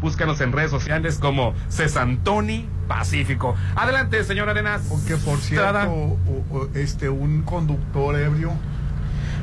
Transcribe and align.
Búscanos 0.00 0.40
en 0.40 0.52
redes 0.52 0.70
sociales 0.70 1.18
como 1.18 1.54
Cesantoni 1.68 2.68
Pacífico. 2.88 3.54
Adelante, 3.76 4.24
señor 4.24 4.48
Arenas. 4.48 4.82
Porque 4.88 5.16
por 5.16 5.38
cierto, 5.38 6.16
este 6.74 7.08
un 7.08 7.42
conductor 7.42 8.18
ebrio 8.18 8.52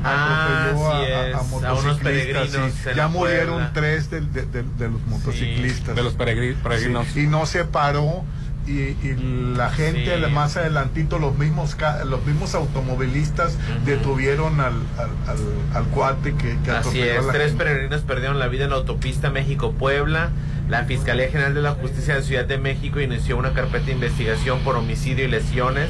ah, 0.04 0.71
atropelló 0.71 1.67
a, 1.67 1.73
unos 1.73 1.99
peregrinos. 1.99 2.73
ya 2.96 3.07
murieron 3.07 3.71
tres 3.73 4.09
de, 4.09 4.21
los 4.21 5.01
motociclistas. 5.07 5.96
de 5.96 6.04
los 6.04 6.13
peregrinos. 6.13 7.16
y 7.16 7.28
no 7.28 7.46
se 7.46 7.66
paró 7.66 8.24
y, 8.68 8.95
la 9.55 9.70
gente 9.70 10.18
más 10.27 10.57
adelantito 10.57 11.20
los 11.20 11.38
mismos 11.38 11.75
los 12.05 12.25
mismos 12.25 12.54
automovilistas 12.54 13.57
detuvieron 13.86 14.59
al, 14.59 14.75
al, 15.73 15.83
cuate 15.86 16.36
que, 16.36 16.57
que 16.63 16.71
así 16.71 17.01
es 17.01 17.25
tres 17.32 17.54
peregrinos 17.54 18.01
perdieron 18.01 18.39
la 18.39 18.47
vida 18.47 18.65
en 18.65 18.71
la 18.71 18.75
autopista 18.75 19.29
México 19.29 19.71
Puebla 19.71 20.29
la 20.69 20.83
Fiscalía 20.83 21.29
General 21.29 21.54
de 21.54 21.61
la 21.61 21.71
Justicia 21.71 22.15
de 22.15 22.23
Ciudad 22.23 22.45
de 22.45 22.57
México 22.57 23.00
inició 23.00 23.37
una 23.37 23.54
carpeta 23.54 23.86
de 23.86 23.93
investigación 23.93 24.59
por 24.59 24.75
homicidio 24.75 25.23
y 25.23 25.29
lesiones. 25.29 25.89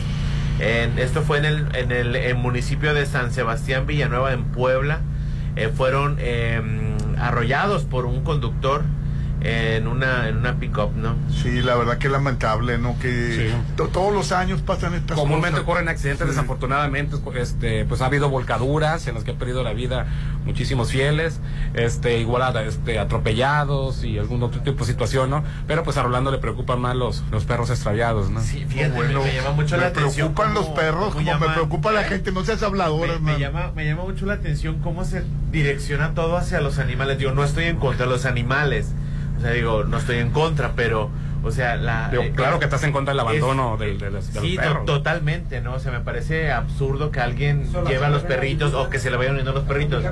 Esto 0.60 1.24
fue 1.24 1.40
en 1.40 1.46
el, 1.46 1.76
en 1.76 1.92
el 1.92 2.36
municipio 2.36 2.94
de 2.94 3.08
San 3.08 3.32
Sebastián 3.32 3.88
Villanueva 3.88 4.34
en 4.34 4.44
Puebla. 4.44 5.02
Eh, 5.56 5.70
fueron 5.76 6.18
em, 6.20 6.96
arrollados 7.18 7.86
por 7.86 8.06
un 8.06 8.24
conductor 8.24 8.84
en 9.42 9.88
una 9.88 10.28
en 10.28 10.38
una 10.38 10.56
pick-up, 10.60 10.92
¿no? 10.96 11.16
Sí, 11.30 11.62
la 11.62 11.76
verdad 11.76 12.00
que 12.00 12.10
lamentable, 12.10 12.78
¿no? 12.78 12.98
Que 13.00 13.54
todos 13.76 14.14
los 14.14 14.32
años 14.32 14.62
pasan 14.62 14.96
estas 14.96 15.18
Comúnmente 15.18 15.60
ocurren 15.60 15.88
accidentes, 15.90 16.28
desafortunadamente, 16.28 17.18
este, 17.36 17.86
pues 17.86 18.02
ha 18.02 18.08
habido 18.08 18.30
volcaduras 18.30 19.08
en 19.08 19.16
las 19.16 19.24
que 19.24 19.32
han 19.32 19.38
perdido 19.38 19.64
la 19.64 19.74
vida 19.74 20.08
muchísimos 20.46 20.92
fieles, 20.92 21.40
este, 21.74 22.20
igual 22.20 22.58
este, 22.66 23.00
atropellados 23.00 24.04
y 24.04 24.18
algún 24.18 24.42
otro 24.42 24.62
tipo 24.62 24.80
de 24.80 24.92
situación, 24.92 25.30
¿no? 25.30 25.44
Pero 25.68 25.84
pues 25.84 25.98
a 25.98 26.04
Rolando 26.04 26.32
le 26.32 26.40
preocupan 26.40 26.80
más 26.80 26.96
los, 26.96 27.24
los 27.32 27.46
perros 27.46 27.70
extraviados, 27.70 28.30
¿no? 28.30 28.42
Sí, 28.42 28.66
fíjate, 28.68 28.96
bueno, 28.96 29.22
me, 29.24 29.34
llama 29.36 29.52
mucho 29.52 29.78
la 29.78 29.88
atención. 29.88 30.30
Me 30.30 30.34
preocupan 30.34 30.54
los 30.54 30.68
perros, 30.68 31.14
como 31.14 31.40
me 31.40 31.50
preocupa 31.50 31.92
la 31.92 32.04
gente, 32.06 32.32
no 32.32 32.44
seas 32.44 32.64
hablador, 32.64 33.20
me, 33.20 33.34
me, 33.34 33.40
llama, 33.40 33.72
me 33.76 33.86
llama 33.86 34.04
mucho 34.04 34.26
la 34.26 34.34
atención 34.34 34.80
cómo 34.80 35.06
se 35.06 35.24
direcciona 35.52 36.14
todo 36.16 36.38
hacia 36.38 36.60
los 36.60 36.80
animales. 36.80 37.20
Yo 37.20 37.34
no 37.34 37.44
estoy 37.44 37.66
en 37.66 37.78
contra 37.78 38.06
de 38.06 38.12
los 38.12 38.26
animales 38.26 38.94
o 39.38 39.42
sea, 39.42 39.52
digo, 39.52 39.84
no 39.84 39.98
estoy 39.98 40.18
en 40.18 40.32
contra, 40.32 40.74
pero, 40.76 41.10
o 41.44 41.52
sea, 41.52 41.76
la... 41.76 42.10
Eh, 42.14 42.34
claro 42.36 42.60
que 42.60 42.66
estás 42.66 42.84
en 42.84 42.92
contra 42.92 43.14
del 43.14 43.20
abandono 43.20 43.78
del, 43.78 44.00
del, 44.00 44.22
Sí, 44.22 44.58
totalmente, 44.86 45.62
¿no? 45.62 45.76
O 45.76 45.80
sea, 45.80 45.92
me 45.92 46.00
parece 46.00 46.52
absurdo 46.52 47.12
que 47.12 47.20
alguien 47.20 47.72
lleve 47.88 48.06
a 48.06 48.10
los 48.10 48.24
perritos 48.24 48.74
o 48.74 48.90
que 48.90 49.00
se 49.00 49.12
le 49.12 49.18
vayan 49.18 49.34
uniendo 49.34 49.52
a 49.52 49.56
los 49.56 49.64
perritos. 49.64 50.04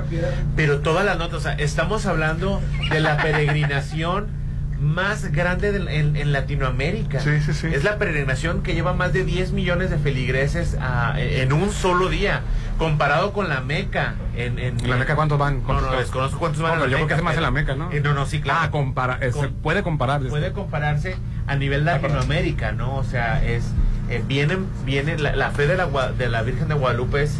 Pero 0.54 0.80
todas 0.80 1.04
las 1.04 1.18
notas, 1.18 1.38
o 1.38 1.40
sea, 1.40 1.54
estamos 1.54 2.06
hablando 2.06 2.60
de 2.90 3.00
la 3.00 3.16
peregrinación 3.22 4.45
más 4.80 5.32
grande 5.32 5.68
en, 5.88 6.32
Latinoamérica. 6.32 7.20
Sí, 7.20 7.40
sí, 7.40 7.54
sí. 7.54 7.68
Es 7.72 7.84
la 7.84 7.98
peregrinación 7.98 8.62
que 8.62 8.74
lleva 8.74 8.92
más 8.92 9.12
de 9.12 9.24
10 9.24 9.52
millones 9.52 9.90
de 9.90 9.98
feligreses 9.98 10.76
en 11.16 11.52
un 11.52 11.70
solo 11.70 12.08
día 12.08 12.42
comparado 12.78 13.32
con 13.32 13.48
la 13.48 13.60
Meca. 13.60 14.14
En, 14.36 14.58
en, 14.58 14.88
¿La 14.88 14.96
Meca 14.96 15.16
cuántos 15.16 15.38
van? 15.38 15.62
no, 15.66 15.80
no, 15.80 15.92
desconozco 15.92 16.38
cuántos 16.38 16.62
van. 16.62 16.78
No, 16.78 16.86
yo 16.86 16.96
creo 16.96 17.06
que 17.06 17.14
es 17.14 17.22
más 17.22 17.36
en 17.36 17.42
la 17.42 17.50
Meca, 17.50 17.74
¿no? 17.74 17.90
Eh, 17.92 18.00
no, 18.00 18.14
no, 18.14 18.26
sí, 18.26 18.40
claro. 18.40 18.60
Ah, 18.62 18.70
compara, 18.70 19.18
puede 19.62 19.82
comparar. 19.82 20.22
Puede 20.28 20.52
compararse 20.52 21.16
a 21.46 21.56
nivel 21.56 21.84
Latinoamérica, 21.84 22.72
¿no? 22.72 22.96
O 22.96 23.04
sea, 23.04 23.44
es 23.44 23.72
eh, 24.08 24.22
viene, 24.26 24.58
viene 24.84 25.18
la, 25.18 25.50
fe 25.50 25.66
de 25.66 25.76
la, 25.76 25.86
de 26.12 26.28
la 26.28 26.42
Virgen 26.42 26.68
de 26.68 26.74
Guadalupe 26.74 27.22
es 27.22 27.38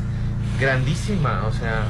grandísima, 0.60 1.44
o 1.46 1.52
sea... 1.52 1.82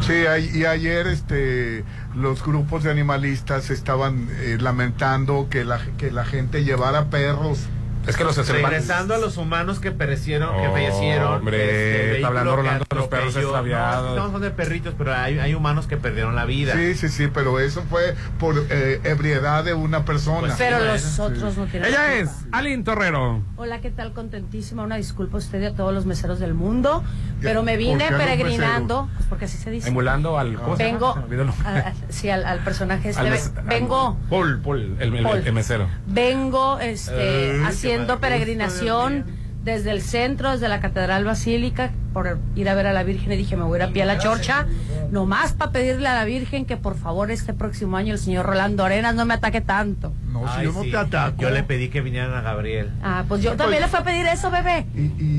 Sí, 0.00 0.24
y 0.52 0.64
ayer 0.66 1.06
este 1.06 1.84
los 2.16 2.44
grupos 2.44 2.84
de 2.84 2.90
animalistas 2.90 3.70
estaban 3.70 4.28
eh, 4.40 4.56
lamentando 4.60 5.48
que 5.50 5.64
la, 5.64 5.80
que 5.98 6.10
la 6.10 6.24
gente 6.24 6.64
llevara 6.64 7.10
perros 7.10 7.66
es 8.06 8.16
que 8.16 8.24
los 8.24 8.48
Regresando 8.48 9.14
a 9.14 9.18
los 9.18 9.36
humanos 9.36 9.80
que 9.80 9.90
perecieron, 9.90 10.60
que 10.60 10.68
fallecieron. 10.68 11.34
Hombre, 11.34 11.62
este, 11.64 12.16
está 12.16 12.28
hablando 12.28 12.56
Rolando 12.56 12.84
de 12.88 12.96
los 12.96 13.08
perros 13.08 13.36
extraviados. 13.36 14.16
No, 14.16 14.30
son 14.30 14.40
de 14.40 14.50
perritos, 14.50 14.94
pero 14.96 15.14
hay, 15.14 15.38
hay, 15.38 15.54
humanos 15.54 15.86
que 15.86 15.96
perdieron 15.96 16.34
la 16.34 16.44
vida. 16.44 16.74
Sí, 16.74 16.94
sí, 16.94 17.08
sí, 17.08 17.28
pero 17.32 17.58
eso 17.60 17.82
fue 17.88 18.14
por 18.38 18.54
eh, 18.70 19.00
ebriedad 19.04 19.64
de 19.64 19.74
una 19.74 20.04
persona. 20.04 20.40
Pues 20.40 20.54
pero 20.58 20.84
los 20.84 21.18
otros 21.18 21.56
no 21.56 21.66
tienen. 21.66 21.88
Ella 21.88 22.14
es 22.14 22.30
Aline 22.52 22.82
Torrero. 22.82 23.42
Hola, 23.56 23.80
¿qué 23.80 23.90
tal? 23.90 24.12
Contentísima. 24.12 24.82
Una 24.82 24.96
disculpa 24.96 25.36
a 25.36 25.38
usted 25.38 25.62
y 25.62 25.66
a 25.66 25.74
todos 25.74 25.94
los 25.94 26.06
meseros 26.06 26.38
del 26.38 26.54
mundo. 26.54 27.02
Pero 27.40 27.62
me 27.62 27.76
vine 27.76 28.08
peregrinando, 28.08 29.08
pues 29.14 29.26
porque 29.28 29.44
así 29.46 29.58
se 29.58 29.70
dice. 29.70 29.88
Emulando 29.88 30.38
al. 30.38 30.56
Vengo. 30.78 31.14
sí, 32.08 32.30
al, 32.30 32.58
personaje 32.60 33.10
este. 33.10 33.60
vengo. 33.64 34.18
Paul, 34.28 34.60
Paul, 34.60 34.96
el, 34.98 35.52
mesero. 35.52 35.86
Vengo 36.06 36.78
este, 36.80 37.62
haciendo 37.64 37.93
peregrinación 38.20 39.24
desde 39.64 39.90
el 39.90 40.02
centro, 40.02 40.50
desde 40.50 40.68
la 40.68 40.80
Catedral 40.80 41.24
Basílica, 41.24 41.90
por 42.12 42.38
ir 42.54 42.68
a 42.68 42.74
ver 42.74 42.86
a 42.86 42.92
la 42.92 43.02
Virgen 43.02 43.32
y 43.32 43.36
dije, 43.36 43.56
me 43.56 43.64
voy 43.64 43.80
a 43.80 43.84
ir 43.84 43.90
a 43.90 43.92
pie 43.92 44.02
a 44.02 44.06
la 44.06 44.18
chorcha, 44.18 44.66
nomás 45.10 45.52
para 45.54 45.72
pedirle 45.72 46.06
a 46.06 46.14
la 46.14 46.24
Virgen 46.24 46.66
que 46.66 46.76
por 46.76 46.96
favor 46.96 47.30
este 47.30 47.54
próximo 47.54 47.96
año 47.96 48.12
el 48.12 48.18
señor 48.18 48.46
Rolando 48.46 48.84
Arenas 48.84 49.14
no 49.14 49.24
me 49.24 49.34
ataque 49.34 49.62
tanto. 49.62 50.12
No, 50.30 50.44
si 50.54 50.64
yo 50.64 50.72
no 50.72 50.82
te 50.82 50.96
ataco. 50.96 51.40
Yo 51.40 51.50
le 51.50 51.62
pedí 51.62 51.88
que 51.88 52.02
vinieran 52.02 52.34
a 52.34 52.42
Gabriel. 52.42 52.90
Ah, 53.02 53.24
pues 53.26 53.42
yo 53.42 53.56
también 53.56 53.82
le 53.82 53.88
fui 53.88 54.00
a 54.00 54.04
pedir 54.04 54.26
eso, 54.26 54.50
bebé. 54.50 54.86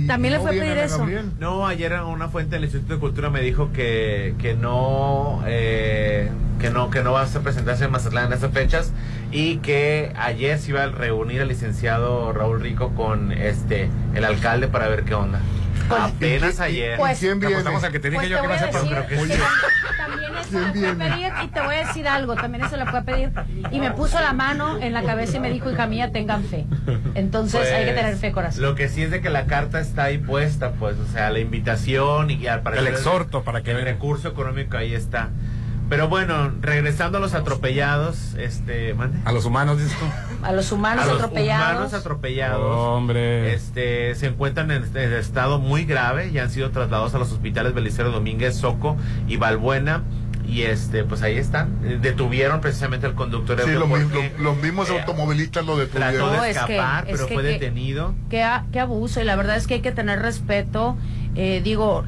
también 0.07 0.33
le 0.33 0.39
fui 0.39 0.57
a 0.57 0.61
pedir 0.61 0.77
eso. 0.77 1.05
No, 1.39 1.67
ayer 1.67 1.93
una 1.93 2.27
fuente 2.27 2.55
del 2.55 2.63
Instituto 2.63 2.95
de 2.95 2.99
Cultura 2.99 3.29
me 3.29 3.41
dijo 3.41 3.71
que, 3.71 4.35
que 4.39 4.55
no... 4.55 5.43
Eh, 5.45 6.31
que 6.59 6.69
no 6.69 6.89
que 6.89 7.03
no 7.03 7.13
va 7.13 7.23
a 7.23 7.25
presentarse 7.25 7.85
en 7.85 7.91
Mazatlán 7.91 8.27
en 8.27 8.33
estas 8.33 8.51
fechas 8.51 8.91
y 9.31 9.57
que 9.57 10.13
ayer 10.15 10.57
se 10.59 10.71
iba 10.71 10.83
a 10.83 10.87
reunir 10.87 11.41
el 11.41 11.47
licenciado 11.47 12.31
Raúl 12.33 12.61
Rico 12.61 12.93
con 12.95 13.31
este 13.31 13.89
el 14.13 14.25
alcalde 14.25 14.67
para 14.67 14.87
ver 14.87 15.03
qué 15.03 15.15
onda. 15.15 15.39
Pues, 15.87 16.01
Apenas 16.01 16.59
ayer. 16.59 16.97
Pues, 16.97 17.19
¿Quién 17.19 17.39
viene? 17.39 17.55
a 17.55 17.91
que 17.91 17.99
te 17.99 18.09
dije 18.09 18.21
pues 18.21 18.29
yo 18.29 18.41
que 18.41 18.47
va 18.47 18.55
a 18.55 18.59
ser, 18.59 18.69
pero 18.71 19.07
que 19.07 19.15
También 19.97 20.35
eso 20.35 20.59
le 20.59 20.73
fue 20.73 20.89
a 20.89 20.95
pedir 20.95 21.33
y 21.43 21.47
te 21.47 21.61
voy 21.61 21.75
a 21.75 21.85
decir 21.85 22.07
algo, 22.07 22.35
también 22.35 22.65
eso 22.65 22.77
le 22.77 22.85
fue 22.85 22.99
a 22.99 23.03
pedir 23.03 23.31
y 23.71 23.79
me 23.79 23.91
puso 23.91 24.19
la 24.19 24.33
mano 24.33 24.79
en 24.79 24.93
la 24.93 25.03
cabeza 25.03 25.37
y 25.37 25.39
me 25.39 25.51
dijo, 25.51 25.71
hija 25.71 25.85
mía, 25.87 26.11
tengan 26.11 26.43
fe. 26.43 26.65
Entonces 27.13 27.61
hay 27.71 27.85
que 27.85 27.91
pues, 27.91 28.01
tener 28.03 28.17
fe, 28.17 28.31
corazón. 28.31 28.63
Lo 28.63 28.75
que 28.75 28.89
sí 28.89 29.03
es 29.03 29.11
de 29.11 29.21
que 29.21 29.29
la 29.29 29.45
carta 29.45 29.79
está 29.79 30.05
ahí 30.05 30.17
puesta, 30.17 30.71
pues, 30.71 30.97
o 30.97 31.05
sea, 31.07 31.29
la 31.29 31.39
invitación 31.39 32.31
y 32.31 32.47
al 32.47 32.63
el 32.75 32.87
exhorto 32.87 33.43
para 33.43 33.61
que 33.61 33.71
el 33.71 33.81
recurso 33.81 34.29
económico 34.29 34.77
ahí 34.77 34.93
está. 34.93 35.29
Pero 35.87 36.09
bueno, 36.09 36.51
regresando 36.61 37.19
a 37.19 37.21
los 37.21 37.35
atropellados, 37.35 38.33
este, 38.35 38.95
A 39.23 39.31
los 39.31 39.45
humanos, 39.45 39.77
dices 39.77 39.95
tú. 39.99 40.05
A 40.43 40.51
los 40.51 40.71
humanos 40.71 41.07
atropellados. 41.07 41.67
Los 41.67 41.75
humanos 41.75 41.93
atropellados. 41.93 42.75
hombre. 42.75 43.53
Este, 43.53 44.15
se 44.15 44.27
encuentran 44.27 44.71
en, 44.71 44.83
estado 45.13 45.59
muy 45.59 45.85
grave 45.85 46.29
y 46.29 46.39
han 46.39 46.49
sido 46.49 46.71
trasladados 46.71 47.13
a 47.13 47.19
los 47.19 47.31
hospitales 47.31 47.73
Belicero 47.73 48.11
Domínguez, 48.11 48.55
Soco 48.55 48.97
y 49.27 49.37
Balbuena 49.37 50.03
y 50.47 50.61
este 50.61 51.03
pues 51.03 51.23
ahí 51.23 51.37
están 51.37 52.01
detuvieron 52.03 52.61
precisamente 52.61 53.07
al 53.07 53.15
conductor 53.15 53.59
sí, 53.65 53.71
los 53.71 54.57
mismos 54.57 54.89
eh, 54.91 54.99
automovilistas 54.99 55.65
lo 55.65 55.75
detuvieron 55.75 56.13
trató 56.13 56.41
de 56.43 56.51
escapar 56.51 57.05
pero 57.07 57.27
fue 57.27 57.41
detenido 57.41 58.13
qué, 58.29 58.47
qué, 58.71 58.79
abuso 58.79 59.19
y 59.21 59.23
la 59.23 59.35
verdad 59.35 59.57
es 59.57 59.65
que 59.65 59.73
hay 59.73 59.81
que 59.81 59.91
tener 59.91 60.21
respeto 60.21 60.97
eh, 61.33 61.61
digo 61.63 62.03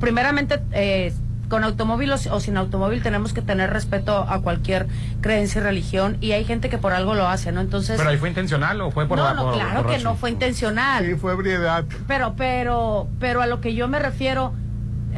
primeramente 0.00 0.60
eh, 0.72 1.14
con 1.48 1.64
automóvil 1.64 2.12
o, 2.12 2.40
sin 2.40 2.56
automóvil 2.56 3.02
tenemos 3.02 3.32
que 3.32 3.42
tener 3.42 3.70
respeto 3.70 4.26
a 4.28 4.40
cualquier 4.40 4.86
creencia 5.20 5.60
y 5.60 5.64
religión 5.64 6.18
y 6.20 6.32
hay 6.32 6.44
gente 6.44 6.68
que 6.68 6.78
por 6.78 6.92
algo 6.92 7.14
lo 7.14 7.26
hace, 7.26 7.52
¿no? 7.52 7.60
Entonces... 7.60 7.96
¿Pero 7.96 8.10
ahí 8.10 8.18
fue 8.18 8.28
intencional 8.28 8.80
o 8.80 8.90
fue 8.90 9.06
por 9.06 9.18
No, 9.18 9.34
no, 9.34 9.52
claro 9.52 9.86
que 9.86 9.98
no 9.98 10.14
fue 10.14 10.30
intencional. 10.30 11.04
Sí, 11.04 11.14
fue 11.14 11.32
ebriedad. 11.32 11.84
Pero, 12.06 12.34
pero, 12.36 13.08
pero 13.18 13.42
a 13.42 13.46
lo 13.46 13.60
que 13.60 13.74
yo 13.74 13.88
me 13.88 13.98
refiero, 13.98 14.52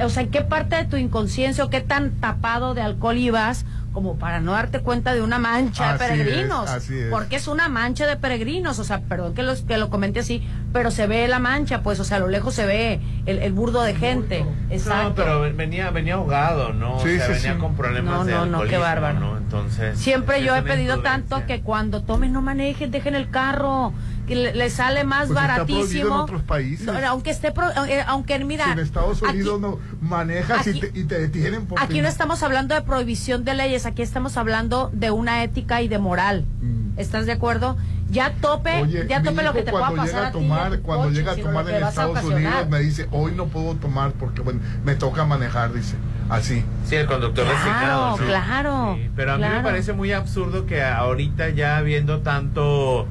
o 0.02 0.08
sea, 0.08 0.22
¿en 0.22 0.30
qué 0.30 0.42
parte 0.42 0.76
de 0.76 0.84
tu 0.84 0.96
inconsciencia 0.96 1.64
o 1.64 1.70
qué 1.70 1.80
tan 1.80 2.12
tapado 2.12 2.74
de 2.74 2.82
alcohol 2.82 3.16
ibas 3.16 3.64
como 3.92 4.16
para 4.16 4.40
no 4.40 4.52
darte 4.52 4.80
cuenta 4.80 5.14
de 5.14 5.22
una 5.22 5.38
mancha 5.38 5.92
de 5.92 5.98
peregrinos. 5.98 6.70
Porque 7.10 7.36
es 7.36 7.48
una 7.48 7.68
mancha 7.68 8.06
de 8.06 8.16
peregrinos, 8.16 8.78
o 8.78 8.84
sea, 8.84 9.00
perdón 9.00 9.34
que, 9.34 9.42
los, 9.42 9.62
que 9.62 9.78
lo 9.78 9.90
comente 9.90 10.20
así, 10.20 10.46
pero 10.72 10.90
se 10.90 11.06
ve 11.06 11.26
la 11.28 11.38
mancha, 11.38 11.82
pues, 11.82 11.98
o 12.00 12.04
sea, 12.04 12.18
a 12.18 12.20
lo 12.20 12.28
lejos 12.28 12.54
se 12.54 12.66
ve 12.66 13.00
el, 13.26 13.52
burdo 13.52 13.82
de 13.82 13.94
gente. 13.94 14.44
Exacto. 14.70 15.08
No, 15.08 15.14
pero 15.14 15.40
venía, 15.54 15.90
venía 15.90 16.14
ahogado, 16.14 16.72
¿no? 16.72 16.96
o 16.96 17.00
sea, 17.00 17.28
venía 17.28 17.58
con 17.58 17.74
problemas 17.74 18.26
no, 18.26 18.46
no, 18.46 18.46
no, 18.46 18.62
qué 18.68 18.78
bárbaro. 18.78 19.18
¿no? 19.18 19.36
Entonces. 19.36 19.98
Siempre 19.98 20.42
yo 20.42 20.54
he 20.54 20.62
pedido 20.62 21.00
tanto 21.00 21.44
que 21.46 21.60
cuando 21.60 22.02
tomen 22.02 22.32
no 22.32 22.42
manejen, 22.42 22.90
dejen 22.90 23.14
el 23.14 23.30
carro 23.30 23.92
que 24.30 24.52
le, 24.52 24.70
sale 24.70 25.02
más 25.02 25.26
pues 25.26 25.34
baratísimo. 25.34 26.06
en 26.06 26.20
otros 26.20 26.42
países. 26.42 26.88
aunque 26.88 27.30
esté, 27.30 27.48
eh, 27.88 28.04
aunque 28.06 28.38
mira. 28.38 28.72
en 28.72 28.78
Estados 28.78 29.20
Unidos 29.22 29.60
no 29.60 29.78
manejas 30.00 30.66
y, 30.68 30.80
te, 30.80 31.18
detienen. 31.18 31.66
aquí 31.76 32.00
no 32.00 32.08
estamos 32.08 32.42
hablando 32.44 32.76
de 32.76 32.82
prohibición 32.82 33.44
de 33.44 33.54
leyes, 33.54 33.86
aquí 33.86 34.02
estamos 34.02 34.36
hablando 34.36 34.88
de 34.92 35.10
una 35.10 35.42
ética 35.42 35.82
y 35.82 35.88
de 35.88 35.98
moral. 35.98 36.44
Mm. 36.60 36.98
¿Estás 36.98 37.26
de 37.26 37.32
acuerdo? 37.32 37.76
Ya 38.10 38.34
tope, 38.34 39.06
ya 39.08 39.22
tope 39.22 39.42
lo 39.42 39.52
que 39.52 39.62
te 39.62 39.70
pueda 39.70 39.90
pasar 39.92 40.26
a, 40.26 40.32
tomar, 40.32 40.80
Cuando 40.80 41.10
llega 41.10 41.32
a 41.32 41.36
tomar 41.36 41.68
en 41.68 41.82
Estados 41.82 42.24
Unidos 42.24 42.68
me 42.68 42.80
dice, 42.80 43.08
hoy 43.10 43.32
no 43.32 43.46
puedo 43.46 43.74
tomar 43.76 44.12
porque 44.12 44.42
bueno, 44.42 44.60
me 44.84 44.94
toca 44.94 45.24
manejar, 45.24 45.72
dice. 45.72 45.96
así. 46.28 46.64
Sí, 46.84 46.96
el 46.96 47.06
conductor 47.06 47.46
claro, 47.46 48.16
Claro, 48.16 48.98
pero 49.16 49.32
a 49.32 49.38
mí 49.38 49.44
me 49.44 49.60
parece 49.62 49.92
muy 49.92 50.12
absurdo 50.12 50.66
que 50.66 50.82
ahorita 50.82 51.50
ya 51.50 51.78
habiendo 51.78 52.20
tanto 52.20 53.08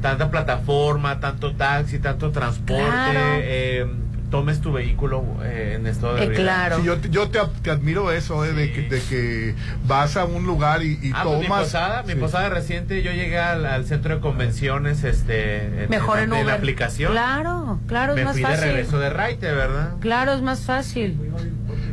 tanta 0.00 0.30
plataforma, 0.30 1.20
tanto 1.20 1.54
taxi, 1.54 1.98
tanto 1.98 2.30
transporte, 2.30 3.12
eh, 3.14 3.86
tomes 4.30 4.60
tu 4.60 4.72
vehículo 4.72 5.24
eh, 5.42 5.74
en 5.76 5.86
estado 5.86 6.16
de 6.16 6.24
eh, 6.24 6.32
claro. 6.32 6.82
yo, 6.82 7.00
yo 7.00 7.28
te, 7.28 7.38
admiro 7.70 8.10
eso, 8.10 8.44
eh, 8.44 8.52
de, 8.52 8.72
que, 8.72 8.82
de, 8.82 9.00
que, 9.00 9.54
vas 9.86 10.16
a 10.16 10.24
un 10.24 10.44
lugar 10.46 10.82
y, 10.82 10.98
y 11.02 11.12
ah, 11.14 11.22
tomas. 11.22 11.38
Pues 11.38 11.40
mi 11.40 11.46
posada, 11.46 12.02
mi 12.02 12.14
posada 12.14 12.48
reciente, 12.48 13.02
yo 13.02 13.12
llegué 13.12 13.38
al, 13.38 13.84
centro 13.86 14.16
de 14.16 14.20
convenciones, 14.20 15.04
este, 15.04 15.86
mejor 15.88 16.18
en, 16.18 16.30
la 16.30 16.54
aplicación. 16.54 17.12
Claro, 17.12 17.80
claro, 17.86 18.12
es 18.12 18.18
Me 18.18 18.24
más 18.24 18.32
fui 18.34 18.42
fácil. 18.42 18.60
de 18.60 18.66
regreso 18.66 18.98
de 18.98 19.10
Raite, 19.10 19.52
¿verdad? 19.52 19.94
Claro, 20.00 20.32
es 20.32 20.42
más 20.42 20.60
fácil. 20.60 21.18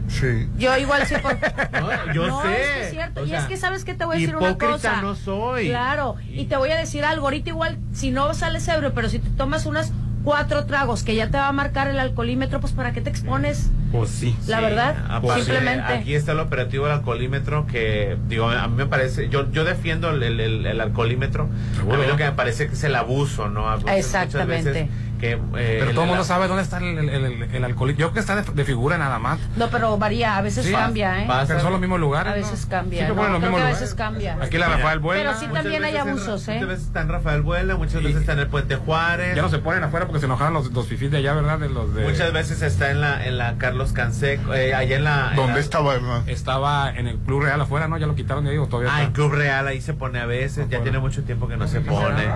Sí. 0.08 0.50
Yo 0.58 0.76
igual 0.78 1.06
sí. 1.08 1.16
no, 1.74 2.14
yo 2.14 2.42
sé. 2.42 2.52
Es 2.52 2.68
que 2.68 2.84
es 2.84 2.92
cierto. 2.92 3.26
y 3.26 3.34
es 3.34 3.44
que 3.46 3.58
sabes 3.58 3.84
que 3.84 3.94
te 3.94 4.06
voy 4.06 4.18
a 4.18 4.20
decir 4.20 4.36
una 4.36 4.58
cosa. 4.58 5.02
no 5.02 5.16
soy. 5.16 5.70
Claro. 5.70 6.16
Y 6.32 6.46
te 6.46 6.58
voy 6.58 6.72
a 6.72 6.78
decir 6.78 7.06
algo. 7.06 7.26
Ahorita 7.26 7.50
igual, 7.50 7.78
si 7.94 8.12
no 8.12 8.34
sales 8.34 8.68
ebrio, 8.68 8.94
pero 8.94 9.10
si 9.10 9.20
te 9.20 9.30
tomas 9.32 9.66
unas 9.66 9.92
cuatro 10.24 10.66
tragos 10.66 11.04
que 11.04 11.16
ya 11.16 11.30
te 11.30 11.38
va 11.38 11.48
a 11.48 11.52
marcar 11.52 11.88
el 11.88 12.00
alcoholímetro, 12.00 12.60
pues 12.60 12.74
¿para 12.74 12.94
qué 12.94 13.02
te 13.02 13.10
expones? 13.10 13.70
Pues 13.92 14.10
sí. 14.10 14.36
La 14.48 14.60
verdad, 14.62 15.22
simplemente. 15.36 15.94
Aquí 15.94 16.16
está 16.16 16.32
el 16.32 16.40
operativo 16.40 16.86
del 16.86 16.96
alcoholímetro 16.96 17.68
que, 17.68 18.18
digo, 18.28 18.50
a 18.50 18.68
mí 18.68 18.76
me 18.76 18.86
parece, 18.86 19.30
yo, 19.30 19.52
yo 19.52 19.64
defiendo 19.66 20.10
el, 20.10 20.24
el, 20.24 20.66
el 20.66 20.82
alcoholímetro. 20.82 21.50
A 21.80 21.98
mí 21.98 22.06
lo 22.08 22.18
que 22.18 22.24
me 22.24 22.32
parece 22.32 22.68
que 22.68 22.74
es 22.74 22.84
el 22.84 22.96
abuso, 22.96 23.50
¿no? 23.50 23.72
Exactamente. 23.90 24.90
Eh, 25.24 25.78
pero 25.80 25.92
todo 25.92 26.04
el 26.04 26.10
mundo 26.10 26.24
sabe 26.24 26.48
dónde 26.48 26.64
está 26.64 26.78
el, 26.80 27.10
el, 27.10 27.64
alcohol. 27.64 27.90
Yo 27.92 27.96
creo 27.96 28.14
que 28.14 28.20
está 28.20 28.42
de, 28.42 28.66
figura 28.66 28.98
nada 28.98 29.20
más. 29.20 29.40
No, 29.56 29.70
pero 29.70 29.98
varía, 29.98 30.38
a 30.38 30.42
veces 30.42 30.70
cambia, 30.70 31.24
¿eh? 31.24 31.28
Pero 31.48 31.60
son 31.60 31.72
los 31.72 31.82
mismos 31.82 32.00
lugares. 32.00 32.34
A 32.34 32.36
veces 32.36 32.66
cambia. 32.66 33.08
No, 33.08 33.30
los 33.30 33.42
mismos 33.42 33.62
a 33.62 33.66
veces 33.68 33.94
cambia. 33.94 34.38
Aquí 34.42 34.58
la 34.58 34.70
Rafael 34.70 35.00
Vuela. 35.00 35.24
Pero 35.24 35.40
sí 35.40 35.48
también 35.54 35.84
hay 35.84 35.98
abusos, 35.98 36.48
¿eh? 36.48 36.54
Muchas 36.56 36.70
veces 36.70 36.86
está 36.88 37.02
en 37.02 37.10
Rafael 37.10 37.42
Vuela, 37.42 37.76
muchas 37.76 38.04
veces 38.04 38.22
está 38.22 38.34
en 38.34 38.40
el 38.40 38.48
Puente 38.48 38.76
Juárez. 38.76 39.36
Ya 39.36 39.42
no 39.42 39.50
se 39.50 39.60
ponen 39.60 39.84
afuera 39.84 40.06
porque 40.06 40.20
se 40.20 40.26
enojaron 40.26 40.54
los, 40.54 40.72
los 40.72 40.88
fifís 40.88 41.12
de 41.12 41.18
allá, 41.18 41.34
¿verdad? 41.34 41.60
De 41.60 41.70
los 41.70 41.94
de... 41.94 42.04
Muchas 42.04 42.34
veces 42.34 42.62
está 42.62 42.92
en 42.92 43.02
la, 43.02 43.26
en 43.26 43.38
la 43.38 43.58
Carlos 43.58 43.94
Canseco, 43.94 44.54
eh, 44.54 44.74
allá 44.74 44.98
en 44.98 45.04
la... 45.04 45.34
¿Dónde 45.36 45.54
la... 45.54 45.60
estaba, 45.60 45.96
hermano? 45.96 46.24
Estaba 46.28 46.92
en 46.92 47.08
el 47.08 47.18
Club 47.18 47.44
Real 47.44 47.62
afuera, 47.62 47.88
¿no? 47.88 47.98
Ya 47.98 48.08
lo 48.08 48.16
quitaron 48.16 48.44
de 48.46 48.52
ahí 48.52 48.58
o 48.58 48.68
todavía 48.68 48.94
Ah, 48.94 49.04
en 49.04 49.12
Club 49.12 49.34
Real 49.34 49.68
ahí 49.68 49.82
se 49.82 49.94
pone 49.94 50.20
a 50.20 50.26
veces, 50.26 50.70
ya 50.70 50.82
tiene 50.82 51.00
mucho 51.00 51.24
tiempo 51.24 51.48
que 51.48 51.58
no 51.58 51.68
se 51.68 51.82
pone. 51.82 52.28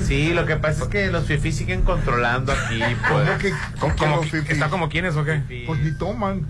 Sí, 0.00 0.32
lo 0.32 0.46
que 0.46 0.56
pasa 0.56 0.84
es 0.84 0.88
que 0.88 1.10
los 1.10 1.24
fifís 1.24 1.56
siguen 1.56 1.82
controlando 2.04 2.52
aquí 2.52 2.80
pues. 3.08 3.54
¿Está 4.48 4.68
como 4.68 4.88
quiénes 4.88 5.16
o 5.16 5.24
qué? 5.24 5.64
Pues 5.66 5.80
ni 5.80 5.98
toman. 5.98 6.46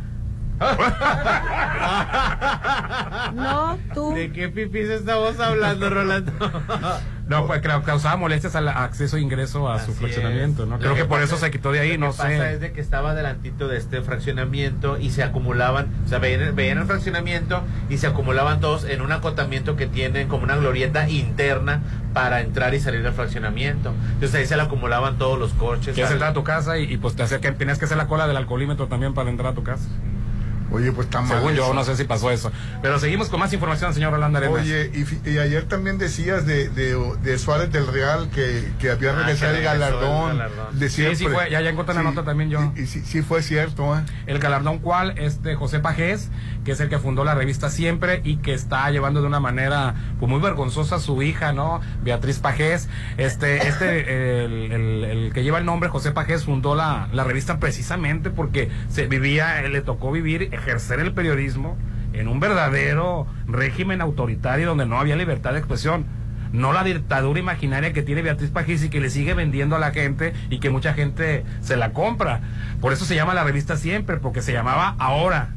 no, 3.35 3.79
tú. 3.95 4.15
¿De 4.15 4.31
qué 4.31 4.49
pipis 4.49 4.91
estamos 4.91 5.41
hablando, 5.41 5.91
Rolando? 5.91 6.33
No, 7.29 7.47
pues 7.47 7.63
causaba 7.63 8.17
molestias 8.17 8.57
al 8.57 8.69
acceso 8.69 9.17
e 9.17 9.21
ingreso 9.21 9.71
a 9.71 9.79
su 9.79 9.93
fraccionamiento, 9.93 10.67
¿no? 10.67 10.79
Creo 10.79 10.95
que, 10.95 11.05
por 11.05 11.23
eso 11.23 11.37
se 11.37 11.51
quitó 11.51 11.73
de 11.73 11.81
ahí, 11.81 11.99
no 11.99 12.13
sé. 12.13 12.23
Lo 12.23 12.29
que 12.29 12.37
pasa 12.37 12.53
es 12.53 12.61
de 12.61 12.73
que 12.73 12.81
estaba 12.81 13.15
delantito 13.15 13.69
de 13.69 13.79
este 13.79 14.03
fraccionamiento 14.03 14.99
y 14.99 15.11
se 15.11 15.23
acumulaban, 15.23 15.89
o 16.05 16.09
sea, 16.09 16.19
veían, 16.19 16.55
veían, 16.55 16.79
el 16.79 16.85
fraccionamiento 16.85 17.63
y 17.89 17.99
se 17.99 18.07
acumulaban 18.07 18.61
todos 18.61 18.85
en 18.85 19.01
un 19.01 19.13
acotamiento 19.13 19.77
que 19.77 19.87
tienen 19.87 20.29
como 20.29 20.45
una 20.45 20.57
glorieta 20.57 21.09
interna 21.09 21.81
para 22.13 22.41
entrar 22.41 22.75
y 22.75 22.81
salir 22.81 23.03
del 23.03 23.13
fraccionamiento. 23.13 23.93
Entonces 24.15 24.35
ahí 24.35 24.47
se 24.47 24.57
le 24.57 24.63
acumulaban 24.63 25.17
todos 25.17 25.39
los 25.39 25.53
coches. 25.55 25.95
Quieres 25.95 26.13
entrar 26.13 26.31
a 26.31 26.35
tu 26.35 26.45
casa 26.45 26.79
y, 26.79 26.97
pues 26.97 27.15
te 27.15 27.23
hacía 27.23 27.41
que 27.41 27.53
tenías 27.53 27.79
que 27.79 27.85
hacer 27.85 27.97
la 27.97 28.09
cola 28.09 28.27
del 28.27 28.37
alcoholímetro 28.37 28.89
también 28.89 29.15
para 29.15 29.31
entrar 29.31 29.53
a 29.53 29.55
tu 29.55 29.63
casa. 29.63 29.89
Oye, 30.73 30.93
pues 30.93 31.07
está 31.07 31.21
mal. 31.21 31.39
Según 31.39 31.55
yo, 31.55 31.75
no 31.75 31.85
sé 31.85 31.97
si 31.97 32.05
pasó 32.05 32.31
eso. 32.31 32.51
Pero 32.81 32.99
seguimos 32.99 33.29
con 33.29 33.41
más 33.41 33.53
información, 33.53 33.93
señor 33.95 34.13
Rolando 34.13 34.39
Arenas. 34.39 34.61
Oye, 34.61 34.91
y, 35.25 35.39
ayer 35.39 35.65
también 35.65 35.99
decías 35.99 36.47
de, 36.47 36.69
de, 36.69 37.39
Suárez 37.39 37.71
del 37.73 37.87
Real 37.87 38.31
que, 38.31 38.73
que 38.79 38.91
había 38.91 39.11
ah, 39.11 39.17
regresado 39.17 39.57
el 39.57 39.63
galardón, 39.63 40.41
de 40.73 40.91
Sí, 40.91 41.17
sí 41.17 41.27
fue, 41.27 41.51
ya, 41.51 41.61
ya 41.61 41.71
encontré 41.71 41.95
la 41.95 42.03
nota 42.03 42.25
también 42.25 42.51
yo. 42.51 42.73
Y, 42.77 42.87
sí, 42.87 43.03
sí, 43.05 43.23
fue 43.23 43.43
cierto. 43.43 43.97
¿eh? 43.97 44.03
El 44.27 44.39
galardón 44.39 44.79
cual, 44.79 45.15
este 45.19 45.55
José 45.55 45.81
Pajés, 45.81 46.31
que 46.65 46.73
es 46.73 46.81
el 46.81 46.89
que 46.89 46.99
fundó 46.99 47.25
la 47.25 47.35
revista 47.35 47.71
Siempre 47.71 48.21
y 48.25 48.37
que 48.37 48.55
está 48.55 48.91
llevando 48.91 49.21
de 49.21 49.27
una 49.27 49.41
manera 49.41 49.95
pues, 50.19 50.31
muy 50.31 50.41
vergonzosa 50.41 50.97
a 50.97 50.99
su 50.99 51.23
hija, 51.23 51.53
¿no? 51.53 51.81
Beatriz 52.03 52.39
Pajés. 52.39 52.89
Este, 53.17 53.69
este, 53.69 54.45
el, 54.45 55.33
que 55.33 55.43
lleva 55.43 55.59
el 55.59 55.65
nombre, 55.65 55.89
José 55.89 56.13
Pajés, 56.13 56.45
fundó 56.45 56.75
la, 56.75 57.09
la 57.13 57.25
revista 57.25 57.59
precisamente 57.59 58.31
porque 58.31 58.69
se 58.89 59.07
vivía, 59.07 59.63
le 59.63 59.81
tocó 59.81 60.13
vivir 60.13 60.49
ejercer 60.53 61.01
el 61.01 61.13
periodismo 61.13 61.77
en 62.13 62.29
un 62.29 62.41
verdadero 62.41 63.27
régimen 63.47 64.01
autoritario 64.01 64.69
donde 64.69 64.87
no 64.87 64.99
había 64.99 65.17
libertad 65.17 65.53
de 65.53 65.59
expresión. 65.59 66.05
No 66.53 66.75
la 66.75 66.85
dictadura 66.85 67.41
imaginaria 67.41 67.95
que 67.95 68.03
tiene 68.03 68.21
Beatriz 68.21 68.51
Pajís 68.51 68.85
y 68.85 68.91
que 68.91 69.01
le 69.01 69.09
sigue 69.09 69.33
vendiendo 69.33 69.75
a 69.75 69.79
la 69.79 69.91
gente 69.91 70.35
y 70.51 70.61
que 70.61 70.69
mucha 70.69 70.93
gente 70.93 71.45
se 71.63 71.77
la 71.77 71.93
compra. 71.95 72.43
Por 72.81 72.93
eso 72.93 73.07
se 73.07 73.15
llama 73.15 73.33
la 73.33 73.45
revista 73.45 73.77
siempre, 73.77 74.19
porque 74.19 74.43
se 74.43 74.53
llamaba 74.53 74.95
Ahora. 74.99 75.55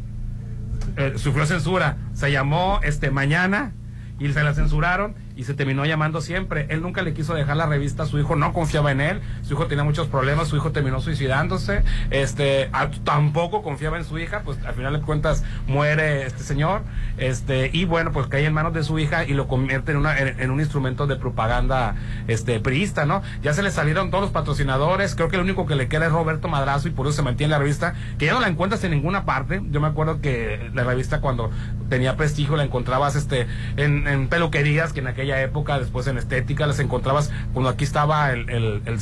Eh, 0.97 1.13
sufrió 1.17 1.45
censura. 1.45 1.97
Se 2.13 2.31
llamó 2.31 2.79
este 2.83 3.11
Mañana 3.11 3.73
y 4.19 4.31
se 4.31 4.43
la 4.43 4.53
censuraron 4.53 5.15
y 5.35 5.43
se 5.43 5.53
terminó 5.53 5.85
llamando 5.85 6.21
siempre. 6.21 6.67
Él 6.69 6.81
nunca 6.81 7.01
le 7.01 7.13
quiso 7.13 7.33
dejar 7.33 7.57
la 7.57 7.65
revista 7.65 8.03
a 8.03 8.05
su 8.05 8.17
hijo, 8.19 8.35
no 8.35 8.53
confiaba 8.53 8.91
en 8.91 9.01
él, 9.01 9.21
su 9.45 9.53
hijo 9.53 9.67
tenía 9.67 9.83
muchos 9.83 10.07
problemas, 10.07 10.47
su 10.47 10.55
hijo 10.55 10.71
terminó 10.71 11.01
suicidándose, 11.01 11.83
este, 12.09 12.69
tampoco 13.03 13.61
confiaba 13.61 13.97
en 13.97 14.05
su 14.05 14.17
hija, 14.17 14.41
pues 14.43 14.57
al 14.65 14.73
final 14.73 14.93
de 14.93 15.01
cuentas 15.01 15.43
muere 15.67 16.25
este 16.25 16.43
señor, 16.43 16.81
este, 17.17 17.69
y 17.73 17.85
bueno, 17.85 18.11
pues 18.11 18.27
cae 18.27 18.45
en 18.45 18.53
manos 18.53 18.73
de 18.73 18.83
su 18.83 18.97
hija 18.97 19.25
y 19.25 19.33
lo 19.33 19.47
convierte 19.47 19.91
en, 19.91 19.97
una, 19.97 20.17
en, 20.17 20.49
un 20.49 20.59
instrumento 20.59 21.05
de 21.05 21.15
propaganda 21.15 21.95
este, 22.27 22.59
priista, 22.59 23.05
¿no? 23.05 23.21
Ya 23.43 23.53
se 23.53 23.61
le 23.61 23.71
salieron 23.71 24.09
todos 24.09 24.23
los 24.23 24.31
patrocinadores, 24.31 25.15
creo 25.15 25.29
que 25.29 25.35
el 25.35 25.43
único 25.43 25.65
que 25.65 25.75
le 25.75 25.87
queda 25.87 26.07
es 26.07 26.11
Roberto 26.11 26.47
Madrazo 26.47 26.87
y 26.87 26.91
por 26.91 27.05
eso 27.05 27.15
se 27.15 27.21
mantiene 27.21 27.51
la 27.51 27.59
revista, 27.59 27.93
que 28.17 28.25
ya 28.25 28.33
no 28.33 28.39
la 28.39 28.47
encuentras 28.47 28.83
en 28.83 28.91
ninguna 28.91 29.25
parte, 29.25 29.61
yo 29.69 29.79
me 29.79 29.87
acuerdo 29.87 30.21
que 30.21 30.71
la 30.73 30.83
revista 30.83 31.21
cuando 31.21 31.51
tenía 31.89 32.15
prestigio 32.17 32.55
la 32.55 32.63
encontrabas 32.63 33.15
este, 33.15 33.47
en, 33.77 34.07
en 34.07 34.27
peluquerías, 34.27 34.93
que 34.93 35.01
en 35.01 35.07
aquel 35.07 35.25
época, 35.31 35.79
después 35.79 36.07
en 36.07 36.17
estética, 36.17 36.67
las 36.67 36.79
encontrabas 36.79 37.31
cuando 37.53 37.69
aquí 37.69 37.83
estaba 37.83 38.31
el, 38.31 38.49
el, 38.49 38.81
el 38.85 38.99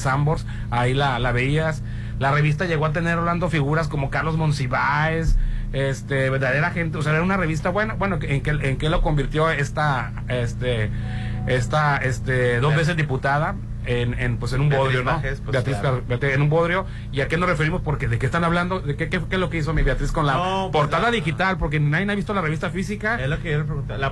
Ahí 0.71 0.93
la, 0.93 1.19
la 1.19 1.31
veías. 1.31 1.83
La 2.19 2.31
revista 2.31 2.65
llegó 2.65 2.85
a 2.85 2.93
tener 2.93 3.17
Orlando 3.17 3.49
figuras 3.49 3.87
como 3.87 4.09
Carlos 4.09 4.37
Monsiváis, 4.37 5.37
este, 5.73 6.29
verdadera 6.29 6.69
gente, 6.71 6.97
o 6.97 7.01
sea, 7.01 7.13
era 7.13 7.23
una 7.23 7.37
revista 7.37 7.69
buena, 7.69 7.95
bueno, 7.95 8.19
¿en 8.21 8.41
qué, 8.41 8.51
en 8.51 8.77
qué 8.77 8.89
lo 8.89 9.01
convirtió 9.01 9.49
esta, 9.49 10.13
este, 10.27 10.91
esta, 11.47 11.97
este, 11.97 12.59
dos 12.59 12.75
veces 12.75 12.95
diputada? 12.95 13.55
En, 13.85 14.19
en, 14.19 14.37
pues 14.37 14.53
en 14.53 14.61
un 14.61 14.69
bodrio, 14.69 15.03
¿no? 15.03 15.21
Pues, 15.21 15.41
Beatriz, 15.45 15.77
en 16.33 16.41
un 16.41 16.49
bodrio. 16.49 16.85
¿Y 17.11 17.21
a 17.21 17.27
qué 17.27 17.37
nos 17.37 17.49
referimos? 17.49 17.81
Porque 17.81 18.07
de 18.07 18.19
qué 18.19 18.25
están 18.25 18.43
hablando, 18.43 18.79
de 18.79 18.95
qué, 18.95 19.09
qué, 19.09 19.17
es 19.17 19.39
lo 19.39 19.49
que 19.49 19.57
hizo 19.57 19.73
mi 19.73 19.83
Beatriz 19.83 20.11
con 20.11 20.25
la 20.25 20.37
pues, 20.37 20.71
portada 20.71 21.11
digital, 21.11 21.57
porque 21.57 21.79
nadie 21.79 22.09
ha 22.11 22.15
visto 22.15 22.33
la 22.33 22.41
revista 22.41 22.69
física. 22.69 23.21
Es 23.21 23.29
lo 23.29 23.41
que 23.41 23.51
yo 23.51 23.63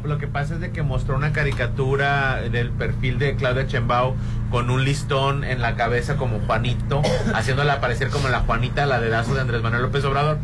lo 0.03 0.17
que 0.17 0.27
pasa 0.27 0.55
es 0.55 0.59
de 0.59 0.71
que 0.71 0.83
mostró 0.83 1.15
una 1.15 1.31
caricatura 1.31 2.41
del 2.41 2.71
perfil 2.71 3.19
de 3.19 3.35
Claudia 3.35 3.67
Chembao 3.67 4.15
con 4.49 4.69
un 4.69 4.83
listón 4.83 5.43
en 5.43 5.61
la 5.61 5.75
cabeza 5.75 6.17
como 6.17 6.39
Juanito, 6.39 7.01
haciéndola 7.33 7.73
aparecer 7.73 8.09
como 8.09 8.29
la 8.29 8.39
Juanita, 8.41 8.85
la 8.85 8.99
dedazo 8.99 9.33
de 9.33 9.41
Andrés 9.41 9.61
Manuel 9.61 9.83
López 9.83 10.03
Obrador 10.05 10.39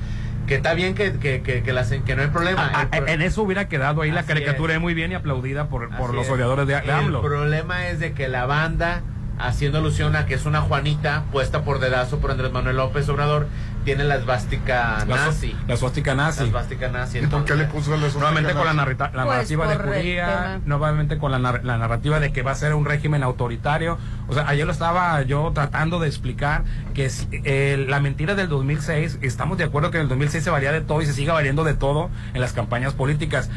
que 0.47 0.55
está 0.55 0.73
bien 0.73 0.95
que, 0.95 1.11
que, 1.19 1.41
que, 1.41 1.61
que, 1.61 2.01
que 2.05 2.15
no 2.15 2.21
hay 2.21 2.29
problema. 2.29 2.71
Ah, 2.73 2.87
ah, 2.91 2.97
en 3.05 3.21
eso 3.21 3.43
hubiera 3.43 3.67
quedado 3.67 4.01
ahí 4.01 4.11
la 4.11 4.23
caricatura 4.23 4.79
muy 4.79 4.93
bien 4.93 5.11
y 5.11 5.15
aplaudida 5.15 5.67
por, 5.67 5.95
por 5.97 6.13
los 6.13 6.29
odiadores 6.29 6.65
de, 6.65 6.79
de 6.79 6.99
El 6.99 7.19
problema 7.19 7.89
es 7.89 7.99
de 7.99 8.13
que 8.13 8.29
la 8.29 8.45
banda 8.45 9.01
haciendo 9.39 9.79
alusión 9.79 10.15
a 10.15 10.25
que 10.25 10.33
es 10.33 10.45
una 10.45 10.61
Juanita 10.61 11.23
puesta 11.31 11.63
por 11.63 11.79
dedazo 11.79 12.19
por 12.19 12.31
Andrés 12.31 12.51
Manuel 12.51 12.77
López 12.77 13.07
Obrador, 13.09 13.47
tiene 13.87 14.03
la 14.03 14.15
esvástica 14.15 15.05
nazi. 15.07 15.55
La 15.65 15.75
esvástica 15.75 16.13
nazi. 16.13 16.41
La 16.41 16.47
esvástica 16.47 16.89
nazi. 16.89 17.19
¿Y 17.19 17.27
por 17.27 17.45
qué 17.45 17.55
le 17.55 17.65
puso 17.65 17.95
la 17.95 18.07
Nuevamente 18.09 18.53
con 18.53 18.65
la, 18.65 18.73
la 18.73 18.85
pues 18.85 19.13
narrativa 19.13 19.67
de 19.67 19.75
judía, 19.77 20.61
nuevamente 20.65 21.17
con 21.17 21.31
la, 21.31 21.39
la, 21.39 21.77
narrativa 21.77 22.19
de 22.19 22.33
que 22.33 22.41
va 22.41 22.51
a 22.51 22.55
ser 22.55 22.73
un 22.73 22.83
régimen 22.83 23.23
autoritario. 23.23 23.97
O 24.27 24.33
sea, 24.33 24.45
ayer 24.49 24.65
lo 24.65 24.73
estaba 24.73 25.21
yo 25.21 25.51
tratando 25.53 25.99
de 25.99 26.07
explicar 26.09 26.65
que 26.93 27.09
eh, 27.31 27.85
la 27.87 28.01
mentira 28.01 28.35
del 28.35 28.49
2006, 28.49 29.19
estamos 29.21 29.57
de 29.57 29.63
acuerdo 29.63 29.89
que 29.89 29.97
en 29.97 30.03
el 30.03 30.09
2006 30.09 30.43
se 30.43 30.49
valía 30.49 30.73
de 30.73 30.81
todo 30.81 31.01
y 31.01 31.05
se 31.05 31.13
sigue 31.13 31.31
valiendo 31.31 31.63
de 31.63 31.73
todo 31.73 32.09
en 32.33 32.41
las 32.41 32.51
campañas 32.51 32.93
políticas. 32.93 33.49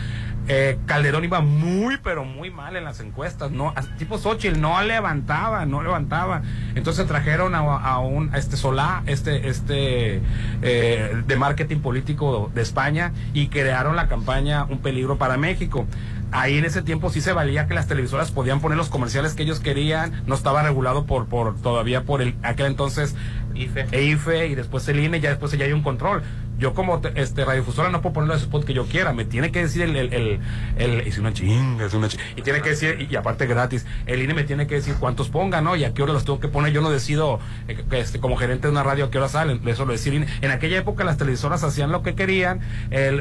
Eh, 0.48 0.78
Calderón 0.86 1.24
iba 1.24 1.40
muy, 1.40 1.98
pero 2.02 2.24
muy 2.24 2.50
mal 2.50 2.76
en 2.76 2.84
las 2.84 3.00
encuestas. 3.00 3.50
No, 3.50 3.72
tipo 3.98 4.18
Xochitl 4.18 4.60
no 4.60 4.80
levantaba, 4.82 5.66
no 5.66 5.82
levantaba. 5.82 6.42
Entonces 6.74 7.06
trajeron 7.06 7.54
a, 7.54 7.98
un 7.98 8.34
este 8.34 8.56
Solá, 8.56 9.02
este, 9.06 9.48
este 9.48 10.22
eh, 10.62 11.22
de 11.26 11.36
marketing 11.36 11.78
político 11.78 12.50
de 12.54 12.62
España 12.62 13.12
y 13.32 13.48
crearon 13.48 13.96
la 13.96 14.08
campaña 14.08 14.64
Un 14.64 14.78
peligro 14.78 15.18
para 15.18 15.36
México. 15.36 15.86
Ahí 16.32 16.58
en 16.58 16.64
ese 16.64 16.82
tiempo 16.82 17.10
sí 17.10 17.20
se 17.20 17.32
valía 17.32 17.66
que 17.66 17.74
las 17.74 17.88
televisoras 17.88 18.30
podían 18.30 18.60
poner 18.60 18.78
los 18.78 18.88
comerciales 18.88 19.34
que 19.34 19.42
ellos 19.42 19.58
querían, 19.58 20.22
no 20.26 20.36
estaba 20.36 20.62
regulado 20.62 21.04
por, 21.04 21.26
por 21.26 21.56
todavía 21.60 22.04
por 22.04 22.22
el 22.22 22.36
aquel 22.42 22.66
entonces 22.66 23.16
IFE. 23.54 23.86
E 23.90 24.04
IFE 24.04 24.46
y 24.46 24.54
después 24.54 24.86
el 24.88 25.00
INE, 25.00 25.20
ya 25.20 25.30
después 25.30 25.50
ya 25.52 25.64
hay 25.64 25.72
un 25.72 25.82
control 25.82 26.22
yo 26.60 26.74
como 26.74 27.00
este 27.14 27.44
radiodifusora 27.44 27.88
no 27.88 28.02
puedo 28.02 28.12
poner 28.12 28.28
los 28.28 28.42
spots 28.42 28.66
que 28.66 28.74
yo 28.74 28.84
quiera, 28.84 29.12
me 29.12 29.24
tiene 29.24 29.50
que 29.50 29.62
decir 29.62 29.82
el, 29.82 29.96
el, 29.96 30.12
el, 30.12 30.40
el 30.76 31.00
es 31.00 31.18
una 31.18 31.32
chinga, 31.32 31.86
es 31.86 31.94
una 31.94 32.08
chinga, 32.08 32.22
y 32.36 32.42
tiene 32.42 32.60
que 32.60 32.70
decir, 32.70 33.08
y, 33.10 33.16
aparte 33.16 33.46
gratis, 33.46 33.86
el 34.06 34.22
INE 34.22 34.34
me 34.34 34.44
tiene 34.44 34.66
que 34.66 34.74
decir 34.74 34.94
cuántos 35.00 35.30
ponga, 35.30 35.62
¿no? 35.62 35.74
Y 35.74 35.84
a 35.84 35.94
qué 35.94 36.02
hora 36.02 36.12
los 36.12 36.24
tengo 36.24 36.38
que 36.38 36.48
poner, 36.48 36.72
yo 36.72 36.82
no 36.82 36.90
decido, 36.90 37.40
eh, 37.66 37.82
este, 37.92 38.20
como 38.20 38.36
gerente 38.36 38.66
de 38.66 38.72
una 38.72 38.82
radio 38.82 39.06
a 39.06 39.10
qué 39.10 39.18
hora 39.18 39.28
salen, 39.28 39.66
eso 39.66 39.86
lo 39.86 39.92
decir 39.92 40.12
INE. 40.12 40.26
En 40.42 40.50
aquella 40.50 40.78
época 40.78 41.02
las 41.02 41.16
televisoras 41.16 41.64
hacían 41.64 41.90
lo 41.90 42.02
que 42.02 42.14
querían, 42.14 42.60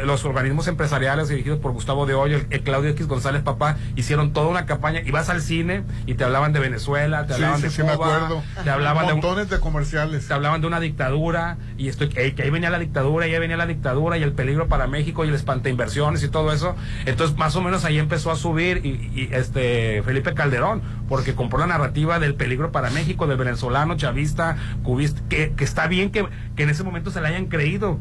los 0.03 0.25
organismos 0.25 0.67
empresariales 0.67 1.29
dirigidos 1.29 1.60
por 1.60 1.72
Gustavo 1.72 2.05
de 2.05 2.13
Hoyo, 2.13 2.41
el, 2.50 2.62
Claudio 2.62 2.89
X 2.91 3.08
González 3.08 3.41
Papá, 3.41 3.77
hicieron 3.96 4.34
toda 4.34 4.48
una 4.48 4.65
campaña, 4.65 5.00
y 5.00 5.12
vas 5.12 5.29
al 5.29 5.41
cine 5.41 5.84
y 6.05 6.15
te 6.15 6.25
hablaban 6.25 6.51
de 6.51 6.60
Venezuela, 6.60 7.25
te 7.25 7.36
hablaban 7.36 7.62
de 7.62 7.69
Cuba, 7.69 8.43
te 8.63 8.69
hablaban 8.69 9.08
de 9.08 9.13
montones 9.13 9.50
de 9.50 9.60
comerciales. 9.60 10.27
Te 10.27 10.34
hablaban 10.34 10.60
de 10.60 10.67
una 10.67 10.79
dictadura, 10.79 11.58
y 11.77 11.88
estoy, 11.88 12.10
que 12.10 12.19
ahí 12.41 12.50
venía 12.50 12.69
la 12.69 12.79
dictadura, 12.79 13.28
y 13.29 13.33
ahí 13.33 13.39
venía 13.39 13.57
la 13.57 13.65
dictadura, 13.65 14.17
y 14.17 14.24
el 14.24 14.33
peligro 14.33 14.67
para 14.67 14.88
México, 14.88 15.25
y 15.25 15.29
el 15.29 15.36
espanta 15.36 15.69
inversiones 15.69 16.24
y 16.24 16.29
todo 16.29 16.51
eso. 16.51 16.75
Entonces, 17.05 17.38
más 17.38 17.55
o 17.55 17.62
menos 17.62 17.86
ahí 17.86 18.00
empezó 18.00 18.31
a 18.31 18.36
subir, 18.36 18.86
y, 18.86 19.29
este 19.31 20.01
Felipe 20.03 20.33
Calderón, 20.33 20.81
porque 21.07 21.36
compró 21.36 21.59
la 21.59 21.67
narrativa 21.67 22.19
del 22.19 22.36
peligro 22.36 22.71
para 22.71 22.89
México, 22.89 23.27
del 23.27 23.38
venezolano, 23.38 23.95
chavista, 23.98 24.57
cubista, 24.83 25.21
que, 25.29 25.53
está 25.59 25.88
bien 25.88 26.12
que, 26.12 26.25
que 26.55 26.63
en 26.63 26.69
ese 26.69 26.83
momento 26.83 27.12
se 27.12 27.21
le 27.21 27.27
hayan 27.27 27.45
creído, 27.45 28.00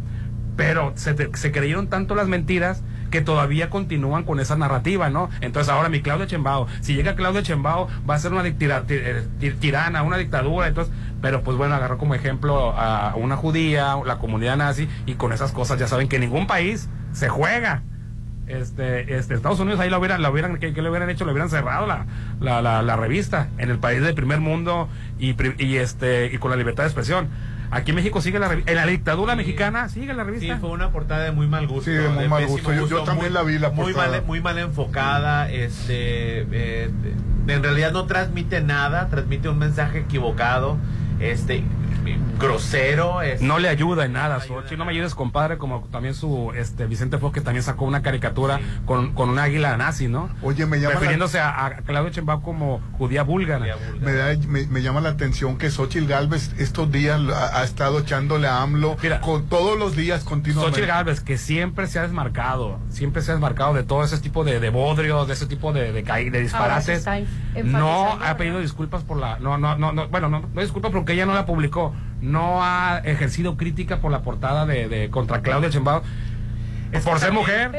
pero 0.56 0.92
se, 0.96 1.14
se 1.34 1.52
creyeron 1.52 1.88
tanto 1.88 2.14
las 2.14 2.28
mentiras 2.28 2.82
que 3.10 3.20
todavía 3.20 3.70
continúan 3.70 4.24
con 4.24 4.40
esa 4.40 4.56
narrativa, 4.56 5.10
¿no? 5.10 5.30
Entonces 5.40 5.72
ahora 5.72 5.88
mi 5.88 6.00
Claudia 6.00 6.26
Chembao, 6.26 6.66
si 6.80 6.94
llega 6.94 7.16
Claudia 7.16 7.42
Chembao 7.42 7.88
va 8.08 8.14
a 8.14 8.18
ser 8.18 8.32
una 8.32 8.46
eh, 8.46 9.26
tirana, 9.60 10.02
una 10.02 10.16
dictadura, 10.16 10.68
entonces, 10.68 10.92
pero 11.20 11.42
pues 11.42 11.56
bueno, 11.56 11.74
agarró 11.74 11.98
como 11.98 12.14
ejemplo 12.14 12.72
a 12.76 13.14
una 13.16 13.36
judía, 13.36 13.96
la 14.04 14.18
comunidad 14.18 14.56
nazi, 14.56 14.88
y 15.06 15.14
con 15.14 15.32
esas 15.32 15.52
cosas 15.52 15.78
ya 15.78 15.86
saben 15.86 16.08
que 16.08 16.18
ningún 16.18 16.46
país 16.46 16.88
se 17.12 17.28
juega. 17.28 17.82
Este, 18.48 19.14
este, 19.14 19.34
Estados 19.34 19.60
Unidos 19.60 19.78
ahí 19.78 19.90
lo 19.90 19.98
hubieran, 19.98 20.22
lo 20.22 20.30
hubieran, 20.30 20.56
¿qué, 20.56 20.70
le 20.70 20.88
hubieran 20.88 21.10
hecho? 21.10 21.26
Le 21.26 21.32
hubieran 21.32 21.50
cerrado 21.50 21.86
la, 21.86 22.06
la, 22.40 22.62
la, 22.62 22.80
la, 22.80 22.96
revista 22.96 23.48
en 23.58 23.68
el 23.68 23.78
país 23.78 24.00
del 24.00 24.14
primer 24.14 24.40
mundo 24.40 24.88
y, 25.18 25.34
y, 25.62 25.76
este, 25.76 26.26
y 26.32 26.38
con 26.38 26.50
la 26.50 26.56
libertad 26.56 26.84
de 26.84 26.88
expresión. 26.88 27.28
Aquí 27.70 27.90
en 27.90 27.96
México 27.96 28.20
sigue 28.20 28.38
la 28.38 28.48
revista. 28.48 28.70
En 28.70 28.76
la 28.76 28.86
dictadura 28.86 29.36
mexicana 29.36 29.88
sigue 29.88 30.14
la 30.14 30.24
revista. 30.24 30.54
Sí, 30.54 30.60
fue 30.60 30.70
una 30.70 30.90
portada 30.90 31.24
de 31.24 31.32
muy 31.32 31.46
mal 31.46 31.66
gusto. 31.66 31.84
Sí, 31.84 31.90
de 31.90 32.08
muy 32.08 32.28
mal 32.28 32.46
gusto. 32.46 32.72
Yo, 32.72 33.02
también 33.02 33.34
la 33.34 33.42
vi 33.42 33.58
la 33.58 33.72
portada. 33.72 34.06
Muy 34.06 34.12
mal, 34.12 34.26
muy 34.26 34.40
mal 34.40 34.58
enfocada. 34.58 35.50
Este, 35.50 36.46
eh, 36.50 36.90
en 37.46 37.62
realidad 37.62 37.92
no 37.92 38.06
transmite 38.06 38.62
nada, 38.62 39.08
transmite 39.08 39.48
un 39.48 39.58
mensaje 39.58 40.00
equivocado. 40.00 40.78
Este, 41.20 41.64
grosero. 42.38 43.20
no 43.40 43.58
le 43.58 43.68
ayuda 43.68 44.04
en 44.04 44.12
nada, 44.12 44.38
no, 44.48 44.76
no 44.76 44.84
me 44.84 44.92
ayudes, 44.92 45.14
compadre, 45.14 45.58
como 45.58 45.82
también 45.90 46.14
su 46.14 46.52
este 46.54 46.86
Vicente 46.86 47.18
Fox 47.18 47.34
que 47.34 47.40
también 47.40 47.62
sacó 47.62 47.84
una 47.84 48.02
caricatura 48.02 48.60
con, 48.86 49.12
con 49.12 49.30
un 49.30 49.38
águila 49.38 49.76
nazi, 49.76 50.08
¿no? 50.08 50.30
Oye, 50.42 50.66
me 50.66 50.80
llama 50.80 50.94
Refiriéndose 50.94 51.40
a, 51.40 51.82
Claudio 51.84 52.10
Chembao 52.10 52.42
como 52.42 52.80
judía 52.92 53.22
búlgara. 53.22 53.76
Me, 54.00 54.66
me, 54.66 54.82
llama 54.82 55.00
la 55.00 55.10
atención 55.10 55.58
que 55.58 55.70
Xochitl 55.70 56.06
Galvez 56.06 56.52
estos 56.58 56.90
días 56.90 57.20
ha, 57.52 57.62
estado 57.64 58.00
echándole 58.00 58.48
a 58.48 58.62
AMLO 58.62 58.96
con 59.22 59.46
todos 59.46 59.78
los 59.78 59.96
días 59.96 60.24
continuamente. 60.24 60.70
Xochitl 60.70 60.88
Galvez, 60.88 61.20
que 61.20 61.38
siempre 61.38 61.86
se 61.86 61.98
ha 61.98 62.02
desmarcado, 62.02 62.78
siempre 62.90 63.22
se 63.22 63.30
ha 63.30 63.34
desmarcado 63.34 63.74
de 63.74 63.82
todo 63.82 64.04
ese 64.04 64.18
tipo 64.18 64.44
de, 64.44 64.60
de 64.60 64.70
bodrio, 64.70 65.26
de 65.26 65.34
ese 65.34 65.46
tipo 65.46 65.72
de, 65.72 65.92
de, 65.92 66.02
de 66.02 66.40
disparates. 66.40 67.06
No 67.64 68.18
ha 68.22 68.36
pedido 68.36 68.60
disculpas 68.60 69.02
por 69.02 69.16
la... 69.18 69.38
No, 69.38 69.58
no, 69.58 69.76
no, 69.76 69.92
no 69.92 70.08
bueno, 70.08 70.28
no, 70.28 70.44
no 70.52 70.60
disculpas 70.60 70.92
porque 70.92 71.12
ella 71.12 71.26
no 71.26 71.34
la 71.34 71.46
publicó 71.46 71.94
no 72.20 72.62
ha 72.62 72.98
ejercido 73.04 73.56
crítica 73.56 73.98
por 74.00 74.10
la 74.10 74.22
portada 74.22 74.66
de, 74.66 74.88
de 74.88 75.10
contra 75.10 75.42
Claudia 75.42 75.70
Chembao 75.70 76.02
por 77.04 77.18
ser 77.20 77.32
mujer, 77.32 77.70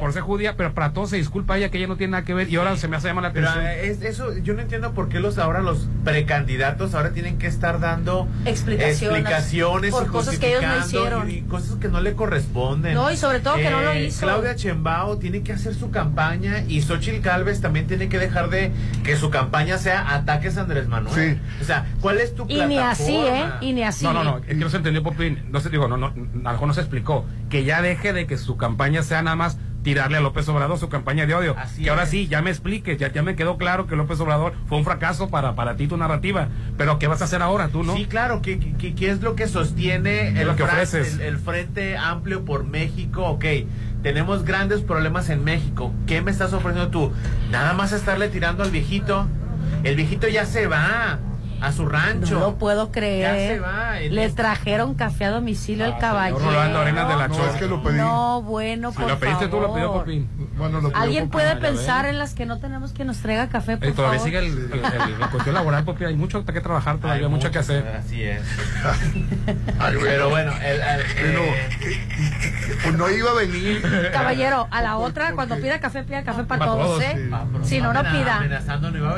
por 0.00 0.12
ser 0.12 0.22
judía, 0.22 0.56
pero 0.56 0.74
para 0.74 0.92
todos 0.92 1.10
se 1.10 1.16
disculpa 1.16 1.58
ella 1.58 1.70
que 1.70 1.78
ella 1.78 1.86
no 1.86 1.96
tiene 1.96 2.12
nada 2.12 2.24
que 2.24 2.34
ver 2.34 2.48
y 2.48 2.56
ahora 2.56 2.76
se 2.76 2.88
me 2.88 2.96
hace 2.96 3.08
llamar 3.08 3.22
la 3.24 3.28
atención. 3.30 3.64
Eh, 3.66 3.96
eso, 4.02 4.36
yo 4.38 4.54
no 4.54 4.62
entiendo 4.62 4.92
por 4.92 5.08
qué 5.08 5.20
los 5.20 5.38
ahora 5.38 5.60
los 5.60 5.88
precandidatos 6.04 6.94
ahora 6.94 7.10
tienen 7.10 7.38
que 7.38 7.46
estar 7.46 7.80
dando 7.80 8.28
explicaciones, 8.44 9.92
por 9.92 10.06
cosas 10.08 10.38
que 10.38 10.50
ellos 10.50 10.62
no 10.62 10.78
hicieron 10.78 11.30
y 11.30 11.42
cosas 11.42 11.76
que 11.76 11.88
no 11.88 12.00
le 12.00 12.14
corresponden. 12.14 12.94
No, 12.94 13.10
y 13.10 13.16
sobre 13.16 13.40
todo 13.40 13.56
que 13.56 13.70
no 13.70 13.80
lo 13.80 13.92
eh, 13.92 14.04
hizo. 14.04 14.20
Claudia 14.26 14.54
Chembao 14.54 15.18
tiene 15.18 15.42
que 15.42 15.52
hacer 15.52 15.74
su 15.74 15.90
campaña 15.90 16.64
y 16.68 16.82
Xochitl 16.82 17.20
Calves 17.20 17.60
también 17.60 17.86
tiene 17.86 18.08
que 18.08 18.18
dejar 18.18 18.50
de 18.50 18.70
que 19.04 19.16
su 19.16 19.30
campaña 19.30 19.78
sea 19.78 20.14
ataques 20.14 20.56
a 20.56 20.62
Andrés 20.62 20.88
Manuel. 20.88 21.40
O 21.60 21.64
sea, 21.64 21.86
¿cuál 22.00 22.20
es 22.20 22.34
tu 22.34 22.46
plataforma? 22.46 22.72
Y 22.72 22.76
ni 22.76 22.78
así, 22.78 23.16
¿eh? 23.16 23.44
Y 23.60 23.72
ni 23.72 23.82
así. 23.82 24.04
No, 24.04 24.12
no, 24.12 24.24
no, 24.24 24.38
es 24.38 24.46
que 24.46 24.54
no 24.54 24.68
se 24.68 24.76
entendió, 24.76 25.02
Popín. 25.02 25.44
No 25.50 25.60
se 25.60 25.70
digo, 25.70 25.88
no, 25.88 25.96
no, 25.96 26.06
a 26.06 26.12
lo 26.14 26.52
mejor 26.52 26.68
no 26.68 26.74
se 26.74 26.80
explicó. 26.80 27.24
Que 27.52 27.64
ya 27.64 27.82
deje 27.82 28.14
de 28.14 28.26
que 28.26 28.38
su 28.38 28.56
campaña 28.56 29.02
sea 29.02 29.20
nada 29.20 29.36
más 29.36 29.58
tirarle 29.82 30.16
a 30.16 30.20
López 30.22 30.48
Obrador 30.48 30.78
su 30.78 30.88
campaña 30.88 31.26
de 31.26 31.34
odio. 31.34 31.54
Así 31.58 31.82
que 31.82 31.90
ahora 31.90 32.06
sí, 32.06 32.26
ya 32.26 32.40
me 32.40 32.48
expliques, 32.48 32.96
ya, 32.96 33.12
ya 33.12 33.22
me 33.22 33.36
quedó 33.36 33.58
claro 33.58 33.86
que 33.86 33.94
López 33.94 34.18
Obrador 34.20 34.54
fue 34.68 34.78
un 34.78 34.84
fracaso 34.84 35.28
para, 35.28 35.54
para 35.54 35.76
ti 35.76 35.86
tu 35.86 35.98
narrativa. 35.98 36.48
Pero 36.78 36.98
¿qué 36.98 37.08
vas 37.08 37.20
a 37.20 37.24
hacer 37.24 37.42
ahora 37.42 37.68
tú, 37.68 37.82
no? 37.82 37.94
Sí, 37.94 38.06
claro, 38.06 38.40
¿qué, 38.40 38.58
qué, 38.58 39.10
es 39.10 39.20
lo 39.20 39.36
que 39.36 39.48
sostiene 39.48 40.40
el, 40.40 40.46
lo 40.46 40.56
que 40.56 40.62
ofreces? 40.62 41.18
El, 41.18 41.36
Frente 41.36 41.98
Amplio 41.98 42.46
por 42.46 42.64
México? 42.64 43.26
Ok, 43.26 43.44
tenemos 44.02 44.46
grandes 44.46 44.80
problemas 44.80 45.28
en 45.28 45.44
México. 45.44 45.92
¿Qué 46.06 46.22
me 46.22 46.30
estás 46.30 46.54
ofreciendo 46.54 46.90
tú? 46.90 47.12
Nada 47.50 47.74
más 47.74 47.92
estarle 47.92 48.30
tirando 48.30 48.62
al 48.62 48.70
viejito. 48.70 49.26
El 49.84 49.96
viejito 49.96 50.26
ya 50.26 50.46
se 50.46 50.68
va 50.68 51.18
a 51.62 51.70
su 51.70 51.86
rancho. 51.86 52.34
No 52.34 52.40
lo 52.40 52.54
puedo 52.56 52.90
creer. 52.90 53.62
Le 54.10 54.30
trajeron 54.30 54.94
café 54.94 55.26
a 55.26 55.30
domicilio 55.30 55.84
el 55.84 55.92
ah, 55.92 55.98
caballero. 55.98 56.40
no, 57.28 57.46
es 57.46 57.56
que 57.56 57.66
lo 57.66 57.82
pedí. 57.82 57.96
No, 57.96 58.42
bueno, 58.42 58.92
por 58.92 59.08
lo 59.08 59.18
pediste 59.18 59.48
tú, 59.48 59.60
lo 59.60 59.72
pidió 59.72 59.92
Popín. 59.92 60.28
Bueno, 60.56 60.80
lo 60.80 60.94
Alguien 60.94 61.30
puede 61.30 61.56
pensar 61.56 62.06
en 62.06 62.18
las 62.18 62.34
que 62.34 62.46
no 62.46 62.58
tenemos 62.58 62.92
que 62.92 63.04
nos 63.04 63.18
traiga 63.18 63.48
café, 63.48 63.76
por 63.76 63.92
Todavía 63.92 64.18
sigue 64.18 64.38
el, 64.38 64.70
la 65.18 65.28
cuestión 65.30 65.54
laboral, 65.54 65.84
Popín. 65.84 66.08
Hay 66.08 66.16
mucho 66.16 66.44
que 66.44 66.60
trabajar 66.60 66.98
todavía, 66.98 67.26
hay 67.26 67.32
mucho, 67.32 67.50
que 67.50 67.58
hacer. 67.58 67.86
Así 67.86 68.24
es. 68.24 68.42
Pero 70.02 70.30
bueno, 70.30 70.52
el, 70.62 70.80
eh, 70.80 72.08
pues 72.82 72.94
no 72.96 73.08
iba 73.08 73.30
a 73.30 73.34
venir. 73.34 74.10
Caballero, 74.12 74.66
a 74.70 74.82
la 74.82 74.96
otra, 74.96 75.32
cuando 75.32 75.56
pida 75.56 75.78
café, 75.78 76.02
pida 76.02 76.24
café 76.24 76.44
para, 76.44 76.66
todos, 76.66 77.00
¿eh? 77.02 77.30
Si 77.62 77.80
no, 77.80 77.92
no 77.92 78.02
pida. 78.02 78.42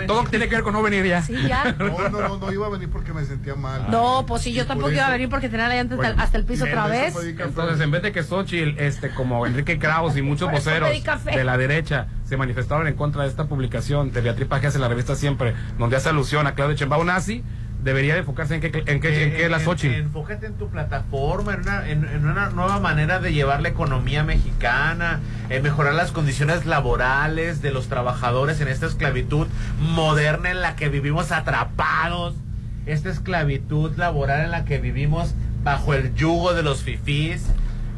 Todo 0.06 0.24
tiene 0.24 0.48
que 0.48 0.56
ver 0.56 0.64
con 0.64 0.74
no 0.74 0.82
venir 0.82 1.06
ya. 1.06 1.22
Sí, 1.22 1.34
ya. 1.48 1.74
No, 1.78 2.08
no, 2.08 2.28
no, 2.28 2.33
no 2.38 2.52
iba 2.52 2.66
a 2.66 2.70
venir 2.70 2.90
porque 2.90 3.12
me 3.12 3.24
sentía 3.24 3.54
mal. 3.54 3.90
No, 3.90 4.24
pues 4.26 4.42
sí, 4.42 4.52
yo 4.52 4.66
tampoco 4.66 4.92
iba 4.92 5.06
a 5.06 5.10
venir 5.10 5.28
porque 5.28 5.48
tenía 5.48 5.68
la 5.68 5.76
llanta 5.76 6.14
hasta 6.18 6.38
el 6.38 6.44
piso 6.44 6.64
otra 6.64 6.86
vez. 6.86 7.14
Entonces, 7.16 7.80
en 7.80 7.90
vez 7.90 8.02
de 8.02 8.12
que 8.12 8.22
Xochitl, 8.22 8.78
este, 8.78 9.10
como 9.10 9.46
Enrique 9.46 9.78
Kraus 9.78 10.16
y 10.16 10.22
muchos 10.34 10.50
voceros 10.50 10.90
de 11.24 11.44
la 11.44 11.56
derecha 11.56 12.08
se 12.24 12.36
manifestaron 12.36 12.86
en 12.86 12.94
contra 12.94 13.22
de 13.22 13.28
esta 13.28 13.46
publicación 13.46 14.12
de 14.12 14.20
Beatriz 14.20 14.48
Pajes 14.48 14.74
en 14.74 14.80
la 14.80 14.88
revista 14.88 15.14
Siempre, 15.14 15.54
donde 15.78 15.96
hace 15.96 16.08
alusión 16.08 16.46
a 16.46 16.54
Claudio 16.54 16.76
Chembao 16.76 17.04
nazi, 17.04 17.44
debería 17.84 18.16
enfocarse 18.16 18.54
en 18.54 18.60
qué, 18.62 18.66
en 18.68 18.72
qué, 18.82 18.92
en 18.94 19.00
qué 19.00 19.44
es 19.44 19.50
la 19.50 19.60
Xochitl. 19.60 19.94
Enfócate 19.94 20.46
en 20.46 20.54
tu 20.54 20.68
plataforma, 20.68 21.52
en 21.52 21.60
una, 21.60 21.88
en, 21.88 22.26
una, 22.26 22.48
nueva 22.48 22.80
manera 22.80 23.20
de 23.20 23.32
llevar 23.32 23.60
la 23.60 23.68
economía 23.68 24.24
mexicana, 24.24 25.20
en 25.50 25.62
mejorar 25.62 25.94
las 25.94 26.10
condiciones 26.10 26.64
laborales 26.64 27.60
de 27.60 27.70
los 27.70 27.88
trabajadores 27.88 28.60
en 28.62 28.68
esta 28.68 28.86
esclavitud 28.86 29.46
moderna 29.78 30.50
en 30.50 30.62
la 30.62 30.76
que 30.76 30.88
vivimos 30.88 31.30
atrapados, 31.30 32.34
esta 32.86 33.10
esclavitud 33.10 33.92
laboral 33.96 34.46
en 34.46 34.50
la 34.50 34.64
que 34.64 34.78
vivimos 34.78 35.34
bajo 35.62 35.94
el 35.94 36.14
yugo 36.14 36.54
de 36.54 36.62
los 36.62 36.82
fifís 36.82 37.46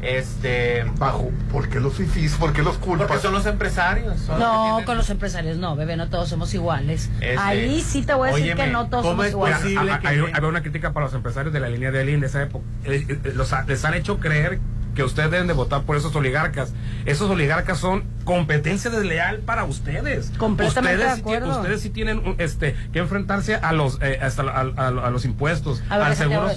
este. 0.01 0.85
Bajo. 0.97 1.31
¿Por 1.51 1.69
qué 1.69 1.79
los 1.79 1.95
fifís? 1.95 2.35
¿Por 2.35 2.53
qué 2.53 2.61
los 2.61 2.77
culpas? 2.77 3.07
Porque 3.07 3.21
son 3.21 3.33
los 3.33 3.45
empresarios. 3.45 4.27
no, 4.27 4.81
con 4.85 4.97
los 4.97 5.09
empresarios 5.09 5.57
no, 5.57 5.75
bebé, 5.75 5.95
no 5.97 6.09
todos 6.09 6.29
somos 6.29 6.53
iguales. 6.53 7.09
Este, 7.15 7.37
Ahí 7.37 7.81
sí 7.81 8.03
te 8.03 8.13
voy 8.13 8.29
a 8.29 8.33
decir 8.33 8.55
que 8.55 8.67
no 8.67 8.89
todos 8.89 9.05
somos 9.05 9.27
iguales. 9.27 9.57
Hay, 10.03 10.19
una 10.19 10.61
crítica 10.61 10.93
para 10.93 11.07
los 11.07 11.13
empresarios 11.13 11.53
de 11.53 11.59
la 11.59 11.69
línea 11.69 11.91
de 11.91 12.01
Alín 12.01 12.21
de 12.21 12.27
esa 12.27 12.41
época. 12.41 12.65
Eh, 12.85 13.05
eh, 13.09 13.31
los, 13.35 13.53
les 13.67 13.85
han 13.85 13.93
hecho 13.95 14.19
creer 14.19 14.59
que 14.97 15.03
ustedes 15.03 15.29
deben 15.29 15.45
de 15.45 15.53
votar 15.53 15.83
por 15.83 15.95
esos 15.95 16.15
oligarcas. 16.15 16.73
Esos 17.05 17.29
oligarcas 17.29 17.77
son 17.77 18.03
competencia 18.23 18.89
desleal 18.89 19.41
para 19.41 19.63
ustedes. 19.63 20.31
Completamente 20.39 20.95
ustedes, 20.95 21.15
de 21.15 21.21
acuerdo. 21.21 21.61
ustedes 21.61 21.81
sí 21.81 21.91
tienen 21.91 22.35
este 22.39 22.75
que 22.91 22.97
enfrentarse 22.97 23.53
a 23.53 23.73
los 23.73 23.99
eh, 24.01 24.17
hasta 24.19 24.41
a, 24.41 25.11
los 25.11 25.23
impuestos, 25.23 25.83
al 25.87 26.15
seguro. 26.15 26.49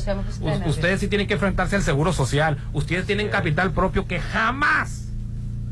Ustedes 0.64 1.00
sí 1.00 1.08
tienen 1.08 1.26
que 1.26 1.34
enfrentarse 1.34 1.76
al 1.76 1.82
seguro 1.82 2.14
social. 2.14 2.56
Ustedes 2.72 3.04
tienen 3.04 3.28
capital 3.28 3.72
propio 3.72 4.06
que 4.06 4.20
jamás 4.20 5.08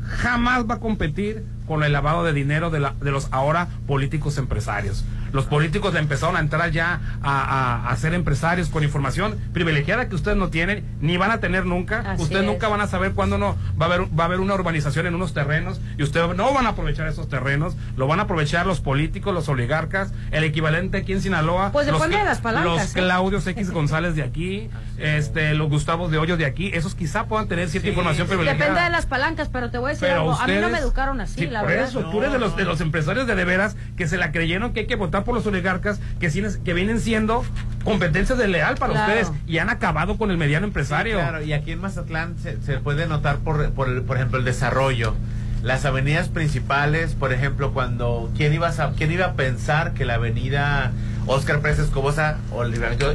jamás 0.03 0.69
va 0.69 0.75
a 0.75 0.79
competir 0.79 1.45
con 1.67 1.83
el 1.83 1.91
lavado 1.91 2.23
de 2.23 2.33
dinero 2.33 2.69
de, 2.69 2.79
la, 2.79 2.93
de 2.99 3.11
los 3.11 3.29
ahora 3.31 3.67
políticos 3.87 4.37
empresarios. 4.37 5.05
Los 5.31 5.45
políticos 5.45 5.93
le 5.93 5.99
empezaron 5.99 6.35
a 6.35 6.39
entrar 6.39 6.71
ya 6.71 6.99
a, 7.21 7.89
a, 7.89 7.95
ser 7.97 8.13
empresarios 8.13 8.69
con 8.69 8.83
información 8.83 9.37
privilegiada 9.53 10.09
que 10.09 10.15
ustedes 10.15 10.37
no 10.37 10.49
tienen 10.49 10.85
ni 11.01 11.17
van 11.17 11.31
a 11.31 11.39
tener 11.39 11.65
nunca. 11.65 12.15
ustedes 12.17 12.45
nunca 12.45 12.67
van 12.67 12.81
a 12.81 12.87
saber 12.87 13.13
cuándo 13.13 13.37
no. 13.37 13.57
Va 13.79 13.85
a 13.85 13.93
haber 13.93 14.19
va 14.19 14.23
a 14.23 14.27
haber 14.27 14.39
una 14.39 14.53
urbanización 14.53 15.07
en 15.07 15.15
unos 15.15 15.33
terrenos 15.33 15.81
y 15.97 16.03
ustedes 16.03 16.35
no 16.35 16.53
van 16.53 16.65
a 16.65 16.69
aprovechar 16.69 17.07
esos 17.07 17.29
terrenos, 17.29 17.75
lo 17.97 18.07
van 18.07 18.19
a 18.19 18.23
aprovechar 18.23 18.65
los 18.65 18.79
políticos, 18.79 19.33
los 19.33 19.49
oligarcas, 19.49 20.11
el 20.31 20.43
equivalente 20.43 20.97
aquí 20.97 21.13
en 21.13 21.21
Sinaloa, 21.21 21.71
pues 21.71 21.87
los, 21.87 21.99
las 22.09 22.39
palancas, 22.39 22.63
los 22.63 22.81
¿eh? 22.81 22.89
Claudios 22.93 23.47
X 23.47 23.71
González 23.71 24.15
de 24.15 24.23
aquí, 24.23 24.69
este 24.97 25.53
los 25.53 25.69
Gustavos 25.69 26.11
de 26.11 26.17
Hoyo 26.17 26.37
de 26.37 26.45
aquí, 26.45 26.71
esos 26.73 26.95
quizá 26.95 27.25
puedan 27.25 27.47
tener 27.47 27.69
cierta 27.69 27.89
información 27.89 28.27
privilegiada. 28.27 28.59
Depende 28.59 28.81
de 28.81 28.89
las 28.89 29.05
palancas, 29.05 29.49
pero 29.49 29.69
te 29.71 29.77
voy 29.77 29.91
a 29.91 29.93
decir 29.93 30.09
algo, 30.09 30.33
a 30.33 30.47
mí 30.47 30.55
no 30.59 30.69
me 30.69 30.77
educaron 30.77 31.21
así, 31.21 31.47
la 31.47 31.61
por 31.61 31.71
eso, 31.71 32.01
tú 32.09 32.19
eres 32.19 32.31
de 32.31 32.39
los 32.39 32.55
de 32.55 32.65
los 32.65 32.81
empresarios 32.81 33.27
de 33.27 33.35
de 33.39 33.45
veras 33.45 33.77
que 33.95 34.07
se 34.07 34.17
la 34.17 34.31
creyeron 34.31 34.73
que 34.73 34.81
hay 34.81 34.87
que 34.87 34.95
votar 34.95 35.18
por 35.23 35.35
los 35.35 35.45
oligarcas 35.45 35.99
que, 36.19 36.29
que 36.63 36.73
vienen 36.73 36.99
siendo 36.99 37.43
competencias 37.83 38.37
de 38.37 38.47
leal 38.47 38.75
para 38.75 38.93
ustedes 38.93 39.31
y 39.47 39.57
han 39.57 39.69
acabado 39.69 40.17
con 40.17 40.31
el 40.31 40.37
mediano 40.37 40.67
empresario. 40.67 41.17
claro, 41.17 41.41
y 41.41 41.53
aquí 41.53 41.71
en 41.71 41.81
Mazatlán 41.81 42.35
se, 42.37 42.77
puede 42.77 43.07
notar 43.07 43.37
por, 43.39 43.71
por, 43.71 44.03
por 44.03 44.17
ejemplo, 44.17 44.39
el 44.39 44.45
desarrollo 44.45 45.15
las 45.63 45.83
avenidas 45.83 46.29
principales, 46.29 47.15
por 47.15 47.33
ejemplo, 47.33 47.73
cuando 47.73 48.31
quién 48.35 48.53
iba 48.53 48.69
a 48.69 48.91
quién 48.93 49.11
iba 49.11 49.25
a 49.25 49.33
pensar 49.33 49.93
que 49.93 50.05
la 50.05 50.15
avenida 50.15 50.91
Oscar 51.25 51.59
Pérez 51.59 51.79
Escobosa 51.79 52.37
o 52.53 52.65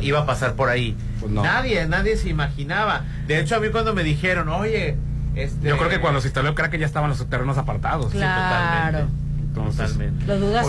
iba 0.03 0.21
a 0.21 0.27
pasar 0.27 0.53
por 0.53 0.69
ahí. 0.69 0.95
Pues 1.21 1.33
nadie, 1.33 1.87
nadie 1.87 2.17
se 2.19 2.29
imaginaba. 2.29 3.05
De 3.27 3.41
hecho, 3.41 3.57
a 3.57 3.61
mí 3.61 3.69
cuando 3.71 3.95
me 3.95 4.05
dijeron, 4.05 4.51
"Oye, 4.51 4.99
este 5.35 5.69
Yo 5.69 5.77
creo 5.79 5.89
que 5.89 6.01
cuando 6.01 6.21
se 6.21 6.29
instaló 6.29 6.51
el 6.51 6.71
que 6.71 6.79
ya 6.79 6.87
estaban 6.87 7.11
los 7.11 7.29
terrenos 7.29 7.59
apartados. 7.59 8.13
Claro. 8.13 9.09
Entonces, 9.55 9.97
¿Lo 10.27 10.39
dudas, 10.39 10.67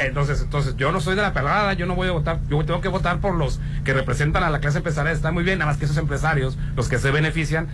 entonces, 0.00 0.40
entonces, 0.42 0.76
yo 0.76 0.90
no 0.90 1.00
soy 1.00 1.16
de 1.16 1.22
la 1.22 1.32
perrada, 1.32 1.74
yo 1.74 1.86
no 1.86 1.94
voy 1.94 2.08
a 2.08 2.12
votar, 2.12 2.38
yo 2.48 2.64
tengo 2.64 2.80
que 2.80 2.88
votar 2.88 3.18
por 3.18 3.34
los 3.34 3.60
que 3.84 3.92
representan 3.92 4.42
a 4.42 4.50
la 4.50 4.60
clase 4.60 4.78
empresarial, 4.78 5.14
está 5.14 5.32
muy 5.32 5.44
bien, 5.44 5.58
nada 5.58 5.70
más 5.70 5.78
que 5.78 5.84
esos 5.84 5.96
empresarios, 5.98 6.56
los 6.76 6.88
que 6.88 6.98
se 6.98 7.10
benefician, 7.10 7.68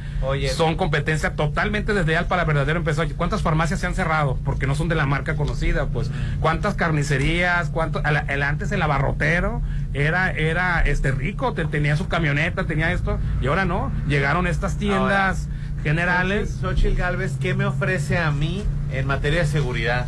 son 0.55 0.77
competencia 0.77 1.35
totalmente 1.35 1.95
desleal 1.95 2.27
para 2.27 2.43
el 2.43 2.49
verdadero 2.49 2.79
empresario. 2.79 3.15
¿Cuántas 3.17 3.43
farmacias 3.43 3.81
se 3.81 3.87
han 3.87 3.95
cerrado? 3.95 4.38
Porque 4.45 4.67
no 4.67 4.75
son 4.75 4.88
de 4.88 4.95
la 4.95 5.07
marca 5.07 5.37
conocida, 5.37 5.87
pues. 5.87 6.11
¿Cuántas 6.41 6.75
carnicerías? 6.75 7.71
¿Cuánto? 7.71 8.03
El, 8.05 8.43
antes 8.43 8.73
el 8.73 8.83
abarrotero 8.83 9.62
era, 9.95 10.31
era 10.31 10.81
este 10.81 11.12
rico, 11.12 11.53
tenía 11.55 11.97
su 11.97 12.09
camioneta, 12.09 12.65
tenía 12.65 12.93
esto, 12.93 13.19
y 13.41 13.47
ahora 13.47 13.65
no. 13.65 13.93
Llegaron 14.09 14.47
estas 14.47 14.77
tiendas 14.77 15.49
generales. 15.83 16.59
Xochitl 16.61 16.97
Galvez, 16.97 17.37
¿qué 17.41 17.55
me 17.55 17.65
ofrece 17.65 18.19
a 18.19 18.31
mí 18.31 18.65
en 18.93 19.07
materia 19.07 19.41
de 19.41 19.47
seguridad? 19.47 20.07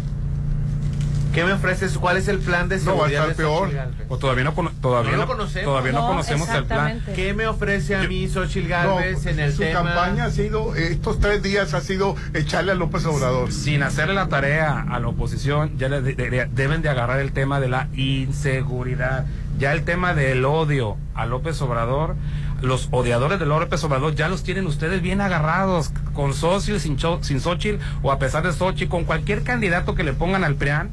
¿Qué 1.33 1.45
me 1.45 1.53
ofreces? 1.53 1.97
¿Cuál 1.97 2.17
es 2.17 2.29
el 2.29 2.39
plan 2.39 2.69
de 2.69 2.79
seguridad? 2.79 3.07
No, 3.07 3.23
va 3.23 3.27
a 3.27 3.31
estar 3.31 3.37
peor. 3.37 3.71
O 4.09 4.19
todavía 4.19 4.45
no, 4.45 4.53
todavía 4.81 5.17
no, 5.17 5.27
conocemos. 5.27 5.65
Todavía 5.65 5.93
no, 5.93 6.07
conocemos 6.07 6.49
el 6.49 6.65
plan. 6.65 7.03
¿Qué 7.15 7.35
me 7.35 7.47
ofrece 7.47 7.97
a 7.97 8.03
mí 8.03 8.29
Xochitl 8.29 8.69
Galvez 8.69 9.27
en 9.27 9.39
el 9.39 9.53
su 9.53 9.59
tema? 9.59 9.81
Su 9.81 9.87
campaña 9.87 10.25
ha 10.25 10.31
sido, 10.31 10.75
estos 10.75 11.21
tres 11.21 11.43
días 11.43 11.73
ha 11.75 11.81
sido 11.81 12.17
echarle 12.35 12.73
a 12.73 12.75
López 12.75 13.05
Obrador. 13.07 13.53
Sin 13.53 13.83
hacerle 13.83 14.15
la 14.15 14.29
tarea 14.29 14.87
a 14.89 14.99
la 14.99 15.09
oposición, 15.09 15.79
ya 15.79 15.89
deben 15.89 16.83
de 16.83 16.89
agarrar 16.89 17.21
el 17.21 17.33
tema 17.33 17.61
de 17.61 17.69
la 17.69 17.89
inseguridad. 17.95 19.27
Ya 19.59 19.73
el 19.73 19.85
tema 19.85 20.15
del 20.15 20.45
odio 20.45 20.97
a 21.15 21.27
López 21.27 21.61
Obrador 21.61 22.17
los 22.63 22.89
odiadores 22.91 23.39
de 23.39 23.47
López 23.47 23.83
Obrador 23.85 24.15
ya 24.15 24.29
los 24.29 24.43
tienen 24.43 24.67
ustedes 24.67 25.01
bien 25.01 25.21
agarrados, 25.21 25.93
con 26.13 26.35
Xochitl, 26.35 26.79
sin, 26.79 26.99
sin 27.23 27.41
Xochitl, 27.41 27.79
o 28.03 28.13
a 28.13 28.19
pesar 28.19 28.43
de 28.43 28.53
Xochitl, 28.53 28.91
con 28.91 29.05
cualquier 29.05 29.43
candidato 29.43 29.95
que 29.95 30.05
le 30.05 30.13
pongan 30.13 30.45
al 30.45 30.57
PRIAN, 30.57 30.91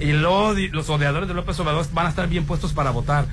y 0.00 0.12
los 0.12 0.90
odiadores 0.90 1.28
de 1.28 1.34
López 1.34 1.58
Obrador 1.60 1.86
van 1.92 2.06
a 2.06 2.08
estar 2.10 2.28
bien 2.28 2.44
puestos 2.44 2.72
para 2.72 2.90
votar. 2.90 3.26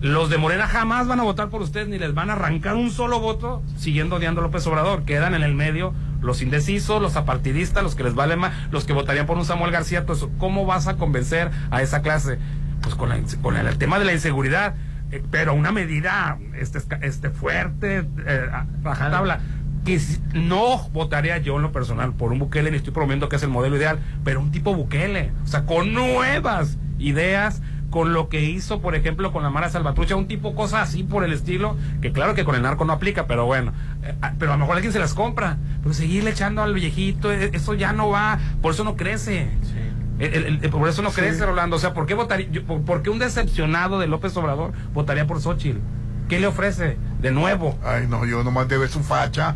Los 0.00 0.28
de 0.28 0.36
Morena 0.36 0.66
jamás 0.66 1.06
van 1.06 1.20
a 1.20 1.22
votar 1.22 1.48
por 1.48 1.62
ustedes 1.62 1.88
ni 1.88 1.98
les 1.98 2.12
van 2.14 2.28
a 2.28 2.34
arrancar 2.34 2.74
un 2.74 2.90
solo 2.90 3.18
voto 3.18 3.62
siguiendo 3.78 4.16
odiando 4.16 4.40
a 4.40 4.44
López 4.44 4.66
Obrador. 4.66 5.04
Quedan 5.04 5.34
en 5.34 5.42
el 5.42 5.54
medio 5.54 5.94
los 6.20 6.42
indecisos, 6.42 7.00
los 7.00 7.16
apartidistas, 7.16 7.82
los 7.82 7.94
que 7.94 8.04
les 8.04 8.14
vale 8.14 8.36
más, 8.36 8.52
los 8.70 8.84
que 8.84 8.92
votarían 8.92 9.26
por 9.26 9.38
un 9.38 9.44
Samuel 9.44 9.72
García. 9.72 10.04
Pues, 10.04 10.26
¿Cómo 10.38 10.66
vas 10.66 10.86
a 10.86 10.96
convencer 10.96 11.50
a 11.70 11.82
esa 11.82 12.02
clase? 12.02 12.38
Pues 12.82 12.94
con, 12.94 13.10
con 13.42 13.56
el, 13.56 13.78
tema 13.78 13.98
de 13.98 14.04
la 14.04 14.12
inseguridad, 14.12 14.74
eh, 15.10 15.22
pero 15.30 15.54
una 15.54 15.72
medida 15.72 16.38
este, 16.58 16.80
este 17.00 17.30
fuerte, 17.30 18.06
eh, 18.26 18.50
tabla 18.82 19.40
que 19.86 20.00
no 20.34 20.88
votaría 20.88 21.38
yo 21.38 21.56
en 21.56 21.62
lo 21.62 21.70
personal 21.70 22.12
por 22.12 22.32
un 22.32 22.40
Bukele, 22.40 22.72
ni 22.72 22.76
estoy 22.76 22.92
promoviendo 22.92 23.28
que 23.28 23.36
es 23.36 23.42
el 23.44 23.50
modelo 23.50 23.76
ideal, 23.76 24.00
pero 24.24 24.40
un 24.40 24.50
tipo 24.50 24.74
Bukele, 24.74 25.30
o 25.44 25.46
sea, 25.46 25.64
con 25.64 25.94
nuevas 25.94 26.76
ideas, 26.98 27.62
con 27.88 28.12
lo 28.12 28.28
que 28.28 28.42
hizo, 28.42 28.80
por 28.80 28.96
ejemplo, 28.96 29.32
con 29.32 29.44
la 29.44 29.50
Mara 29.50 29.70
Salvatrucha, 29.70 30.16
un 30.16 30.26
tipo 30.26 30.56
cosa 30.56 30.82
así 30.82 31.04
por 31.04 31.22
el 31.22 31.32
estilo, 31.32 31.76
que 32.02 32.10
claro 32.10 32.34
que 32.34 32.44
con 32.44 32.56
el 32.56 32.62
narco 32.62 32.84
no 32.84 32.94
aplica, 32.94 33.28
pero 33.28 33.46
bueno, 33.46 33.72
eh, 34.02 34.12
ah, 34.22 34.34
pero 34.40 34.52
a 34.52 34.56
lo 34.56 34.62
mejor 34.62 34.74
alguien 34.74 34.92
se 34.92 34.98
las 34.98 35.14
compra, 35.14 35.56
pero 35.82 35.94
seguirle 35.94 36.30
echando 36.30 36.62
al 36.62 36.74
viejito, 36.74 37.32
eh, 37.32 37.50
eso 37.52 37.74
ya 37.74 37.92
no 37.92 38.08
va, 38.08 38.40
por 38.60 38.72
eso 38.72 38.82
no 38.82 38.96
crece. 38.96 39.48
por 40.72 40.88
eso 40.88 41.02
no 41.02 41.12
crece, 41.12 41.46
Rolando. 41.46 41.76
O 41.76 41.78
sea, 41.78 41.94
¿por 41.94 42.06
qué, 42.06 42.14
votaría, 42.14 42.48
por, 42.66 43.02
qué 43.02 43.10
un 43.10 43.20
decepcionado 43.20 44.00
de 44.00 44.08
López 44.08 44.36
Obrador 44.36 44.72
votaría 44.92 45.28
por 45.28 45.40
Xochitl? 45.40 45.78
¿Qué 46.28 46.40
le 46.40 46.46
ofrece 46.46 46.96
de 47.20 47.30
nuevo? 47.30 47.78
Ay, 47.84 48.06
no, 48.08 48.26
yo 48.26 48.42
nomás 48.42 48.68
debe 48.68 48.88
su 48.88 49.02
facha 49.02 49.54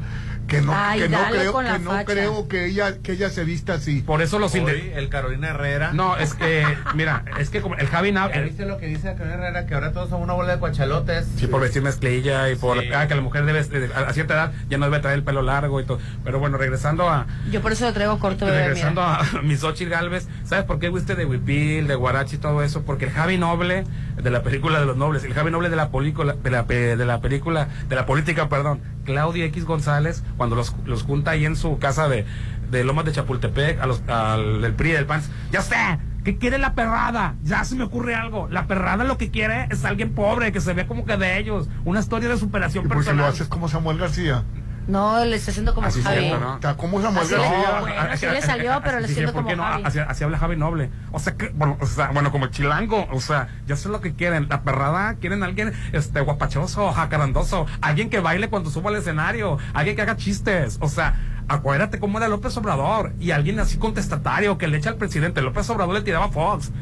que 0.50 0.60
no, 0.60 0.74
que 0.94 1.08
no 1.08 1.18
creo 1.30 1.58
que 1.58 1.78
no 1.78 2.04
creo 2.04 2.48
que 2.48 2.66
ella 2.66 2.98
que 2.98 3.12
ella 3.12 3.30
se 3.30 3.44
vista 3.44 3.74
así. 3.74 4.02
Por 4.02 4.20
eso 4.20 4.38
los 4.38 4.52
Hoy, 4.52 4.90
el 4.94 5.08
Carolina 5.08 5.50
Herrera. 5.50 5.92
No 5.92 6.16
es 6.16 6.34
que 6.34 6.66
mira 6.94 7.24
es 7.38 7.50
que 7.50 7.60
como 7.60 7.76
el 7.76 7.86
Javi 7.86 8.12
¿Ya 8.12 8.26
viste 8.40 8.66
lo 8.66 8.76
que 8.76 8.86
dice 8.86 9.14
Carolina 9.14 9.46
Herrera 9.46 9.66
que 9.66 9.74
ahora 9.74 9.92
todos 9.92 10.10
son 10.10 10.22
una 10.22 10.32
bola 10.32 10.54
de 10.54 10.58
cuachalotes 10.58 11.28
sí, 11.36 11.46
por 11.46 11.60
vestir 11.60 11.82
mezclilla 11.82 12.50
y 12.50 12.56
por 12.56 12.78
ah, 12.92 13.06
que 13.06 13.14
la 13.14 13.20
mujer 13.20 13.44
debe 13.44 13.60
a 13.60 14.12
cierta 14.12 14.34
edad 14.34 14.52
ya 14.68 14.76
no 14.76 14.86
debe 14.86 14.98
traer 14.98 15.18
el 15.18 15.22
pelo 15.22 15.42
largo 15.42 15.80
y 15.80 15.84
todo. 15.84 16.00
Pero 16.24 16.40
bueno 16.40 16.58
regresando 16.58 17.08
a 17.08 17.26
yo 17.52 17.62
por 17.62 17.70
eso 17.70 17.84
lo 17.84 17.92
traigo 17.92 18.18
corto 18.18 18.46
regresando 18.46 19.02
a 19.02 19.24
mis 19.44 19.62
Galvez 19.62 20.26
sabes 20.44 20.64
por 20.64 20.80
qué 20.80 20.90
fuiste 20.90 21.14
de 21.14 21.24
Huipil 21.26 21.86
de 21.86 21.94
Guarachi 21.94 22.36
y 22.36 22.38
todo 22.38 22.64
eso 22.64 22.82
porque 22.82 23.04
el 23.04 23.12
Javi 23.12 23.38
Noble 23.38 23.84
de 24.22 24.30
la 24.30 24.42
película 24.42 24.80
de 24.80 24.86
los 24.86 24.96
nobles 24.96 25.24
el 25.24 25.34
Javi 25.34 25.50
Noble 25.50 25.70
de 25.70 25.76
la 25.76 25.90
película 25.90 26.34
de 26.34 26.50
la, 26.50 26.62
de 26.64 27.04
la 27.06 27.20
película 27.20 27.68
de 27.88 27.96
la 27.96 28.06
política 28.06 28.48
perdón 28.48 28.80
Claudia 29.04 29.44
X 29.46 29.64
González 29.64 30.22
cuando 30.36 30.56
los, 30.56 30.74
los 30.84 31.02
junta 31.02 31.32
ahí 31.32 31.44
en 31.44 31.56
su 31.56 31.78
casa 31.78 32.08
de, 32.08 32.24
de 32.70 32.84
Lomas 32.84 33.04
de 33.04 33.12
Chapultepec, 33.12 33.80
a 33.80 33.86
los, 33.86 34.02
al 34.08 34.62
del 34.62 34.74
PRI 34.74 34.92
del 34.92 35.06
PAN. 35.06 35.22
Ya 35.50 35.62
sé, 35.62 35.76
¿qué 36.24 36.38
quiere 36.38 36.58
la 36.58 36.74
perrada? 36.74 37.34
Ya 37.42 37.64
se 37.64 37.74
me 37.74 37.84
ocurre 37.84 38.14
algo. 38.14 38.48
La 38.50 38.66
perrada 38.66 39.04
lo 39.04 39.18
que 39.18 39.30
quiere 39.30 39.66
es 39.70 39.84
alguien 39.84 40.14
pobre, 40.14 40.52
que 40.52 40.60
se 40.60 40.72
vea 40.72 40.86
como 40.86 41.04
que 41.04 41.16
de 41.16 41.38
ellos. 41.38 41.68
Una 41.84 42.00
historia 42.00 42.28
de 42.28 42.38
superación 42.38 42.86
¿Y 42.86 42.88
personal. 42.88 43.16
lo 43.16 43.26
haces 43.26 43.48
como 43.48 43.68
Samuel 43.68 43.98
García. 43.98 44.44
No, 44.90 45.24
le 45.24 45.36
está 45.36 45.52
haciendo 45.52 45.74
como 45.74 45.86
así 45.86 46.02
Javi. 46.02 46.30
¿no? 46.30 46.58
¿Cómo 46.76 47.00
Samuel 47.00 47.24
así 47.24 47.34
García? 47.34 48.32
le 48.32 48.42
salió, 48.42 48.80
pero 48.82 49.00
le 49.00 49.08
siento 49.08 49.32
como 49.32 49.54
no? 49.54 49.64
Así, 49.64 50.00
así, 50.00 50.24
habla 50.24 50.38
Javi 50.38 50.56
Noble. 50.56 50.90
O 51.12 51.18
sea, 51.18 51.36
que, 51.36 51.48
bueno, 51.50 51.76
o 51.80 51.86
sea, 51.86 52.10
bueno, 52.12 52.32
como 52.32 52.48
chilango. 52.48 53.06
O 53.12 53.20
sea, 53.20 53.48
ya 53.66 53.76
sé 53.76 53.88
lo 53.88 54.00
que 54.00 54.14
quieren. 54.14 54.48
La 54.48 54.62
perrada, 54.62 55.14
quieren 55.14 55.42
alguien 55.44 55.72
este, 55.92 56.20
guapachoso, 56.20 56.92
jacarandoso. 56.92 57.66
Alguien 57.80 58.10
que 58.10 58.20
baile 58.20 58.48
cuando 58.48 58.70
suba 58.70 58.90
al 58.90 58.96
escenario. 58.96 59.58
Alguien 59.74 59.94
que 59.94 60.02
haga 60.02 60.16
chistes. 60.16 60.78
O 60.80 60.88
sea, 60.88 61.14
acuérdate 61.46 62.00
cómo 62.00 62.18
era 62.18 62.28
López 62.28 62.56
Obrador 62.56 63.12
y 63.20 63.30
alguien 63.30 63.60
así 63.60 63.78
contestatario 63.78 64.58
que 64.58 64.66
le 64.66 64.78
echa 64.78 64.90
al 64.90 64.96
presidente. 64.96 65.40
López 65.40 65.70
Obrador 65.70 65.94
le 65.94 66.02
tiraba 66.02 66.26
a 66.26 66.30
Fox. 66.30 66.72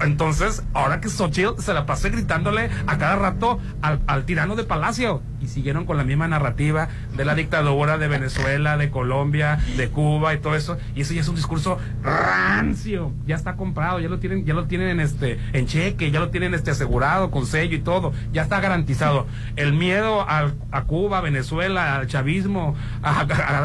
Entonces, 0.00 0.62
ahora 0.74 1.00
que 1.00 1.08
Xochitl 1.08 1.60
se 1.60 1.74
la 1.74 1.86
pasó 1.86 2.08
gritándole 2.08 2.70
a 2.86 2.98
cada 2.98 3.16
rato 3.16 3.58
al, 3.82 4.00
al 4.06 4.24
tirano 4.24 4.54
de 4.54 4.64
Palacio 4.64 5.22
y 5.40 5.48
siguieron 5.48 5.84
con 5.84 5.96
la 5.96 6.04
misma 6.04 6.28
narrativa 6.28 6.88
de 7.16 7.24
la 7.24 7.34
dictadura 7.34 7.98
de 7.98 8.08
Venezuela, 8.08 8.76
de 8.76 8.90
Colombia, 8.90 9.58
de 9.76 9.88
Cuba 9.88 10.34
y 10.34 10.38
todo 10.38 10.54
eso. 10.54 10.78
Y 10.94 11.02
eso 11.02 11.14
ya 11.14 11.20
es 11.20 11.28
un 11.28 11.36
discurso 11.36 11.78
rancio. 12.02 13.12
Ya 13.26 13.36
está 13.36 13.56
comprado, 13.56 14.00
ya 14.00 14.08
lo 14.08 14.18
tienen, 14.18 14.44
ya 14.44 14.54
lo 14.54 14.64
tienen 14.66 14.88
en 14.88 15.00
este, 15.00 15.38
en 15.52 15.66
cheque, 15.66 16.10
ya 16.10 16.20
lo 16.20 16.30
tienen 16.30 16.54
este 16.54 16.70
asegurado 16.70 17.30
con 17.30 17.46
sello 17.46 17.76
y 17.76 17.80
todo. 17.80 18.12
Ya 18.32 18.42
está 18.42 18.60
garantizado. 18.60 19.26
El 19.56 19.72
miedo 19.72 20.26
a 20.28 20.82
Cuba, 20.86 21.18
a 21.18 21.20
Venezuela, 21.20 21.96
al 21.96 22.06
chavismo, 22.06 22.74
a, 23.02 23.20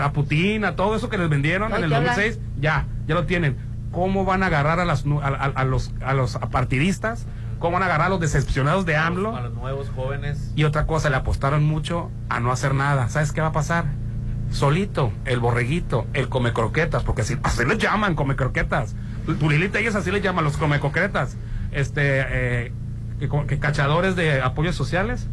a 0.06 0.12
Putin 0.14 0.66
a 0.66 0.76
todo 0.76 0.96
eso 0.96 1.10
que 1.10 1.18
les 1.18 1.30
vendieron 1.30 1.74
en 1.74 1.84
el 1.84 1.90
2006, 1.90 2.40
ya, 2.60 2.86
ya 3.08 3.16
lo 3.16 3.26
tienen. 3.26 3.56
¿Cómo 3.92 4.26
van 4.26 4.42
a 4.44 4.48
agarrar 4.48 4.80
a, 4.80 4.86
las, 4.86 5.06
a, 5.06 5.64
los, 5.64 5.94
a 6.04 6.14
los 6.14 6.38
partidistas? 6.52 7.28
¿Cómo 7.64 7.76
van 7.76 7.84
a 7.84 7.86
agarrar 7.86 8.08
a 8.08 8.10
los 8.10 8.20
decepcionados 8.20 8.86
de 8.86 8.98
AMLO? 8.98 9.38
A 9.38 9.40
los 9.40 9.54
nuevos 9.54 9.90
jóvenes. 9.96 10.52
Y 10.54 10.66
otra 10.66 10.86
cosa, 10.86 11.10
le 11.10 11.16
apostaron 11.16 11.64
mucho 11.64 12.12
a 12.28 12.42
no 12.42 12.52
hacer 12.52 12.76
nada. 12.76 13.08
¿Sabes 13.08 13.32
qué 13.32 13.40
va 13.40 13.48
a 13.48 13.52
pasar? 13.54 13.86
Solito, 14.52 15.14
el 15.24 15.40
borreguito, 15.40 16.06
el 16.12 16.28
come 16.28 16.52
croquetas, 16.52 17.04
porque 17.04 17.22
así, 17.22 17.38
así 17.42 17.64
les 17.64 17.78
llaman 17.78 18.16
come 18.16 18.36
croquetas. 18.36 18.98
Turilita 19.40 19.80
ellos 19.80 19.96
así 19.96 20.12
les 20.12 20.22
llaman 20.22 20.44
los 20.44 20.58
come 20.58 20.82
croquetas. 20.82 21.38
Este, 21.72 22.66
eh, 22.68 22.74
que 23.48 23.60
cachadores 23.60 24.18
de 24.18 24.42
apoyos 24.42 24.76
sociales 24.76 25.30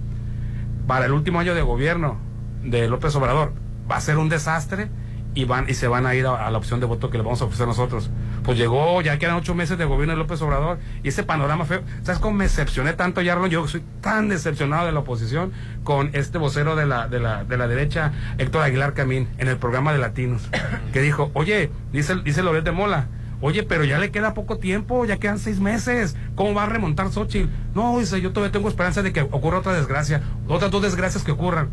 para 0.87 1.07
el 1.07 1.13
último 1.13 1.41
año 1.41 1.57
de 1.57 1.63
gobierno 1.63 2.17
de 2.63 2.89
López 2.89 3.13
Obrador 3.17 3.55
va 3.91 3.97
a 3.97 4.01
ser 4.01 4.19
un 4.19 4.29
desastre 4.29 4.89
y 5.35 5.47
van 5.47 5.69
y 5.69 5.75
se 5.75 5.89
van 5.89 6.07
a 6.07 6.15
ir 6.15 6.27
a, 6.27 6.49
la 6.49 6.59
opción 6.59 6.79
de 6.79 6.87
voto 6.87 7.11
que 7.11 7.19
le 7.19 7.25
vamos 7.25 7.43
a 7.43 7.47
ofrecer 7.47 7.67
nosotros. 7.67 8.09
Pues 8.43 8.57
llegó, 8.59 9.01
ya 9.03 9.19
quedan 9.19 9.37
ocho 9.37 9.55
meses 9.55 9.77
de 9.79 9.85
gobierno 9.85 10.15
de 10.15 10.19
López 10.19 10.41
Obrador 10.43 10.79
y 11.03 11.09
ese 11.09 11.23
panorama 11.23 11.65
feo. 11.65 11.83
¿Sabes 12.03 12.21
cómo 12.21 12.37
me 12.39 12.45
decepcioné 12.45 12.93
tanto, 12.95 13.21
Yarlon? 13.21 13.51
Yo 13.51 13.67
soy 13.69 13.83
tan 14.01 14.29
decepcionado 14.29 14.87
de 14.87 14.93
la 14.93 15.01
oposición 15.01 15.53
con 15.85 16.11
este 16.15 16.39
vocero 16.39 16.77
de 16.77 16.87
la, 16.87 17.09
de 17.09 17.21
la, 17.21 17.45
de 17.45 17.57
la 17.57 17.69
derecha, 17.69 18.13
Héctor 18.39 18.63
Aguilar 18.63 18.95
Camín, 18.95 19.29
en 19.39 19.49
el 19.49 19.59
programa 19.59 19.93
de 19.93 19.99
Latinos, 19.99 20.49
que 20.93 21.03
dijo, 21.03 21.31
oye, 21.35 21.71
dice, 21.93 22.17
dice 22.25 22.43
Loret 22.43 22.65
de 22.65 22.73
Mola, 22.73 23.09
Oye, 23.43 23.63
pero 23.63 23.85
ya 23.85 23.99
le 23.99 24.11
queda 24.11 24.35
poco 24.35 24.59
tiempo, 24.59 25.07
ya 25.07 25.17
quedan 25.17 25.39
seis 25.39 25.61
meses. 25.61 26.15
¿Cómo 26.35 26.53
va 26.53 26.65
a 26.65 26.67
remontar 26.67 27.11
Xochitl? 27.11 27.49
No, 27.75 27.99
dice, 27.99 28.21
yo 28.21 28.33
todavía 28.33 28.53
tengo 28.53 28.69
esperanza 28.69 29.03
de 29.03 29.15
que 29.15 29.23
ocurra 29.23 29.61
otra 29.61 29.73
desgracia, 29.73 30.21
otras 30.47 30.71
dos 30.71 30.83
desgracias 30.83 31.25
que 31.25 31.33
ocurran 31.33 31.71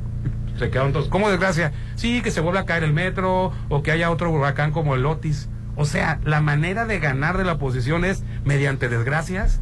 se 0.58 0.70
quedaron 0.70 0.94
todos. 0.94 1.08
¿Cómo 1.08 1.30
desgracia? 1.30 1.72
Sí, 1.96 2.22
que 2.22 2.32
se 2.32 2.42
vuelva 2.42 2.62
a 2.62 2.66
caer 2.66 2.84
el 2.84 2.94
metro 2.94 3.52
o 3.70 3.84
que 3.84 3.92
haya 3.92 4.10
otro 4.10 4.32
huracán 4.32 4.72
como 4.72 4.96
el 4.96 5.06
Otis. 5.06 5.50
O 5.78 5.86
sea, 5.86 6.20
la 6.26 6.42
manera 6.42 6.86
de 6.86 7.00
ganar 7.00 7.38
de 7.38 7.46
la 7.46 7.54
oposición 7.54 8.04
es 8.04 8.24
mediante 8.44 8.90
desgracias. 8.90 9.62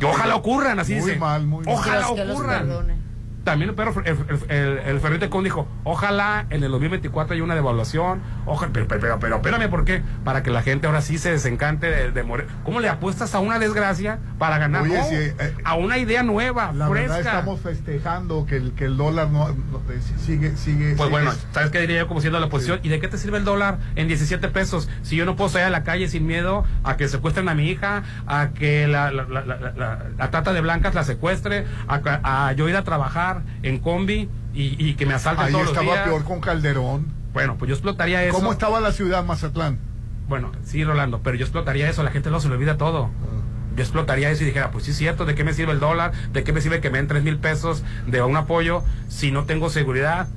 Que 0.00 0.06
ojalá 0.06 0.34
ocurran, 0.34 0.80
así 0.80 0.94
muy 0.94 1.04
dice. 1.04 1.18
Mal, 1.18 1.46
muy 1.46 1.64
mal. 1.64 1.74
Ojalá 1.74 2.08
ocurran 2.08 2.99
también 3.44 3.74
pero 3.74 3.94
el, 4.04 4.16
el, 4.48 4.78
el, 4.78 5.00
Ferrite 5.00 5.30
Con 5.30 5.44
dijo, 5.44 5.66
ojalá 5.84 6.46
en 6.50 6.62
el 6.62 6.70
2024 6.70 7.34
haya 7.34 7.42
una 7.42 7.54
devaluación, 7.54 8.20
ojalá, 8.46 8.72
pero, 8.72 8.86
pero, 8.88 9.18
pero, 9.18 9.36
espérame, 9.36 9.70
¿por 9.70 9.84
qué? 9.84 10.02
Para 10.24 10.42
que 10.42 10.50
la 10.50 10.62
gente 10.62 10.86
ahora 10.86 11.00
sí 11.00 11.18
se 11.18 11.30
desencante 11.30 12.10
de, 12.10 12.22
morir. 12.22 12.46
¿Cómo 12.64 12.80
le 12.80 12.88
apuestas 12.88 13.34
a 13.34 13.40
una 13.40 13.58
desgracia 13.58 14.18
para 14.38 14.58
ganar? 14.58 14.84
Eh, 14.86 15.34
a 15.64 15.74
una 15.74 15.98
idea 15.98 16.22
nueva, 16.22 16.72
la 16.72 16.88
Verdad 16.88 17.20
estamos 17.20 17.60
festejando 17.60 18.46
que 18.46 18.56
el, 18.56 18.72
que 18.72 18.84
el 18.84 18.96
dólar 18.96 19.30
no, 19.30 19.48
eh, 19.48 19.54
sigue, 20.18 20.56
sigue. 20.56 20.94
Pues 20.96 21.10
bueno, 21.10 21.32
¿sabes 21.52 21.70
qué 21.70 21.80
diría 21.80 22.00
yo 22.00 22.08
como 22.08 22.20
siendo 22.20 22.40
la 22.40 22.46
oposición? 22.46 22.80
¿Y 22.82 22.88
de 22.88 23.00
qué 23.00 23.08
te 23.08 23.18
sirve 23.18 23.38
el 23.38 23.44
dólar 23.44 23.78
en 23.96 24.08
17 24.08 24.48
pesos 24.48 24.88
si 25.02 25.16
yo 25.16 25.24
no 25.24 25.36
puedo 25.36 25.50
salir 25.50 25.66
a 25.66 25.70
la 25.70 25.84
calle 25.84 26.08
sin 26.08 26.26
miedo 26.26 26.64
a 26.84 26.96
que 26.96 27.08
secuestren 27.08 27.48
a 27.48 27.54
mi 27.54 27.68
hija, 27.68 28.02
a 28.26 28.50
que 28.50 28.86
la, 28.86 29.10
la, 29.10 29.24
la, 29.24 30.06
la 30.16 30.30
trata 30.30 30.52
de 30.52 30.60
blancas 30.60 30.94
la 30.94 31.04
secuestre, 31.04 31.64
a, 31.88 32.48
a 32.48 32.52
yo 32.52 32.68
ir 32.68 32.76
a 32.76 32.84
trabajar? 32.84 33.29
En 33.62 33.78
combi 33.78 34.28
y, 34.54 34.94
que 34.94 35.06
me 35.06 35.14
asalten 35.14 35.46
Ahí 35.46 35.52
todos 35.52 35.68
estaba 35.68 35.84
los 35.84 35.94
días. 35.94 36.08
peor 36.08 36.24
con 36.24 36.40
Calderón. 36.40 37.12
Bueno, 37.32 37.56
pues 37.56 37.68
yo 37.68 37.74
explotaría 37.74 38.24
eso. 38.24 38.34
¿Cómo 38.34 38.52
estaba 38.52 38.80
la 38.80 38.92
ciudad 38.92 39.24
Mazatlán? 39.24 39.78
Bueno, 40.28 40.52
sí, 40.64 40.84
Rolando, 40.84 41.22
pero 41.22 41.36
yo 41.36 41.44
explotaría 41.44 41.88
eso, 41.88 42.02
la 42.02 42.10
gente 42.10 42.30
no 42.30 42.40
se 42.40 42.48
le 42.48 42.54
olvida 42.54 42.76
todo. 42.76 43.04
Ah. 43.04 43.40
Yo 43.76 43.82
explotaría 43.82 44.30
eso 44.30 44.42
y 44.42 44.46
dijera, 44.46 44.70
pues 44.70 44.84
sí 44.84 44.90
es 44.90 44.96
cierto, 44.96 45.24
¿de 45.24 45.34
qué 45.34 45.44
me 45.44 45.52
sirve 45.52 45.72
el 45.72 45.80
dólar? 45.80 46.12
¿De 46.32 46.42
qué 46.44 46.52
me 46.52 46.60
sirve 46.60 46.80
que 46.80 46.90
me 46.90 46.98
den 46.98 47.06
tres 47.06 47.22
mil 47.22 47.38
pesos 47.38 47.84
de 48.06 48.22
un 48.22 48.36
apoyo 48.36 48.82
si 49.08 49.30
no 49.30 49.44
tengo 49.44 49.70
seguridad? 49.70 50.28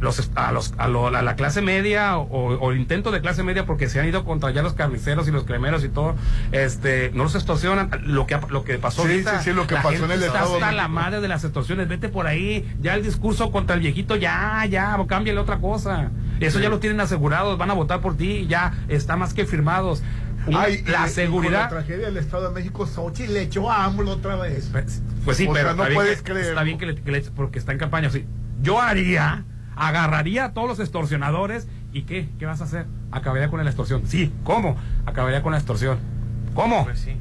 Los, 0.00 0.30
a, 0.34 0.52
los, 0.52 0.74
a, 0.76 0.88
la 0.88 1.36
clase 1.36 1.62
media 1.62 2.18
o, 2.18 2.70
el 2.70 2.78
intento 2.78 3.10
de 3.10 3.20
clase 3.20 3.42
media 3.42 3.64
porque 3.64 3.88
se 3.88 3.98
han 3.98 4.06
ido 4.06 4.24
contra 4.24 4.50
ya 4.50 4.62
los 4.62 4.74
carniceros 4.74 5.26
y 5.28 5.30
los 5.30 5.44
cremeros 5.44 5.84
y 5.84 5.88
todo, 5.88 6.14
este, 6.52 7.10
no 7.14 7.24
los 7.24 7.34
extorsionan. 7.34 7.90
Lo 8.04 8.26
que, 8.26 8.38
lo 8.50 8.64
que 8.64 8.78
pasó 8.78 9.02
ahorita, 9.02 9.40
sí, 9.42 9.52
lo 9.52 9.66
que 9.66 9.76
pasó 9.76 10.04
en 10.04 10.10
el 10.10 10.22
está 10.22 10.42
hasta 10.42 10.72
la 10.72 10.88
madre 10.88 11.20
de 11.20 11.28
las 11.28 11.44
extorsiones. 11.44 11.88
Vete 11.88 12.08
por 12.08 12.26
ahí, 12.26 12.70
ya 12.80 12.94
el 12.94 13.02
discurso 13.02 13.50
contra 13.50 13.74
el 13.74 13.80
viejito, 13.80 14.16
ya, 14.16 14.64
ya, 14.66 14.98
cámbiale 15.08 15.40
otra 15.40 15.58
cosa. 15.58 16.10
Eso 16.40 16.60
ya 16.60 16.68
lo 16.68 16.78
tienen 16.78 17.00
asegurados, 17.00 17.56
van 17.56 17.70
a 17.70 17.74
votar 17.74 18.00
por 18.00 18.16
ti, 18.16 18.46
ya 18.46 18.74
está 18.88 19.16
más 19.16 19.32
que 19.32 19.46
firmados. 19.46 20.02
la 20.46 21.08
seguridad. 21.08 21.62
la 21.62 21.68
tragedia 21.68 22.06
del 22.06 22.18
Estado 22.18 22.48
de 22.48 22.54
México, 22.54 22.86
Sochi 22.86 23.26
le 23.26 23.42
echó 23.42 23.70
a 23.70 23.84
AMLO 23.84 24.12
otra 24.12 24.36
vez. 24.36 24.68
Pues, 24.70 25.02
pues 25.24 25.36
sí, 25.38 25.48
pero 25.50 25.74
no 25.74 25.84
puedes 25.94 26.22
creer. 26.22 26.48
Está 26.48 26.62
bien 26.62 26.76
que 26.76 26.86
le, 26.86 27.20
porque 27.34 27.58
está 27.58 27.72
en 27.72 27.78
campaña. 27.78 28.10
Sí. 28.10 28.26
Yo 28.60 28.80
haría 28.80 29.44
agarraría 29.76 30.46
a 30.46 30.52
todos 30.52 30.68
los 30.68 30.80
extorsionadores 30.80 31.68
y 31.92 32.02
¿qué? 32.02 32.28
¿Qué 32.38 32.46
vas 32.46 32.60
a 32.60 32.64
hacer? 32.64 32.86
Acabaría 33.12 33.48
con 33.48 33.62
la 33.62 33.70
extorsión. 33.70 34.02
Sí, 34.06 34.32
¿cómo? 34.44 34.76
Acabaría 35.06 35.42
con 35.42 35.52
la 35.52 35.58
extorsión. 35.58 35.98
¿Cómo? 36.54 36.84
Pues 36.84 36.98
sí. 36.98 37.16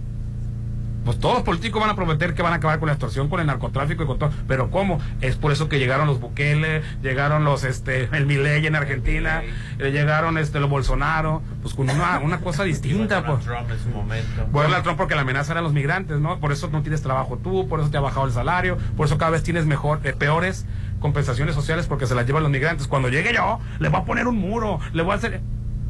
Pues 1.06 1.20
todos 1.20 1.36
los 1.36 1.44
políticos 1.44 1.80
van 1.80 1.92
a 1.92 1.96
prometer 1.96 2.34
que 2.34 2.42
van 2.42 2.54
a 2.54 2.56
acabar 2.56 2.80
con 2.80 2.88
la 2.88 2.94
extorsión, 2.94 3.30
con 3.30 3.40
el 3.40 3.46
narcotráfico 3.46 4.04
y 4.04 4.08
con 4.08 4.18
todo. 4.18 4.32
Pero 4.48 4.72
¿cómo? 4.72 5.00
Es 5.22 5.36
por 5.36 5.52
eso 5.52 5.70
que 5.70 5.78
llegaron 5.78 6.08
los 6.08 6.20
Bukele, 6.20 6.82
llegaron 7.04 7.44
los, 7.44 7.64
este, 7.64 8.10
el 8.12 8.26
Milei 8.26 8.66
en 8.66 8.76
Argentina, 8.76 9.44
eh, 9.78 9.92
llegaron 9.92 10.40
este, 10.40 10.60
los 10.60 10.68
Bolsonaro, 10.68 11.44
pues 11.62 11.76
con 11.76 11.88
una, 11.92 12.18
una 12.20 12.40
cosa 12.40 12.64
distinta. 12.66 13.24
Pues. 13.24 13.46
Trump 13.46 13.70
en 13.70 13.80
su 13.80 13.90
momento. 13.90 14.48
Bueno, 14.52 14.82
Trump 14.82 14.98
porque 14.98 15.14
la 15.14 15.22
amenaza 15.22 15.52
eran 15.52 15.64
los 15.64 15.74
migrantes, 15.74 16.20
¿no? 16.20 16.40
Por 16.40 16.52
eso 16.52 16.70
no 16.72 16.82
tienes 16.82 17.04
trabajo 17.04 17.38
tú, 17.38 17.68
por 17.68 17.82
eso 17.82 17.92
te 17.92 17.98
ha 17.98 18.02
bajado 18.02 18.26
el 18.26 18.34
salario, 18.34 18.80
por 18.98 19.06
eso 19.06 19.20
cada 19.20 19.30
vez 19.30 19.44
tienes 19.44 19.68
mejor, 19.68 20.00
eh, 20.04 20.14
peores 20.14 20.66
compensaciones 21.06 21.54
sociales 21.54 21.86
porque 21.86 22.08
se 22.08 22.16
las 22.16 22.26
llevan 22.26 22.42
los 22.42 22.52
migrantes. 22.52 22.88
Cuando 22.88 23.10
llegue 23.10 23.32
yo, 23.32 23.60
le 23.78 23.90
voy 23.90 24.02
a 24.02 24.06
poner 24.06 24.26
un 24.26 24.38
muro, 24.38 24.80
le 24.92 25.04
voy 25.04 25.12
a 25.12 25.16
hacer 25.18 25.40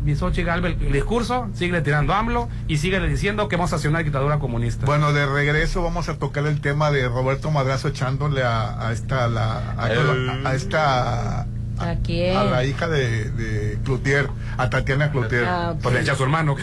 Bisochi 0.03 0.43
Galvez 0.43 0.75
el 0.81 0.91
discurso, 0.91 1.47
sigue 1.53 1.79
tirando 1.79 2.13
AMLO 2.13 2.49
y 2.67 2.79
sigue 2.79 2.99
diciendo 3.07 3.47
que 3.47 3.55
vamos 3.55 3.71
a 3.71 3.77
hacer 3.77 3.91
una 3.91 3.99
dictadura 3.99 4.39
comunista. 4.39 4.85
Bueno, 4.85 5.13
de 5.13 5.25
regreso 5.25 5.81
vamos 5.81 6.09
a 6.09 6.17
tocar 6.17 6.45
el 6.47 6.59
tema 6.59 6.91
de 6.91 7.07
Roberto 7.07 7.49
Madrazo 7.49 7.87
echándole 7.87 8.43
a, 8.43 8.89
esta 8.91 9.29
la, 9.29 9.75
a, 9.77 10.53
esta 10.53 11.47
¿A 11.79 11.95
quién? 12.03 12.35
A 12.35 12.43
la 12.43 12.65
hija 12.65 12.89
de, 12.89 13.31
de 13.31 13.79
Cloutier, 13.85 14.29
a 14.57 14.69
Tatiana 14.69 15.11
Cloutier. 15.11 15.45
Ah, 15.47 15.75
Pues 15.81 15.95
le 15.95 16.01
echa 16.01 16.11
a 16.11 16.15
su 16.15 16.23
hermano. 16.23 16.57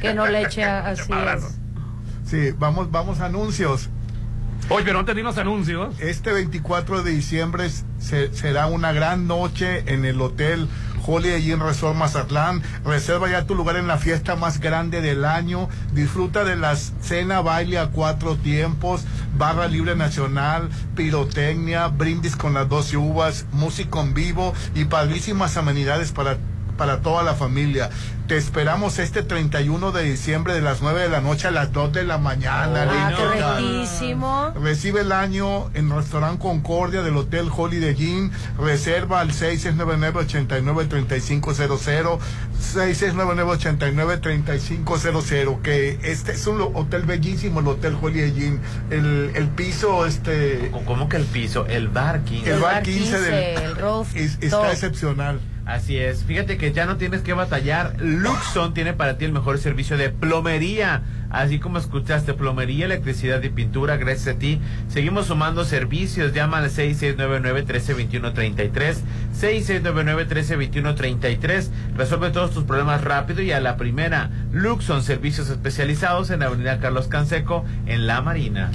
Que 0.00 0.14
no 0.14 0.28
le 0.28 0.42
eche 0.42 0.62
así. 0.62 1.12
Sí, 2.24 2.52
vamos, 2.58 2.92
vamos 2.92 3.18
a 3.18 3.26
anuncios. 3.26 3.90
Oye, 4.70 4.84
pero 4.84 4.98
antes 4.98 5.16
de 5.16 5.22
los 5.22 5.38
anuncios. 5.38 5.98
Este 5.98 6.30
24 6.30 7.02
de 7.02 7.12
diciembre 7.12 7.70
será 7.98 8.66
una 8.66 8.92
gran 8.92 9.26
noche 9.26 9.82
en 9.86 10.04
el 10.04 10.20
Hotel 10.20 10.68
Holiday 11.06 11.50
Inn 11.50 11.60
Resort 11.60 11.96
Mazatlán. 11.96 12.62
Reserva 12.84 13.30
ya 13.30 13.46
tu 13.46 13.54
lugar 13.54 13.76
en 13.76 13.86
la 13.86 13.96
fiesta 13.96 14.36
más 14.36 14.60
grande 14.60 15.00
del 15.00 15.24
año. 15.24 15.70
Disfruta 15.94 16.44
de 16.44 16.56
la 16.56 16.76
cena 16.76 17.40
baile 17.40 17.78
a 17.78 17.86
cuatro 17.86 18.36
tiempos, 18.36 19.04
barra 19.38 19.68
libre 19.68 19.96
nacional, 19.96 20.68
pirotecnia, 20.94 21.88
brindis 21.88 22.36
con 22.36 22.52
las 22.52 22.68
12 22.68 22.98
uvas, 22.98 23.46
música 23.52 24.02
en 24.02 24.12
vivo 24.12 24.52
y 24.74 24.84
padrísimas 24.84 25.56
amenidades 25.56 26.12
para 26.12 26.36
para 26.78 27.02
toda 27.02 27.22
la 27.22 27.34
familia. 27.34 27.90
Te 28.28 28.36
esperamos 28.36 28.98
este 28.98 29.22
31 29.22 29.90
de 29.90 30.02
diciembre 30.02 30.52
de 30.52 30.60
las 30.60 30.82
9 30.82 31.00
de 31.00 31.08
la 31.08 31.22
noche 31.22 31.48
a 31.48 31.50
las 31.50 31.72
2 31.72 31.94
de 31.94 32.04
la 32.04 32.18
mañana. 32.18 32.86
Ah, 32.86 33.10
Recibe 34.54 35.00
el 35.00 35.12
año 35.12 35.70
en 35.72 35.88
Restaurant 35.88 36.38
Concordia 36.38 37.00
del 37.00 37.16
Hotel 37.16 37.48
Holiday 37.50 37.96
Inn. 37.98 38.30
Reserva 38.58 39.20
al 39.20 39.32
6699-893500. 39.32 42.18
6699-893500. 42.74 45.62
Que 45.62 45.98
este 46.02 46.32
es 46.32 46.46
un 46.46 46.60
hotel 46.60 47.04
bellísimo, 47.04 47.60
el 47.60 47.68
Hotel 47.68 47.96
Holiday 47.98 48.44
Inn. 48.44 48.60
El, 48.90 49.30
el 49.36 49.48
piso, 49.48 50.04
este. 50.04 50.70
¿Cómo 50.84 51.08
que 51.08 51.16
el 51.16 51.24
piso? 51.24 51.64
El 51.64 51.88
bar 51.88 52.24
15. 52.24 52.52
El, 52.52 52.60
bar 52.60 52.82
15, 52.82 53.20
del, 53.22 53.56
está 54.42 54.70
excepcional. 54.70 55.40
Así 55.68 55.96
es. 55.98 56.24
Fíjate 56.24 56.56
que 56.56 56.72
ya 56.72 56.86
no 56.86 56.96
tienes 56.96 57.20
que 57.20 57.34
batallar. 57.34 58.00
Luxon 58.00 58.72
tiene 58.72 58.94
para 58.94 59.18
ti 59.18 59.26
el 59.26 59.32
mejor 59.32 59.58
servicio 59.58 59.98
de 59.98 60.08
plomería. 60.08 61.02
Así 61.28 61.58
como 61.58 61.76
escuchaste, 61.76 62.32
plomería, 62.32 62.86
electricidad 62.86 63.42
y 63.42 63.50
pintura, 63.50 63.98
gracias 63.98 64.36
a 64.36 64.38
ti. 64.38 64.62
Seguimos 64.88 65.26
sumando 65.26 65.66
servicios. 65.66 66.32
Llama 66.32 66.56
al 66.56 66.70
6699-1321-33. 66.70 68.96
6699-1321-33. 69.38 71.68
Resuelve 71.98 72.30
todos 72.30 72.52
tus 72.52 72.64
problemas 72.64 73.04
rápido 73.04 73.42
y 73.42 73.52
a 73.52 73.60
la 73.60 73.76
primera. 73.76 74.30
Luxon, 74.52 75.02
servicios 75.02 75.50
especializados 75.50 76.30
en 76.30 76.42
Avenida 76.42 76.80
Carlos 76.80 77.08
Canseco, 77.08 77.66
en 77.84 78.06
La 78.06 78.22
Marina. 78.22 78.70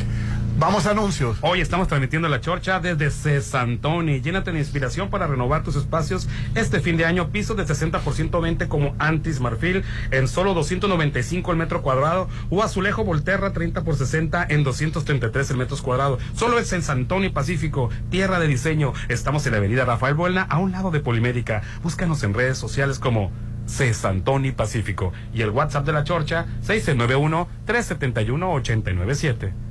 Vamos 0.59 0.85
a 0.85 0.91
anuncios. 0.91 1.37
Hoy 1.41 1.61
estamos 1.61 1.87
transmitiendo 1.87 2.29
la 2.29 2.39
chorcha 2.39 2.79
desde 2.79 3.09
Cesantoni. 3.09 4.21
Llénate 4.21 4.51
de 4.51 4.59
inspiración 4.59 5.09
para 5.09 5.25
renovar 5.25 5.63
tus 5.63 5.75
espacios 5.75 6.29
este 6.53 6.79
fin 6.79 6.95
de 6.95 7.05
año. 7.05 7.31
Piso 7.31 7.55
de 7.55 7.65
60% 7.65 8.39
20 8.39 8.67
como 8.67 8.95
Antis 8.99 9.39
Marfil 9.41 9.83
en 10.11 10.27
solo 10.27 10.53
295 10.53 11.51
el 11.51 11.57
metro 11.57 11.81
cuadrado. 11.81 12.29
O 12.51 12.61
azulejo 12.61 13.03
Volterra 13.03 13.51
30 13.51 13.83
por 13.83 13.95
60 13.95 14.45
en 14.47 14.63
233 14.63 15.49
el 15.49 15.57
metro 15.57 15.75
cuadrado. 15.77 16.19
Solo 16.35 16.59
es 16.59 16.71
en 16.71 16.83
Santoni 16.83 17.29
Pacífico, 17.29 17.89
tierra 18.11 18.39
de 18.39 18.47
diseño. 18.47 18.93
Estamos 19.09 19.45
en 19.47 19.53
la 19.53 19.57
avenida 19.57 19.85
Rafael 19.85 20.13
Buelna, 20.13 20.43
a 20.43 20.59
un 20.59 20.71
lado 20.71 20.91
de 20.91 20.99
Polimédica. 20.99 21.63
Búscanos 21.81 22.23
en 22.23 22.35
redes 22.35 22.59
sociales 22.59 22.99
como 22.99 23.31
Cesantoni 23.65 24.51
Pacífico. 24.51 25.13
Y 25.33 25.41
el 25.41 25.49
WhatsApp 25.49 25.85
de 25.85 25.93
la 25.93 26.03
chorcha 26.03 26.45
691 26.61 27.47
371 27.65 28.53
897. 28.53 29.62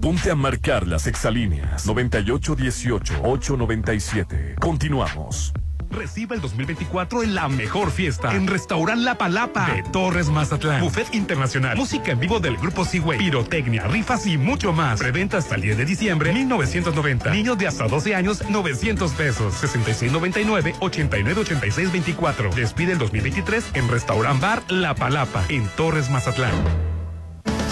Ponte 0.00 0.30
a 0.30 0.34
marcar 0.34 0.86
las 0.86 1.06
exalíneas 1.06 1.86
9818-897. 1.86 4.58
Continuamos. 4.60 5.52
Recibe 5.90 6.34
el 6.34 6.40
2024 6.40 7.22
en 7.22 7.34
la 7.34 7.48
mejor 7.48 7.90
fiesta. 7.90 8.34
En 8.34 8.46
Restaurant 8.46 9.02
La 9.02 9.16
Palapa 9.16 9.72
de 9.72 9.82
Torres 9.84 10.28
Mazatlán. 10.28 10.82
Buffet 10.82 11.14
internacional. 11.14 11.76
Música 11.76 12.12
en 12.12 12.20
vivo 12.20 12.40
del 12.40 12.56
grupo 12.56 12.84
Seaway. 12.84 13.18
Pirotecnia, 13.18 13.84
rifas 13.84 14.26
y 14.26 14.36
mucho 14.36 14.72
más. 14.72 14.98
Preventa 14.98 15.38
hasta 15.38 15.54
el 15.54 15.62
10 15.62 15.78
de 15.78 15.84
diciembre 15.84 16.32
1990. 16.32 17.30
Niños 17.30 17.58
de 17.58 17.68
hasta 17.68 17.86
12 17.86 18.14
años 18.14 18.42
900 18.48 19.12
pesos. 19.12 19.54
6699 19.54 20.74
898624. 20.80 22.50
Despide 22.54 22.92
el 22.92 22.98
2023 22.98 23.70
en 23.74 23.88
Restaurant 23.88 24.40
Bar 24.40 24.62
La 24.68 24.94
Palapa 24.94 25.44
en 25.48 25.66
Torres 25.76 26.10
Mazatlán. 26.10 26.95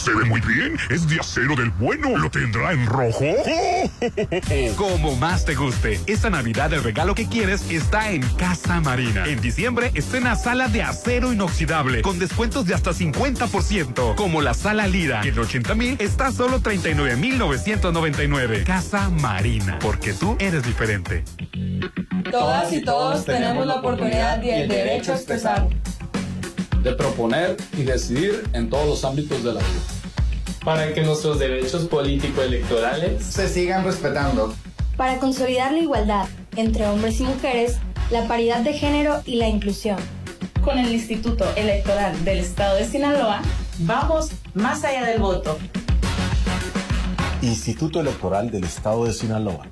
Se 0.00 0.14
ve 0.14 0.24
muy 0.24 0.40
bien. 0.40 0.78
Es 0.88 1.06
de 1.06 1.20
acero 1.20 1.54
del 1.54 1.68
bueno. 1.72 2.16
¿Lo 2.16 2.30
tendrá 2.30 2.72
en 2.72 2.86
rojo? 2.86 3.26
Como 4.76 5.14
más 5.16 5.44
te 5.44 5.54
guste. 5.54 6.00
Esta 6.06 6.30
Navidad 6.30 6.72
el 6.72 6.82
regalo 6.82 7.14
que 7.14 7.28
quieres 7.28 7.70
está 7.70 8.10
en 8.10 8.22
Casa 8.36 8.80
Marina. 8.80 9.26
En 9.26 9.42
diciembre 9.42 9.90
estrena 9.92 10.36
sala 10.36 10.68
de 10.68 10.82
acero 10.82 11.34
inoxidable 11.34 12.00
con 12.00 12.18
descuentos 12.18 12.64
de 12.64 12.72
hasta 12.72 12.92
50%. 12.92 14.14
Como 14.14 14.40
la 14.40 14.54
sala 14.54 14.86
Lira. 14.86 15.20
En 15.22 15.38
80 15.38 15.74
mil 15.74 15.96
está 15.98 16.32
solo 16.32 16.60
39 16.60 17.16
mil 17.16 17.36
999. 17.36 18.64
Casa 18.64 19.10
Marina. 19.10 19.78
Porque 19.80 20.14
tú 20.14 20.34
eres 20.38 20.62
diferente. 20.62 21.24
Todas 22.30 22.72
y 22.72 22.80
todos 22.82 23.26
tenemos 23.26 23.66
la 23.66 23.74
oportunidad 23.74 24.42
y 24.42 24.48
el 24.48 24.68
derecho 24.68 25.12
a 25.12 25.16
expresar 25.16 25.68
de 26.82 26.92
proponer 26.92 27.56
y 27.76 27.82
decidir 27.82 28.48
en 28.52 28.70
todos 28.70 28.86
los 28.86 29.04
ámbitos 29.04 29.42
de 29.44 29.52
la 29.54 29.60
vida. 29.60 29.80
Para 30.64 30.92
que 30.92 31.02
nuestros 31.02 31.38
derechos 31.38 31.86
político-electorales 31.86 33.24
se 33.24 33.48
sigan 33.48 33.84
respetando. 33.84 34.54
Para 34.96 35.18
consolidar 35.18 35.72
la 35.72 35.78
igualdad 35.78 36.26
entre 36.56 36.86
hombres 36.86 37.20
y 37.20 37.24
mujeres, 37.24 37.78
la 38.10 38.26
paridad 38.26 38.60
de 38.60 38.74
género 38.74 39.22
y 39.24 39.36
la 39.36 39.48
inclusión. 39.48 39.98
Con 40.62 40.78
el 40.78 40.92
Instituto 40.92 41.46
Electoral 41.56 42.22
del 42.24 42.38
Estado 42.38 42.76
de 42.76 42.84
Sinaloa, 42.84 43.40
vamos 43.78 44.30
más 44.52 44.84
allá 44.84 45.06
del 45.06 45.20
voto. 45.20 45.58
Instituto 47.40 48.00
Electoral 48.00 48.50
del 48.50 48.64
Estado 48.64 49.06
de 49.06 49.14
Sinaloa. 49.14 49.66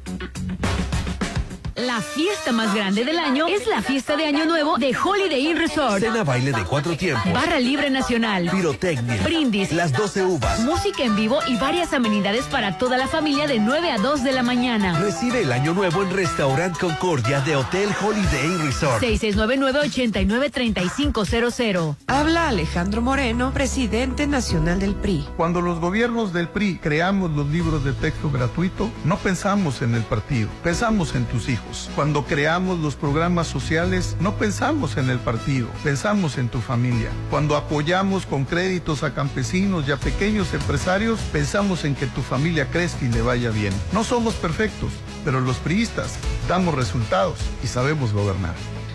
La 1.79 2.01
fiesta 2.01 2.51
más 2.51 2.75
grande 2.75 3.05
del 3.05 3.21
año 3.21 3.47
es 3.47 3.69
la 3.69 3.83
fiesta 3.83 4.17
de 4.17 4.27
Año 4.27 4.47
Nuevo 4.47 4.79
de 4.79 4.97
Holiday 4.97 5.47
Inn 5.47 5.57
Resort. 5.57 6.01
Cena 6.01 6.25
baile 6.25 6.51
de 6.51 6.65
cuatro 6.65 6.97
tiempos. 6.97 7.33
Barra 7.33 7.61
libre 7.61 7.89
nacional. 7.89 8.51
Pirotecnia. 8.51 9.23
Brindis. 9.23 9.71
Las 9.71 9.93
12 9.93 10.25
uvas. 10.25 10.59
Música 10.65 11.05
en 11.05 11.15
vivo 11.15 11.39
y 11.47 11.57
varias 11.57 11.93
amenidades 11.93 12.47
para 12.47 12.79
toda 12.79 12.97
la 12.97 13.07
familia 13.07 13.47
de 13.47 13.61
9 13.61 13.93
a 13.93 13.99
2 13.99 14.25
de 14.25 14.33
la 14.33 14.43
mañana. 14.43 14.99
Recibe 14.99 15.43
el 15.43 15.53
Año 15.53 15.73
Nuevo 15.73 16.03
en 16.03 16.11
Restaurant 16.11 16.77
Concordia 16.77 17.43
de 17.43 17.55
Hotel 17.55 17.89
Holiday 18.03 18.47
Inn 18.47 18.67
Resort. 18.67 19.01
6699-893500. 19.01 21.95
Habla 22.09 22.49
Alejandro 22.49 23.03
Moreno, 23.03 23.53
presidente 23.53 24.27
nacional 24.27 24.81
del 24.81 24.97
PRI. 24.97 25.29
Cuando 25.37 25.61
los 25.61 25.79
gobiernos 25.79 26.33
del 26.33 26.49
PRI 26.49 26.79
creamos 26.79 27.31
los 27.31 27.47
libros 27.47 27.85
de 27.85 27.93
texto 27.93 28.33
gratuito, 28.33 28.91
no 29.05 29.17
pensamos 29.17 29.81
en 29.81 29.95
el 29.95 30.03
partido, 30.03 30.49
pensamos 30.65 31.15
en 31.15 31.25
tus 31.27 31.49
hijos. 31.49 31.68
Cuando 31.95 32.25
creamos 32.25 32.79
los 32.79 32.95
programas 32.95 33.47
sociales, 33.47 34.17
no 34.21 34.35
pensamos 34.35 34.97
en 34.97 35.11
el 35.11 35.19
partido, 35.19 35.69
pensamos 35.85 36.39
en 36.39 36.49
tu 36.49 36.61
familia. 36.61 37.11
Cuando 37.31 37.57
apoyamos 37.57 38.27
con 38.27 38.45
créditos 38.45 39.03
a 39.03 39.15
campesinos 39.15 39.87
y 39.87 39.93
a 39.93 39.97
pequeños 39.97 40.53
empresarios, 40.55 41.21
pensamos 41.33 41.85
en 41.85 41.95
que 41.95 42.07
tu 42.07 42.23
familia 42.23 42.67
crezca 42.71 43.05
y 43.05 43.09
le 43.09 43.23
vaya 43.23 43.51
bien. 43.51 43.73
No 43.93 44.05
somos 44.05 44.35
perfectos, 44.35 44.93
pero 45.25 45.41
los 45.41 45.57
priistas 45.57 46.17
damos 46.49 46.75
resultados 46.75 47.39
y 47.63 47.67
sabemos 47.67 48.13
gobernar. 48.13 48.55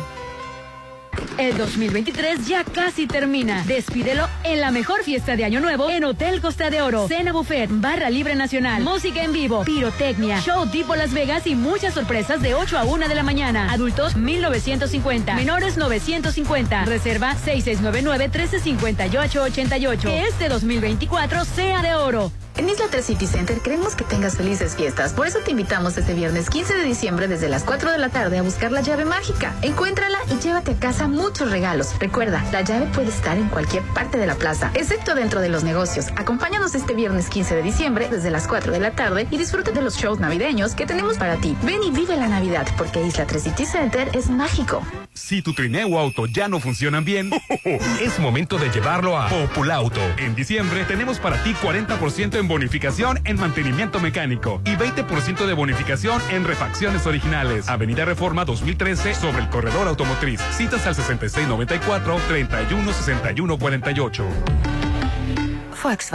El 1.38 1.56
2023 1.56 2.46
ya 2.46 2.64
casi 2.64 3.06
termina. 3.06 3.64
Despídelo 3.66 4.28
en 4.44 4.60
la 4.60 4.70
mejor 4.70 5.02
fiesta 5.02 5.36
de 5.36 5.44
Año 5.44 5.60
Nuevo 5.60 5.90
en 5.90 6.04
Hotel 6.04 6.40
Costa 6.40 6.70
de 6.70 6.82
Oro. 6.82 7.08
Cena 7.08 7.32
buffet, 7.32 7.68
barra 7.70 8.10
libre 8.10 8.34
nacional, 8.34 8.82
música 8.82 9.22
en 9.22 9.32
vivo, 9.32 9.64
pirotecnia, 9.64 10.40
show 10.40 10.66
tipo 10.66 10.94
Las 10.94 11.12
Vegas 11.12 11.46
y 11.46 11.54
muchas 11.54 11.94
sorpresas 11.94 12.42
de 12.42 12.54
8 12.54 12.78
a 12.78 12.84
1 12.84 13.08
de 13.08 13.14
la 13.14 13.22
mañana. 13.22 13.72
Adultos 13.72 14.16
1950, 14.16 15.34
menores 15.34 15.76
950. 15.76 16.84
Reserva 16.84 17.34
6699-1358-88. 17.44 20.00
Que 20.00 20.26
este 20.26 20.48
2024 20.48 21.44
sea 21.44 21.82
de 21.82 21.94
oro. 21.94 22.32
En 22.56 22.68
Isla 22.68 22.84
3 22.90 23.04
City 23.04 23.26
Center 23.26 23.60
queremos 23.60 23.96
que 23.96 24.04
tengas 24.04 24.36
felices 24.36 24.76
fiestas. 24.76 25.14
Por 25.14 25.26
eso 25.26 25.38
te 25.42 25.52
invitamos 25.52 25.96
este 25.96 26.12
viernes 26.12 26.50
15 26.50 26.74
de 26.74 26.84
diciembre 26.84 27.26
desde 27.26 27.48
las 27.48 27.64
4 27.64 27.90
de 27.90 27.98
la 27.98 28.10
tarde 28.10 28.38
a 28.38 28.42
buscar 28.42 28.70
la 28.72 28.82
llave 28.82 29.06
mágica. 29.06 29.54
Encuéntrala 29.62 30.18
y 30.30 30.38
llévate 30.38 30.72
a 30.72 30.76
casa 30.76 31.08
muchos 31.08 31.50
regalos. 31.50 31.98
Recuerda, 31.98 32.44
la 32.52 32.60
llave 32.60 32.86
puede 32.92 33.08
estar 33.08 33.38
en 33.38 33.48
cualquier 33.48 33.82
parte 33.94 34.18
de 34.18 34.26
la 34.26 34.34
plaza, 34.34 34.70
excepto 34.74 35.14
dentro 35.14 35.40
de 35.40 35.48
los 35.48 35.64
negocios. 35.64 36.08
Acompáñanos 36.16 36.74
este 36.74 36.94
viernes 36.94 37.30
15 37.30 37.56
de 37.56 37.62
diciembre 37.62 38.08
desde 38.10 38.30
las 38.30 38.46
4 38.46 38.70
de 38.70 38.80
la 38.80 38.90
tarde 38.90 39.26
y 39.30 39.38
disfruta 39.38 39.70
de 39.70 39.80
los 39.80 39.96
shows 39.96 40.20
navideños 40.20 40.74
que 40.74 40.84
tenemos 40.84 41.16
para 41.16 41.36
ti. 41.36 41.56
Ven 41.62 41.82
y 41.82 41.90
vive 41.90 42.16
la 42.16 42.28
Navidad 42.28 42.66
porque 42.76 43.02
Isla 43.02 43.26
3 43.26 43.42
City 43.42 43.64
Center 43.64 44.10
es 44.12 44.28
mágico. 44.28 44.82
Si 45.14 45.42
tu 45.42 45.52
trineo 45.52 45.88
o 45.88 45.98
auto 45.98 46.26
ya 46.26 46.48
no 46.48 46.58
funcionan 46.58 47.04
bien, 47.04 47.30
es 47.64 48.18
momento 48.18 48.58
de 48.58 48.70
llevarlo 48.70 49.18
a 49.18 49.28
Populauto. 49.28 50.00
En 50.18 50.34
diciembre 50.34 50.84
tenemos 50.84 51.18
para 51.18 51.42
ti 51.42 51.54
40% 51.54 52.41
en 52.42 52.48
bonificación 52.48 53.20
en 53.24 53.38
mantenimiento 53.38 54.00
mecánico 54.00 54.60
y 54.64 54.70
20% 54.70 55.46
de 55.46 55.54
bonificación 55.54 56.20
en 56.30 56.44
refacciones 56.44 57.06
originales. 57.06 57.68
Avenida 57.68 58.04
Reforma 58.04 58.44
2013 58.44 59.14
sobre 59.14 59.42
el 59.42 59.48
corredor 59.48 59.88
automotriz. 59.88 60.40
Citas 60.50 60.86
al 60.86 60.94
6694 60.94 62.16
316148. 62.28 64.81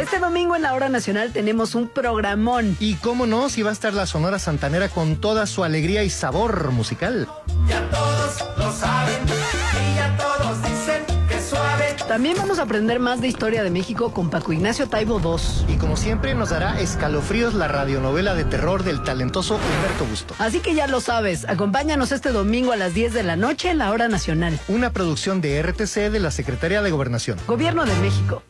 Este 0.00 0.18
domingo 0.18 0.56
en 0.56 0.62
la 0.62 0.72
hora 0.72 0.88
nacional 0.88 1.30
tenemos 1.30 1.74
un 1.74 1.86
programón. 1.86 2.74
Y 2.80 2.94
cómo 2.94 3.26
no, 3.26 3.50
si 3.50 3.60
va 3.60 3.68
a 3.68 3.74
estar 3.74 3.92
la 3.92 4.06
Sonora 4.06 4.38
Santanera 4.38 4.88
con 4.88 5.16
toda 5.16 5.46
su 5.46 5.62
alegría 5.62 6.02
y 6.04 6.08
sabor 6.08 6.70
musical. 6.70 7.28
Ya 7.68 7.86
todos 7.90 8.42
lo 8.56 8.72
saben 8.72 9.20
y 9.26 9.94
ya 9.96 10.16
todos 10.16 10.62
dicen 10.62 11.04
que 11.28 11.38
suave. 11.38 11.96
También 12.08 12.38
vamos 12.38 12.58
a 12.58 12.62
aprender 12.62 12.98
más 12.98 13.20
de 13.20 13.28
historia 13.28 13.62
de 13.62 13.68
México 13.68 14.14
con 14.14 14.30
Paco 14.30 14.54
Ignacio 14.54 14.88
Taibo 14.88 15.20
II. 15.20 15.74
Y 15.74 15.76
como 15.76 15.98
siempre 15.98 16.34
nos 16.34 16.48
dará 16.48 16.80
escalofríos 16.80 17.52
la 17.52 17.68
radionovela 17.68 18.34
de 18.34 18.44
terror 18.44 18.84
del 18.84 19.02
talentoso 19.02 19.56
Humberto 19.56 20.06
Busto. 20.06 20.34
Así 20.38 20.60
que 20.60 20.74
ya 20.74 20.86
lo 20.86 21.02
sabes, 21.02 21.46
acompáñanos 21.46 22.10
este 22.10 22.32
domingo 22.32 22.72
a 22.72 22.76
las 22.76 22.94
10 22.94 23.12
de 23.12 23.22
la 23.22 23.36
noche 23.36 23.68
en 23.68 23.76
la 23.76 23.90
hora 23.90 24.08
nacional. 24.08 24.58
Una 24.68 24.94
producción 24.94 25.42
de 25.42 25.62
RTC 25.62 26.10
de 26.10 26.20
la 26.20 26.30
Secretaría 26.30 26.80
de 26.80 26.90
Gobernación. 26.90 27.38
Gobierno 27.46 27.84
de 27.84 27.94
México. 27.96 28.42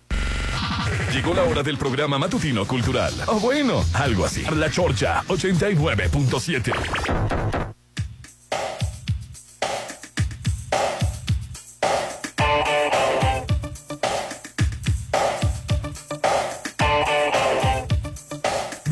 Llegó 1.13 1.35
la 1.35 1.43
hora 1.43 1.63
del 1.65 1.77
programa 1.77 2.19
matutino 2.19 2.65
cultural. 2.65 3.13
O 3.27 3.41
bueno, 3.41 3.85
algo 3.95 4.25
así. 4.25 4.45
La 4.55 4.71
Chorcha 4.71 5.25
89.7. 5.27 6.73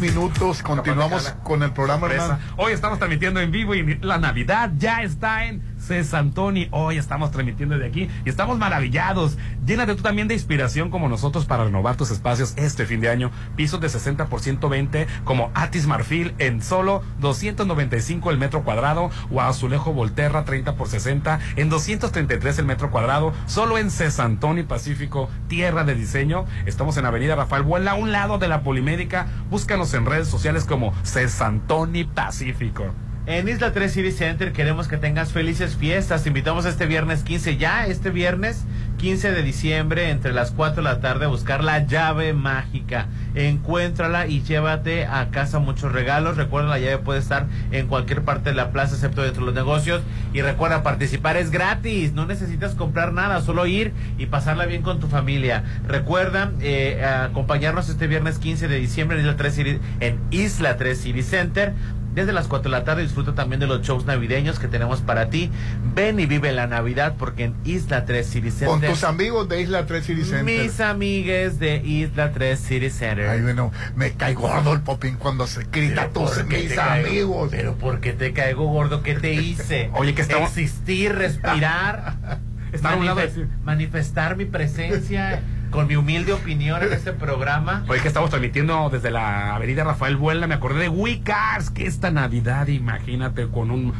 Minutos, 0.00 0.62
continuamos 0.62 1.28
con 1.44 1.62
el 1.62 1.72
programa, 1.72 2.08
hermano. 2.08 2.38
Hoy 2.56 2.72
estamos 2.72 2.98
transmitiendo 2.98 3.38
en 3.38 3.52
vivo 3.52 3.76
y 3.76 3.96
la 3.98 4.18
Navidad 4.18 4.72
ya 4.76 5.02
está 5.02 5.46
en 5.46 5.67
Cesantoni. 5.88 6.68
Hoy 6.70 6.98
estamos 6.98 7.30
transmitiendo 7.30 7.78
de 7.78 7.86
aquí 7.86 8.08
y 8.24 8.28
estamos 8.28 8.58
maravillados. 8.58 9.38
Llénate 9.66 9.94
tú 9.94 10.02
también 10.02 10.28
de 10.28 10.34
inspiración 10.34 10.90
como 10.90 11.08
nosotros 11.08 11.46
para 11.46 11.64
renovar 11.64 11.96
tus 11.96 12.10
espacios 12.10 12.52
este 12.56 12.84
fin 12.84 13.00
de 13.00 13.08
año. 13.08 13.30
Pisos 13.56 13.80
de 13.80 13.88
60 13.88 14.26
por 14.26 14.40
120 14.40 15.06
como 15.24 15.50
Atis 15.54 15.86
Marfil 15.86 16.34
en 16.38 16.62
solo 16.62 17.02
295 17.20 18.30
el 18.30 18.38
metro 18.38 18.64
cuadrado 18.64 19.10
o 19.30 19.40
Azulejo 19.40 19.94
Volterra 19.94 20.44
30 20.44 20.76
por 20.76 20.88
60 20.88 21.40
en 21.56 21.70
233 21.70 22.58
el 22.58 22.66
metro 22.66 22.90
cuadrado. 22.90 23.32
Solo 23.46 23.78
en 23.78 23.90
Cesantoni 23.90 24.64
Pacífico, 24.64 25.30
tierra 25.48 25.84
de 25.84 25.94
diseño. 25.94 26.44
Estamos 26.66 26.98
en 26.98 27.06
Avenida 27.06 27.34
Rafael 27.34 27.62
Buela, 27.62 27.92
a 27.92 27.94
un 27.94 28.12
lado 28.12 28.38
de 28.38 28.48
la 28.48 28.62
Polimédica. 28.62 29.26
Búscanos 29.48 29.94
en 29.94 30.04
redes 30.04 30.28
sociales 30.28 30.66
como 30.66 30.92
Cesantoni 31.02 32.04
Pacífico. 32.04 32.92
En 33.28 33.46
Isla 33.46 33.74
3 33.74 33.92
City 33.92 34.10
Center 34.10 34.52
queremos 34.54 34.88
que 34.88 34.96
tengas 34.96 35.32
felices 35.32 35.76
fiestas. 35.76 36.22
Te 36.22 36.30
invitamos 36.30 36.64
este 36.64 36.86
viernes 36.86 37.24
15, 37.24 37.58
ya 37.58 37.86
este 37.86 38.08
viernes 38.08 38.64
15 38.96 39.32
de 39.32 39.42
diciembre, 39.42 40.08
entre 40.08 40.32
las 40.32 40.50
4 40.50 40.76
de 40.76 40.82
la 40.82 41.00
tarde, 41.00 41.26
a 41.26 41.28
buscar 41.28 41.62
la 41.62 41.84
llave 41.84 42.32
mágica. 42.32 43.08
Encuéntrala 43.34 44.28
y 44.28 44.40
llévate 44.40 45.04
a 45.04 45.28
casa 45.28 45.58
muchos 45.58 45.92
regalos. 45.92 46.38
Recuerda, 46.38 46.70
la 46.70 46.78
llave 46.78 46.96
puede 46.96 47.18
estar 47.18 47.48
en 47.70 47.86
cualquier 47.86 48.22
parte 48.22 48.48
de 48.48 48.56
la 48.56 48.70
plaza, 48.70 48.94
excepto 48.94 49.20
dentro 49.20 49.42
de 49.42 49.46
los 49.48 49.54
negocios. 49.54 50.00
Y 50.32 50.40
recuerda, 50.40 50.82
participar 50.82 51.36
es 51.36 51.50
gratis. 51.50 52.14
No 52.14 52.24
necesitas 52.24 52.74
comprar 52.76 53.12
nada, 53.12 53.42
solo 53.42 53.66
ir 53.66 53.92
y 54.16 54.24
pasarla 54.24 54.64
bien 54.64 54.80
con 54.80 55.00
tu 55.00 55.06
familia. 55.06 55.64
Recuerda 55.86 56.52
eh, 56.62 57.04
acompañarnos 57.04 57.90
este 57.90 58.06
viernes 58.06 58.38
15 58.38 58.68
de 58.68 58.78
diciembre 58.78 59.18
en 59.18 59.26
Isla 59.26 59.36
3 59.36 59.54
City, 59.54 59.78
en 60.00 60.18
Isla 60.30 60.78
3 60.78 60.98
City 60.98 61.22
Center 61.22 61.74
desde 62.18 62.32
las 62.32 62.48
4 62.48 62.70
de 62.70 62.78
la 62.78 62.84
tarde. 62.84 63.02
Disfruta 63.02 63.34
también 63.34 63.60
de 63.60 63.66
los 63.66 63.82
shows 63.82 64.04
navideños 64.06 64.58
que 64.58 64.68
tenemos 64.68 65.00
para 65.00 65.30
ti. 65.30 65.50
Ven 65.94 66.20
y 66.20 66.26
vive 66.26 66.52
la 66.52 66.66
Navidad 66.66 67.14
porque 67.18 67.44
en 67.44 67.54
Isla 67.64 68.04
3 68.04 68.26
City 68.26 68.50
Center. 68.50 68.68
Con 68.68 68.80
tus 68.82 69.04
amigos 69.04 69.48
de 69.48 69.60
Isla 69.62 69.86
3 69.86 70.04
City 70.04 70.24
Center. 70.24 70.44
Mis 70.44 70.80
amigues 70.80 71.58
de 71.58 71.76
Isla 71.76 72.32
3 72.32 72.58
City 72.58 72.90
Center. 72.90 73.28
Ay, 73.28 73.42
bueno, 73.42 73.72
me 73.96 74.12
cae 74.12 74.34
gordo 74.34 74.72
el 74.72 74.80
popín 74.80 75.16
cuando 75.16 75.46
se 75.46 75.64
grita 75.70 76.08
tus 76.08 76.44
mis 76.46 76.76
amigos. 76.76 77.48
pero 77.50 77.74
¿por 77.74 78.00
qué 78.00 78.12
te 78.12 78.32
caigo 78.32 78.66
gordo? 78.66 79.02
¿Qué 79.02 79.14
te 79.14 79.32
hice? 79.34 79.90
Oye, 79.94 80.14
que 80.14 80.22
estamos... 80.22 80.48
Existir, 80.50 81.14
respirar. 81.14 82.16
Estar 82.72 82.92
a 82.92 82.96
un 82.96 83.06
lado 83.06 83.20
manifest- 83.22 83.48
manifestar 83.64 84.36
mi 84.36 84.44
presencia 84.44 85.40
con 85.70 85.86
mi 85.86 85.96
humilde 85.96 86.32
opinión 86.32 86.82
en 86.82 86.92
este 86.92 87.12
programa. 87.12 87.84
Hoy 87.88 88.00
que 88.00 88.08
estamos 88.08 88.30
transmitiendo 88.30 88.88
desde 88.90 89.10
la 89.10 89.54
avenida 89.54 89.84
Rafael 89.84 90.16
Buela, 90.16 90.46
me 90.46 90.54
acordé 90.54 90.80
de 90.80 90.88
WeCars, 90.88 91.70
que 91.70 91.86
esta 91.86 92.10
Navidad, 92.10 92.68
imagínate, 92.68 93.48
con 93.48 93.70
un 93.70 93.92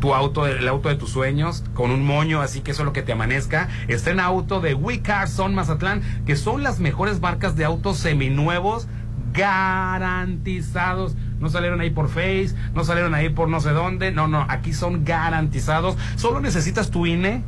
tu 0.00 0.14
auto, 0.14 0.46
el 0.46 0.68
auto 0.68 0.88
de 0.88 0.96
tus 0.96 1.10
sueños, 1.10 1.64
con 1.72 1.90
un 1.90 2.04
moño, 2.04 2.40
así 2.42 2.60
que 2.60 2.72
eso 2.72 2.82
es 2.82 2.86
lo 2.86 2.92
que 2.92 3.02
te 3.02 3.12
amanezca. 3.12 3.68
Estrena 3.88 4.24
auto 4.24 4.60
de 4.60 4.74
WeCars 4.74 5.30
Son 5.30 5.54
Mazatlán, 5.54 6.02
que 6.26 6.36
son 6.36 6.62
las 6.62 6.80
mejores 6.80 7.20
marcas 7.20 7.56
de 7.56 7.64
autos 7.64 7.98
seminuevos 7.98 8.88
garantizados. 9.32 11.16
No 11.38 11.48
salieron 11.48 11.80
ahí 11.80 11.90
por 11.90 12.08
Face, 12.08 12.54
no 12.74 12.84
salieron 12.84 13.14
ahí 13.14 13.28
por 13.28 13.48
no 13.48 13.60
sé 13.60 13.70
dónde. 13.70 14.12
No, 14.12 14.28
no, 14.28 14.44
aquí 14.48 14.72
son 14.72 15.04
garantizados. 15.04 15.96
Solo 16.16 16.40
necesitas 16.40 16.90
tu 16.90 17.06
INE 17.06 17.42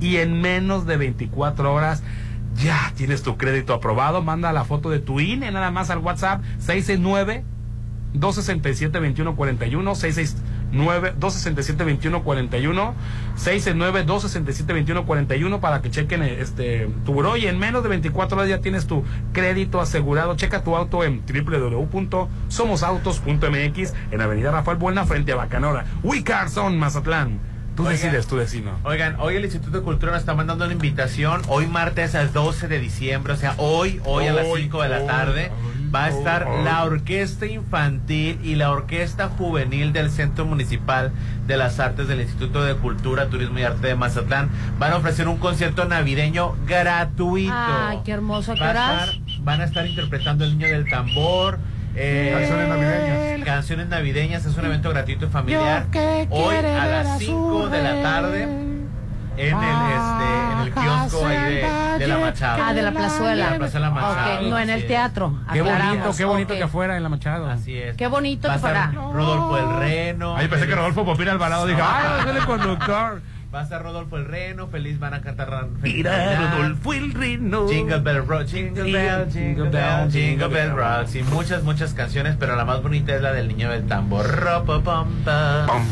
y 0.00 0.16
en 0.16 0.40
menos 0.40 0.86
de 0.86 0.96
24 0.96 1.72
horas 1.72 2.02
ya 2.62 2.92
tienes 2.96 3.22
tu 3.22 3.36
crédito 3.36 3.74
aprobado. 3.74 4.22
Manda 4.22 4.52
la 4.52 4.64
foto 4.64 4.90
de 4.90 4.98
tu 4.98 5.20
INE 5.20 5.50
nada 5.50 5.70
más 5.70 5.90
al 5.90 5.98
WhatsApp 5.98 6.42
669 6.58 7.44
267 8.14 8.98
2141 8.98 9.94
669 9.94 11.14
267 11.18 11.84
2141 11.84 12.94
669 13.36 14.04
267 14.04 14.72
2141 14.72 15.60
para 15.60 15.82
que 15.82 15.90
chequen 15.90 16.22
este 16.22 16.88
tu 17.04 17.12
buró 17.12 17.36
y 17.36 17.46
en 17.46 17.58
menos 17.58 17.82
de 17.82 17.90
24 17.90 18.38
horas 18.38 18.48
ya 18.48 18.60
tienes 18.60 18.86
tu 18.86 19.04
crédito 19.32 19.80
asegurado. 19.80 20.36
Checa 20.36 20.62
tu 20.64 20.76
auto 20.76 21.04
en 21.04 21.22
www.somosautos.mx 21.26 23.94
en 24.10 24.20
Avenida 24.20 24.50
Rafael 24.50 24.78
Buena 24.78 25.04
frente 25.04 25.32
a 25.32 25.36
Bacanora. 25.36 25.84
We 26.02 26.24
Carson 26.24 26.78
Mazatlán. 26.78 27.55
Tú 27.76 27.82
Oigan. 27.82 27.92
decides, 27.96 28.26
tú 28.26 28.36
decides. 28.36 28.72
Oigan, 28.84 29.16
hoy 29.20 29.36
el 29.36 29.44
Instituto 29.44 29.76
de 29.78 29.82
Cultura 29.84 30.12
nos 30.12 30.20
está 30.20 30.34
mandando 30.34 30.64
una 30.64 30.72
invitación. 30.72 31.42
Hoy 31.48 31.66
martes 31.66 32.14
al 32.14 32.32
12 32.32 32.68
de 32.68 32.78
diciembre, 32.80 33.34
o 33.34 33.36
sea, 33.36 33.54
hoy, 33.58 34.00
hoy 34.04 34.26
a 34.26 34.32
las 34.32 34.46
Hoy, 34.46 34.62
5 34.62 34.82
de 34.82 34.88
la 34.88 34.98
hoy, 35.00 35.06
tarde, 35.06 35.52
va 35.94 36.04
a 36.06 36.08
estar 36.08 36.44
hoy. 36.48 36.64
la 36.64 36.82
Orquesta 36.84 37.44
Infantil 37.46 38.40
y 38.42 38.54
la 38.54 38.70
Orquesta 38.70 39.28
Juvenil 39.28 39.92
del 39.92 40.10
Centro 40.10 40.46
Municipal 40.46 41.12
de 41.46 41.56
las 41.58 41.78
Artes 41.78 42.08
del 42.08 42.22
Instituto 42.22 42.64
de 42.64 42.74
Cultura, 42.76 43.26
Turismo 43.28 43.58
y 43.58 43.62
Arte 43.64 43.88
de 43.88 43.94
Mazatlán. 43.94 44.48
Van 44.78 44.92
a 44.92 44.96
ofrecer 44.96 45.28
un 45.28 45.36
concierto 45.36 45.84
navideño 45.84 46.56
gratuito. 46.66 47.52
Ay, 47.54 47.98
qué 48.06 48.12
hermoso. 48.12 48.52
¿A 48.52 48.54
qué 48.54 48.60
Va 48.62 48.68
a 48.68 48.70
horas? 48.70 49.08
estar- 49.10 49.20
van 49.44 49.60
a 49.60 49.64
estar 49.64 49.86
interpretando 49.86 50.44
El 50.44 50.56
Niño 50.56 50.68
del 50.70 50.88
Tambor. 50.88 51.58
Eh, 51.96 52.30
Canciones 52.32 52.68
navideñas. 52.68 53.44
Canciones 53.44 53.86
navideñas, 53.88 54.44
es 54.46 54.56
un 54.56 54.64
evento 54.66 54.90
gratuito 54.90 55.26
y 55.26 55.28
familiar. 55.28 55.86
Hoy 56.30 56.56
a 56.56 56.86
las 56.86 57.18
su 57.18 57.26
5 57.26 57.68
de 57.68 57.82
la 57.82 58.02
tarde 58.02 58.42
en 59.38 59.54
el, 59.54 59.76
este, 59.92 60.52
en 60.52 60.58
el 60.62 60.72
kiosco 60.72 61.26
ahí 61.26 61.36
de, 61.36 61.98
de 61.98 62.06
la 62.08 62.18
Machado. 62.18 62.62
Ah, 62.64 62.72
de 62.72 62.82
la 62.82 62.90
plazuela. 62.92 63.44
De 63.44 63.50
la 63.50 63.56
plazuela 63.58 63.90
Machado. 63.90 64.34
Ok, 64.36 64.42
no 64.48 64.58
en 64.58 64.70
el 64.70 64.86
teatro. 64.86 65.38
Qué 65.52 65.60
bonito, 65.62 66.10
qué 66.16 66.24
bonito 66.24 66.52
Ok. 66.54 66.58
que 66.60 66.68
fuera 66.68 66.96
en 66.96 67.02
la 67.02 67.08
Machado. 67.08 67.50
Así 67.50 67.76
es. 67.78 67.96
Qué 67.96 68.06
bonito 68.06 68.50
que 68.50 68.58
fuera. 68.58 68.92
Rodolfo 68.92 69.58
el 69.58 69.78
Reno. 69.78 70.36
Ay, 70.36 70.48
pensé 70.48 70.66
que 70.66 70.74
Rodolfo 70.74 71.04
Popín 71.04 71.28
Alvarado 71.28 71.66
dijo, 71.66 71.80
¡ay, 71.82 72.30
es 72.30 72.36
el 72.36 72.44
conductor! 72.46 73.20
Va 73.56 73.60
a 73.60 73.62
estar 73.62 73.82
Rodolfo 73.82 74.18
el 74.18 74.26
Reno, 74.26 74.66
feliz 74.66 74.98
van 74.98 75.14
a 75.14 75.22
cantar 75.22 75.48
Feliz 75.80 75.96
Mira, 75.96 76.14
Navidad. 76.14 76.58
Rodolfo 76.58 76.92
el 76.92 77.14
Reno. 77.14 77.66
Jingle 77.66 78.00
Bell 78.00 78.26
Rock, 78.26 78.44
Jingle 78.48 78.92
Bell, 78.92 79.32
Jingle 79.32 79.70
Bell, 79.70 80.12
Jingle 80.12 80.48
Bell 80.48 80.76
Rock. 80.76 81.06
Sí, 81.06 81.22
muchas, 81.22 81.62
muchas 81.62 81.94
canciones, 81.94 82.36
pero 82.38 82.54
la 82.54 82.66
más 82.66 82.82
bonita 82.82 83.16
es 83.16 83.22
la 83.22 83.32
del 83.32 83.48
niño 83.48 83.70
del 83.70 83.86
tambor. 83.86 84.26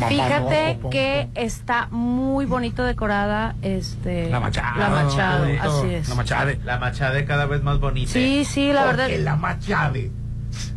Fíjate 0.07 0.77
que 0.91 1.29
está 1.33 1.87
muy 1.89 2.45
bonito 2.45 2.83
decorada 2.83 3.55
este 3.63 4.29
La 4.29 4.39
Machado. 4.39 4.79
La 4.79 4.89
Machado, 4.89 5.45
así 5.59 5.95
es. 5.95 6.07
La 6.07 6.13
Machade. 6.13 6.59
La 6.63 6.77
Machade 6.77 7.25
cada 7.25 7.47
vez 7.47 7.63
más 7.63 7.79
bonita. 7.79 8.11
Sí, 8.11 8.45
sí, 8.45 8.73
la 8.73 8.85
verdad. 8.85 9.05
Porque 9.05 9.17
la 9.23 9.37
machade. 9.37 10.11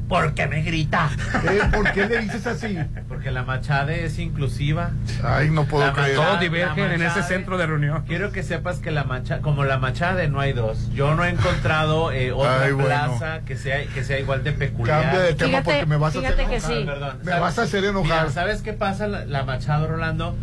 ¿Por 0.09 0.33
qué 0.33 0.47
me 0.47 0.63
grita? 0.63 1.11
Eh, 1.45 1.61
¿Por 1.73 1.93
qué 1.93 2.07
le 2.07 2.19
dices 2.21 2.47
así? 2.47 2.79
Porque 3.09 3.31
la 3.31 3.43
Machade 3.43 4.07
es 4.07 4.19
inclusiva. 4.19 4.91
Ay, 5.23 5.51
no 5.51 5.65
puedo 5.67 5.87
La 5.87 5.93
creer. 5.93 6.17
Machade- 6.17 6.25
Todos 6.25 6.41
divergen 6.41 6.91
en 6.93 7.03
ese 7.03 7.23
centro 7.23 7.59
de 7.59 7.67
reunión. 7.67 8.05
Quiero 8.07 8.33
que 8.33 8.43
sepas 8.43 8.79
que 8.79 8.91
la 8.91 9.05
Machade, 9.05 9.43
como 9.43 9.65
la 9.65 9.77
Machade 9.79 10.29
no 10.29 10.41
hay 10.41 10.55
dos. 10.55 10.89
Yo 10.95 11.15
no 11.15 11.25
he 11.25 11.29
encontrado 11.29 12.11
eh, 12.11 12.33
otra 12.33 12.63
Ay, 12.63 12.73
bueno. 12.73 12.89
plaza 12.89 13.41
que 13.45 13.57
sea 13.57 13.85
que 13.87 14.03
sea 14.03 14.19
igual 14.19 14.43
de 14.45 14.53
peculiar. 14.53 15.03
Cambia 15.03 15.21
de 15.21 15.35
tema 15.35 15.49
Fíjate- 15.59 15.65
porque 15.65 15.87
me 15.87 15.97
vas 15.99 16.17
a 16.17 16.21
fíjate 16.21 16.43
hacer 16.43 16.47
que 16.49 16.57
enojar. 16.57 16.73
sí. 16.79 16.85
Perdón. 16.87 17.19
Me 17.19 17.25
¿Sabes? 17.27 17.41
vas 17.41 17.59
a 17.59 17.63
hacer 17.63 17.85
enojar. 17.85 18.21
Mira, 18.23 18.31
¿sabes 18.33 18.63
qué 18.63 18.73
pasa 18.73 19.07
la, 19.09 19.25
la 19.27 19.43
Machado, 19.45 19.89
Rolando? 19.89 20.37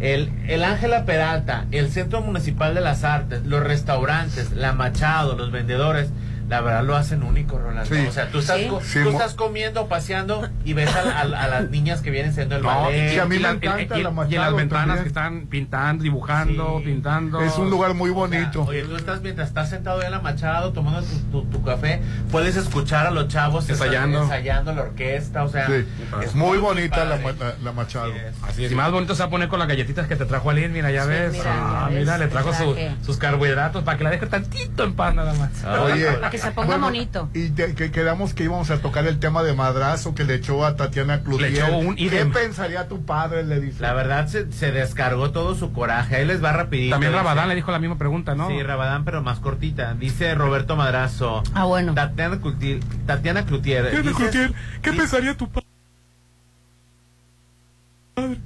El, 0.00 0.30
el 0.46 0.62
Ángela 0.62 1.04
Peralta, 1.04 1.64
el 1.72 1.90
Centro 1.90 2.20
Municipal 2.20 2.72
de 2.72 2.80
las 2.80 3.02
Artes, 3.02 3.44
los 3.46 3.64
restaurantes, 3.64 4.52
la 4.52 4.72
Machado, 4.72 5.34
los 5.36 5.50
vendedores, 5.50 6.10
la 6.48 6.60
verdad 6.60 6.82
lo 6.84 6.96
hacen 6.96 7.22
único, 7.22 7.58
Rolando. 7.58 7.84
Sí. 7.94 8.06
O 8.08 8.12
sea, 8.12 8.30
tú 8.30 8.38
estás, 8.38 8.56
Sí. 8.58 8.66
co- 8.68 8.80
Sí, 8.80 8.98
tú 9.02 9.10
mo- 9.12 9.18
estás 9.18 9.34
comiendo, 9.34 9.86
paseando 9.86 10.48
y 10.64 10.72
ves 10.72 10.90
a, 10.94 11.00
a- 11.18 11.20
a 11.22 11.48
las 11.48 11.70
niñas 11.70 12.00
que 12.00 12.10
vienen 12.10 12.32
siendo 12.34 12.56
el 12.56 12.62
No, 12.62 12.68
ballet. 12.84 13.10
sí, 13.12 13.18
a 13.18 13.24
mí 13.26 13.36
y 13.36 13.38
me 13.38 13.42
la- 13.42 13.50
encanta 13.50 13.98
y- 13.98 14.02
la 14.02 14.10
y- 14.10 14.12
Machado 14.12 14.32
Y 14.32 14.34
en 14.36 14.40
las 14.42 14.54
ventanas 14.56 14.86
también. 14.86 15.02
que 15.04 15.08
están 15.08 15.46
pintando, 15.48 16.02
dibujando, 16.04 16.76
Sí. 16.78 16.84
pintando. 16.86 17.40
Es 17.42 17.56
un 17.58 17.70
lugar 17.70 17.94
muy 17.94 18.10
O 18.10 18.14
sea, 18.14 18.20
bonito. 18.40 18.62
oye, 18.64 18.82
tú 18.82 18.96
estás 18.96 19.20
mientras 19.20 19.48
estás 19.48 19.68
sentado 19.70 20.02
en 20.02 20.10
la 20.10 20.20
Machado 20.20 20.72
tomando 20.72 21.02
tu, 21.02 21.18
tu- 21.42 21.44
tu 21.50 21.62
café, 21.62 22.00
puedes 22.30 22.56
escuchar 22.56 23.06
a 23.06 23.10
los 23.10 23.28
chavos 23.28 23.68
Ensayando. 23.68 24.22
ensayando 24.22 24.72
la 24.74 24.82
orquesta, 24.82 25.44
o 25.44 25.48
sea, 25.48 25.66
Sí. 25.66 25.86
es 26.22 26.34
muy 26.34 26.58
bonita 26.58 27.04
la, 27.04 27.16
la- 27.18 27.54
la 27.62 27.72
machado. 27.72 28.06
Así 28.12 28.18
es. 28.18 28.34
Así 28.48 28.64
es. 28.64 28.72
Y 28.72 28.74
más 28.74 28.90
bonito 28.90 29.14
se 29.14 29.22
va 29.22 29.26
a 29.26 29.30
poner 29.30 29.48
con 29.48 29.58
las 29.58 29.68
galletitas 29.68 30.06
que 30.06 30.16
te 30.16 30.24
trajo 30.24 30.50
Aline, 30.50 30.68
mira, 30.68 30.90
ya 30.90 31.02
Sí, 31.02 31.08
ves. 31.10 31.32
mira, 31.32 31.44
ah, 31.54 31.88
mira, 31.90 32.12
ves, 32.12 32.20
le 32.20 32.26
trajo 32.28 32.52
su- 32.54 32.76
sus 33.04 33.18
carbohidratos 33.18 33.84
para 33.84 33.98
que 33.98 34.04
la 34.04 34.10
deje 34.10 34.26
tantito 34.26 34.84
en 34.84 34.94
paz 34.94 35.14
nada 35.14 35.34
más. 35.34 35.50
Oye, 35.80 36.06
Para 36.18 36.30
que 36.40 36.46
se 36.46 36.52
ponga 36.52 36.66
bueno, 36.68 36.84
bonito. 36.86 37.28
Y 37.34 37.50
te- 37.50 37.74
que 37.74 37.90
quedamos 37.90 38.34
que 38.34 38.44
íbamos 38.44 38.70
a 38.70 38.78
tocar 38.80 39.06
el 39.06 39.18
tema 39.18 39.42
de 39.42 39.54
madrazo 39.54 40.14
que 40.14 40.24
le 40.24 40.34
echó 40.34 40.64
a 40.64 40.76
Tatiana 40.76 41.22
Cloutier. 41.22 41.50
Le 41.52 41.58
echó 41.58 41.76
un 41.78 41.96
¿Qué 41.96 42.02
idem. 42.04 42.32
pensaría 42.32 42.88
tu 42.88 43.04
padre? 43.04 43.44
Le 43.44 43.60
dice. 43.60 43.82
La 43.82 43.92
verdad 43.92 44.26
se, 44.26 44.50
se 44.52 44.72
descargó 44.72 45.30
todo 45.30 45.54
su 45.54 45.72
coraje. 45.72 46.16
Ahí 46.16 46.24
les 46.26 46.42
va 46.42 46.52
rapidito. 46.52 46.94
También 46.94 47.12
Dice- 47.12 47.22
Rabadán 47.22 47.48
le 47.48 47.54
dijo 47.54 47.70
la 47.70 47.78
misma 47.78 47.98
pregunta, 47.98 48.34
¿no? 48.34 48.48
Sí, 48.48 48.62
Rabadán, 48.62 49.04
pero 49.04 49.22
más 49.22 49.38
cortita. 49.40 49.94
Dice 49.94 50.34
Roberto 50.34 50.76
Madrazo. 50.76 51.42
Ah, 51.54 51.64
bueno. 51.64 51.94
Tatiana 51.94 52.40
Cloutier. 52.40 52.80
Tatiana 53.06 53.44
Cloutier. 53.44 54.02
dices- 54.02 54.52
¿qué 54.82 54.92
pensaría 54.92 55.36
tu 55.36 55.48
padre? 55.48 55.67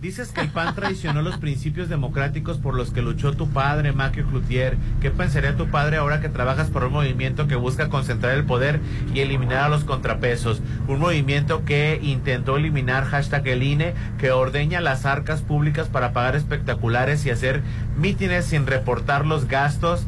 Dices 0.01 0.33
que 0.33 0.41
el 0.43 0.49
PAN 0.51 0.75
traicionó 0.75 1.23
los 1.23 1.39
principios 1.39 1.89
democráticos 1.89 2.59
por 2.59 2.75
los 2.75 2.91
que 2.91 3.01
luchó 3.03 3.33
tu 3.33 3.49
padre, 3.49 3.93
Maquio 3.93 4.27
Cloutier. 4.27 4.77
¿Qué 5.01 5.11
pensaría 5.11 5.57
tu 5.57 5.69
padre 5.69 5.97
ahora 5.97 6.21
que 6.21 6.29
trabajas 6.29 6.69
por 6.71 6.85
un 6.85 6.93
movimiento 6.93 7.47
que 7.47 7.55
busca 7.57 7.89
concentrar 7.89 8.35
el 8.35 8.45
poder 8.45 8.81
y 9.15 9.21
eliminar 9.21 9.65
a 9.65 9.69
los 9.69 9.85
contrapesos? 9.85 10.61
Un 10.89 10.99
movimiento 10.99 11.65
que 11.65 11.99
intentó 12.03 12.57
eliminar 12.57 13.05
hashtag 13.05 13.47
el 13.49 13.63
INE, 13.63 13.95
que 14.19 14.31
ordeña 14.33 14.81
las 14.81 15.07
arcas 15.07 15.41
públicas 15.43 15.89
para 15.89 16.13
pagar 16.13 16.37
espectaculares 16.37 17.25
y 17.25 17.31
hacer 17.31 17.63
mítines 17.97 18.45
sin 18.45 18.67
reportar 18.67 19.25
los 19.27 19.47
gastos. 19.49 20.07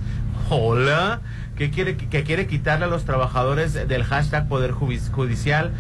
Hola, 0.51 1.21
que 1.57 1.71
quiere, 1.71 1.97
que 1.97 2.23
quiere 2.25 2.47
quitarle 2.47 2.85
a 2.85 2.89
los 2.89 3.05
trabajadores 3.05 3.73
del 3.89 4.05
hashtag 4.05 4.47
Poder 4.49 4.73
Judici- 4.73 5.11
Judicial 5.11 5.73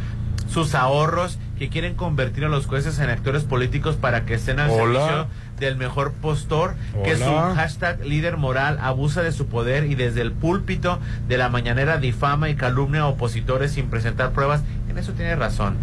sus 0.49 0.75
ahorros, 0.75 1.39
que 1.59 1.69
quieren 1.69 1.95
convertir 1.95 2.45
a 2.45 2.49
los 2.49 2.67
jueces 2.67 2.99
en 2.99 3.11
actores 3.11 3.45
políticos 3.45 3.97
para 3.97 4.25
que 4.25 4.35
estén 4.35 4.61
al 4.61 4.71
Hola. 4.71 5.01
servicio 5.01 5.27
del 5.59 5.77
mejor 5.77 6.13
postor, 6.13 6.75
que 7.05 7.17
su 7.17 7.25
hashtag 7.25 8.05
líder 8.05 8.37
moral 8.37 8.79
abusa 8.81 9.23
de 9.23 9.33
su 9.33 9.47
poder 9.47 9.85
y 9.85 9.95
desde 9.95 10.21
el 10.21 10.33
púlpito 10.33 10.99
de 11.29 11.39
la 11.39 11.49
mañanera 11.49 11.99
difama 11.99 12.49
y 12.49 12.57
calumnia 12.57 13.03
a 13.03 13.07
opositores 13.07 13.73
sin 13.73 13.89
presentar 13.89 14.33
pruebas. 14.33 14.63
En 14.89 14.99
eso 14.99 15.13
tiene 15.13 15.37
razón 15.37 15.77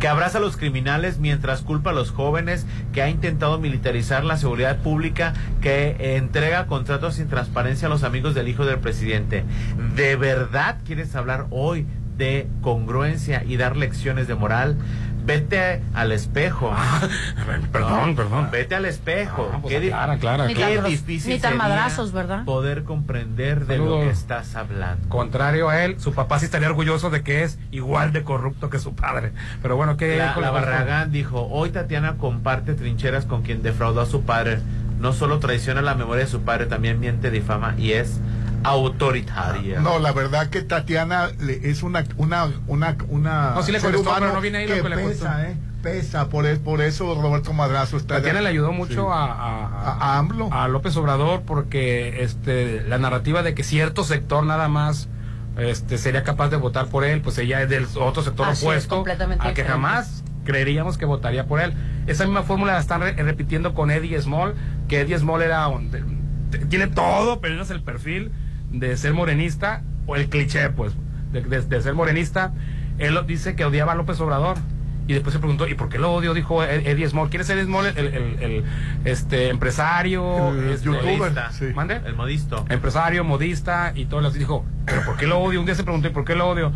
que 0.00 0.08
abraza 0.08 0.38
a 0.38 0.40
los 0.40 0.56
criminales 0.56 1.18
mientras 1.18 1.62
culpa 1.62 1.90
a 1.90 1.92
los 1.92 2.10
jóvenes, 2.10 2.66
que 2.92 3.02
ha 3.02 3.08
intentado 3.08 3.58
militarizar 3.58 4.24
la 4.24 4.36
seguridad 4.36 4.78
pública, 4.78 5.34
que 5.60 6.16
entrega 6.16 6.66
contratos 6.66 7.14
sin 7.14 7.28
transparencia 7.28 7.86
a 7.86 7.90
los 7.90 8.02
amigos 8.02 8.34
del 8.34 8.48
hijo 8.48 8.64
del 8.64 8.78
presidente. 8.78 9.44
¿De 9.94 10.16
verdad 10.16 10.78
quieres 10.84 11.14
hablar 11.14 11.46
hoy 11.50 11.86
de 12.16 12.48
congruencia 12.62 13.42
y 13.44 13.56
dar 13.56 13.76
lecciones 13.76 14.26
de 14.28 14.34
moral? 14.34 14.76
Vete 15.24 15.82
al 15.92 16.12
espejo. 16.12 16.72
perdón, 17.72 18.14
perdón. 18.14 18.48
Vete 18.52 18.74
al 18.76 18.84
espejo. 18.84 19.50
Ah, 19.52 19.58
pues 19.60 19.74
Qué 19.74 19.86
aclara, 19.88 20.12
aclara, 20.12 20.46
qué 20.46 20.82
difícil 20.82 21.32
ni 21.34 21.40
tan 21.40 21.56
madrazos, 21.56 22.12
¿verdad? 22.12 22.44
poder 22.44 22.84
comprender 22.84 23.66
de 23.66 23.78
lo 23.78 23.84
Saludos. 23.84 24.04
que 24.04 24.10
estás 24.10 24.54
hablando. 24.54 25.08
Contrario 25.08 25.68
a 25.68 25.84
él, 25.84 25.98
su 25.98 26.12
papá 26.14 26.38
sí 26.38 26.44
estaría 26.44 26.68
orgulloso 26.68 27.10
de 27.10 27.22
que 27.22 27.42
es 27.42 27.58
igual 27.72 28.12
de 28.12 28.22
corrupto 28.22 28.70
que 28.70 28.78
su 28.78 28.94
padre. 28.94 29.32
Pero 29.62 29.76
bueno, 29.76 29.96
¿qué 29.96 30.16
La, 30.16 30.32
con 30.34 30.42
la 30.44 30.52
la- 30.52 30.60
Barragán 30.60 31.10
dijo, 31.10 31.48
hoy 31.50 31.70
Tatiana 31.70 32.16
comparte 32.18 32.74
trincheras 32.74 33.24
con 33.24 33.42
quien 33.42 33.62
defraudó 33.62 34.02
a 34.02 34.06
su 34.06 34.22
padre. 34.22 34.60
No 35.00 35.12
solo 35.12 35.40
traiciona 35.40 35.82
la 35.82 35.94
memoria 35.96 36.24
de 36.24 36.30
su 36.30 36.42
padre, 36.42 36.66
también 36.66 37.00
miente, 37.00 37.30
difama 37.32 37.74
y 37.76 37.92
es 37.92 38.20
autoritaria. 38.64 39.80
No, 39.80 39.98
la 39.98 40.12
verdad 40.12 40.48
que 40.48 40.62
Tatiana 40.62 41.30
es 41.62 41.82
una 41.82 42.04
una 42.16 42.50
una 42.66 42.96
una 43.08 43.50
No, 43.54 43.62
sí 43.62 43.72
le 43.72 43.80
contestó, 43.80 44.10
pero 44.18 44.32
no 44.32 44.40
viene 44.40 44.58
ahí 44.58 44.68
lo 44.68 44.82
que 44.82 44.88
le 44.88 44.96
pesa, 44.96 45.48
eh, 45.50 45.56
pesa 45.82 46.28
por 46.28 46.46
es- 46.46 46.58
por 46.58 46.80
eso 46.80 47.14
Roberto 47.20 47.52
Madrazo 47.52 47.96
está 47.96 48.16
Tatiana 48.16 48.40
le 48.40 48.48
ayudó 48.48 48.72
mucho 48.72 49.02
Sí. 49.04 49.08
a, 49.10 49.24
a, 49.24 49.96
a 50.14 50.18
AMLO. 50.18 50.48
a 50.52 50.68
López 50.68 50.96
Obrador 50.96 51.42
porque 51.42 52.22
este 52.22 52.82
la 52.88 52.98
narrativa 52.98 53.42
de 53.42 53.54
que 53.54 53.62
cierto 53.64 54.04
sector 54.04 54.44
nada 54.44 54.68
más 54.68 55.08
este 55.58 55.96
sería 55.96 56.22
capaz 56.22 56.48
de 56.50 56.56
votar 56.56 56.86
por 56.88 57.04
él, 57.04 57.22
pues 57.22 57.38
ella 57.38 57.62
es 57.62 57.68
del 57.70 57.86
otro 57.98 58.22
sector 58.22 58.48
Así 58.48 58.64
opuesto 58.64 58.96
completamente 58.96 59.46
al 59.46 59.54
que 59.54 59.62
diferente. 59.62 59.72
jamás 59.88 60.22
creeríamos 60.44 60.98
que 60.98 61.06
votaría 61.06 61.46
por 61.46 61.60
él. 61.60 61.72
Esa 62.06 62.24
misma 62.24 62.42
fórmula 62.42 62.74
la 62.74 62.78
están 62.78 63.00
re- 63.00 63.14
repitiendo 63.14 63.74
con 63.74 63.90
Eddie 63.90 64.20
Small, 64.20 64.54
que 64.86 65.00
Eddie 65.00 65.18
Small 65.18 65.42
era 65.42 65.66
tiene 66.68 66.86
todo, 66.88 67.40
pero 67.40 67.54
no 67.54 67.62
es 67.62 67.70
el 67.70 67.82
perfil 67.82 68.30
de 68.70 68.96
ser 68.96 69.14
morenista 69.14 69.82
o 70.06 70.16
el 70.16 70.28
cliché, 70.28 70.68
pues, 70.70 70.92
de, 71.32 71.42
de- 71.42 71.62
de 71.62 71.80
ser 71.82 71.94
morenista. 71.94 72.52
Él 72.98 73.14
lo- 73.14 73.22
dice 73.22 73.54
que 73.56 73.64
odiaba 73.64 73.92
a 73.92 73.94
López 73.94 74.20
Obrador. 74.20 74.56
Y 75.08 75.12
después 75.12 75.32
se 75.32 75.38
preguntó, 75.38 75.68
¿y 75.68 75.74
por 75.74 75.88
qué 75.88 75.98
lo 76.00 76.12
odio? 76.12 76.34
Dijo 76.34 76.64
Ed- 76.64 76.84
Eddie 76.84 77.08
Small. 77.08 77.28
¿Quién 77.30 77.42
es 77.42 77.48
Eddie 77.50 77.64
Small? 77.64 77.86
El, 77.86 77.98
el- 78.06 78.38
el, 78.42 78.64
este, 79.04 79.50
empresario, 79.50 80.48
El 80.48 80.70
este, 80.70 80.86
youtuber, 80.86 81.16
Modista. 81.18 81.52
sí. 81.52 81.66
¿Mande? 81.76 82.00
El 82.04 82.16
modisto. 82.16 82.64
empresario, 82.68 83.22
modista 83.22 83.92
y 83.94 84.06
todo. 84.06 84.28
Y 84.28 84.38
dijo, 84.38 84.64
¿pero 84.84 85.04
por 85.04 85.16
qué 85.16 85.28
lo 85.28 85.38
odio? 85.38 85.60
Un 85.60 85.66
día 85.66 85.76
se 85.76 85.84
preguntó, 85.84 86.08
¿y 86.08 86.10
por 86.10 86.24
qué 86.24 86.34
lo 86.34 86.48
odio? 86.48 86.72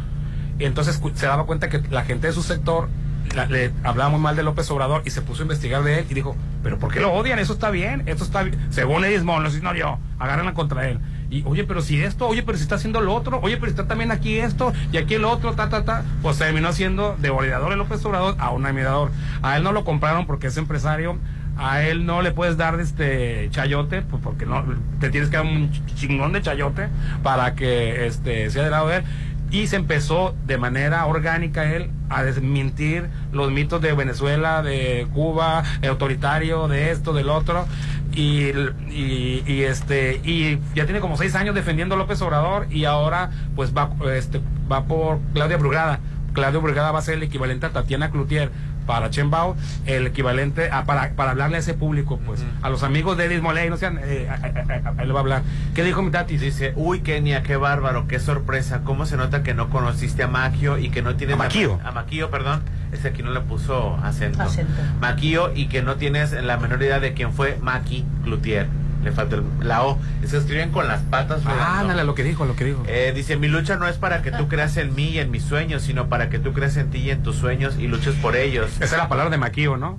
Y 0.60 0.64
entonces 0.64 1.00
se 1.14 1.26
daba 1.26 1.44
cuenta 1.44 1.68
que 1.68 1.80
la 1.90 2.04
gente 2.04 2.28
de 2.28 2.32
su 2.32 2.42
sector 2.44 2.88
la- 3.34 3.46
le 3.46 3.70
hablaba 3.84 4.10
muy 4.10 4.20
mal 4.20 4.36
de 4.36 4.42
López 4.42 4.70
Obrador 4.70 5.02
y 5.04 5.10
se 5.10 5.22
puso 5.22 5.42
a 5.42 5.44
investigar 5.44 5.82
de 5.82 6.00
él 6.00 6.06
y 6.10 6.14
dijo, 6.14 6.36
¿pero 6.62 6.78
por 6.78 6.92
qué 6.92 7.00
lo 7.00 7.12
odian? 7.12 7.38
Eso 7.38 7.52
está 7.52 7.70
bien, 7.70 8.02
esto 8.06 8.24
está 8.24 8.42
bien. 8.42 8.58
Según 8.70 9.04
Eddie 9.04 9.20
Small, 9.20 9.42
no, 9.62 9.74
yo, 9.74 9.98
agárrenla 10.18 10.54
contra 10.54 10.88
él. 10.88 10.98
Y, 11.30 11.44
oye, 11.46 11.62
pero 11.62 11.80
si 11.80 12.02
esto, 12.02 12.26
oye, 12.26 12.42
pero 12.42 12.58
si 12.58 12.62
está 12.64 12.74
haciendo 12.74 13.00
lo 13.00 13.14
otro, 13.14 13.38
oye, 13.42 13.56
pero 13.56 13.70
está 13.70 13.86
también 13.86 14.10
aquí 14.10 14.38
esto 14.38 14.72
y 14.90 14.96
aquí 14.96 15.14
el 15.14 15.24
otro, 15.24 15.52
ta, 15.52 15.68
ta, 15.68 15.84
ta. 15.84 16.02
Pues 16.22 16.38
terminó 16.38 16.72
siendo 16.72 17.16
de 17.20 17.30
goleador 17.30 17.70
de 17.70 17.76
López 17.76 18.04
Obrador 18.04 18.34
a 18.40 18.50
un 18.50 18.66
admirador. 18.66 19.12
A 19.42 19.56
él 19.56 19.62
no 19.62 19.70
lo 19.70 19.84
compraron 19.84 20.26
porque 20.26 20.48
es 20.48 20.56
empresario. 20.56 21.18
A 21.56 21.82
él 21.82 22.06
no 22.06 22.22
le 22.22 22.32
puedes 22.32 22.56
dar 22.56 22.80
este 22.80 23.48
chayote, 23.50 24.02
pues 24.02 24.22
porque 24.22 24.46
no 24.46 24.64
te 24.98 25.10
tienes 25.10 25.28
que 25.30 25.36
dar 25.36 25.44
un 25.44 25.70
ch- 25.70 25.94
chingón 25.94 26.32
de 26.32 26.40
chayote 26.40 26.88
para 27.22 27.54
que 27.54 28.06
este 28.06 28.48
sea 28.50 28.62
del 28.62 28.70
lado 28.72 28.88
de 28.88 28.96
él. 28.98 29.04
Y 29.50 29.66
se 29.66 29.76
empezó 29.76 30.34
de 30.46 30.58
manera 30.58 31.04
orgánica 31.06 31.74
él 31.74 31.90
a 32.08 32.22
desmentir 32.22 33.08
los 33.32 33.50
mitos 33.50 33.80
de 33.80 33.92
Venezuela, 33.92 34.62
de 34.62 35.08
Cuba, 35.12 35.64
el 35.82 35.90
autoritario, 35.90 36.68
de 36.68 36.90
esto, 36.90 37.12
del 37.12 37.30
otro. 37.30 37.66
Y, 38.12 38.50
y, 38.90 39.44
y, 39.46 39.62
este 39.62 40.20
y 40.24 40.58
ya 40.74 40.84
tiene 40.84 41.00
como 41.00 41.16
seis 41.16 41.36
años 41.36 41.54
defendiendo 41.54 41.94
a 41.94 41.98
López 41.98 42.20
Obrador 42.22 42.66
y 42.68 42.84
ahora 42.84 43.30
pues 43.54 43.72
va 43.72 43.90
este 44.12 44.40
va 44.70 44.84
por 44.84 45.20
Claudia 45.32 45.56
Brugada. 45.56 46.00
Claudia 46.32 46.60
Brugada 46.60 46.92
va 46.92 46.98
a 46.98 47.02
ser 47.02 47.14
el 47.14 47.22
equivalente 47.22 47.66
a 47.66 47.70
Tatiana 47.70 48.10
Cloutier 48.10 48.50
para 48.90 49.08
Chembao, 49.08 49.54
el 49.86 50.08
equivalente 50.08 50.68
a, 50.72 50.82
para, 50.84 51.12
para 51.12 51.30
hablarle 51.30 51.58
a 51.58 51.60
ese 51.60 51.74
público, 51.74 52.18
pues, 52.26 52.44
a 52.60 52.68
los 52.70 52.82
amigos 52.82 53.16
de 53.16 53.26
Edith 53.26 53.40
Moley, 53.40 53.70
no 53.70 53.76
sean, 53.76 54.00
eh, 54.02 54.26
a- 54.28 54.34
a- 54.34 54.88
a- 54.88 54.98
a- 54.98 55.02
él 55.04 55.14
va 55.14 55.18
a 55.18 55.20
hablar. 55.20 55.42
¿Qué 55.76 55.84
dijo 55.84 56.02
mi 56.02 56.10
tati? 56.10 56.36
Dice, 56.38 56.72
uy 56.74 56.98
Kenia, 57.02 57.44
qué 57.44 57.54
bárbaro, 57.54 58.08
qué 58.08 58.18
sorpresa, 58.18 58.80
cómo 58.82 59.06
se 59.06 59.16
nota 59.16 59.44
que 59.44 59.54
no 59.54 59.70
conociste 59.70 60.24
a 60.24 60.26
Maquio 60.26 60.76
y 60.76 60.90
que 60.90 61.02
no 61.02 61.14
tienes... 61.14 61.34
A 61.34 61.38
Maquio. 61.38 61.78
la- 61.80 61.90
a 61.90 61.92
Maquio, 61.92 62.30
perdón, 62.32 62.62
ese 62.90 63.06
aquí 63.08 63.22
no 63.22 63.30
le 63.30 63.40
puso 63.42 63.94
acento. 64.02 64.42
Acento. 64.42 64.72
Maquio 65.00 65.52
y 65.54 65.68
que 65.68 65.82
no 65.82 65.94
tienes 65.94 66.32
la 66.32 66.56
menor 66.56 66.82
idea 66.82 66.98
de 66.98 67.12
quién 67.14 67.32
fue 67.32 67.58
Maki 67.62 68.04
Cloutier. 68.24 68.66
Le 69.02 69.12
falta 69.12 69.36
el- 69.36 69.44
la 69.62 69.82
O. 69.84 69.98
Se 70.26 70.36
escriben 70.36 70.70
con 70.70 70.86
las 70.86 71.00
patas. 71.02 71.42
Ah, 71.46 71.80
ándale, 71.80 72.04
lo 72.04 72.14
que 72.14 72.22
dijo, 72.22 72.44
lo 72.44 72.54
que 72.56 72.64
dijo. 72.64 72.82
Eh, 72.86 73.12
dice, 73.14 73.36
mi 73.36 73.48
lucha 73.48 73.76
no 73.76 73.88
es 73.88 73.96
para 73.96 74.22
que 74.22 74.30
tú 74.30 74.46
creas 74.48 74.76
en 74.76 74.94
mí 74.94 75.08
y 75.10 75.18
en 75.18 75.30
mis 75.30 75.42
sueños, 75.42 75.82
sino 75.82 76.08
para 76.08 76.28
que 76.28 76.38
tú 76.38 76.52
creas 76.52 76.76
en 76.76 76.90
ti 76.90 76.98
y 76.98 77.10
en 77.10 77.22
tus 77.22 77.36
sueños 77.36 77.76
y 77.78 77.86
luches 77.88 78.14
por 78.16 78.36
ellos. 78.36 78.70
Esa 78.76 78.84
es 78.84 78.92
la 78.98 79.08
palabra 79.08 79.30
de 79.30 79.38
Maquio, 79.38 79.76
¿no? 79.76 79.98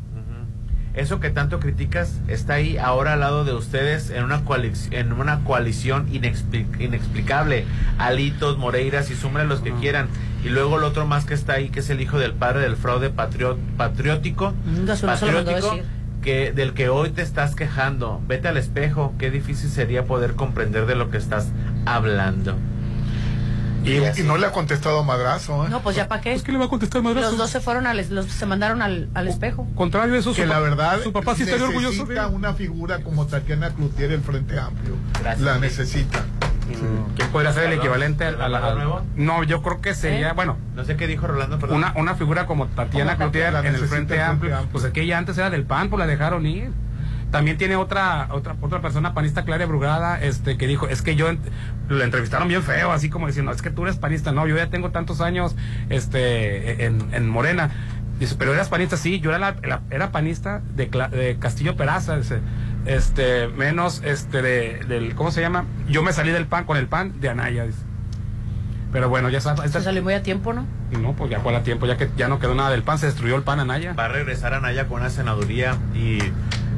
Eso 0.93 1.21
que 1.21 1.29
tanto 1.29 1.61
criticas 1.61 2.19
está 2.27 2.55
ahí 2.55 2.77
ahora 2.77 3.13
al 3.13 3.21
lado 3.21 3.45
de 3.45 3.53
ustedes 3.53 4.09
en 4.09 4.25
una, 4.25 4.43
coalic- 4.43 4.91
en 4.91 5.13
una 5.13 5.39
coalición 5.45 6.11
inexpli- 6.11 6.67
inexplicable. 6.81 7.63
Alitos, 7.97 8.57
Moreiras 8.57 9.09
y 9.09 9.15
súmale 9.15 9.47
los 9.47 9.61
que 9.61 9.71
quieran. 9.71 10.09
Y 10.43 10.49
luego 10.49 10.77
el 10.77 10.83
otro 10.83 11.07
más 11.07 11.23
que 11.23 11.33
está 11.33 11.53
ahí, 11.53 11.69
que 11.69 11.79
es 11.79 11.89
el 11.89 12.01
hijo 12.01 12.19
del 12.19 12.33
padre 12.33 12.59
del 12.61 12.75
fraude 12.75 13.09
patrio- 13.09 13.57
patriótico. 13.77 14.53
A 15.07 15.13
patriótico. 15.41 15.75
Que, 16.22 16.51
del 16.51 16.74
que 16.74 16.89
hoy 16.89 17.09
te 17.09 17.22
estás 17.22 17.55
quejando. 17.55 18.22
Vete 18.28 18.47
al 18.47 18.57
espejo. 18.57 19.13
Qué 19.17 19.32
difícil 19.32 19.69
sería 19.69 20.05
poder 20.05 20.36
comprender 20.36 20.86
de 20.86 20.95
lo 20.95 21.09
que 21.09 21.17
estás 21.17 21.47
hablando. 21.86 22.55
Y, 23.84 24.22
no 24.24 24.38
le 24.38 24.45
ha 24.45 24.51
contestado 24.51 25.03
Madrazo, 25.03 25.65
¿eh? 25.65 25.69
No, 25.69 25.82
pues 25.82 25.95
ya 25.95 26.07
para 26.07 26.22
qué. 26.22 26.39
¿Qué 26.39 26.51
le 26.51 26.59
va 26.59 26.65
a 26.65 26.69
contestar 26.69 27.01
Madrazo? 27.01 27.30
Los 27.30 27.38
dos 27.38 27.49
se 27.49 27.59
fueron 27.59 27.88
al, 27.88 28.05
los, 28.11 28.28
se 28.28 28.45
mandaron 28.45 28.82
al, 28.82 29.09
al 29.15 29.28
espejo. 29.28 29.67
Contrario 29.76 30.13
a 30.13 30.19
eso, 30.19 30.34
que 30.34 30.43
su 30.43 30.47
la 30.47 30.59
verdad 30.59 31.01
su 31.01 31.11
papá 31.11 31.36
sí 31.36 31.43
estaría 31.43 31.65
orgulloso 31.65 32.03
necesita 32.03 32.28
una 32.28 32.53
figura 32.53 33.01
como 33.01 33.26
Tatiana 33.26 33.72
Cloutier 33.72 34.11
el 34.11 34.22
Frente 34.22 34.59
Amplio. 34.59 34.95
Gracias, 35.19 35.41
la 35.41 35.57
necesita. 35.57 36.24
¿Quién 37.16 37.30
podría 37.30 37.51
ser 37.53 37.66
el 37.72 37.74
equivalente 37.80 38.26
a 38.26 38.32
la. 38.49 39.01
No, 39.16 39.43
yo 39.43 39.62
creo 39.62 39.82
que 39.82 39.93
sería, 39.93 40.30
¿Eh? 40.30 40.34
bueno, 40.34 40.57
No 40.76 40.84
sé 40.86 40.95
qué 40.95 41.07
dijo 41.07 41.28
Rolando, 41.28 41.59
perdón. 41.59 41.78
una, 41.78 41.93
una 41.95 42.16
figura 42.16 42.45
como 42.45 42.68
Tatiana 42.68 43.18
Cloutier 43.18 43.53
en 43.55 43.76
el 43.76 43.78
Frente 43.88 44.22
Amplio, 44.22 44.55
Amplio. 44.55 44.72
pues 44.72 44.84
es 44.86 44.91
que 44.91 45.01
ella 45.01 45.18
antes 45.18 45.38
era 45.38 45.49
del 45.49 45.64
PAN, 45.64 45.89
pues 45.89 45.99
la 45.99 46.07
dejaron 46.07 46.45
ir. 46.45 46.72
También 47.32 47.57
tiene 47.57 47.78
otra 47.78 48.28
otra 48.32 48.55
otra 48.59 48.82
persona 48.82 49.14
panista, 49.14 49.45
Clara 49.45 49.66
Brugada, 49.66 50.22
este 50.22 50.57
que 50.57 50.68
dijo, 50.68 50.88
es 50.89 51.01
que 51.01 51.16
yo 51.16 51.30
ent- 51.32 51.39
lo 51.88 52.03
entrevistaron 52.03 52.47
bien 52.49 52.62
feo, 52.62 52.91
así 52.91 53.09
como 53.09 53.28
diciendo, 53.28 53.51
es 53.53 53.62
que 53.62 53.70
tú 53.70 53.84
eres 53.84 53.95
panista, 53.97 54.32
no, 54.34 54.45
yo 54.47 54.57
ya 54.57 54.68
tengo 54.70 54.91
tantos 54.91 55.22
años 55.22 55.55
este 55.89 56.86
en, 56.86 57.14
en 57.14 57.30
Morena. 57.30 57.70
Dice, 58.20 58.36
pero 58.38 58.53
eras 58.53 58.70
panista, 58.70 58.97
sí, 58.97 59.20
yo 59.20 59.30
era 59.32 59.39
la- 59.39 59.55
la- 59.64 59.82
era 59.89 60.12
panista 60.12 60.62
de, 60.76 60.86
de 60.88 61.38
Castillo 61.39 61.76
Peraza, 61.76 62.18
dice, 62.18 62.39
este, 62.86 63.47
menos 63.49 64.01
este 64.03 64.41
de, 64.41 64.86
del, 64.88 65.15
¿cómo 65.15 65.32
se 65.32 65.41
llama? 65.41 65.65
Yo 65.89 66.03
me 66.03 66.13
salí 66.13 66.32
del 66.32 66.45
PAN 66.47 66.65
con 66.65 66.77
el 66.77 66.88
PAN 66.88 67.19
de 67.21 67.29
Anaya, 67.29 67.65
dice. 67.65 67.79
Pero 68.91 69.07
bueno, 69.07 69.29
ya 69.29 69.39
sabes, 69.39 69.71
Se 69.71 69.82
salió 69.82 70.03
muy 70.03 70.13
a 70.13 70.21
tiempo, 70.23 70.51
¿no? 70.53 70.65
no, 70.99 71.13
pues 71.13 71.32
ya 71.32 71.39
fue 71.39 71.55
a 71.55 71.63
tiempo, 71.63 71.86
ya 71.86 71.95
que 71.95 72.09
ya 72.17 72.27
no 72.27 72.39
quedó 72.39 72.55
nada 72.55 72.69
del 72.71 72.84
PAN, 72.84 72.99
se 72.99 73.05
destruyó 73.05 73.38
el 73.38 73.43
PAN 73.43 73.61
Anaya. 73.61 73.93
Va 73.93 74.05
a 74.05 74.09
regresar 74.09 74.53
a 74.53 74.59
Naya 74.59 74.88
con 74.88 74.99
una 74.99 75.09
senaduría 75.09 75.77
y 75.95 76.19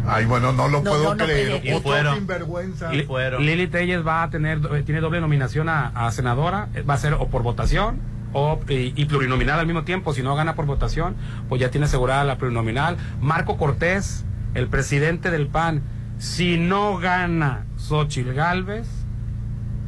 Ay, 0.05 0.25
bueno, 0.25 0.51
no 0.51 0.67
lo 0.67 0.81
No, 0.83 0.89
puedo 0.91 1.03
no, 1.05 1.15
no, 1.15 1.25
creer. 1.25 1.65
y 1.65 1.69
Otro 1.71 1.81
fueron. 1.89 2.15
sinvergüenza. 2.15 2.93
Y 2.93 3.03
fueron. 3.03 3.43
Lili 3.45 3.67
Telles 3.67 4.05
va 4.05 4.21
a 4.23 4.29
tener, 4.29 4.59
tiene 4.83 4.99
doble 4.99 5.21
nominación 5.21 5.69
a, 5.69 5.87
a 5.87 6.11
senadora, 6.11 6.67
eh, 6.75 6.81
va 6.81 6.95
a 6.95 6.97
ser 6.97 7.13
o 7.13 7.29
por 7.29 7.41
votación 7.41 7.99
o, 8.33 8.59
y, 8.67 8.93
y 9.01 9.05
plurinominal 9.05 9.59
al 9.61 9.65
mismo 9.65 9.83
tiempo. 9.83 10.13
Si 10.13 10.21
no 10.21 10.35
gana 10.35 10.55
por 10.55 10.65
votación, 10.65 11.15
pues 11.47 11.61
ya 11.61 11.71
tiene 11.71 11.85
asegurada 11.85 12.25
la 12.25 12.37
plurinominal. 12.37 12.97
Marco 13.21 13.55
Cortés, 13.57 14.25
el 14.53 14.67
presidente 14.67 15.31
del 15.31 15.47
PAN, 15.47 15.81
si 16.17 16.57
no 16.57 16.97
gana 16.97 17.65
Xochitl 17.77 18.33
Galvez, 18.33 18.87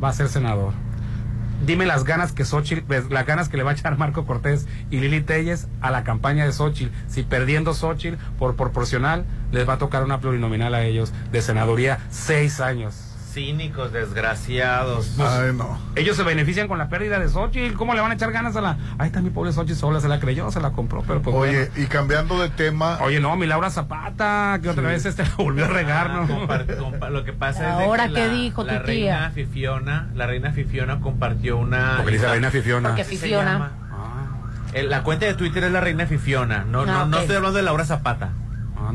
va 0.03 0.09
a 0.09 0.13
ser 0.13 0.27
senador. 0.27 0.73
Dime 1.65 1.85
las 1.85 2.03
ganas 2.03 2.33
que 2.33 2.43
Xochitl, 2.43 2.83
pues, 2.85 3.09
las 3.09 3.25
ganas 3.25 3.47
que 3.47 3.57
le 3.57 3.63
va 3.63 3.71
a 3.71 3.73
echar 3.73 3.97
Marco 3.97 4.25
Cortés 4.25 4.67
y 4.91 4.99
Lili 4.99 5.21
Telles 5.21 5.67
a 5.81 5.91
la 5.91 6.03
campaña 6.03 6.45
de 6.45 6.51
Xochitl. 6.51 6.91
Si 7.07 7.23
perdiendo 7.23 7.73
Xochitl 7.73 8.17
por 8.37 8.55
proporcional, 8.55 9.25
les 9.51 9.67
va 9.67 9.73
a 9.73 9.77
tocar 9.77 10.03
una 10.03 10.19
plurinominal 10.19 10.75
a 10.75 10.83
ellos 10.83 11.13
de 11.31 11.41
senaduría 11.41 11.99
seis 12.09 12.59
años. 12.59 13.14
Cínicos, 13.35 13.91
desgraciados. 13.91 15.19
Ay, 15.19 15.51
no. 15.53 15.77
Ellos 15.95 16.15
se 16.15 16.23
benefician 16.23 16.69
con 16.69 16.77
la 16.77 16.87
pérdida 16.87 17.19
de 17.19 17.27
Xochitl. 17.27 17.75
¿Cómo 17.75 17.93
le 17.93 17.99
van 17.99 18.11
a 18.11 18.13
echar 18.13 18.31
ganas 18.31 18.55
a 18.55 18.61
la.? 18.61 18.77
Ahí 18.97 19.07
está 19.07 19.21
mi 19.21 19.29
pobre 19.29 19.51
Xochitl 19.51 19.77
sola, 19.77 19.99
se 19.99 20.07
la 20.07 20.21
creyó, 20.21 20.49
se 20.51 20.61
la 20.61 20.71
compró, 20.71 21.03
pero 21.05 21.21
pues. 21.21 21.35
Oye, 21.35 21.69
bueno. 21.69 21.83
y 21.83 21.87
cambiando 21.87 22.39
de 22.41 22.47
tema. 22.47 22.97
Oye, 23.01 23.19
no, 23.19 23.35
mi 23.35 23.45
Laura 23.45 23.69
Zapata, 23.69 24.57
que 24.63 24.69
otra 24.69 24.83
Sí. 24.83 24.87
vez 24.89 25.05
este 25.05 25.23
la 25.27 25.35
volvió 25.35 25.65
a 25.65 25.67
regar, 25.67 26.11
¿no? 26.11 26.27
Compar- 26.27 26.65
compa- 26.79 27.09
lo 27.09 27.25
que 27.25 27.33
pasa 27.33 27.71
es 27.73 27.77
de 27.79 27.83
Ahora, 27.83 28.07
que 28.07 28.13
¿qué 28.13 28.27
la, 28.27 28.33
dijo 28.33 28.63
la 28.63 28.79
tu 28.79 28.85
tía? 28.85 29.15
reina 29.17 29.31
Fifiona, 29.31 30.07
la 30.15 30.27
reina 30.27 30.51
Fifiona 30.51 31.01
compartió 31.01 31.57
una 31.57 31.95
Porque 31.97 32.13
dice 32.13 32.27
reina 32.29 32.49
Fifiona. 32.51 32.89
Porque 32.89 33.03
Fifiona. 33.03 33.71
Eh, 34.73 34.83
La 34.83 35.03
cuenta 35.03 35.25
de 35.25 35.33
Twitter 35.35 35.63
es 35.65 35.71
la 35.71 35.81
reina 35.81 36.05
Fifiona. 36.05 36.63
No, 36.65 36.81
Ah, 36.83 36.85
no, 36.85 37.05
no 37.07 37.19
estoy 37.19 37.35
hablando 37.35 37.57
de 37.57 37.63
Laura 37.63 37.83
Zapata. 37.85 38.29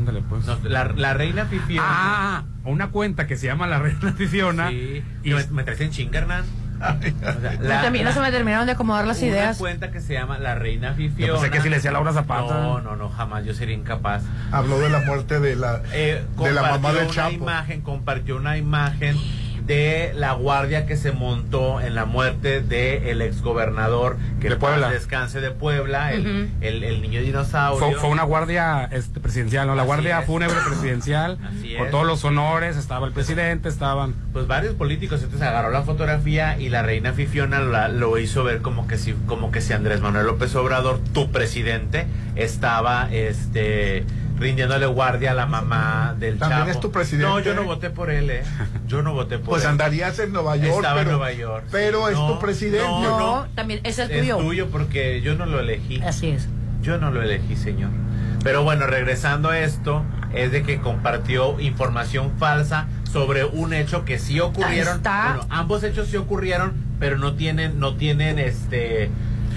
Ándale, 0.01 0.21
pues. 0.27 0.45
No, 0.45 0.57
la, 0.63 0.85
la 0.95 1.13
reina 1.13 1.45
Fifiona. 1.45 1.87
Ah, 1.87 2.43
una 2.65 2.89
cuenta 2.89 3.27
que 3.27 3.37
se 3.37 3.45
llama 3.47 3.67
La 3.67 3.77
Reina 3.79 4.13
Fifiona. 4.13 4.69
Sí. 4.69 5.03
Y 5.23 5.33
me, 5.33 5.45
me 5.47 5.63
traes 5.63 5.79
en 5.81 5.91
chinga, 5.91 6.19
Hernán. 6.19 6.43
O 6.81 7.41
sea, 7.41 7.57
No, 7.61 7.69
también 7.83 8.05
no 8.05 8.11
se 8.11 8.19
me 8.19 8.31
terminaron 8.31 8.65
de 8.65 8.71
acomodar 8.71 9.05
las 9.05 9.19
una 9.19 9.27
ideas. 9.27 9.57
cuenta 9.59 9.91
que 9.91 10.01
se 10.01 10.13
llama 10.13 10.39
La 10.39 10.55
Reina 10.55 10.93
Fifiona. 10.95 11.27
Yo 11.27 11.39
pensé 11.39 11.51
que 11.51 11.61
si 11.61 11.69
le 11.69 11.75
decía 11.75 11.91
Laura 11.91 12.11
Zapata. 12.11 12.55
No, 12.59 12.81
no, 12.81 12.95
no, 12.95 13.09
jamás. 13.09 13.45
Yo 13.45 13.53
sería 13.53 13.75
incapaz. 13.75 14.23
Habló 14.51 14.79
de 14.79 14.89
la 14.89 15.01
muerte 15.01 15.39
de 15.39 15.55
la, 15.55 15.83
Eh, 15.93 16.23
de 16.39 16.51
la 16.51 16.61
mamá 16.63 16.71
compartió 16.73 16.99
del 17.01 17.05
una 17.05 17.13
Chapo. 17.15 17.33
imagen, 17.35 17.81
compartió 17.81 18.35
una 18.37 18.57
imagen 18.57 19.15
de 19.71 20.11
la 20.15 20.33
guardia 20.33 20.85
que 20.85 20.97
se 20.97 21.13
montó 21.13 21.79
en 21.79 21.95
la 21.95 22.03
muerte 22.03 22.59
del 22.61 23.03
el 23.07 23.21
exgobernador 23.21 24.17
que 24.41 24.49
De 24.49 24.57
Puebla. 24.57 24.89
descanse 24.89 25.39
de 25.39 25.51
Puebla, 25.51 26.11
el, 26.11 26.49
el, 26.59 26.83
el 26.83 27.01
niño 27.01 27.21
dinosaurio. 27.21 27.79
Fue, 27.79 27.95
fue 27.95 28.09
una 28.09 28.23
guardia 28.23 28.83
este, 28.91 29.21
presidencial, 29.21 29.67
¿no? 29.67 29.75
La 29.75 29.83
Así 29.83 29.87
guardia 29.87 30.19
es. 30.19 30.25
fúnebre 30.25 30.57
presidencial, 30.67 31.37
Así 31.41 31.75
con 31.77 31.85
es. 31.85 31.91
todos 31.91 32.05
los 32.05 32.25
honores, 32.25 32.75
estaba 32.75 33.07
el 33.07 33.13
presidente, 33.13 33.69
estaban... 33.69 34.13
Pues 34.33 34.45
varios 34.45 34.75
políticos, 34.75 35.21
entonces 35.23 35.47
agarró 35.47 35.71
la 35.71 35.83
fotografía 35.83 36.59
y 36.59 36.67
la 36.67 36.81
reina 36.81 37.13
Fifiona 37.13 37.61
la- 37.61 37.87
lo 37.87 38.17
hizo 38.17 38.43
ver 38.43 38.61
como 38.61 38.87
que 38.87 38.97
si, 38.97 39.13
como 39.25 39.51
que 39.51 39.61
si 39.61 39.71
Andrés 39.71 40.01
Manuel 40.01 40.25
López 40.25 40.53
Obrador, 40.55 40.99
tu 41.13 41.31
presidente, 41.31 42.07
estaba 42.35 43.07
este 43.09 44.03
rindiéndole 44.41 44.85
guardia 44.87 45.31
a 45.31 45.33
la 45.33 45.45
mamá 45.45 46.15
del 46.19 46.37
También 46.37 46.61
Chapo. 46.61 46.71
es 46.71 46.79
tu 46.79 46.91
presidente. 46.91 47.27
No, 47.27 47.39
yo 47.39 47.53
no 47.53 47.63
voté 47.63 47.89
por 47.91 48.09
él, 48.09 48.29
eh. 48.29 48.43
Yo 48.87 49.01
no 49.01 49.13
voté 49.13 49.37
por 49.37 49.49
Pues 49.51 49.63
él. 49.63 49.69
andarías 49.69 50.17
en 50.19 50.33
Nueva 50.33 50.55
York, 50.57 50.75
Estaba 50.77 50.95
pero, 50.95 51.11
en 51.11 51.17
Nueva 51.17 51.31
York. 51.33 51.65
pero 51.71 52.07
sí. 52.07 52.13
es 52.13 52.19
No, 52.19 52.27
tu 52.33 52.39
presidente. 52.39 52.87
No, 52.87 53.01
No, 53.01 53.19
no. 53.19 53.47
también 53.55 53.79
es 53.83 53.99
el 53.99 54.11
Es 54.11 54.19
tuyo. 54.21 54.37
tuyo 54.37 54.67
porque 54.69 55.21
yo 55.21 55.35
no 55.35 55.45
lo 55.45 55.59
elegí. 55.59 56.01
Así 56.01 56.29
es. 56.31 56.47
Yo 56.81 56.97
no 56.97 57.11
lo 57.11 57.21
elegí, 57.21 57.55
señor. 57.55 57.91
Pero 58.43 58.63
bueno, 58.63 58.87
regresando 58.87 59.49
a 59.49 59.59
esto, 59.59 60.03
es 60.33 60.51
de 60.51 60.63
que 60.63 60.81
compartió 60.81 61.59
información 61.59 62.31
falsa 62.39 62.87
sobre 63.11 63.45
un 63.45 63.73
hecho 63.73 64.03
que 64.03 64.17
sí 64.17 64.39
ocurrieron. 64.39 64.87
Ahí 64.93 64.95
está. 64.97 65.33
Bueno, 65.35 65.47
ambos 65.51 65.83
hechos 65.83 66.07
sí 66.07 66.17
ocurrieron, 66.17 66.73
pero 66.99 67.17
no 67.19 67.35
tienen, 67.35 67.79
no 67.79 67.95
tienen 67.95 68.39
este 68.39 69.11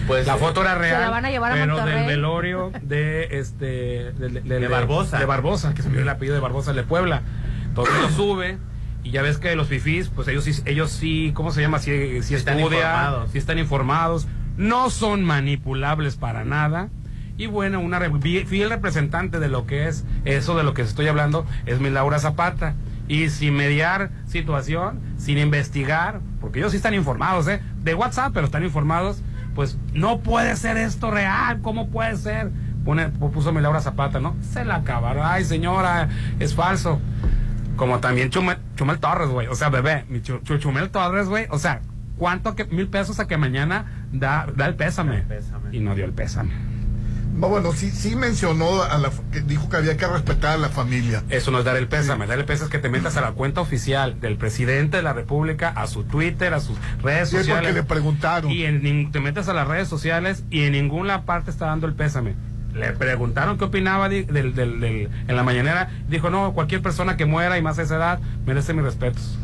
pues 0.06 0.26
La 0.26 0.36
foto 0.36 0.60
era 0.62 0.74
real, 0.74 1.00
la 1.00 1.10
van 1.10 1.24
a 1.24 1.30
llevar 1.30 1.52
a 1.52 1.54
pero 1.54 1.74
Monterrey. 1.76 1.98
del 2.00 2.06
velorio 2.06 2.72
de 2.82 3.28
este 3.38 4.12
De 4.12 4.68
Barbosa. 4.68 5.18
de 5.18 5.24
Barbosa, 5.26 5.74
que 5.74 5.82
se 5.82 5.88
me 5.88 6.00
el 6.00 6.08
apellido 6.08 6.34
de 6.34 6.40
Barbosa 6.40 6.72
de 6.72 6.82
Puebla. 6.82 7.22
Entonces 7.66 7.94
lo 8.00 8.08
sube 8.10 8.58
y 9.02 9.10
ya 9.10 9.22
ves 9.22 9.38
que 9.38 9.54
los 9.56 9.68
fifís, 9.68 10.08
pues 10.08 10.28
ellos 10.28 10.44
sí, 10.44 10.52
ellos 10.64 10.90
sí, 10.90 11.32
¿cómo 11.34 11.50
se 11.50 11.60
llama? 11.60 11.78
Si, 11.78 12.22
si 12.22 12.34
Están 12.34 12.58
estudian, 12.58 12.80
informados. 12.82 13.30
si 13.32 13.38
están 13.38 13.58
informados, 13.58 14.26
no 14.56 14.90
son 14.90 15.24
manipulables 15.24 16.16
para 16.16 16.44
nada. 16.44 16.88
Y 17.36 17.46
bueno, 17.46 17.80
una 17.80 17.98
fiel 18.46 18.70
representante 18.70 19.40
de 19.40 19.48
lo 19.48 19.66
que 19.66 19.88
es 19.88 20.04
eso 20.24 20.56
de 20.56 20.62
lo 20.62 20.72
que 20.72 20.82
estoy 20.82 21.08
hablando 21.08 21.44
es 21.66 21.80
mi 21.80 21.90
Laura 21.90 22.18
Zapata. 22.18 22.74
Y 23.06 23.28
sin 23.28 23.54
mediar 23.54 24.10
situación, 24.26 24.98
sin 25.18 25.36
investigar, 25.36 26.20
porque 26.40 26.60
ellos 26.60 26.70
sí 26.70 26.78
están 26.78 26.94
informados, 26.94 27.46
¿eh? 27.48 27.60
De 27.82 27.94
WhatsApp, 27.94 28.30
pero 28.32 28.46
están 28.46 28.64
informados, 28.64 29.20
pues 29.54 29.78
no 29.92 30.20
puede 30.20 30.56
ser 30.56 30.76
esto 30.76 31.10
real, 31.10 31.60
¿cómo 31.62 31.88
puede 31.88 32.16
ser? 32.16 32.50
Pone, 32.84 33.08
puso 33.08 33.52
mi 33.52 33.60
Laura 33.60 33.80
Zapata, 33.80 34.20
¿no? 34.20 34.36
Se 34.52 34.64
la 34.64 34.76
acabaron. 34.76 35.22
Ay, 35.24 35.44
señora, 35.44 36.08
es 36.38 36.54
falso. 36.54 37.00
Como 37.76 37.98
también 38.00 38.30
Chumel, 38.30 38.58
Chumel 38.76 38.98
Torres, 38.98 39.28
güey. 39.30 39.46
O 39.48 39.54
sea, 39.54 39.68
bebé, 39.70 40.04
mi 40.08 40.20
Chu- 40.20 40.40
Chu- 40.42 40.58
Chumel 40.58 40.90
Torres, 40.90 41.28
güey. 41.28 41.46
O 41.50 41.58
sea, 41.58 41.80
¿cuánto 42.18 42.54
que 42.54 42.64
mil 42.66 42.88
pesos 42.88 43.18
a 43.20 43.26
que 43.26 43.36
mañana 43.38 43.86
da, 44.12 44.46
da 44.54 44.66
el 44.66 44.74
pésame? 44.74 45.22
Pésame. 45.22 45.74
Y 45.76 45.80
no 45.80 45.94
dio 45.94 46.04
el 46.04 46.12
pésame. 46.12 46.52
No, 47.34 47.48
bueno, 47.48 47.72
sí, 47.72 47.90
sí 47.90 48.14
mencionó, 48.14 48.82
a 48.84 48.96
la, 48.96 49.10
que 49.32 49.40
dijo 49.40 49.68
que 49.68 49.76
había 49.76 49.96
que 49.96 50.06
respetar 50.06 50.52
a 50.54 50.56
la 50.56 50.68
familia. 50.68 51.24
Eso 51.30 51.50
no 51.50 51.58
es 51.58 51.64
dar 51.64 51.76
el 51.76 51.88
pésame. 51.88 52.26
Dar 52.26 52.38
el 52.38 52.44
pésame 52.44 52.66
es 52.66 52.70
que 52.70 52.78
te 52.78 52.88
metas 52.88 53.16
a 53.16 53.20
la 53.20 53.32
cuenta 53.32 53.60
oficial 53.60 54.20
del 54.20 54.36
presidente 54.36 54.98
de 54.98 55.02
la 55.02 55.12
República, 55.12 55.70
a 55.70 55.86
su 55.88 56.04
Twitter, 56.04 56.54
a 56.54 56.60
sus 56.60 56.78
redes 57.02 57.30
Sí, 57.30 57.36
porque 57.36 57.48
sociales. 57.50 57.74
le 57.74 57.82
preguntaron. 57.82 58.50
Y 58.52 58.64
en 58.64 59.10
te 59.10 59.18
metes 59.20 59.48
a 59.48 59.52
las 59.52 59.66
redes 59.66 59.88
sociales 59.88 60.44
y 60.48 60.62
en 60.62 60.72
ninguna 60.72 61.24
parte 61.24 61.50
está 61.50 61.66
dando 61.66 61.86
el 61.88 61.94
pésame. 61.94 62.34
Le 62.72 62.92
preguntaron 62.92 63.58
qué 63.58 63.64
opinaba 63.64 64.08
di- 64.08 64.22
del, 64.24 64.54
del- 64.54 64.80
del- 64.80 65.08
en 65.28 65.36
la 65.36 65.42
mañanera. 65.42 65.90
Dijo, 66.08 66.30
no, 66.30 66.52
cualquier 66.54 66.82
persona 66.82 67.16
que 67.16 67.24
muera 67.26 67.58
y 67.58 67.62
más 67.62 67.78
a 67.78 67.82
esa 67.82 67.96
edad 67.96 68.20
merece 68.46 68.74
mis 68.74 68.84
respetos. 68.84 69.38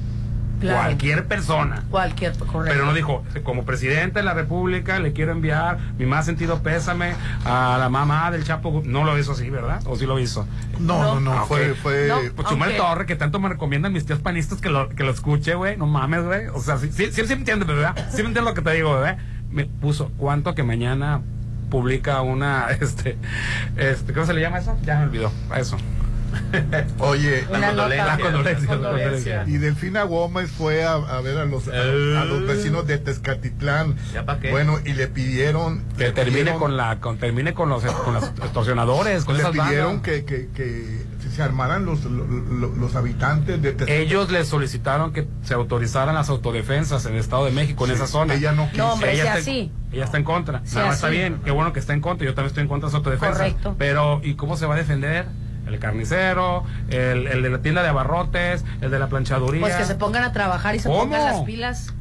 Claro. 0.60 0.78
Cualquier 0.80 1.26
persona. 1.26 1.82
Cualquier, 1.90 2.36
correcto. 2.36 2.64
Pero 2.72 2.84
no 2.84 2.92
dijo, 2.92 3.24
como 3.42 3.64
presidente 3.64 4.18
de 4.18 4.24
la 4.24 4.34
República 4.34 4.98
le 5.00 5.12
quiero 5.12 5.32
enviar 5.32 5.78
mi 5.98 6.06
más 6.06 6.26
sentido 6.26 6.62
pésame 6.62 7.14
a 7.44 7.76
la 7.78 7.88
mamá 7.88 8.30
del 8.30 8.44
Chapo. 8.44 8.82
No 8.84 9.04
lo 9.04 9.18
hizo 9.18 9.32
así, 9.32 9.48
¿verdad? 9.48 9.80
¿O 9.86 9.96
sí 9.96 10.06
lo 10.06 10.18
hizo? 10.18 10.46
No, 10.78 11.02
no, 11.14 11.20
no, 11.20 11.32
Ah, 11.32 11.44
fue, 11.46 11.74
fue, 11.74 12.08
No. 12.08 12.18
Pues 12.36 12.48
Chumel 12.48 12.76
Torre, 12.76 13.06
que 13.06 13.16
tanto 13.16 13.40
me 13.40 13.48
recomiendan 13.48 13.92
mis 13.92 14.04
tíos 14.04 14.18
panistas 14.20 14.60
que 14.60 14.68
lo, 14.68 14.88
que 14.90 15.02
lo 15.02 15.10
escuche, 15.10 15.54
güey. 15.54 15.76
No 15.76 15.86
mames, 15.86 16.24
güey. 16.24 16.46
O 16.48 16.60
sea, 16.60 16.76
sí, 16.78 16.90
sí, 16.92 17.06
sí, 17.12 17.22
sí 17.26 17.34
me 17.34 17.40
entiendes, 17.40 17.66
¿verdad? 17.66 17.94
Sí 18.10 18.22
me 18.22 18.28
entiendes 18.28 18.44
lo 18.44 18.54
que 18.54 18.62
te 18.62 18.72
digo, 18.72 18.94
bebé. 18.94 19.16
Me 19.50 19.64
puso, 19.64 20.12
¿cuánto 20.18 20.54
que 20.54 20.62
mañana 20.62 21.22
publica 21.70 22.20
una, 22.20 22.70
este, 22.80 23.16
este, 23.76 24.12
¿cómo 24.12 24.26
se 24.26 24.34
le 24.34 24.40
llama 24.40 24.58
eso? 24.58 24.76
Ya 24.84 24.98
me 24.98 25.04
olvidó, 25.04 25.32
a 25.50 25.58
eso. 25.60 25.76
Oye, 26.98 27.44
La 27.50 27.68
condolencia. 27.68 28.06
La 28.06 28.18
condolencia, 28.18 28.68
La 28.68 28.76
la 28.76 28.88
condolencia. 28.90 29.44
y 29.46 29.52
Delfina 29.58 30.02
Gómez 30.04 30.50
fue 30.50 30.84
a, 30.84 30.94
a 30.94 31.20
ver 31.20 31.38
a 31.38 31.44
los, 31.44 31.68
a, 31.68 31.72
a 31.72 32.24
los 32.24 32.46
vecinos 32.46 32.86
de 32.86 32.98
Tezcatitlán. 32.98 33.96
¿Ya 34.12 34.24
pa' 34.24 34.38
qué? 34.40 34.50
Bueno, 34.50 34.78
y 34.84 34.92
le 34.92 35.06
pidieron 35.08 35.82
Que 35.96 36.04
le 36.04 36.12
termine 36.12 36.40
pidieron- 36.52 36.58
con 36.58 36.76
la, 36.76 37.00
con, 37.00 37.18
termine 37.18 37.54
con 37.54 37.68
los, 37.68 37.84
con 37.84 38.14
los 38.14 38.24
extorsionadores, 38.24 39.24
con 39.24 39.34
le 39.36 39.40
esas 39.42 39.52
pidieron 39.52 40.02
que, 40.02 40.24
que, 40.24 40.48
que 40.54 41.00
se 41.34 41.42
armaran 41.42 41.84
los, 41.86 42.04
los, 42.04 42.28
los- 42.28 42.76
los 42.76 42.94
habitantes 42.96 43.62
de 43.62 43.72
Tezcatitlán. 43.72 44.00
Ellos 44.02 44.30
les 44.30 44.48
solicitaron 44.48 45.12
que 45.12 45.26
se 45.44 45.54
autorizaran 45.54 46.14
las 46.14 46.28
autodefensas 46.28 47.06
en 47.06 47.14
el 47.14 47.20
Estado 47.20 47.44
de 47.44 47.52
México, 47.52 47.84
en 47.84 47.90
Sí, 47.90 47.96
esa 47.96 48.06
zona. 48.06 48.34
ella 48.34 48.52
no 48.52 48.70
quiso. 48.70 48.78
No, 48.84 48.92
hombre, 48.94 49.12
ella 49.12 49.22
sea 49.22 49.38
está, 49.38 49.50
así. 49.50 49.72
ella 49.92 50.04
está 50.04 50.16
en 50.18 50.24
contra. 50.24 50.62
Nada 50.74 50.92
está 50.92 51.08
bien, 51.08 51.40
qué 51.44 51.50
bueno 51.50 51.72
que 51.72 51.80
está 51.80 51.92
en 51.94 52.00
contra. 52.00 52.26
Yo 52.26 52.34
también 52.34 52.48
estoy 52.48 52.62
en 52.62 52.68
contra 52.68 52.86
de 52.86 52.90
esa 52.90 52.96
autodefensa. 52.98 53.32
Correcto. 53.38 53.74
Pero, 53.78 54.20
¿y 54.24 54.34
cómo 54.34 54.56
se 54.56 54.66
va 54.66 54.74
a 54.74 54.78
defender? 54.78 55.26
El 55.72 55.78
carnicero, 55.78 56.64
el, 56.88 57.26
el 57.26 57.42
de 57.42 57.50
la 57.50 57.58
tienda 57.62 57.82
de 57.82 57.88
abarrotes, 57.88 58.64
el 58.80 58.90
de 58.90 58.98
la 58.98 59.08
planchaduría. 59.08 59.60
Pues 59.62 59.76
que 59.76 59.84
se 59.84 59.94
pongan 59.94 60.24
a 60.24 60.32
trabajar 60.32 60.74
y 60.74 60.78
se 60.80 60.88
¿Cómo? 60.88 61.00
pongan 61.02 61.24
las 61.24 61.40
pilas. 61.42 61.94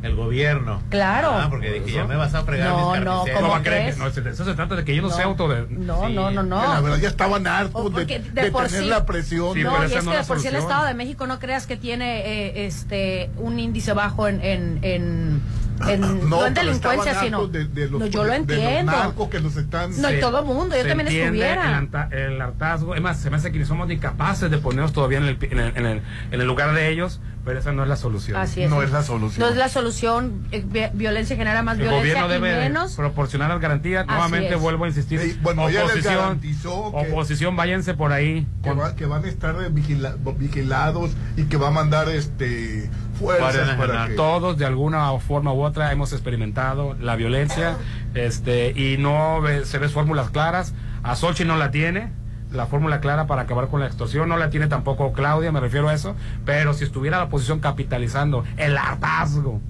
El 0.00 0.14
gobierno. 0.14 0.80
Claro. 0.90 1.30
Ah, 1.32 1.48
porque 1.50 1.72
dije, 1.72 1.90
ya 1.96 2.04
me 2.04 2.14
vas 2.14 2.32
a 2.32 2.44
fregar 2.44 2.68
No, 2.68 2.92
mis 2.92 3.00
no. 3.04 3.24
¿Cómo 3.34 3.48
¿Cómo 3.48 3.62
creen 3.64 3.94
crees? 3.96 3.98
no, 3.98 4.06
eso 4.06 4.44
se 4.44 4.54
trata 4.54 4.76
de 4.76 4.84
que 4.84 4.94
yo 4.94 5.02
no, 5.02 5.08
No. 5.08 5.14
sea 5.16 5.24
auto 5.24 5.48
de... 5.48 5.66
No, 5.70 6.06
Sí. 6.06 6.12
no, 6.14 6.30
no, 6.30 6.44
no. 6.44 6.62
La 6.74 6.80
verdad 6.80 6.98
ya 6.98 7.08
estaban 7.08 7.44
hartos 7.48 7.82
de, 7.86 7.90
Porque 7.90 8.20
de 8.20 8.42
de 8.42 8.50
por 8.52 8.66
tener 8.66 8.82
sí- 8.84 8.88
la 8.88 9.04
presión. 9.04 9.54
Sí, 9.54 9.64
no, 9.64 9.72
y 9.82 9.86
es 9.92 10.04
no 10.04 10.12
que 10.12 10.18
de 10.18 10.22
por 10.22 10.38
sí 10.38 10.46
el. 10.46 10.54
Estado 10.54 10.84
de 10.84 10.94
México 10.94 11.26
no 11.26 11.40
creas 11.40 11.66
que 11.66 11.76
tiene 11.76 12.20
eh, 12.20 12.66
este 12.66 13.30
un 13.38 13.58
índice 13.58 13.92
bajo 13.92 14.28
en 14.28 14.40
en, 14.40 14.78
en, 14.82 15.42
en- 15.88 16.28
no, 16.28 16.46
en 16.46 16.54
pero 16.54 16.66
delincuencia, 16.66 17.20
sino 17.20 17.46
de, 17.46 17.64
de 17.66 17.88
los, 17.88 18.00
no, 18.00 18.06
yo 18.06 18.24
lo 18.24 18.32
de 18.32 18.38
los 18.38 18.50
entiendo. 18.50 19.28
que 19.30 19.40
los 19.40 19.56
están 19.56 20.00
No, 20.00 20.10
y 20.12 20.20
todo 20.20 20.44
mundo, 20.44 20.76
yo 20.76 20.86
también 20.86 21.08
estuviera. 21.08 21.78
El, 22.10 22.18
el 22.18 22.40
hartazgo. 22.42 22.94
Es 22.94 23.00
más, 23.02 23.18
se 23.20 23.30
me 23.30 23.36
hace 23.36 23.52
que 23.52 23.64
somos 23.64 23.86
ni 23.88 23.98
capaces 23.98 24.50
de 24.50 24.58
ponernos 24.58 24.92
todavía 24.92 25.18
en 25.18 25.24
el, 25.24 25.36
pi- 25.36 25.48
en 25.50 25.58
el, 25.58 25.76
en 25.76 25.86
el- 25.86 26.02
en 26.30 26.40
el 26.40 26.46
lugar 26.46 26.74
de 26.74 26.88
ellos, 26.88 27.20
pero 27.44 27.58
esa 27.60 27.72
no 27.72 27.82
es 27.82 27.88
la 27.88 27.96
solución. 27.96 28.36
Así 28.36 28.62
es. 28.62 28.70
no 28.70 28.82
es 28.82 28.90
la 28.90 29.02
solución. 29.02 29.40
No 29.40 29.48
es 29.52 29.56
la 29.56 29.68
solución. 29.68 30.46
eh, 30.52 30.64
vi- 30.66 30.88
violencia 30.94 31.36
genera 31.36 31.62
más 31.62 31.76
El 31.76 31.82
violencia 31.82 32.22
gobierno 32.22 32.28
y 32.46 32.50
debe 32.50 32.60
menos. 32.68 32.94
proporcionar 32.94 33.48
las 33.48 33.60
garantías. 33.60 34.04
Así 34.06 34.12
Nuevamente 34.12 34.54
es. 34.54 34.60
vuelvo 34.60 34.84
a 34.84 34.88
insistir. 34.88 35.38
Bueno, 35.42 35.66
garantizó 36.02 36.92
que- 36.92 37.10
oposición, 37.10 37.56
váyanse 37.56 37.94
por 37.94 38.12
ahí. 38.12 38.46
que, 38.62 38.72
va- 38.72 38.94
que 38.96 39.06
van 39.06 39.24
a 39.24 39.28
estar 39.28 39.54
vigila- 39.72 40.16
vigilados 40.38 41.10
y 41.36 41.44
que 41.44 41.56
va 41.56 41.68
a 41.68 41.70
mandar 41.70 42.08
este 42.08 42.90
fuerzas 43.18 43.76
para 43.76 44.08
que... 44.08 44.14
Todos 44.14 44.56
de 44.58 44.64
alguna 44.66 45.10
forma 45.18 45.52
u 45.52 45.62
otra 45.62 45.92
hemos 45.92 46.12
experimentado 46.12 46.94
la 47.00 47.16
violencia 47.16 47.76
este 48.14 48.70
y 48.70 48.96
no 48.98 49.40
ve- 49.40 49.64
se 49.64 49.78
ven 49.78 49.90
fórmulas 49.90 50.30
claras. 50.30 50.74
A 51.02 51.14
Sochi 51.16 51.44
no 51.44 51.56
la 51.56 51.70
tiene. 51.70 52.12
La 52.52 52.66
fórmula 52.66 53.00
clara 53.00 53.26
para 53.26 53.42
acabar 53.42 53.68
con 53.68 53.80
la 53.80 53.86
extorsión 53.86 54.28
no 54.28 54.36
la 54.38 54.48
tiene 54.48 54.68
tampoco 54.68 55.12
Claudia, 55.12 55.52
me 55.52 55.60
refiero 55.60 55.88
a 55.88 55.94
eso. 55.94 56.16
Pero 56.46 56.72
si 56.72 56.84
estuviera 56.84 57.18
la 57.18 57.24
oposición 57.24 57.60
capitalizando 57.60 58.42
el 58.56 58.78
hartazgo 58.78 59.60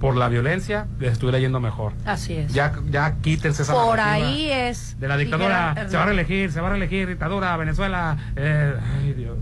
por 0.00 0.16
la 0.16 0.28
violencia, 0.28 0.86
les 0.98 1.12
estuviera 1.12 1.38
yendo 1.38 1.60
mejor. 1.60 1.92
Así 2.04 2.34
es. 2.34 2.52
Ya, 2.52 2.72
ya 2.90 3.16
quítense 3.22 3.62
esa 3.62 3.72
Por 3.74 4.00
ahí 4.00 4.50
es. 4.50 4.98
de 4.98 5.08
la 5.08 5.16
dictadura. 5.16 5.74
Se 5.88 5.96
va 5.96 6.02
a 6.02 6.06
reelegir, 6.06 6.50
se 6.52 6.60
va 6.60 6.68
a 6.68 6.70
reelegir, 6.70 7.06
dictadura, 7.08 7.56
Venezuela. 7.56 8.16
Eh, 8.36 8.74
ay, 9.02 9.12
Dios. 9.14 9.36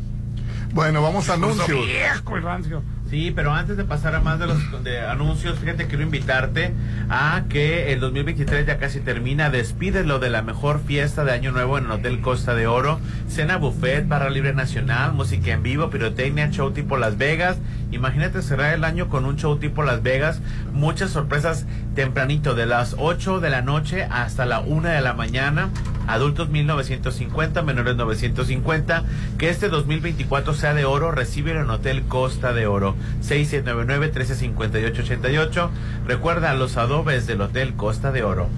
Bueno, 0.72 1.02
vamos 1.02 1.28
a 1.30 1.34
anuncios. 1.34 1.68
viejo 1.86 2.38
y 2.38 2.40
rancio. 2.40 2.82
Sí, 3.12 3.30
pero 3.30 3.52
antes 3.52 3.76
de 3.76 3.84
pasar 3.84 4.14
a 4.14 4.20
más 4.20 4.38
de 4.38 4.46
los 4.46 4.82
de 4.82 5.00
anuncios, 5.00 5.58
fíjate, 5.58 5.86
quiero 5.86 6.02
invitarte 6.02 6.72
a 7.10 7.44
que 7.50 7.92
el 7.92 8.00
2023 8.00 8.66
ya 8.66 8.78
casi 8.78 9.00
termina. 9.00 9.50
Despídelo 9.50 10.18
de 10.18 10.30
la 10.30 10.40
mejor 10.40 10.80
fiesta 10.80 11.22
de 11.22 11.32
Año 11.32 11.52
Nuevo 11.52 11.76
en 11.76 11.84
el 11.84 11.90
Hotel 11.90 12.22
Costa 12.22 12.54
de 12.54 12.66
Oro. 12.66 13.00
Cena 13.28 13.58
buffet, 13.58 14.08
barra 14.08 14.30
libre 14.30 14.54
nacional, 14.54 15.12
música 15.12 15.52
en 15.52 15.62
vivo, 15.62 15.90
pirotecnia, 15.90 16.50
show 16.50 16.70
tipo 16.70 16.96
Las 16.96 17.18
Vegas. 17.18 17.58
Imagínate 17.90 18.40
cerrar 18.40 18.72
el 18.72 18.82
año 18.82 19.10
con 19.10 19.26
un 19.26 19.36
show 19.36 19.58
tipo 19.58 19.82
Las 19.82 20.02
Vegas. 20.02 20.40
Muchas 20.72 21.10
sorpresas 21.10 21.66
tempranito, 21.94 22.54
de 22.54 22.64
las 22.64 22.96
8 22.98 23.40
de 23.40 23.50
la 23.50 23.60
noche 23.60 24.04
hasta 24.10 24.46
la 24.46 24.60
1 24.60 24.88
de 24.88 25.02
la 25.02 25.12
mañana. 25.12 25.68
Adultos 26.06 26.48
1950, 26.48 27.60
menores 27.62 27.96
950. 27.96 29.04
Que 29.36 29.50
este 29.50 29.68
2024 29.68 30.54
sea 30.54 30.72
de 30.72 30.86
oro, 30.86 31.10
recibe 31.10 31.52
en 31.52 31.68
Hotel 31.68 32.04
Costa 32.04 32.54
de 32.54 32.66
Oro. 32.66 32.96
6799-1358-88. 33.22 35.70
Recuerda 36.06 36.54
los 36.54 36.76
adobes 36.76 37.26
del 37.26 37.40
Hotel 37.40 37.74
Costa 37.74 38.12
de 38.12 38.22
Oro. 38.22 38.48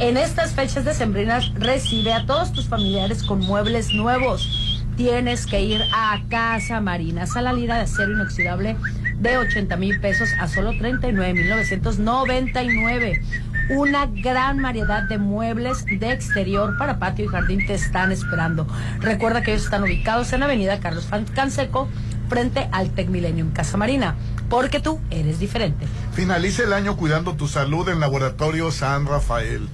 En 0.00 0.16
estas 0.16 0.54
fechas 0.54 0.84
decembrinas 0.84 1.54
recibe 1.54 2.12
a 2.12 2.26
todos 2.26 2.52
tus 2.52 2.66
familiares 2.66 3.22
con 3.22 3.38
muebles 3.38 3.94
nuevos. 3.94 4.84
Tienes 4.96 5.46
que 5.46 5.60
ir 5.60 5.82
a 5.92 6.20
Casa 6.28 6.80
Marina, 6.80 7.26
sala 7.26 7.52
lira 7.52 7.76
de 7.76 7.82
acero 7.82 8.12
inoxidable 8.12 8.76
de 9.18 9.38
80 9.38 9.76
mil 9.76 10.00
pesos 10.00 10.28
a 10.40 10.48
solo 10.48 10.72
39 10.78 11.34
mil 11.34 11.48
999. 11.48 13.22
Una 13.70 14.06
gran 14.06 14.60
variedad 14.60 15.04
de 15.04 15.18
muebles 15.18 15.86
de 15.86 16.12
exterior 16.12 16.76
para 16.76 16.98
patio 16.98 17.24
y 17.24 17.28
jardín 17.28 17.66
te 17.66 17.74
están 17.74 18.12
esperando. 18.12 18.66
Recuerda 19.00 19.42
que 19.42 19.52
ellos 19.52 19.64
están 19.64 19.84
ubicados 19.84 20.32
en 20.32 20.42
Avenida 20.42 20.80
Carlos 20.80 21.08
Canseco, 21.34 21.88
frente 22.34 22.68
al 22.72 22.90
Tec 22.90 23.08
Millennium 23.10 23.52
Casa 23.52 23.76
Marina, 23.76 24.16
porque 24.50 24.80
tú 24.80 24.98
eres 25.08 25.38
diferente. 25.38 25.86
Finaliza 26.14 26.64
el 26.64 26.72
año 26.72 26.96
cuidando 26.96 27.34
tu 27.36 27.46
salud 27.46 27.88
en 27.88 28.00
Laboratorio 28.00 28.72
San 28.72 29.06
Rafael. 29.06 29.68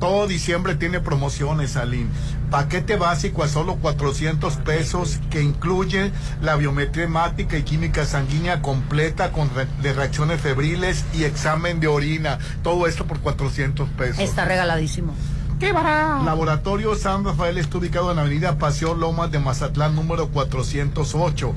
Todo 0.00 0.26
diciembre 0.26 0.74
tiene 0.74 1.00
promociones, 1.00 1.76
Aline. 1.78 2.10
Paquete 2.50 2.96
básico 2.96 3.42
a 3.42 3.48
solo 3.48 3.76
400 3.76 4.56
pesos 4.56 5.18
que 5.30 5.40
incluye 5.42 6.12
la 6.42 6.56
biometría 6.56 7.04
hemática 7.04 7.56
y 7.56 7.62
química 7.62 8.04
sanguínea 8.04 8.60
completa 8.60 9.32
con 9.32 9.48
re- 9.54 9.66
de 9.80 9.94
reacciones 9.94 10.42
febriles 10.42 11.06
y 11.14 11.24
examen 11.24 11.80
de 11.80 11.86
orina. 11.86 12.38
Todo 12.62 12.86
esto 12.86 13.06
por 13.06 13.20
400 13.20 13.88
pesos. 13.96 14.18
Está 14.18 14.44
regaladísimo. 14.44 15.14
¡Qué 15.58 15.72
barato! 15.72 16.24
Laboratorio 16.24 16.96
San 16.96 17.24
Rafael 17.24 17.56
está 17.58 17.78
ubicado 17.78 18.10
en 18.10 18.16
la 18.16 18.22
avenida 18.22 18.58
Paseo 18.58 18.94
Lomas 18.94 19.30
de 19.30 19.38
Mazatlán 19.38 19.94
número 19.94 20.28
408. 20.28 21.54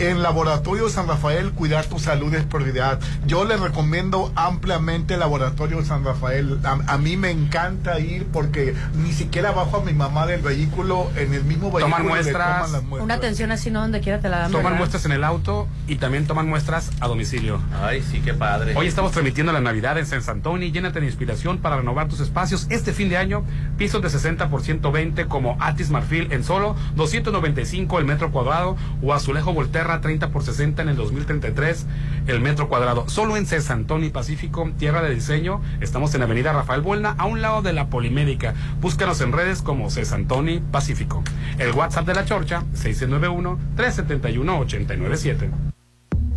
En 0.00 0.22
Laboratorio 0.22 0.88
San 0.88 1.06
Rafael, 1.06 1.52
cuidar 1.52 1.84
tu 1.84 1.98
salud 1.98 2.32
es 2.34 2.42
prioridad. 2.44 2.98
Yo 3.26 3.44
les 3.44 3.60
recomiendo 3.60 4.32
ampliamente 4.34 5.18
Laboratorio 5.18 5.84
San 5.84 6.06
Rafael. 6.06 6.58
A, 6.64 6.78
a 6.94 6.96
mí 6.96 7.18
me 7.18 7.30
encanta 7.30 8.00
ir 8.00 8.26
porque 8.32 8.74
ni 8.94 9.12
siquiera 9.12 9.50
bajo 9.50 9.76
a 9.76 9.84
mi 9.84 9.92
mamá 9.92 10.26
del 10.26 10.40
vehículo 10.40 11.10
en 11.16 11.34
el 11.34 11.44
mismo 11.44 11.70
vehículo. 11.70 11.84
Toman 11.84 12.02
le 12.04 12.08
muestras. 12.08 12.56
toman 12.56 12.72
las 12.72 12.82
muestras. 12.82 13.04
Una 13.04 13.14
atención 13.14 13.52
así, 13.52 13.70
no 13.70 13.82
donde 13.82 14.00
quiera 14.00 14.20
te 14.20 14.30
la 14.30 14.38
dan. 14.38 14.50
Toman 14.50 14.64
¿verdad? 14.64 14.78
muestras 14.78 15.04
en 15.04 15.12
el 15.12 15.22
auto 15.22 15.68
y 15.86 15.96
también 15.96 16.26
toman 16.26 16.48
muestras 16.48 16.92
a 17.00 17.06
domicilio. 17.06 17.60
Ay, 17.82 18.02
sí, 18.02 18.22
qué 18.24 18.32
padre. 18.32 18.74
Hoy 18.76 18.86
estamos 18.86 19.12
transmitiendo 19.12 19.52
la 19.52 19.60
Navidad 19.60 19.98
en 19.98 20.06
San 20.06 20.22
Antoni. 20.26 20.72
Llénate 20.72 21.00
de 21.00 21.06
inspiración 21.06 21.58
para 21.58 21.76
renovar 21.76 22.08
tus 22.08 22.20
espacios 22.20 22.66
este 22.70 22.94
fin 22.94 23.10
de 23.10 23.18
año. 23.18 23.44
Pisos 23.80 24.02
de 24.02 24.10
60 24.10 24.50
por 24.50 24.60
120 24.60 25.24
como 25.24 25.56
Atis 25.58 25.88
Marfil 25.88 26.30
en 26.32 26.44
solo 26.44 26.76
295 26.96 27.98
el 27.98 28.04
metro 28.04 28.30
cuadrado 28.30 28.76
o 29.02 29.14
Azulejo 29.14 29.54
Volterra 29.54 30.02
30 30.02 30.28
por 30.28 30.42
60 30.42 30.82
en 30.82 30.90
el 30.90 30.96
2033 30.96 31.86
el 32.26 32.42
metro 32.42 32.68
cuadrado. 32.68 33.08
Solo 33.08 33.38
en 33.38 33.46
Antoni 33.70 34.10
Pacífico, 34.10 34.70
tierra 34.78 35.00
de 35.00 35.14
diseño. 35.14 35.62
Estamos 35.80 36.14
en 36.14 36.20
Avenida 36.20 36.52
Rafael 36.52 36.82
Buelna, 36.82 37.14
a 37.16 37.24
un 37.24 37.40
lado 37.40 37.62
de 37.62 37.72
la 37.72 37.88
Polimédica. 37.88 38.52
Búscanos 38.82 39.22
en 39.22 39.32
redes 39.32 39.62
como 39.62 39.88
Antoni 40.12 40.60
Pacífico. 40.60 41.24
El 41.56 41.72
WhatsApp 41.72 42.06
de 42.06 42.12
la 42.12 42.26
Chorcha 42.26 42.64
691 42.74 43.58
371 43.76 44.58
897. 44.58 45.50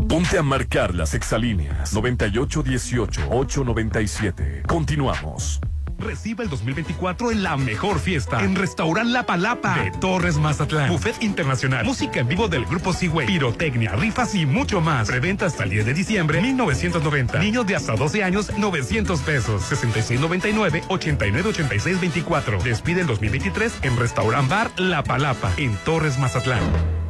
Ponte 0.07 0.37
a 0.37 0.43
marcar 0.43 0.95
las 0.95 1.13
exalíneas 1.13 1.93
9818-897. 1.93 4.65
Continuamos. 4.65 5.59
Recibe 6.03 6.43
el 6.43 6.49
2024 6.49 7.31
en 7.31 7.43
la 7.43 7.57
mejor 7.57 7.99
fiesta 7.99 8.41
en 8.41 8.55
Restaurant 8.55 9.09
La 9.09 9.25
Palapa 9.25 9.75
de 9.81 9.91
Torres 9.91 10.37
Mazatlán. 10.37 10.89
Buffet 10.89 11.21
internacional, 11.23 11.85
música 11.85 12.19
en 12.19 12.27
vivo 12.27 12.47
del 12.47 12.65
grupo 12.65 12.93
Seaway, 12.93 13.25
pirotecnia, 13.25 13.93
rifas 13.93 14.35
y 14.35 14.45
mucho 14.45 14.81
más. 14.81 15.07
Preventa 15.07 15.45
hasta 15.45 15.63
el 15.63 15.69
10 15.69 15.85
de 15.85 15.93
diciembre 15.93 16.41
1990. 16.41 17.39
Niños 17.39 17.65
de 17.65 17.75
hasta 17.75 17.95
12 17.95 18.23
años 18.23 18.51
900 18.57 19.21
pesos. 19.21 19.63
6699 19.63 20.83
898624. 20.89 22.61
Despide 22.63 23.01
el 23.01 23.07
2023 23.07 23.79
en 23.83 23.97
Restaurant 23.97 24.49
Bar 24.49 24.71
La 24.77 25.03
Palapa 25.03 25.51
en 25.57 25.75
Torres 25.85 26.17
Mazatlán. 26.19 27.02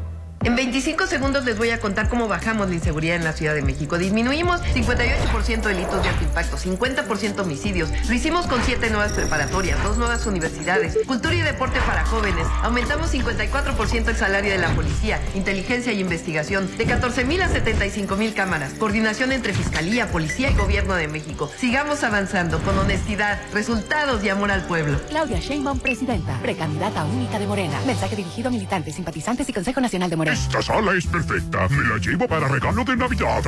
En 0.45 0.57
25 0.57 1.07
segundos 1.07 1.45
les 1.45 1.57
voy 1.57 1.69
a 1.69 1.79
contar 1.79 2.09
cómo 2.09 2.27
bajamos 2.27 2.67
la 2.67 2.75
inseguridad 2.75 3.15
en 3.15 3.23
la 3.23 3.31
Ciudad 3.31 3.55
de 3.55 3.61
México. 3.61 3.97
Disminuimos 3.97 4.59
58% 4.61 5.61
delitos 5.61 6.03
de 6.03 6.09
alto 6.09 6.23
impacto, 6.25 6.57
50% 6.57 7.39
homicidios. 7.39 7.89
Lo 8.09 8.13
hicimos 8.13 8.45
con 8.47 8.61
siete 8.61 8.89
nuevas 8.89 9.13
preparatorias, 9.13 9.81
dos 9.83 9.97
nuevas 9.97 10.25
universidades, 10.25 10.97
cultura 11.07 11.33
y 11.33 11.41
deporte 11.41 11.79
para 11.87 12.05
jóvenes. 12.05 12.45
Aumentamos 12.61 13.13
54% 13.13 14.09
el 14.09 14.17
salario 14.17 14.51
de 14.51 14.57
la 14.57 14.75
policía, 14.75 15.21
inteligencia 15.33 15.93
y 15.93 16.01
investigación, 16.01 16.69
de 16.77 16.85
14 16.85 17.23
mil 17.23 17.41
a 17.41 17.47
75 17.47 18.17
mil 18.17 18.33
cámaras. 18.33 18.73
Coordinación 18.73 19.31
entre 19.31 19.53
Fiscalía, 19.53 20.11
Policía 20.11 20.51
y 20.51 20.55
Gobierno 20.55 20.95
de 20.95 21.07
México. 21.07 21.49
Sigamos 21.57 22.03
avanzando 22.03 22.59
con 22.63 22.77
honestidad, 22.77 23.39
resultados 23.53 24.21
y 24.25 24.29
amor 24.29 24.51
al 24.51 24.63
pueblo. 24.63 24.99
Claudia 25.07 25.39
Sheinbaum, 25.39 25.79
presidenta, 25.79 26.37
precandidata 26.41 27.05
única 27.05 27.39
de 27.39 27.47
Morena. 27.47 27.79
Mensaje 27.87 28.17
dirigido 28.17 28.49
a 28.49 28.51
militantes, 28.51 28.95
simpatizantes 28.95 29.47
y 29.47 29.53
Consejo 29.53 29.79
Nacional 29.79 30.09
de 30.09 30.17
Morena. 30.17 30.32
Esta 30.33 30.63
sala 30.63 30.93
es 30.93 31.05
perfecta. 31.05 31.67
Me 31.69 31.87
la 31.87 31.99
llevo 31.99 32.27
para 32.27 32.47
regalo 32.47 32.83
de 32.83 32.95
Navidad. 32.95 33.43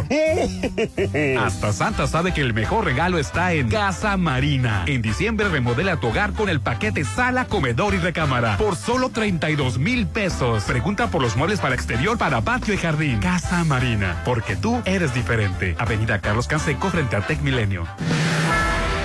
Hasta 1.44 1.74
Santa 1.74 2.06
sabe 2.06 2.32
que 2.32 2.42
el 2.42 2.54
mejor 2.54 2.86
regalo 2.86 3.18
está 3.18 3.54
en 3.54 3.70
Casa 3.70 4.16
Marina. 4.18 4.84
En 4.86 5.02
diciembre 5.02 5.50
remodela 5.50 6.00
tu 6.00 6.10
hogar 6.10 6.34
con 6.34 6.48
el 6.48 6.60
paquete 6.62 7.04
sala, 7.04 7.46
comedor 7.46 7.96
y 7.96 7.98
recámara 7.98 8.58
por 8.58 8.76
solo 8.76 9.10
32 9.10 9.80
mil 9.80 10.06
pesos. 10.06 10.66
Pregunta 10.66 11.08
por 11.08 11.24
los 11.24 11.36
muebles 11.36 11.60
para 11.60 11.74
exterior, 11.74 12.20
para 12.20 12.42
patio 12.42 12.76
y 12.76 12.78
jardín. 12.78 13.20
Casa 13.20 13.64
Marina, 13.64 14.22
porque 14.24 14.56
tú 14.56 14.80
eres 14.86 15.12
diferente. 15.12 15.76
Avenida 15.80 16.22
Carlos 16.22 16.48
Canseco 16.48 16.92
frente 16.92 17.16
a 17.16 17.22
Tec 17.22 17.42
Milenio. 17.42 17.88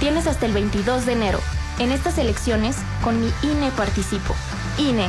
Tienes 0.00 0.26
hasta 0.26 0.46
el 0.46 0.52
22 0.52 1.06
de 1.06 1.12
enero. 1.12 1.40
En 1.78 1.92
estas 1.92 2.18
elecciones, 2.18 2.76
con 3.02 3.20
mi 3.20 3.32
INE 3.42 3.70
participo. 3.72 4.34
INE. 4.78 5.08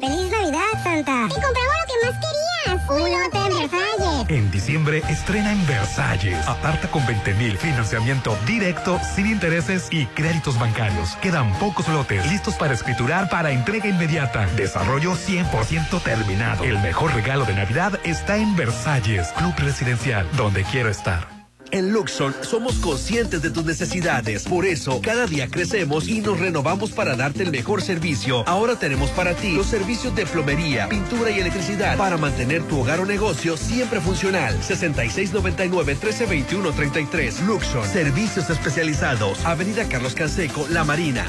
¡Feliz 0.00 0.30
Navidad, 0.30 0.82
Santa! 0.82 1.26
¡Y 1.26 1.40
compramos 1.40 1.74
lo 1.78 1.86
que 1.86 2.06
más 2.06 2.14
querías! 2.20 2.41
¡Un 2.88 2.98
lote 2.98 3.38
en 3.38 3.70
Versalles! 3.70 4.28
En 4.28 4.50
diciembre 4.50 5.02
estrena 5.08 5.52
en 5.52 5.66
Versalles. 5.66 6.46
Aparta 6.46 6.88
con 6.88 7.06
20 7.06 7.34
mil. 7.34 7.56
Financiamiento 7.58 8.36
directo, 8.46 8.98
sin 9.14 9.26
intereses 9.26 9.88
y 9.90 10.06
créditos 10.06 10.58
bancarios. 10.58 11.16
Quedan 11.16 11.52
pocos 11.58 11.88
lotes 11.88 12.26
listos 12.30 12.54
para 12.54 12.74
escriturar 12.74 13.28
para 13.28 13.50
entrega 13.50 13.88
inmediata. 13.88 14.46
Desarrollo 14.56 15.12
100% 15.12 16.02
terminado. 16.02 16.64
El 16.64 16.78
mejor 16.80 17.14
regalo 17.14 17.44
de 17.44 17.54
Navidad 17.54 17.98
está 18.04 18.36
en 18.36 18.56
Versalles, 18.56 19.28
Club 19.36 19.54
Residencial, 19.58 20.26
donde 20.36 20.64
quiero 20.64 20.88
estar. 20.88 21.41
En 21.72 21.92
Luxon 21.92 22.34
somos 22.42 22.74
conscientes 22.74 23.40
de 23.40 23.50
tus 23.50 23.64
necesidades. 23.64 24.44
Por 24.44 24.66
eso, 24.66 25.00
cada 25.02 25.26
día 25.26 25.48
crecemos 25.48 26.06
y 26.06 26.20
nos 26.20 26.38
renovamos 26.38 26.90
para 26.90 27.16
darte 27.16 27.42
el 27.42 27.50
mejor 27.50 27.80
servicio. 27.80 28.46
Ahora 28.46 28.78
tenemos 28.78 29.08
para 29.10 29.32
ti 29.34 29.56
los 29.56 29.68
servicios 29.68 30.14
de 30.14 30.26
plomería, 30.26 30.90
pintura 30.90 31.30
y 31.30 31.40
electricidad 31.40 31.96
para 31.96 32.18
mantener 32.18 32.62
tu 32.64 32.80
hogar 32.80 33.00
o 33.00 33.06
negocio 33.06 33.56
siempre 33.56 34.02
funcional. 34.02 34.54
6699-1321-33. 34.60 37.40
Luxon. 37.46 37.88
Servicios 37.88 38.50
especializados. 38.50 39.42
Avenida 39.46 39.88
Carlos 39.88 40.14
Canseco, 40.14 40.66
La 40.68 40.84
Marina. 40.84 41.24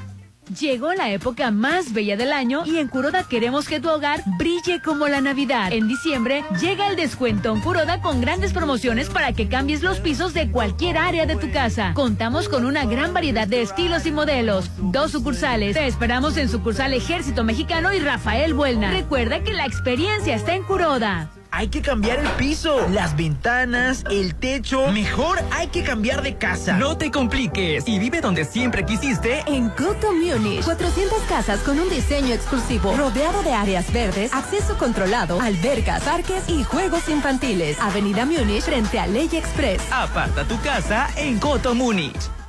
Llegó 0.58 0.92
la 0.94 1.10
época 1.10 1.52
más 1.52 1.92
bella 1.92 2.16
del 2.16 2.32
año 2.32 2.64
y 2.66 2.78
en 2.78 2.88
Curoda 2.88 3.22
queremos 3.28 3.68
que 3.68 3.78
tu 3.78 3.88
hogar 3.88 4.24
brille 4.36 4.82
como 4.82 5.06
la 5.06 5.20
Navidad. 5.20 5.72
En 5.72 5.86
diciembre 5.86 6.42
llega 6.60 6.88
el 6.88 6.96
descuento 6.96 7.54
en 7.54 7.60
Curoda 7.60 8.00
con 8.00 8.20
grandes 8.20 8.52
promociones 8.52 9.08
para 9.08 9.32
que 9.32 9.48
cambies 9.48 9.82
los 9.82 10.00
pisos 10.00 10.34
de 10.34 10.50
cualquier 10.50 10.98
área 10.98 11.24
de 11.24 11.36
tu 11.36 11.52
casa. 11.52 11.92
Contamos 11.94 12.48
con 12.48 12.64
una 12.66 12.84
gran 12.84 13.14
variedad 13.14 13.46
de 13.46 13.62
estilos 13.62 14.06
y 14.06 14.10
modelos. 14.10 14.70
Dos 14.78 15.12
sucursales. 15.12 15.76
Te 15.76 15.86
esperamos 15.86 16.36
en 16.36 16.48
sucursal 16.48 16.94
Ejército 16.94 17.44
Mexicano 17.44 17.92
y 17.92 18.00
Rafael 18.00 18.52
Buelna. 18.52 18.90
Recuerda 18.90 19.44
que 19.44 19.52
la 19.52 19.66
experiencia 19.66 20.34
está 20.34 20.54
en 20.54 20.64
Curoda. 20.64 21.30
Hay 21.52 21.68
que 21.68 21.82
cambiar 21.82 22.20
el 22.20 22.28
piso, 22.32 22.88
las 22.90 23.16
ventanas, 23.16 24.04
el 24.10 24.34
techo. 24.34 24.90
Mejor 24.92 25.38
hay 25.50 25.66
que 25.68 25.82
cambiar 25.82 26.22
de 26.22 26.36
casa. 26.36 26.76
No 26.76 26.96
te 26.96 27.10
compliques 27.10 27.88
y 27.88 27.98
vive 27.98 28.20
donde 28.20 28.44
siempre 28.44 28.84
quisiste 28.84 29.42
en 29.46 29.68
Coto 29.70 30.12
Munich. 30.12 30.64
400 30.64 31.18
casas 31.28 31.60
con 31.60 31.78
un 31.78 31.88
diseño 31.90 32.34
exclusivo, 32.34 32.96
rodeado 32.96 33.42
de 33.42 33.52
áreas 33.52 33.92
verdes, 33.92 34.32
acceso 34.32 34.78
controlado, 34.78 35.40
albercas, 35.40 36.02
parques 36.02 36.48
y 36.48 36.62
juegos 36.62 37.08
infantiles. 37.08 37.78
Avenida 37.80 38.24
Múnich 38.24 38.62
frente 38.62 38.98
a 38.98 39.06
Ley 39.06 39.28
Express. 39.32 39.82
Aparta 39.90 40.44
tu 40.44 40.60
casa 40.60 41.08
en 41.16 41.38
Coto 41.38 41.74
Múnich. 41.74 42.39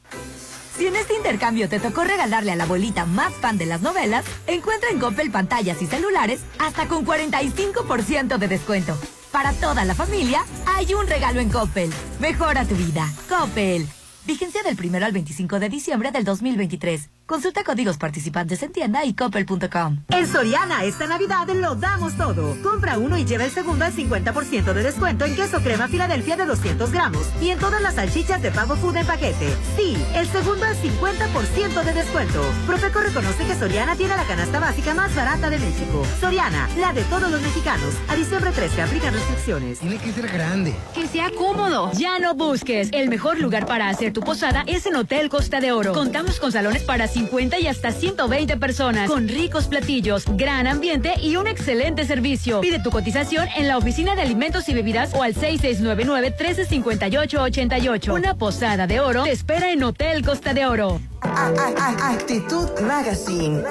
Si 0.83 0.87
en 0.87 0.97
este 0.97 1.15
intercambio 1.15 1.69
te 1.69 1.79
tocó 1.79 2.03
regalarle 2.03 2.51
a 2.51 2.57
la 2.57 2.65
abuelita 2.65 3.05
más 3.05 3.33
fan 3.35 3.57
de 3.57 3.65
las 3.65 3.81
novelas, 3.81 4.25
encuentra 4.47 4.89
en 4.89 4.99
Coppel 4.99 5.31
pantallas 5.31 5.81
y 5.81 5.87
celulares 5.87 6.41
hasta 6.59 6.89
con 6.89 7.05
45% 7.05 8.37
de 8.37 8.47
descuento. 8.49 8.97
Para 9.31 9.53
toda 9.53 9.85
la 9.85 9.95
familia, 9.95 10.43
hay 10.65 10.93
un 10.93 11.07
regalo 11.07 11.39
en 11.39 11.49
Coppel. 11.49 11.89
Mejora 12.19 12.65
tu 12.65 12.75
vida. 12.75 13.09
Coppel. 13.29 13.87
Vigencia 14.25 14.61
del 14.61 14.77
1 14.77 15.05
al 15.05 15.13
25 15.13 15.61
de 15.61 15.69
diciembre 15.69 16.11
del 16.11 16.25
2023. 16.25 17.09
Consulta 17.25 17.63
códigos 17.63 17.97
participantes 17.97 18.61
en 18.63 18.73
tienda 18.73 19.05
y 19.05 19.13
coppel.com. 19.13 20.03
En 20.09 20.27
Soriana 20.27 20.83
esta 20.83 21.07
Navidad 21.07 21.47
lo 21.55 21.73
damos 21.75 22.17
todo. 22.17 22.57
Compra 22.61 22.97
uno 22.97 23.17
y 23.17 23.23
lleva 23.23 23.45
el 23.45 23.51
segundo 23.51 23.85
al 23.85 23.93
50% 23.93 24.73
de 24.73 24.83
descuento 24.83 25.23
en 25.23 25.35
queso 25.35 25.61
crema 25.61 25.87
Filadelfia 25.87 26.35
de 26.35 26.45
200 26.45 26.91
gramos 26.91 27.25
y 27.41 27.51
en 27.51 27.59
todas 27.59 27.81
las 27.81 27.95
salchichas 27.95 28.41
de 28.41 28.51
pavo 28.51 28.75
food 28.75 28.97
en 28.97 29.07
paquete. 29.07 29.55
Sí, 29.77 29.95
el 30.15 30.27
segundo 30.27 30.65
al 30.65 30.75
50% 30.75 31.83
de 31.83 31.93
descuento. 31.93 32.43
Profeco 32.67 32.99
reconoce 32.99 33.45
que 33.45 33.55
Soriana 33.55 33.95
tiene 33.95 34.17
la 34.17 34.25
canasta 34.25 34.59
básica 34.59 34.93
más 34.93 35.15
barata 35.15 35.49
de 35.49 35.59
México. 35.59 36.05
Soriana, 36.19 36.67
la 36.77 36.91
de 36.91 37.03
todos 37.03 37.31
los 37.31 37.41
mexicanos. 37.41 37.93
A 38.09 38.15
diciembre 38.15 38.51
13 38.51 38.81
aplican 38.81 39.13
restricciones. 39.13 39.79
Tiene 39.79 39.97
que 39.97 40.11
ser 40.11 40.27
grande. 40.27 40.75
Que 40.93 41.07
sea 41.07 41.31
cómodo. 41.31 41.89
Ya 41.93 42.19
no 42.19 42.35
busques. 42.35 42.89
El 42.91 43.07
mejor 43.07 43.39
lugar 43.39 43.65
para 43.65 43.87
hacer 43.87 44.11
tu 44.11 44.19
posada 44.19 44.65
es 44.67 44.85
en 44.85 44.97
Hotel 44.97 45.29
Costa 45.29 45.61
de 45.61 45.71
Oro. 45.71 45.93
Contamos 45.93 46.41
con 46.41 46.51
salones 46.51 46.83
para 46.83 47.07
50 47.13 47.59
y 47.59 47.67
hasta 47.67 47.91
120 47.91 48.57
personas, 48.57 49.07
con 49.09 49.27
ricos 49.27 49.67
platillos, 49.67 50.25
gran 50.35 50.65
ambiente 50.67 51.13
y 51.21 51.35
un 51.35 51.45
excelente 51.47 52.05
servicio. 52.05 52.61
Pide 52.61 52.79
tu 52.79 52.89
cotización 52.89 53.47
en 53.55 53.67
la 53.67 53.77
oficina 53.77 54.15
de 54.15 54.23
alimentos 54.23 54.67
y 54.69 54.73
bebidas 54.73 55.13
o 55.13 55.21
al 55.21 55.35
6699-1358-88. 55.35 58.13
Una 58.13 58.33
posada 58.35 58.87
de 58.87 58.99
oro 58.99 59.23
te 59.23 59.31
espera 59.31 59.71
en 59.71 59.83
Hotel 59.83 60.25
Costa 60.25 60.53
de 60.53 60.65
Oro. 60.65 60.99
Actitud 61.23 62.69
Magazine, 62.81 63.63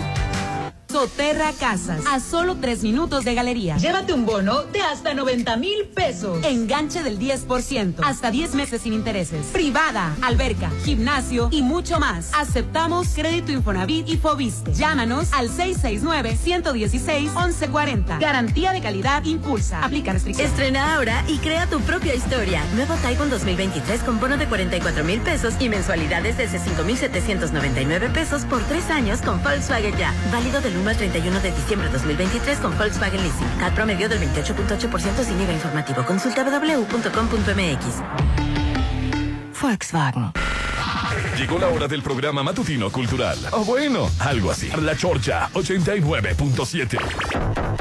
Soterra 0.87 1.51
Casas, 1.59 2.01
a 2.09 2.19
solo 2.19 2.55
tres 2.55 2.81
minutos 2.83 3.23
de 3.25 3.35
galería. 3.35 3.75
Llévate 3.77 4.13
un 4.13 4.25
bono 4.25 4.63
de 4.63 4.81
hasta 4.81 5.13
90 5.13 5.57
mil 5.57 5.85
pesos. 5.93 6.43
Enganche 6.45 7.03
del 7.03 7.19
10%, 7.19 7.95
hasta 8.03 8.31
10 8.31 8.55
meses 8.55 8.81
sin 8.83 8.93
intereses. 8.93 9.47
Privada, 9.47 10.15
alberca, 10.21 10.71
gimnasio 10.83 11.49
y 11.51 11.61
mucho 11.63 11.99
más. 11.99 12.31
Aceptamos 12.33 13.09
crédito 13.09 13.51
Infonavit 13.51 14.07
y 14.07 14.15
Fobiste. 14.17 14.73
Llámanos 14.73 15.27
al 15.33 15.49
669-116-1140. 15.49 18.19
Garantía 18.19 18.71
de 18.71 18.81
calidad 18.81 19.23
impulsa. 19.25 19.83
Aplica 19.83 20.13
restricciones. 20.13 20.51
Estrena 20.51 20.95
ahora 20.95 21.25
y 21.27 21.37
crea 21.39 21.67
tu 21.67 21.81
propia 21.81 22.15
historia. 22.15 22.63
Nuevo 22.75 22.93
Taiwan 22.95 23.29
2023 23.29 24.01
con 24.03 24.17
bono 24.19 24.37
de 24.37 24.47
44 24.47 25.03
mil 25.03 25.19
pesos 25.19 25.55
y 25.59 25.67
mensualidades 25.67 26.37
desde 26.37 26.59
5,799 26.59 28.09
pesos 28.11 28.43
por 28.43 28.61
tres 28.63 28.89
años 28.89 29.21
con 29.21 29.43
Volkswagen 29.43 29.97
Ya. 29.97 30.13
Válido 30.31 30.61
del 30.61 30.74
1 30.77 30.89
al 30.89 30.97
31 30.97 31.39
de 31.41 31.51
diciembre 31.51 31.87
de 31.87 31.93
2023 31.93 32.59
con 32.59 32.77
Volkswagen 32.77 33.21
Leasing. 33.21 33.47
CAT 33.59 33.73
promedio 33.73 34.09
del 34.09 34.19
28.8% 34.19 35.23
sin 35.23 35.41
IVA 35.41 35.53
informativo. 35.53 36.05
Consulta 36.05 36.43
www.com.mx. 36.43 37.85
Volkswagen. 39.61 40.31
Llegó 41.37 41.59
la 41.59 41.67
hora 41.67 41.87
del 41.87 42.01
programa 42.01 42.41
matutino 42.43 42.89
cultural. 42.89 43.37
O 43.51 43.65
bueno, 43.65 44.09
algo 44.19 44.51
así. 44.51 44.69
La 44.81 44.95
Chorcha 44.95 45.49
89.7. 45.53 47.74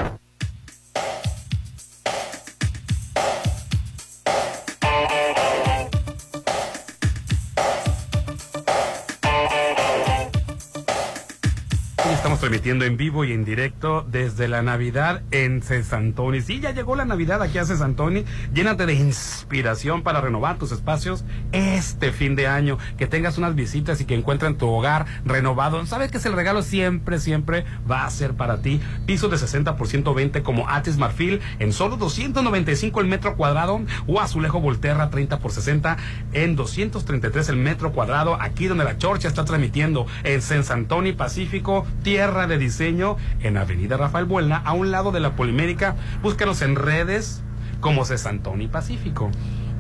transmitiendo 12.45 12.85
en 12.85 12.99
vivo 12.99 13.25
y 13.25 13.33
en 13.33 13.43
directo 13.43 14.05
desde 14.07 14.49
la 14.49 14.61
Navidad 14.61 15.23
en 15.31 15.63
Cesantoni. 15.63 16.43
Sí, 16.43 16.61
ya 16.61 16.73
llegó 16.73 16.95
la 16.95 17.07
Navidad 17.07 17.41
aquí 17.41 17.57
a 17.57 17.65
Cesantoni. 17.65 18.27
Llénate 18.53 18.85
de 18.85 18.93
inspiración 18.93 20.03
para 20.03 20.21
renovar 20.21 20.59
tus 20.59 20.71
espacios 20.71 21.25
este 21.53 22.13
fin 22.13 22.37
de 22.37 22.47
año. 22.47 22.77
Que 22.99 23.07
tengas 23.07 23.39
unas 23.39 23.55
visitas 23.55 23.99
y 24.03 24.05
que 24.05 24.15
encuentren 24.15 24.59
tu 24.59 24.69
hogar 24.69 25.07
renovado. 25.25 25.87
Sabes 25.87 26.11
que 26.11 26.19
el 26.19 26.35
regalo 26.35 26.61
siempre, 26.61 27.19
siempre 27.19 27.65
va 27.91 28.05
a 28.05 28.11
ser 28.11 28.35
para 28.35 28.59
ti. 28.59 28.79
Piso 29.07 29.31
de 29.31 29.39
60% 29.39 30.15
20 30.15 30.43
como 30.43 30.69
Atis 30.69 30.99
Marfil 30.99 31.41
en 31.61 31.73
solo 31.73 31.97
295 31.97 33.01
el 33.01 33.07
metro 33.07 33.37
cuadrado 33.37 33.81
o 34.07 34.21
Azulejo 34.21 34.61
Volterra 34.61 35.09
30 35.09 35.39
por 35.39 35.51
60 35.51 35.97
en 36.35 36.57
233 36.57 37.49
el 37.49 37.57
metro 37.57 37.93
cuadrado. 37.93 38.37
Aquí 38.39 38.67
donde 38.67 38.85
la 38.85 38.99
Chorcha 38.99 39.29
está 39.29 39.47
transmitiendo 39.47 40.07
en 40.25 40.43
Cesantoni 40.43 41.15
Pacífico 41.15 41.87
tierra 42.03 42.34
de 42.35 42.59
diseño 42.59 43.17
en 43.43 43.57
Avenida 43.57 43.97
Rafael 43.97 44.25
Buelna, 44.25 44.57
a 44.57 44.73
un 44.73 44.91
lado 44.91 45.13
de 45.13 45.21
la 45.21 45.37
Polimérica. 45.37 45.95
Búscanos 46.21 46.63
en 46.63 46.75
redes 46.75 47.43
como 47.81 48.05
Cesantoni 48.05 48.67
Pacífico. 48.67 49.31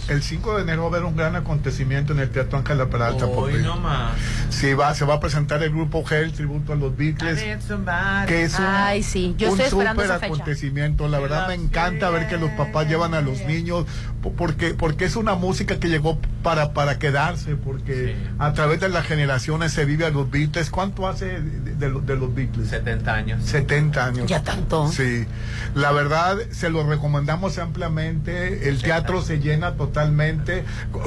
el 0.09 0.23
5 0.23 0.55
de 0.55 0.61
enero 0.63 0.84
va 0.84 0.88
a 0.88 0.91
haber 0.91 1.03
un 1.03 1.15
gran 1.17 1.36
acontecimiento 1.36 2.13
en 2.13 2.19
el 2.19 2.30
Teatro 2.30 2.59
Ángela 2.59 2.89
Peralta. 2.89 3.25
Hoy 3.25 3.61
no 3.61 3.75
más. 3.78 4.13
Sí, 4.49 4.73
va, 4.73 4.93
se 4.95 5.03
va 5.05 5.15
a 5.15 5.19
presentar 5.19 5.61
el 5.63 5.71
grupo 5.71 6.03
G, 6.05 6.13
el 6.23 6.32
tributo 6.32 6.71
a 6.73 6.75
los 6.78 6.95
Beatles. 6.95 7.39
Que 8.28 8.43
es 8.43 8.57
un, 8.57 8.65
Ay, 8.65 9.03
sí, 9.03 9.36
yo 9.38 9.51
un 9.51 9.59
estoy 9.59 9.65
esperando 9.67 10.01
súper 10.03 10.05
esa 10.05 10.19
fecha. 10.19 10.34
acontecimiento. 10.34 11.07
La 11.09 11.19
verdad 11.19 11.47
me 11.49 11.55
encanta 11.55 12.09
ver 12.09 12.28
que 12.30 12.38
los 12.38 12.49
papás 12.51 12.88
llevan 12.88 13.13
a 13.13 13.19
los 13.21 13.41
niños 13.41 13.86
po- 14.23 14.32
porque, 14.32 14.73
porque 14.73 15.03
es 15.05 15.15
una 15.17 15.36
música 15.36 15.78
que 15.80 15.89
llegó 15.89 16.17
para, 16.41 16.71
para 16.73 16.97
quedarse, 17.18 17.55
porque 17.55 18.15
a 18.39 18.53
través 18.53 18.80
de 18.80 18.89
las 18.89 19.05
generaciones 19.05 19.72
se 19.72 19.86
vive 19.86 20.05
a 20.05 20.09
los 20.09 20.30
Beatles. 20.30 20.70
¿Cuánto 20.70 21.07
hace 21.07 21.41
de, 21.41 21.76
de 21.76 21.89
los- 21.89 22.05
de 22.05 22.15
los 22.15 22.34
Beatles? 22.34 22.70
70 22.70 23.13
años. 23.13 23.43
70 23.43 24.05
años. 24.05 24.26
Ya 24.28 24.43
tanto. 24.43 24.91
Sí. 24.91 25.26
La 25.76 25.91
verdad, 25.91 26.38
se 26.51 26.70
lo 26.70 26.88
recomendamos 26.88 27.57
ampliamente. 27.57 28.70
El 28.70 28.82
teatro 28.82 29.22
se 29.22 29.39
llena 29.39 29.74
totalmente. 29.76 30.63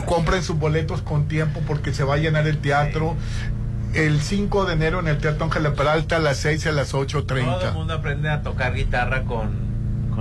Compren 0.06 0.42
sus 0.42 0.58
boletos 0.58 1.02
con 1.02 1.28
tiempo 1.28 1.60
porque 1.66 1.92
se 1.94 2.04
va 2.04 2.14
a 2.14 2.18
llenar 2.18 2.46
el 2.46 2.58
teatro. 2.58 3.16
El 3.92 4.20
5 4.20 4.66
de 4.66 4.74
enero 4.74 5.00
en 5.00 5.08
el 5.08 5.18
Teatro 5.18 5.44
Ángela 5.46 5.74
Peralta 5.74 6.16
a 6.16 6.18
las 6.20 6.36
6 6.36 6.64
y 6.64 6.68
a 6.68 6.72
las 6.72 6.90
Todo 6.90 7.02
el 7.02 7.08
8.30. 7.08 7.72
mundo 7.74 7.94
aprende 7.94 8.28
a 8.30 8.40
tocar 8.42 8.72
guitarra 8.74 9.24
con, 9.24 9.50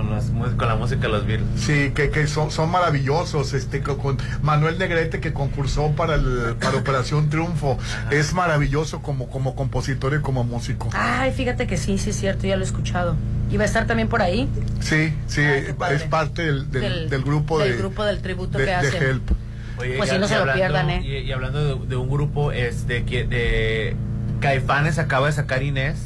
con, 0.00 0.10
las 0.10 0.24
con 0.56 0.68
la 0.68 0.76
música 0.76 1.02
de 1.02 1.08
los 1.08 1.26
Beatles. 1.26 1.48
Sí, 1.56 1.92
que, 1.94 2.10
que 2.10 2.26
son, 2.26 2.50
son 2.50 2.70
maravillosos. 2.70 3.52
Este, 3.52 3.80
co- 3.82 3.98
con 3.98 4.18
Manuel 4.42 4.78
Negrete 4.78 5.20
que 5.20 5.32
concursó 5.32 5.90
para, 5.92 6.14
el, 6.14 6.56
para 6.60 6.78
Operación 6.78 7.28
Triunfo. 7.30 7.78
Es 8.10 8.32
maravilloso 8.34 9.02
como, 9.02 9.28
como 9.28 9.54
compositor 9.54 10.14
y 10.14 10.20
como 10.20 10.44
músico. 10.44 10.88
Ay, 10.92 11.32
fíjate 11.32 11.66
que 11.66 11.76
sí, 11.76 11.98
sí 11.98 12.10
es 12.10 12.16
cierto, 12.16 12.46
ya 12.46 12.56
lo 12.56 12.62
he 12.62 12.66
escuchado. 12.66 13.16
¿Y 13.50 13.56
va 13.56 13.64
a 13.64 13.66
estar 13.66 13.86
también 13.86 14.08
por 14.08 14.22
ahí? 14.22 14.48
Sí, 14.80 15.12
sí, 15.26 15.42
padre. 15.76 15.96
es 15.96 16.02
parte 16.04 16.42
del, 16.42 16.70
del, 16.70 16.82
Del- 16.82 17.10
del 17.10 17.22
grupo 17.22 17.58
del 17.58 17.72
de, 17.72 17.76
grupo 17.78 18.04
del 18.04 18.20
tributo 18.22 18.58
de- 18.58 18.64
que 18.64 18.70
de 18.70 18.76
hacen. 18.76 19.02
Help. 19.02 19.30
Oye, 19.78 19.96
Pues 19.96 20.08
y- 20.10 20.12
sí, 20.12 20.18
no 20.18 20.26
y 20.26 20.28
se 20.28 20.34
lo 20.34 20.40
hablando- 20.42 20.60
pierdan, 20.60 20.90
¿eh? 20.90 21.02
Y, 21.04 21.16
y 21.28 21.32
hablando 21.32 21.64
de, 21.80 21.86
de 21.86 21.96
un 21.96 22.08
grupo 22.08 22.52
este 22.52 23.04
que 23.04 23.24
de 23.24 23.96
Caifanes 24.40 24.98
acaba 24.98 25.26
de 25.26 25.32
sacar 25.32 25.62
Inés. 25.62 25.98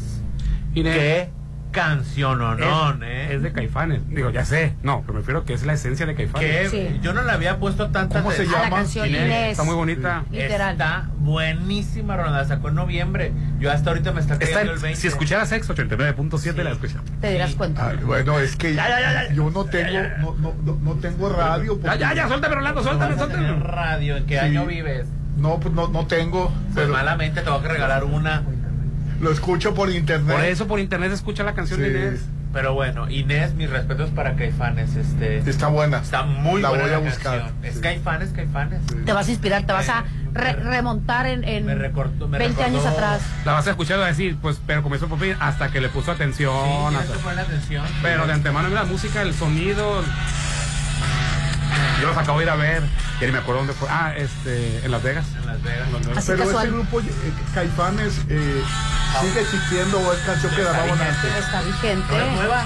Inés. 0.74 0.94
Qué 0.96 1.28
canción 1.74 2.40
o 2.40 2.54
no, 2.54 2.90
es, 2.92 3.02
¿eh? 3.02 3.34
es 3.34 3.42
de 3.42 3.52
Caifanes. 3.52 4.00
Digo, 4.08 4.30
ya 4.30 4.46
sé. 4.46 4.72
No, 4.82 5.02
pero 5.02 5.12
me 5.14 5.18
refiero 5.20 5.44
que 5.44 5.52
es 5.52 5.66
la 5.66 5.74
esencia 5.74 6.06
de 6.06 6.14
Caifanes. 6.14 6.70
Que 6.70 6.98
yo 7.02 7.12
no 7.12 7.22
le 7.22 7.30
había 7.30 7.58
puesto 7.58 7.90
tanta 7.90 8.20
¿Cómo 8.22 8.30
se 8.32 8.46
llama? 8.46 8.58
A 8.58 8.70
la 8.70 8.76
canción 8.76 9.08
Inés. 9.08 9.50
Está 9.52 9.64
muy 9.64 9.74
bonita. 9.74 10.24
Literal. 10.30 10.72
Está 10.72 11.08
buenísima, 11.18 12.16
Ronald. 12.16 12.36
La 12.36 12.44
sacó 12.46 12.70
en 12.70 12.76
noviembre. 12.76 13.32
Yo 13.58 13.70
hasta 13.70 13.90
ahorita 13.90 14.12
me 14.12 14.20
está 14.22 14.38
cayendo 14.38 14.60
en- 14.62 14.68
el 14.68 14.78
20. 14.78 14.98
si 15.00 15.08
escucharas 15.08 15.48
Sex 15.50 15.68
89.7 15.68 16.62
la 16.64 16.70
escuchas. 16.70 17.02
Te 17.20 17.32
dirás 17.32 17.54
cuenta. 17.54 17.88
Ay, 17.88 17.98
bueno, 18.04 18.38
es 18.38 18.56
que 18.56 18.74
Ya, 18.74 18.88
ya, 18.88 19.00
ya, 19.00 19.28
ya. 19.28 19.34
yo 19.34 19.50
no 19.50 19.64
tengo, 19.66 19.98
no, 20.20 20.34
no, 20.40 20.54
no, 20.64 20.78
no 20.80 20.94
tengo 20.94 21.28
radio. 21.28 21.78
Ya, 21.82 21.96
ya, 21.96 22.14
ya, 22.14 22.28
suéltame, 22.28 22.54
Rolando, 22.54 22.82
suéltame, 22.82 23.16
suéltame. 23.16 23.58
radio. 23.60 24.16
¿En 24.16 24.26
qué 24.26 24.34
Sí. 24.34 24.40
año 24.40 24.64
vives? 24.66 25.06
No, 25.36 25.58
pues 25.58 25.74
no, 25.74 25.88
no 25.88 26.06
tengo. 26.06 26.48
Pues 26.48 26.74
Pero 26.86 26.92
malamente 26.92 27.42
te 27.42 27.50
voy 27.50 27.64
a 27.64 27.68
regalar 27.68 28.04
una. 28.04 28.42
Lo 29.20 29.30
escucho 29.30 29.74
por 29.74 29.90
internet. 29.90 30.36
Por 30.36 30.44
eso 30.44 30.66
por 30.66 30.80
internet 30.80 31.10
se 31.10 31.16
escucha 31.16 31.42
la 31.44 31.54
canción 31.54 31.80
Sí. 31.80 31.86
de 31.86 31.90
Inés. 32.08 32.20
Pero 32.52 32.72
bueno, 32.72 33.10
Inés, 33.10 33.52
mis 33.54 33.68
respetos 33.68 34.10
para 34.10 34.36
Caifanes. 34.36 34.94
Este, 34.94 35.38
Está 35.38 35.66
buena. 35.66 35.98
Está 35.98 36.22
muy 36.22 36.62
La 36.62 36.68
buena 36.68 36.84
voy 36.84 36.92
a 36.92 36.98
la 36.98 37.04
buscar. 37.04 37.38
canción. 37.40 37.64
Es 37.64 37.78
Caifanes, 37.78 38.30
Caifanes. 38.30 38.80
Te 39.04 39.12
vas 39.12 39.26
a 39.26 39.30
inspirar, 39.32 39.66
te 39.66 39.72
vas 39.72 39.88
a 39.88 40.04
re- 40.32 40.52
remontar 40.52 41.26
en, 41.26 41.42
en 41.42 41.66
Me 41.66 41.74
recortó- 41.74 42.28
me 42.28 42.38
20 42.38 42.62
años 42.62 42.86
atrás. 42.86 43.22
La 43.44 43.54
vas 43.54 43.66
a 43.66 43.70
escuchar 43.70 43.96
y 43.96 44.00
vas 44.00 44.06
a 44.06 44.10
decir, 44.10 44.36
pues, 44.40 44.60
pero 44.64 44.84
comenzó 44.84 45.08
por 45.08 45.18
fin 45.18 45.34
hasta 45.40 45.70
que 45.72 45.80
le 45.80 45.88
puso 45.88 46.12
atención. 46.12 46.90
Sí, 46.90 46.96
hasta- 46.96 47.12
eso 47.14 47.22
fue 47.22 47.34
la 47.34 47.42
atención. 47.42 47.84
Pero 48.02 48.24
de 48.28 48.32
antemano, 48.34 48.68
mira, 48.68 48.84
la 48.84 48.88
música, 48.88 49.22
el 49.22 49.34
sonido. 49.34 50.02
Yo 52.00 52.08
los 52.08 52.16
acabo 52.16 52.38
de 52.38 52.44
ir 52.44 52.50
a 52.50 52.56
ver. 52.56 52.82
Ya 53.20 53.26
ni 53.26 53.32
me 53.32 53.38
acuerdo 53.38 53.60
dónde 53.60 53.72
fue. 53.74 53.88
Ah, 53.90 54.12
este, 54.16 54.84
en 54.84 54.90
Las 54.90 55.02
Vegas. 55.02 55.24
En 55.40 55.46
Las 55.46 55.62
Vegas. 55.62 55.88
Así 56.16 56.26
Pero 56.32 56.44
casual. 56.44 56.66
ese 56.66 56.74
grupo, 56.76 57.00
eh, 57.00 57.04
Caifanes, 57.54 58.20
eh, 58.28 58.62
¿sigue 59.20 59.40
existiendo 59.40 59.98
o 60.00 60.12
es 60.12 60.18
canción 60.20 60.54
que 60.54 60.62
grababan 60.62 61.00
antes? 61.00 61.34
Está 61.36 61.60
vigente. 61.62 62.12
¿No 62.16 62.24
es 62.24 62.32
nueva? 62.32 62.64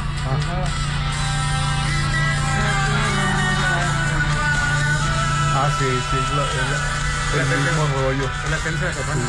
Ah, 5.60 5.70
sí, 5.78 5.84
sí, 6.10 6.16
es 6.16 6.36
la- 6.36 6.44
es 6.44 7.46
la- 7.48 7.54
el 7.54 7.60
mismo 7.60 7.86
rollo. 8.02 8.30
Es 8.44 8.50
la 8.50 8.56
esencia 8.56 8.88
de 8.88 8.94
Caifanes. 8.94 9.24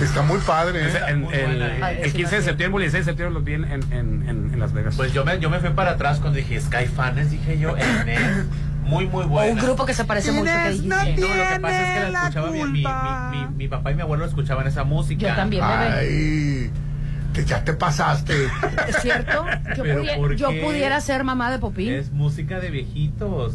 Está 0.00 0.22
muy 0.22 0.38
padre, 0.40 0.86
¿eh? 0.88 1.00
en- 1.08 1.20
muy 1.20 1.32
el, 1.34 1.62
el 1.62 1.82
eh. 2.06 2.12
15 2.14 2.36
de 2.36 2.42
septiembre 2.42 2.82
y 2.82 2.86
el 2.86 2.92
16 2.92 3.06
de 3.06 3.12
septiembre 3.12 3.34
los 3.34 3.44
vi 3.44 3.54
en, 3.54 3.64
en, 3.64 3.92
en, 3.92 4.50
en 4.52 4.60
Las 4.60 4.72
Vegas. 4.72 4.94
Pues 4.96 5.12
yo 5.12 5.24
me, 5.24 5.38
yo 5.38 5.48
me 5.48 5.60
fui 5.60 5.70
para 5.70 5.92
atrás 5.92 6.18
cuando 6.18 6.36
dije 6.36 6.60
Skyfanes, 6.60 7.30
dije 7.30 7.58
yo, 7.58 7.76
Inés. 8.02 8.20
Muy, 8.84 9.06
muy 9.06 9.24
O 9.24 9.28
buena. 9.28 9.52
un 9.52 9.58
grupo 9.66 9.86
que 9.86 9.94
se 9.94 10.04
parece 10.04 10.30
mucho 10.32 10.44
que 10.52 10.70
dijiste. 10.70 10.82
Sí, 10.82 11.20
no, 11.20 11.28
lo 11.28 11.48
que 11.54 11.60
pasa 11.60 11.82
es 11.98 12.04
que 12.06 12.12
la 12.12 12.18
escuchaba 12.20 12.50
mi, 12.50 12.62
mi, 12.64 12.72
mi, 12.84 13.46
mi- 13.48 13.54
mi 13.56 13.68
papá 13.68 13.92
y 13.92 13.94
mi 13.94 14.02
abuelo 14.02 14.24
escuchaban 14.24 14.66
esa 14.66 14.84
música. 14.84 15.28
Yo 15.28 15.34
también, 15.34 15.64
bebé. 15.66 15.92
Ay, 15.92 16.70
que 17.32 17.44
ya 17.44 17.64
te 17.64 17.72
pasaste. 17.72 18.34
¿Es 18.88 18.96
cierto? 19.02 19.44
Yo, 19.76 19.82
Pero 19.82 20.02
pudi- 20.04 20.16
¿por 20.16 20.36
yo 20.36 20.48
pudiera 20.60 21.00
ser 21.00 21.24
mamá 21.24 21.50
de 21.50 21.58
Popín. 21.58 21.92
Es 21.92 22.12
música 22.12 22.60
de 22.60 22.70
viejitos. 22.70 23.54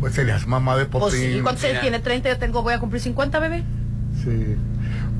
Pues 0.00 0.14
serías 0.14 0.46
mamá 0.46 0.76
de 0.76 0.86
Pues 0.86 1.12
sí, 1.12 1.20
Popín. 1.26 1.42
¿cuántos 1.42 1.64
años 1.64 1.80
tiene? 1.80 1.98
30, 1.98 2.28
yo 2.28 2.38
tengo, 2.38 2.62
voy 2.62 2.72
a 2.74 2.78
cumplir 2.78 3.02
50, 3.02 3.38
bebé. 3.40 3.64
Sí. 4.22 4.56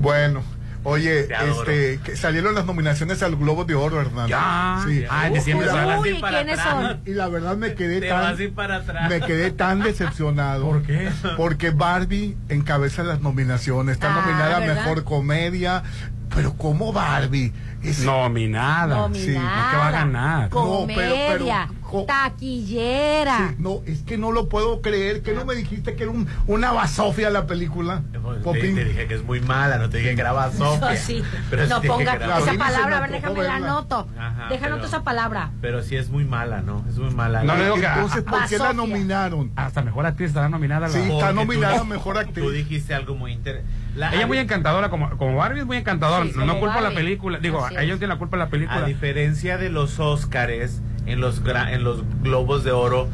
Bueno, 0.01 0.43
oye, 0.85 1.29
este, 1.51 2.01
que 2.05 2.17
salieron 2.17 2.55
las 2.55 2.67
nominaciones 2.67 3.23
al 3.23 3.37
Globo 3.37 3.65
de 3.65 3.75
Oro, 3.75 4.01
Hernán. 4.01 4.29
Ya. 4.29 4.83
Sí. 4.87 5.05
Ah, 5.09 5.27
en 5.29 5.35
diciembre 5.35 5.67
Uy, 5.67 5.71
se 5.73 5.77
la- 5.79 5.87
van 5.87 5.97
a 5.97 6.01
Uy, 6.01 6.21
¿quiénes 6.21 6.61
son? 6.61 7.01
Y 7.07 7.11
la 7.13 7.29
verdad 7.29 7.57
me 7.57 7.75
quedé 7.75 8.01
Te 8.01 8.09
tan 8.09 8.37
para 8.55 8.77
atrás. 8.77 9.09
me 9.09 9.21
quedé 9.21 9.51
tan 9.51 9.81
decepcionado. 9.83 10.65
¿Por 10.65 10.83
qué? 10.83 11.11
Porque 11.37 11.71
Barbie 11.71 12.37
encabeza 12.49 13.03
las 13.03 13.21
nominaciones. 13.21 13.95
Está 13.95 14.13
Ah, 14.15 14.21
nominada 14.25 14.57
a 14.57 14.61
¿verdad? 14.61 14.75
Mejor 14.85 15.05
Comedia. 15.05 15.83
Pero 16.35 16.55
¿cómo 16.57 16.93
Barbie? 16.95 17.53
Es- 17.83 18.01
Nominada. 18.05 18.97
Nominada. 18.97 19.23
Sí, 19.25 19.33
no 19.33 19.79
va 19.79 19.89
a 19.89 19.91
ganar. 19.91 20.51
No, 20.51 20.85
pero- 20.87 21.15
pero- 21.29 21.45
Taquillera. 22.07 23.49
Sí, 23.51 23.55
no, 23.59 23.81
es 23.87 24.03
que 24.03 24.19
no 24.19 24.33
lo 24.33 24.49
puedo 24.49 24.81
creer. 24.83 25.23
que 25.23 25.33
no 25.33 25.45
me 25.45 25.55
dijiste 25.55 25.95
que 25.95 26.05
era 26.05 26.13
un- 26.13 26.27
una 26.47 26.73
basofia 26.73 27.31
la 27.31 27.47
película? 27.47 28.03
Pues, 28.43 28.61
te, 28.61 28.85
dije 28.85 29.07
que 29.07 29.15
es 29.15 29.23
muy 29.25 29.41
mala, 29.41 29.79
no 29.79 29.89
te 29.91 29.99
dije 29.99 30.15
que 30.15 30.21
era 30.21 30.33
basofia. 30.33 30.93
Eso 30.93 31.07
sí. 31.07 31.23
Pero 31.51 31.67
no 31.67 31.81
sí 31.81 31.87
ponga 31.89 32.15
esa 32.15 32.55
palabra, 32.55 32.99
a 32.99 33.01
ver, 33.03 33.11
déjame 33.11 33.43
la 33.43 33.57
anoto. 33.57 34.09
Ajá, 34.19 34.47
pero- 34.49 34.67
anoto 34.67 34.87
esa 34.87 35.03
palabra. 35.05 35.51
Pero 35.61 35.83
sí 35.83 35.97
es 35.97 36.09
muy 36.11 36.25
mala, 36.25 36.63
¿no? 36.63 36.85
Es 36.89 36.97
muy 36.99 37.13
mala. 37.15 37.43
No 37.45 37.55
que 37.55 37.87
Entonces, 37.87 38.23
¿por 38.23 38.47
qué 38.47 38.59
la 38.59 38.73
nominaron? 38.73 39.53
hasta 39.57 39.83
mejor 39.83 40.07
actriz 40.07 40.29
estará 40.29 40.49
nominada. 40.49 40.89
la- 40.89 40.93
Sí, 40.93 41.01
está 41.01 41.33
nominada 41.33 41.77
tú- 41.77 41.83
a 41.83 41.85
Mejor 41.85 42.19
Actriz. 42.19 42.45
Tú 42.45 42.51
dijiste 42.51 42.95
algo 42.95 43.15
muy 43.15 43.33
interesante. 43.33 43.71
Ella 43.97 44.23
es 44.23 44.27
muy 44.27 44.39
encantadora, 44.39 44.89
como, 44.89 45.11
como 45.19 45.37
Barbie 45.37 45.61
es 45.61 45.67
muy 45.67 45.77
encantadora. 45.77 46.25
Sí, 46.25 46.33
no 46.37 46.59
culpa 46.59 46.81
la 46.81 46.91
película. 46.93 47.39
Digo, 47.39 47.67
ellos 47.71 47.99
tienen 47.99 48.09
la 48.09 48.17
culpa 48.19 48.37
de 48.37 48.39
la 48.39 48.45
A 48.47 48.51
película. 48.51 48.85
diferencia 48.87 49.59
de 49.59 49.69
los 49.69 49.99
Óscares, 50.01 50.81
en 51.07 51.21
los, 51.21 51.43
en 51.71 51.85
los 51.85 52.03
Globos 52.23 52.65
de 52.65 52.73
Oro, 52.73 53.09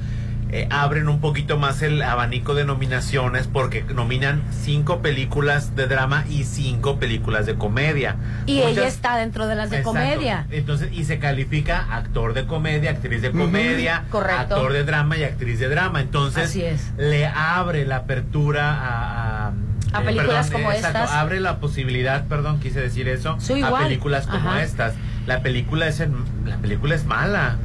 eh, 0.51 0.67
abren 0.71 1.09
un 1.11 1.21
poquito 1.21 1.59
más 1.59 1.83
el 1.83 2.01
abanico 2.01 2.55
de 2.55 2.65
nominaciones 2.65 3.47
porque 3.47 3.83
nominan 3.95 4.43
cinco 4.51 5.01
películas 5.03 5.77
de 5.77 5.87
drama 5.87 6.25
y 6.31 6.45
cinco 6.45 6.99
películas 6.99 7.45
de 7.45 7.57
comedia. 7.57 8.17
Y 8.47 8.57
Muchas- 8.57 8.71
ella 8.73 8.87
está 8.87 9.17
dentro 9.19 9.47
de 9.47 9.57
las 9.57 9.69
de 9.69 9.79
Exacto. 9.81 9.99
comedia. 10.01 10.47
Entonces, 10.51 10.89
y 10.91 11.05
se 11.05 11.19
califica 11.19 11.87
actor 11.95 12.33
de 12.33 12.47
comedia, 12.47 12.93
actriz 12.93 13.21
de 13.21 13.31
comedia, 13.31 14.05
Correcto. 14.11 14.41
actor 14.55 14.73
de 14.73 14.85
drama 14.85 15.19
y 15.19 15.25
actriz 15.25 15.59
de 15.61 15.69
drama. 15.69 16.01
Entonces, 16.01 16.45
Así 16.45 16.63
es. 16.63 16.93
le 16.97 17.27
abre 17.27 17.85
la 17.85 17.97
apertura 17.97 18.73
a... 18.73 19.47
a 19.49 19.53
A 19.93 20.01
eh, 20.01 20.05
películas 20.05 20.51
como 20.51 20.73
exacto, 20.73 20.99
estas. 21.01 21.11
Abre 21.13 21.41
la 21.41 21.59
posibilidad, 21.61 22.25
perdón, 22.27 22.59
quise 22.61 22.81
decir 22.81 23.07
eso, 23.09 23.37
a 23.39 23.53
igual. 23.59 23.83
películas 23.85 24.27
como 24.27 24.49
Ajá. 24.51 24.63
estas. 24.63 24.95
La 25.27 25.41
película 25.43 25.87
es 25.89 26.01
en- 26.01 26.15
la 26.47 26.57
película 26.57 26.95
es 26.95 27.05
mala. 27.05 27.57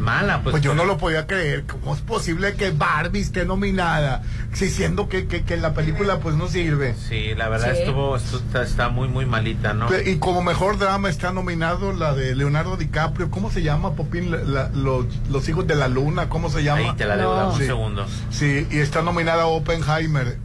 Mala, 0.00 0.42
pues. 0.42 0.52
Pues 0.54 0.62
yo 0.62 0.74
no 0.74 0.84
lo 0.84 0.96
podía 0.98 1.26
creer. 1.26 1.64
¿Cómo 1.66 1.94
es 1.94 2.00
posible 2.00 2.54
que 2.54 2.70
Barbie 2.70 3.20
esté 3.20 3.44
nominada? 3.44 4.22
Si 4.54 4.68
siendo 4.68 5.08
que, 5.08 5.26
que, 5.26 5.42
que 5.44 5.56
la 5.58 5.74
película 5.74 6.18
pues 6.18 6.34
no 6.36 6.48
sirve. 6.48 6.94
Sí, 7.08 7.34
la 7.36 7.48
verdad 7.48 7.72
Sí. 7.74 7.80
estuvo, 7.80 8.16
estu- 8.16 8.40
está, 8.44 8.62
está 8.62 8.88
muy, 8.88 9.08
muy 9.08 9.26
malita, 9.26 9.74
¿no? 9.74 9.86
Y 10.04 10.16
como 10.18 10.42
mejor 10.42 10.78
drama 10.78 11.08
está 11.10 11.32
nominado 11.32 11.92
la 11.92 12.14
de 12.14 12.34
Leonardo 12.34 12.76
DiCaprio. 12.76 13.30
¿Cómo 13.30 13.50
se 13.50 13.62
llama, 13.62 13.94
Popín? 13.94 14.30
La- 14.30 14.38
la- 14.42 14.68
los, 14.70 15.06
los 15.28 15.48
hijos 15.48 15.66
de 15.66 15.74
la 15.76 15.88
luna, 15.88 16.28
¿cómo 16.28 16.48
se 16.50 16.62
llama? 16.64 16.80
Ahí 16.80 16.96
te 16.96 17.04
la 17.04 17.16
debo 17.16 17.48
un 17.50 17.58
Sí. 17.58 17.66
segundo. 17.66 18.06
Sí, 18.30 18.66
y 18.70 18.78
está 18.78 19.02
nominada 19.02 19.46
Oppenheimer. 19.46 20.38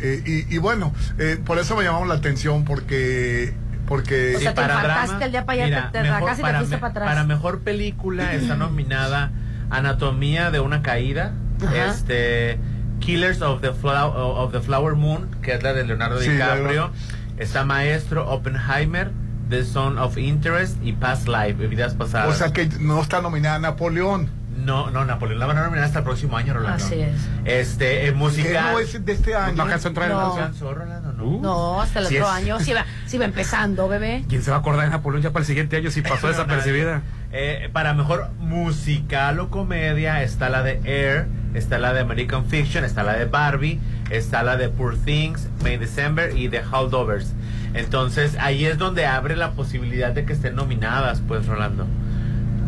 Eh, 0.00 0.22
y, 0.48 0.54
y 0.54 0.58
bueno, 0.58 0.92
eh, 1.18 1.38
por 1.44 1.58
eso 1.58 1.76
me 1.76 1.84
llamamos 1.84 2.08
la 2.08 2.14
atención, 2.14 2.64
porque... 2.64 3.54
porque 3.86 4.36
O 4.36 4.40
sea, 4.40 4.54
te 4.54 4.62
infartaste 4.62 5.24
el 5.24 5.30
día 5.32 5.44
para 5.44 5.52
allá, 5.64 5.64
Mira, 5.66 5.90
te, 5.92 5.98
te 5.98 6.02
mejor- 6.04 6.16
arrancaste 6.30 6.42
y 6.42 6.44
te 6.44 6.52
para, 6.52 6.60
me- 6.62 6.78
para 6.78 6.90
atrás. 6.90 7.08
para 7.08 7.24
mejor 7.24 7.60
película 7.60 8.32
está 8.34 8.56
nominada 8.56 9.30
Anatomía 9.70 10.50
de 10.50 10.60
una 10.60 10.82
caída, 10.82 11.32
Ajá. 11.64 11.86
este 11.86 12.58
Killers 13.00 13.40
of 13.42 13.60
the, 13.62 13.72
Flow- 13.72 14.12
of 14.14 14.52
the 14.52 14.60
Flower 14.60 14.94
Moon, 14.94 15.28
que 15.42 15.54
es 15.54 15.62
la 15.62 15.72
de 15.72 15.84
Leonardo 15.84 16.20
Sí, 16.20 16.28
DiCaprio. 16.28 16.90
Está 17.36 17.64
Maestro, 17.64 18.28
Oppenheimer, 18.30 19.10
The 19.48 19.64
Zone 19.64 19.98
of 20.00 20.16
Interest 20.18 20.76
y 20.82 20.92
Past 20.92 21.26
Life, 21.26 21.66
vidas 21.66 21.94
pasadas. 21.94 22.28
o 22.28 22.32
sea 22.34 22.52
que 22.52 22.66
no 22.80 23.00
está 23.00 23.20
nominada 23.20 23.58
Napoleón. 23.58 24.28
no, 24.64 24.90
no, 24.90 25.04
Napoleón 25.04 25.40
la 25.40 25.46
van 25.46 25.58
a 25.58 25.62
nominar 25.64 25.84
hasta 25.86 25.98
el 26.00 26.04
próximo 26.04 26.36
año, 26.36 26.54
Rolando. 26.54 26.84
Así 26.84 27.00
es. 27.00 27.16
Este, 27.44 28.02
¿Qué 28.04 28.12
musical. 28.12 28.72
no 28.72 28.78
es 28.78 29.04
de 29.04 29.12
este 29.12 29.34
año? 29.34 29.56
No 29.56 29.62
alcanzó 29.64 29.88
a 29.88 29.90
entrar 29.90 30.10
en 30.10 30.16
la- 30.16 31.11
¿No 31.24 31.80
hasta 31.80 32.00
el 32.00 32.06
otro 32.06 32.18
es. 32.18 32.24
año. 32.28 32.60
Si 32.60 32.72
va, 32.72 32.84
si 33.06 33.18
va 33.18 33.24
empezando, 33.24 33.88
bebé. 33.88 34.24
¿Quién 34.28 34.42
se 34.42 34.50
va 34.50 34.58
a 34.58 34.60
acordar 34.60 34.84
de 34.86 34.90
Napoleón 34.90 35.22
ya 35.22 35.30
para 35.30 35.42
el 35.42 35.46
siguiente 35.46 35.76
año 35.76 35.90
si 35.90 36.02
pasó 36.02 36.28
desapercibida? 36.28 37.02
Eh, 37.32 37.70
para 37.72 37.94
mejor 37.94 38.30
musical 38.40 39.40
o 39.40 39.48
comedia 39.48 40.22
está 40.22 40.50
la 40.50 40.62
de 40.62 40.80
Air, 40.84 41.26
está 41.54 41.78
la 41.78 41.92
de 41.94 42.00
American 42.00 42.44
Fiction, 42.46 42.84
está 42.84 43.02
la 43.02 43.14
de 43.14 43.24
Barbie, 43.24 43.80
está 44.10 44.42
la 44.42 44.56
de 44.56 44.68
Poor 44.68 44.96
Things, 44.98 45.48
May 45.62 45.78
December 45.78 46.36
y 46.36 46.48
The 46.48 46.62
Holdovers. 46.70 47.32
Entonces 47.74 48.36
ahí 48.38 48.66
es 48.66 48.76
donde 48.76 49.06
abre 49.06 49.34
la 49.36 49.52
posibilidad 49.52 50.12
de 50.12 50.26
que 50.26 50.34
estén 50.34 50.54
nominadas, 50.56 51.22
pues 51.26 51.46
Rolando. 51.46 51.86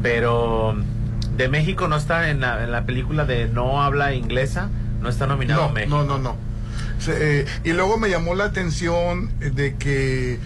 Pero 0.03 0.77
de 1.37 1.49
México 1.49 1.89
no 1.89 1.97
está 1.97 2.31
en 2.31 2.41
la, 2.41 2.63
en 2.65 2.73
la 2.73 2.85
película 2.85 3.25
de 3.25 3.49
no 3.49 3.83
habla 3.83 4.15
inglesa, 4.15 4.69
no 5.01 5.09
está 5.09 5.27
nominado 5.27 5.63
No, 5.69 5.73
México. 5.75 5.97
no, 5.97 6.05
no, 6.05 6.19
no. 6.19 6.37
Se- 6.99 7.41
eh, 7.41 7.47
y 7.65 7.73
luego 7.73 7.99
me 7.99 8.09
llamó 8.09 8.35
la 8.35 8.45
atención 8.45 9.31
eh, 9.41 9.51
de 9.51 9.75
que 9.77 10.39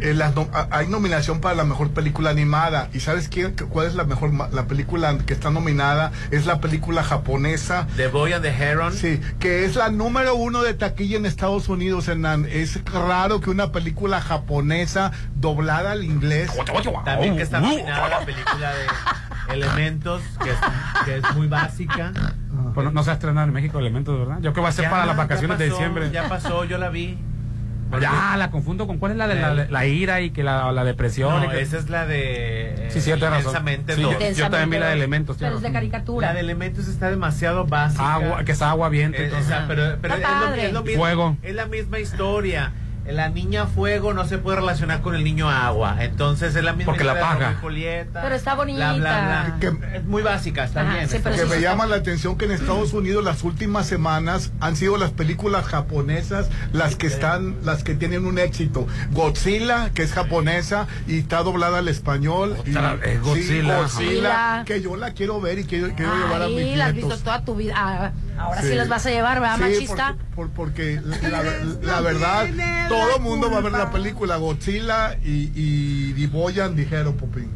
eh, 0.00 0.14
las 0.14 0.32
hay 0.70 0.86
nominación 0.88 1.42
para 1.42 1.54
la 1.54 1.64
mejor 1.64 1.90
película 1.90 2.30
animada. 2.30 2.88
¿Y 2.94 3.00
sabes 3.00 3.28
quién, 3.28 3.52
cuál 3.68 3.86
es 3.86 3.94
la 3.94 4.04
mejor 4.04 4.32
la 4.52 4.64
película 4.66 5.18
que 5.26 5.34
está 5.34 5.50
nominada? 5.50 6.10
Es 6.30 6.46
la 6.46 6.58
película 6.58 7.02
japonesa. 7.02 7.86
The 7.96 8.06
Boy 8.08 8.32
and 8.32 8.42
the 8.42 8.48
Heron. 8.50 8.94
Sí, 8.94 9.20
que 9.38 9.66
es 9.66 9.76
la 9.76 9.90
número 9.90 10.34
uno 10.36 10.62
de 10.62 10.72
taquilla 10.72 11.18
en 11.18 11.26
Estados 11.26 11.68
Unidos, 11.68 12.08
Hernán. 12.08 12.46
Es 12.50 12.82
raro 12.86 13.42
que 13.42 13.50
una 13.50 13.72
película 13.72 14.22
japonesa 14.22 15.12
doblada 15.36 15.92
al 15.92 16.02
inglés. 16.02 16.50
También 17.04 17.36
que 17.36 17.42
está 17.42 17.60
nominada 17.60 18.08
la 18.08 18.24
película 18.24 18.72
de 18.72 18.86
Elementos, 19.54 20.22
que 20.42 20.50
es, 20.50 20.56
que 21.04 21.16
es 21.18 21.36
muy 21.36 21.46
básica. 21.48 22.12
Pues 22.74 22.84
no, 22.86 22.92
no 22.92 23.02
se 23.02 23.10
ha 23.10 23.14
estrenado 23.14 23.46
en 23.46 23.52
México 23.54 23.78
Elementos, 23.78 24.18
¿verdad? 24.18 24.36
Yo 24.36 24.40
creo 24.52 24.54
que 24.54 24.60
va 24.62 24.68
a 24.68 24.72
ser 24.72 24.84
Ya, 24.84 24.90
para 24.90 25.06
las 25.06 25.16
vacaciones 25.16 25.58
de 25.58 25.66
pasó, 25.66 25.76
diciembre. 25.78 26.10
Ya 26.10 26.28
pasó, 26.28 26.64
yo 26.64 26.78
la 26.78 26.88
vi. 26.88 27.18
Ya, 28.00 28.36
la 28.36 28.52
confundo 28.52 28.86
con 28.86 28.98
cuál 28.98 29.12
es 29.12 29.18
la 29.18 29.26
de 29.26 29.34
la, 29.34 29.52
la 29.68 29.86
ira 29.86 30.20
y 30.20 30.30
que 30.30 30.44
la, 30.44 30.70
la 30.70 30.84
depresión. 30.84 31.40
No, 31.40 31.44
y 31.46 31.48
que- 31.48 31.60
esa 31.60 31.76
es 31.76 31.90
la 31.90 32.06
de. 32.06 32.86
Sí, 32.90 33.00
sí, 33.00 33.06
tienes 33.06 33.22
razón. 33.22 33.38
Intensamente 33.38 33.94
Sí, 33.96 34.02
yo, 34.02 34.12
yo 34.12 34.48
también 34.50 34.70
vi 34.70 34.78
la 34.78 34.86
de 34.88 34.92
Elementos. 34.92 35.36
Pero 35.40 35.56
es 35.56 35.62
de 35.62 35.72
caricatura. 35.72 36.28
La 36.28 36.34
de 36.34 36.40
Elementos 36.40 36.86
está 36.86 37.10
demasiado 37.10 37.66
básica. 37.66 38.14
Agua, 38.14 38.44
que 38.44 38.52
es 38.52 38.62
agua, 38.62 38.88
viento. 38.90 39.20
y 39.20 39.24
Eh, 39.24 39.32
sea, 39.42 39.64
pero, 39.66 39.96
pero 40.00 40.14
es, 40.14 40.20
lo, 40.20 40.54
es 40.54 40.72
lo 40.72 40.82
mismo. 40.84 41.02
Fuego. 41.02 41.36
Es 41.42 41.54
la 41.54 41.66
misma 41.66 41.98
historia. 41.98 42.72
La 43.12 43.28
niña 43.28 43.66
fuego 43.66 44.14
no 44.14 44.24
se 44.26 44.38
puede 44.38 44.56
relacionar 44.58 45.00
con 45.02 45.14
el 45.14 45.24
niño 45.24 45.50
agua. 45.50 45.96
Entonces 46.00 46.54
es 46.54 46.64
la 46.64 46.72
misma 46.72 46.92
Porque 46.92 47.04
la 47.04 47.18
paga. 47.20 47.58
Julieta. 47.60 48.22
Pero 48.22 48.34
está 48.34 48.54
bonita. 48.54 48.92
Bla, 48.94 48.98
bla, 48.98 49.44
bla. 49.48 49.56
Que- 49.60 49.96
es 49.96 50.04
muy 50.04 50.22
básica, 50.22 50.64
está 50.64 50.82
Ajá, 50.82 50.94
bien. 50.94 51.08
sí, 51.08 51.16
está 51.16 51.30
pero 51.30 51.42
que 51.48 51.56
me 51.56 51.60
llama 51.62 51.86
la 51.86 51.96
atención 51.96 52.36
que 52.38 52.44
en 52.46 52.52
Estados 52.52 52.92
Unidos 52.92 53.24
las 53.24 53.42
últimas 53.44 53.86
semanas 53.86 54.52
han 54.60 54.76
sido 54.76 54.96
las 54.96 55.10
películas 55.10 55.66
japonesas 55.66 56.48
las 56.72 56.96
que 56.96 57.06
están 57.06 57.56
las 57.64 57.84
que 57.84 57.94
tienen 57.94 58.24
un 58.26 58.38
éxito 58.38 58.86
Godzilla 59.12 59.90
que 59.94 60.02
es 60.02 60.12
japonesa 60.12 60.86
y 61.06 61.18
está 61.18 61.42
doblada 61.42 61.78
al 61.78 61.88
español 61.88 62.56
Otra 62.58 62.96
sí, 63.02 63.16
Godzilla. 63.22 63.76
Godzilla. 63.78 64.62
que 64.66 64.80
yo 64.80 64.96
la 64.96 65.12
quiero 65.12 65.40
ver 65.40 65.58
y 65.58 65.64
quiero, 65.64 65.94
quiero 65.94 66.14
llevar 66.14 66.42
a 66.42 66.44
Ay, 66.46 66.76
la 66.76 66.86
has 66.86 66.94
visto 66.94 67.16
toda 67.18 67.44
tu 67.44 67.54
vida. 67.54 67.74
Ah, 67.76 68.12
ahora 68.40 68.62
sí, 68.62 68.68
Sí. 68.68 68.74
los 68.74 68.88
vas 68.88 69.06
a 69.06 69.10
llevar, 69.10 69.40
¿verdad, 69.40 69.56
Sí, 69.56 69.62
machista? 69.62 70.16
porque, 70.34 70.34
por- 70.34 70.50
porque 70.50 71.00
la, 71.30 71.42
la 71.82 72.00
verdad, 72.00 72.46
todo 72.88 73.16
el 73.16 73.22
mundo 73.22 73.50
va 73.50 73.58
a 73.58 73.60
ver 73.60 73.72
la 73.72 73.90
película 73.90 74.36
Godzilla 74.36 75.14
y, 75.22 75.52
y 75.54 76.12
Diboyan 76.14 76.74
dijeron, 76.76 77.14
Popín. 77.16 77.50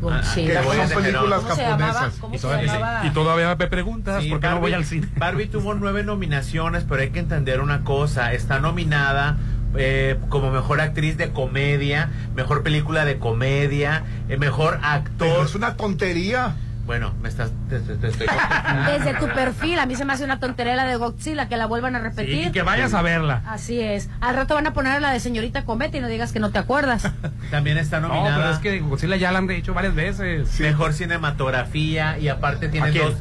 Que 0.00 0.06
Ah, 0.06 0.22
Godzilla. 0.22 0.62
voy 0.62 0.78
a 0.78 0.88
son 0.88 1.02
películas 1.02 1.42
japonesas. 1.44 2.14
¿Cómo 2.20 2.34
Y 2.34 2.38
todavía, 2.38 2.72
llamaba? 2.72 3.06
y 3.06 3.10
todavía 3.10 3.54
me 3.54 3.66
preguntas 3.66 4.22
Sí, 4.22 4.30
por 4.30 4.40
qué 4.40 4.48
no 4.48 4.60
voy 4.60 4.70
Barbie- 4.72 4.74
al 4.76 4.84
cine. 4.86 5.08
Barbie 5.16 5.46
tuvo 5.48 5.74
nueve 5.74 6.02
nominaciones, 6.04 6.84
pero 6.88 7.02
hay 7.02 7.10
que 7.10 7.18
entender 7.18 7.60
una 7.60 7.84
cosa. 7.84 8.32
Está 8.32 8.60
nominada 8.60 9.36
eh, 9.76 10.18
como 10.30 10.50
mejor 10.50 10.80
actriz 10.80 11.16
de 11.16 11.30
comedia, 11.32 12.08
mejor 12.34 12.62
película 12.64 13.04
de 13.04 13.18
comedia, 13.18 14.02
eh, 14.28 14.36
mejor 14.38 14.78
Pero 14.80 14.86
actor. 14.86 15.46
es 15.46 15.54
una 15.54 15.76
tontería. 15.76 16.56
Bueno, 16.90 17.12
me 17.22 17.28
estás. 17.28 17.52
te- 17.68 17.78
te- 17.78 17.94
te 17.94 18.08
estoy- 18.08 18.26
Desde 18.88 19.14
tu 19.14 19.28
perfil, 19.28 19.78
a 19.78 19.86
mí 19.86 19.94
se 19.94 20.04
me 20.04 20.12
hace 20.12 20.24
una 20.24 20.40
tontería 20.40 20.74
la 20.74 20.86
de 20.86 20.96
Godzilla, 20.96 21.46
que 21.48 21.56
la 21.56 21.66
vuelvan 21.66 21.94
a 21.94 22.00
Sí, 22.00 22.04
repetir. 22.06 22.46
y 22.48 22.50
que 22.50 22.62
vayas 22.62 22.94
a 22.94 23.02
verla. 23.02 23.42
Así 23.46 23.78
es. 23.80 24.10
Al 24.20 24.34
rato 24.34 24.56
van 24.56 24.66
a 24.66 24.72
poner 24.72 25.00
la 25.00 25.12
de 25.12 25.20
señorita 25.20 25.64
Cometa 25.64 25.98
y 25.98 26.00
no 26.00 26.08
digas 26.08 26.32
que 26.32 26.40
no 26.40 26.50
te 26.50 26.58
acuerdas. 26.58 27.08
También 27.52 27.78
está 27.78 28.00
No, 28.00 28.08
nominada. 28.08 28.36
pero 28.38 28.50
es 28.50 28.58
que 28.58 28.80
Godzilla 28.80 29.14
ya 29.14 29.30
la 29.30 29.38
han 29.38 29.48
hecho 29.52 29.72
varias 29.72 29.94
veces. 29.94 30.58
Mejor 30.58 30.92
cinematografía 30.92 32.18
y 32.18 32.26
aparte 32.26 32.68
tiene 32.68 32.90
dos 32.90 33.14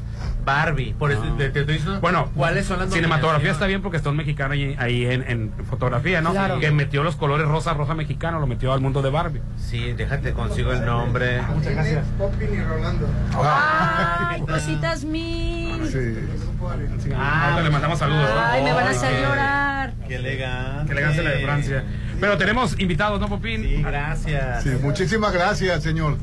Barbie. 0.45 0.93
Por 0.97 1.11
eso 1.11 1.23
Ah. 1.25 1.35
te, 1.37 1.49
te 1.49 1.59
estoy 1.61 1.75
diciendo 1.75 1.99
Bueno, 2.01 2.29
cuáles 2.35 2.65
son 2.65 2.79
las 2.79 2.91
cinematografía 2.91 3.51
está 3.51 3.67
bien 3.67 3.81
porque 3.81 3.97
está 3.97 4.09
un 4.09 4.17
mexicano 4.17 4.53
ahí, 4.53 4.75
ahí 4.79 5.05
en, 5.05 5.23
en 5.29 5.51
fotografía, 5.69 6.21
¿no? 6.21 6.31
Claro. 6.31 6.59
Que 6.59 6.71
metió 6.71 7.03
los 7.03 7.15
colores 7.15 7.47
rosa, 7.47 7.73
rosa 7.73 7.93
mexicano, 7.93 8.39
lo 8.39 8.47
metió 8.47 8.73
al 8.73 8.81
mundo 8.81 9.01
de 9.01 9.09
Barbie. 9.09 9.41
Sí, 9.57 9.93
déjate 9.93 10.31
consigo 10.33 10.71
el 10.71 10.85
nombre. 10.85 11.41
Muchas 11.53 11.73
gracias. 11.73 12.05
Popin 12.17 12.53
y 12.53 12.61
Rolando. 12.63 13.07
Ay, 13.43 14.41
cositas 14.41 15.03
mil. 15.03 15.87
Sí. 15.87 16.29
Ah, 17.15 17.45
ahorita 17.45 17.61
le 17.63 17.69
mandamos 17.69 17.99
saludos. 17.99 18.29
¿no? 18.33 18.39
Ay, 18.41 18.63
me 18.63 18.73
van 18.73 18.87
a 18.87 18.89
hacer 18.89 19.13
qué- 19.15 19.21
llorar. 19.21 19.93
Qué 20.07 20.15
elegante. 20.15 20.85
Qué 20.87 20.91
elegancia 20.93 21.23
la 21.23 21.29
de 21.31 21.43
Francia. 21.43 21.83
Pero 22.19 22.37
tenemos 22.37 22.79
invitados, 22.79 23.19
¿no, 23.19 23.27
Popín? 23.29 23.61
Sí, 23.63 23.81
gracias. 23.83 24.63
Sí, 24.63 24.69
muchísimas 24.81 25.31
gracias, 25.33 25.83
señor. 25.83 26.17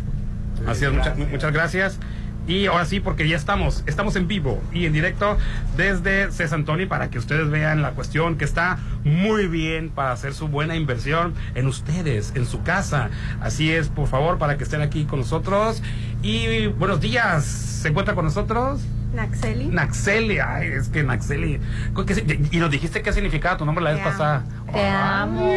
Así 0.66 0.85
es, 0.85 0.93
muchas, 0.93 1.16
muchas 1.16 1.52
gracias. 1.52 1.98
Y 2.47 2.66
ahora 2.66 2.85
sí, 2.85 3.01
porque 3.01 3.28
ya 3.28 3.36
estamos, 3.36 3.82
estamos 3.86 4.14
en 4.16 4.28
vivo 4.28 4.62
y 4.73 4.86
en 4.86 4.93
directo 4.93 5.36
desde 5.77 6.31
César 6.31 6.59
Antonio 6.60 6.89
para 6.89 7.10
que 7.10 7.18
ustedes 7.18 7.51
vean 7.51 7.82
la 7.82 7.90
cuestión 7.90 8.36
que 8.39 8.44
está 8.44 8.78
muy 9.05 9.48
bien 9.48 9.90
para 9.90 10.12
hacer 10.12 10.32
su 10.32 10.47
buena 10.48 10.77
inversión 10.77 11.35
en 11.55 11.66
ustedes, 11.66 12.32
en 12.36 12.47
su 12.47 12.62
casa. 12.62 13.10
Así 13.40 13.73
es, 13.73 13.89
por 13.89 14.06
favor, 14.09 14.39
para 14.39 14.56
que 14.56 14.64
estén 14.64 14.81
aquí 14.81 15.05
con 15.05 15.20
nosotros. 15.20 15.82
Y 16.23 16.68
buenos 16.68 17.01
días, 17.01 17.44
¿se 17.44 17.89
encuentra 17.89 18.14
con 18.14 18.24
nosotros? 18.24 18.81
Naxeli. 19.14 19.66
Naxeli, 19.66 20.39
ay, 20.39 20.68
es 20.68 20.89
que 20.89 21.02
Naxeli. 21.02 21.59
¿qué 22.06 22.14
si- 22.14 22.24
Y 22.52 22.59
nos 22.59 22.70
dijiste 22.70 23.02
qué 23.02 23.12
significaba 23.12 23.56
tu 23.56 23.64
nombre 23.64 23.82
la 23.82 23.93
vez 23.93 24.02
pasada. 24.02 24.44
Te 24.73 24.86
amo. 24.86 25.51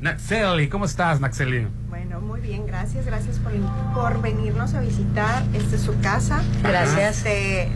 Naxeli, 0.00 0.68
¿cómo 0.68 0.86
estás, 0.86 1.20
Naxeli? 1.20 1.66
Bueno, 1.90 2.20
muy 2.20 2.40
bien, 2.40 2.66
gracias, 2.66 3.04
gracias 3.04 3.38
por, 3.38 3.52
por 3.92 4.22
venirnos 4.22 4.72
a 4.74 4.80
visitar. 4.80 5.42
Esta 5.52 5.76
es 5.76 5.82
su 5.82 5.98
casa. 6.00 6.42
Gracias. 6.62 7.18
Este, 7.18 7.70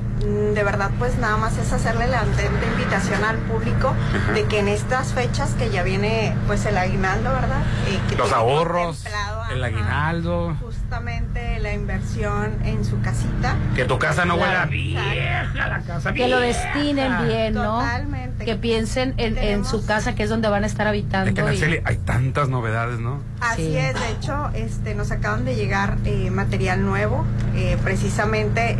de 0.55 0.65
verdad, 0.65 0.91
pues 0.99 1.19
nada 1.19 1.37
más 1.37 1.59
es 1.59 1.71
hacerle 1.73 2.07
la 2.07 2.21
atenta 2.23 2.67
invitación 2.73 3.23
al 3.25 3.37
público 3.39 3.93
de 4.33 4.45
que 4.45 4.61
en 4.61 4.69
estas 4.69 5.13
fechas 5.13 5.51
que 5.59 5.69
ya 5.71 5.83
viene 5.83 6.35
pues 6.47 6.65
el 6.65 6.79
aguinaldo, 6.79 7.31
¿verdad? 7.31 7.61
Eh, 7.89 8.01
que 8.09 8.17
Los 8.17 8.33
ahorros, 8.33 9.05
el 9.53 9.63
ajá, 9.63 9.67
aguinaldo. 9.67 10.57
Justamente 10.95 11.59
la 11.59 11.73
inversión 11.73 12.57
en 12.65 12.85
su 12.85 13.01
casita. 13.01 13.57
Que 13.75 13.85
tu 13.85 13.99
casa 13.99 14.25
no 14.25 14.35
huela 14.37 14.53
Claro. 14.53 14.71
vieja, 14.71 15.67
la 15.69 15.81
casa 15.81 16.13
Que 16.13 16.29
lo 16.29 16.39
destinen 16.39 17.27
bien, 17.27 17.55
¿no? 17.55 17.81
Totalmente. 17.81 18.45
Que 18.45 18.55
piensen 18.55 19.13
en, 19.17 19.37
en 19.37 19.65
su 19.65 19.85
casa, 19.85 20.15
que 20.15 20.23
es 20.23 20.31
donde 20.31 20.49
van 20.49 20.63
a 20.63 20.69
estar 20.69 20.87
habitando. 20.87 21.29
Es 21.51 21.61
que 21.61 21.69
y- 21.69 21.81
hay 21.85 21.97
tantas 21.97 22.49
novedades, 22.49 23.01
¿no? 23.01 23.19
Así 23.41 23.63
Sí. 23.73 23.77
es, 23.77 23.95
de 23.99 24.09
hecho, 24.13 24.51
este, 24.55 24.95
nos 24.95 25.11
acaban 25.11 25.45
de 25.45 25.57
llegar 25.57 25.97
eh, 26.05 26.31
material 26.31 26.85
nuevo, 26.87 27.25
eh, 27.57 27.77
precisamente 27.83 28.79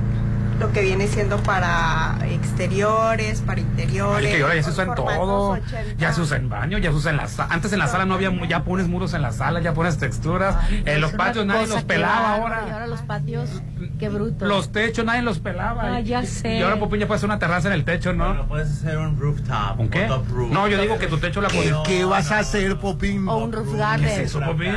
lo 0.61 0.73
que 0.73 0.83
viene 0.83 1.07
siendo 1.09 1.37
para 1.39 2.17
exteriores, 2.31 3.41
para 3.43 3.61
interiores. 3.61 4.27
Ay, 4.31 4.37
que 4.37 4.43
ahora 4.43 4.55
ya 4.55 4.63
se 4.63 4.71
usa 4.71 4.85
en 4.85 4.95
todo. 4.95 5.49
80. 5.51 5.95
Ya 5.99 6.13
se 6.13 6.21
usa 6.21 6.37
en 6.37 6.49
baño, 6.49 6.79
ya 6.79 6.91
se 6.91 6.97
usa 6.97 7.11
en 7.11 7.17
la 7.17 7.29
sala. 7.29 7.53
Antes 7.53 7.73
en 7.73 7.79
la 7.81 7.89
sala 7.89 8.05
no 8.05 8.15
había, 8.15 8.31
mu- 8.31 8.45
ya 8.47 8.65
pones 8.65 8.89
muros 8.89 9.15
en 9.15 9.23
la 9.23 9.33
sala, 9.33 9.61
ya 9.61 9.75
pones 9.75 9.99
texturas. 9.99 10.57
en 10.71 11.01
los 11.01 11.11
Es 11.11 11.17
patios 11.17 11.45
nadie 11.47 11.67
los 11.67 11.83
pelaba 11.83 12.35
ahora. 12.37 12.65
Y 12.67 12.71
ahora 12.71 12.87
los 12.87 13.03
patios, 13.03 13.51
qué 13.99 14.09
bruto. 14.09 14.45
Los 14.47 14.71
techos 14.73 15.05
nadie 15.05 15.23
los 15.23 15.39
pelaba. 15.41 15.97
Ah, 15.97 16.01
ya 16.01 16.25
sé. 16.25 16.59
Y 16.59 16.63
ahora 16.63 16.79
Popín 16.79 17.01
ya 17.01 17.07
puede 17.07 17.17
hacer 17.17 17.29
una 17.29 17.39
terraza 17.39 17.69
en 17.69 17.75
el 17.75 17.85
techo, 17.85 18.13
¿no? 18.13 18.47
puedes 18.47 18.71
hacer 18.71 18.99
un 18.99 19.19
rooftop. 19.19 19.81
¿Un 19.81 19.89
qué? 19.89 20.05
top 20.07 20.27
roof. 20.31 20.53
No, 20.53 20.69
yo 20.69 20.81
digo 20.81 20.99
que 20.99 21.07
tu 21.09 21.19
techo 21.19 21.41
la 21.41 21.49
pones. 21.49 21.73
¿Qué 21.87 22.05
vas 22.05 22.31
a 22.31 22.39
hacer, 22.41 22.77
Popín? 22.79 23.29
O 23.29 23.39
un 23.39 23.53
roof 23.53 23.75
garden. 23.75 24.07
¿Qué 24.07 24.13
es 24.15 24.19
eso, 24.31 24.41
Popín? 24.41 24.75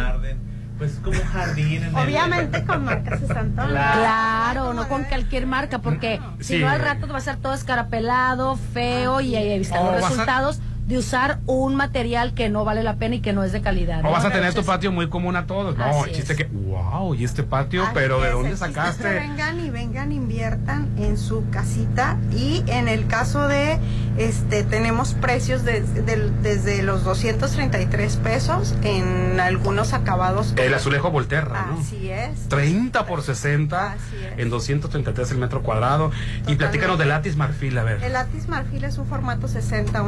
Pues 0.77 0.91
es 0.93 0.99
como 0.99 1.19
jardín. 1.33 1.83
En 1.83 1.95
Obviamente 1.95 2.63
con 2.63 2.85
marcas 2.85 3.19
de 3.21 3.27
Santana. 3.27 3.91
Claro, 3.93 4.73
no 4.73 4.87
con 4.87 5.03
cualquier 5.05 5.47
marca, 5.47 5.79
porque 5.79 6.19
si 6.39 6.57
Sí. 6.57 6.59
no 6.59 6.69
al 6.69 6.79
rato 6.79 7.07
va 7.07 7.17
a 7.17 7.21
ser 7.21 7.37
todo 7.37 7.53
escarapelado, 7.55 8.57
feo 8.73 9.19
y 9.21 9.35
ahí 9.35 9.59
están 9.59 9.79
O 9.79 9.91
los 9.91 10.01
vas 10.01 10.03
a- 10.03 10.09
resultados 10.09 10.59
de 10.87 10.97
usar 10.97 11.39
un 11.45 11.75
material 11.75 12.33
que 12.33 12.49
no 12.49 12.63
vale 12.65 12.81
la 12.81 12.95
pena 12.95 13.15
y 13.15 13.19
que 13.21 13.33
no 13.33 13.43
es 13.43 13.51
de 13.51 13.61
calidad. 13.61 13.99
O 13.99 14.03
¿no? 14.03 14.11
vas 14.11 14.23
a 14.25 14.31
tener 14.31 14.53
tu 14.53 14.63
patio 14.63 14.91
muy 14.91 15.09
común 15.09 15.35
a 15.35 15.45
todos. 15.45 15.77
No, 15.77 15.83
Así 15.83 16.09
el 16.09 16.15
chiste 16.15 16.33
es. 16.33 16.37
que, 16.37 16.43
wow, 16.45 17.13
y 17.13 17.23
este 17.25 17.43
patio, 17.43 17.83
Así 17.83 17.91
pero 17.93 18.21
¿de 18.21 18.27
es, 18.29 18.33
dónde 18.33 18.49
es 18.51 18.59
que 18.61 18.67
sacaste? 18.67 19.09
vengan 19.13 19.59
y 19.59 19.69
vengan, 19.69 20.11
inviertan 20.13 20.87
en 20.97 21.17
su 21.17 21.43
casita 21.49 22.17
y 22.31 22.63
en 22.67 22.87
el 22.87 23.05
caso 23.07 23.47
de, 23.49 23.77
este, 24.17 24.63
tenemos 24.63 25.13
precios 25.13 25.63
de- 25.65 25.81
del- 25.81 26.41
desde 26.41 26.81
los 26.83 27.03
233 27.03 28.15
pesos 28.17 28.73
en 28.83 29.39
algunos 29.41 29.93
acabados. 29.93 30.53
El 30.57 30.73
azulejo 30.73 31.11
Volterra, 31.11 31.67
¿no? 31.69 31.79
Así 31.81 32.09
es. 32.09 32.47
30 32.47 33.05
por 33.05 33.21
60 33.23 33.95
en 34.37 34.49
233 34.49 35.31
el 35.31 35.37
metro 35.37 35.61
cuadrado. 35.63 36.11
Y 36.47 36.55
platícanos 36.55 36.97
del 36.97 37.09
Latis 37.09 37.35
Marfil, 37.35 37.77
a 37.77 37.83
ver. 37.83 38.01
El 38.03 38.13
látiz 38.13 38.47
marfil 38.47 38.83
es 38.85 38.97
un 38.97 39.05
formato 39.05 39.47
60 39.49 40.01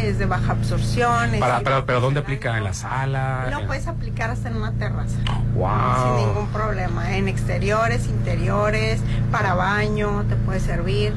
120, 0.00 0.08
es 0.10 0.18
de 0.18 0.26
baja 0.26 0.52
absorción. 0.52 1.34
es 1.34 1.40
Para, 1.40 1.60
pero, 1.60 1.86
pero 1.86 2.00
¿dónde 2.00 2.20
aplica? 2.20 2.56
¿En 2.58 2.64
la 2.64 2.72
sala? 2.74 3.46
Lo 3.50 3.60
En- 3.60 3.66
puedes 3.66 3.86
aplicar 3.86 4.30
hasta 4.30 4.48
en 4.48 4.56
una 4.56 4.72
terraza. 4.72 5.16
Wow. 5.54 6.16
Sin 6.18 6.26
ningún 6.26 6.46
problema. 6.48 7.16
En 7.16 7.28
exteriores, 7.28 8.06
interiores, 8.06 9.00
para 9.30 9.54
baño, 9.54 10.24
te 10.28 10.36
puede 10.36 10.60
servir. 10.60 11.12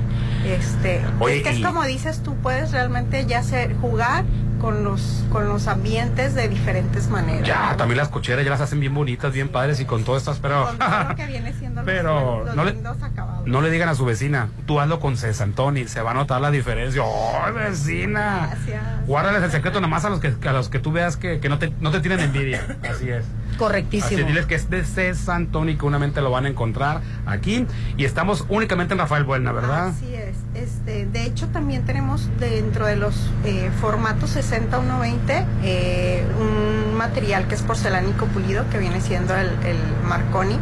Este, 0.46 1.02
Oye, 1.20 1.38
es 1.38 1.44
que 1.44 1.54
y- 1.54 1.62
es 1.62 1.66
como 1.68 1.84
dices, 1.84 2.22
tú 2.24 2.36
puedes 2.36 2.72
realmente 2.72 3.26
ya 3.26 3.44
ser, 3.44 3.76
jugar 3.78 4.24
con 4.60 4.84
los, 4.84 5.24
con 5.32 5.48
los 5.48 5.68
ambientes 5.68 6.34
de 6.36 6.48
diferentes 6.48 7.10
maneras. 7.10 7.48
Ya, 7.48 7.76
también 7.78 7.98
las 7.98 8.10
cocheras 8.10 8.44
ya 8.44 8.52
las 8.52 8.62
hacen 8.62 8.80
bien 8.80 8.94
bonitas, 8.94 9.32
bien 9.34 9.50
padres 9.50 9.80
y 9.80 9.86
con 9.86 10.04
todas 10.04 10.24
estas, 10.24 10.40
pero... 10.40 10.66
Con 10.66 10.78
todo 10.78 11.04
lo 11.10 11.16
que 11.16 11.26
viene 11.28 11.54
siendo 11.54 11.82
los- 11.82 11.86
Pero 11.86 12.44
los, 12.46 12.56
no 12.56 12.64
le- 12.66 12.74
lindos 12.74 13.02
acabados. 13.04 13.48
No 13.48 13.62
le 13.62 13.70
digan 13.70 13.90
a 13.90 13.96
su 13.96 14.06
vecina, 14.06 14.50
tú 14.66 14.80
hazlo 14.80 15.00
con 15.00 15.16
Cesantoni, 15.18 15.88
se 15.88 16.02
va 16.02 16.12
a 16.12 16.14
notar 16.14 16.42
la 16.42 16.52
diferencia. 16.52 17.02
¡Oh, 17.04 17.40
vecina! 17.54 18.50
Gracias. 18.52 18.84
Guárdales 19.08 19.44
el 19.44 19.52
secreto 19.52 19.80
nomás 19.82 20.04
a 20.06 20.10
los 20.10 20.20
que, 20.20 20.34
a 20.48 20.52
los 20.54 20.70
que 20.70 20.80
tú 20.80 20.92
veas 20.92 21.18
que, 21.18 21.40
que 21.40 21.50
no, 21.50 21.60
te, 21.60 21.72
no 21.80 21.92
te 21.92 22.00
tienen 22.00 22.20
envidia. 22.20 22.78
Así 22.90 23.10
es. 23.10 23.24
Correctísimo. 23.58 24.22
Así, 24.22 24.24
diles 24.28 24.46
que 24.46 24.56
es 24.56 24.70
de 24.70 24.84
Cesantoni, 24.84 25.76
que 25.78 25.86
únicamente 25.86 26.22
lo 26.22 26.32
van 26.32 26.46
a 26.46 26.50
encontrar 26.50 27.02
aquí. 27.26 27.66
Y 27.98 28.06
estamos 28.06 28.46
únicamente 28.50 28.94
en 28.94 29.00
Rafael 29.00 29.24
Buena, 29.24 29.52
¿verdad? 29.52 29.88
Así 29.88 30.14
es. 30.14 30.36
Este, 30.54 31.06
de 31.06 31.24
hecho, 31.24 31.48
también 31.48 31.86
tenemos 31.86 32.30
dentro 32.40 32.86
de 32.86 32.96
los 32.96 33.16
eh, 33.46 33.70
formatos 33.82 34.32
60 34.32 34.78
120 34.80 35.46
eh, 35.64 36.26
un 36.40 36.96
material 36.96 37.48
que 37.48 37.56
es 37.56 37.62
porcelánico 37.62 38.26
pulido, 38.28 38.68
que 38.70 38.78
viene 38.78 39.02
siendo 39.02 39.36
el, 39.36 39.48
el 39.66 39.78
Marconi. 40.08 40.58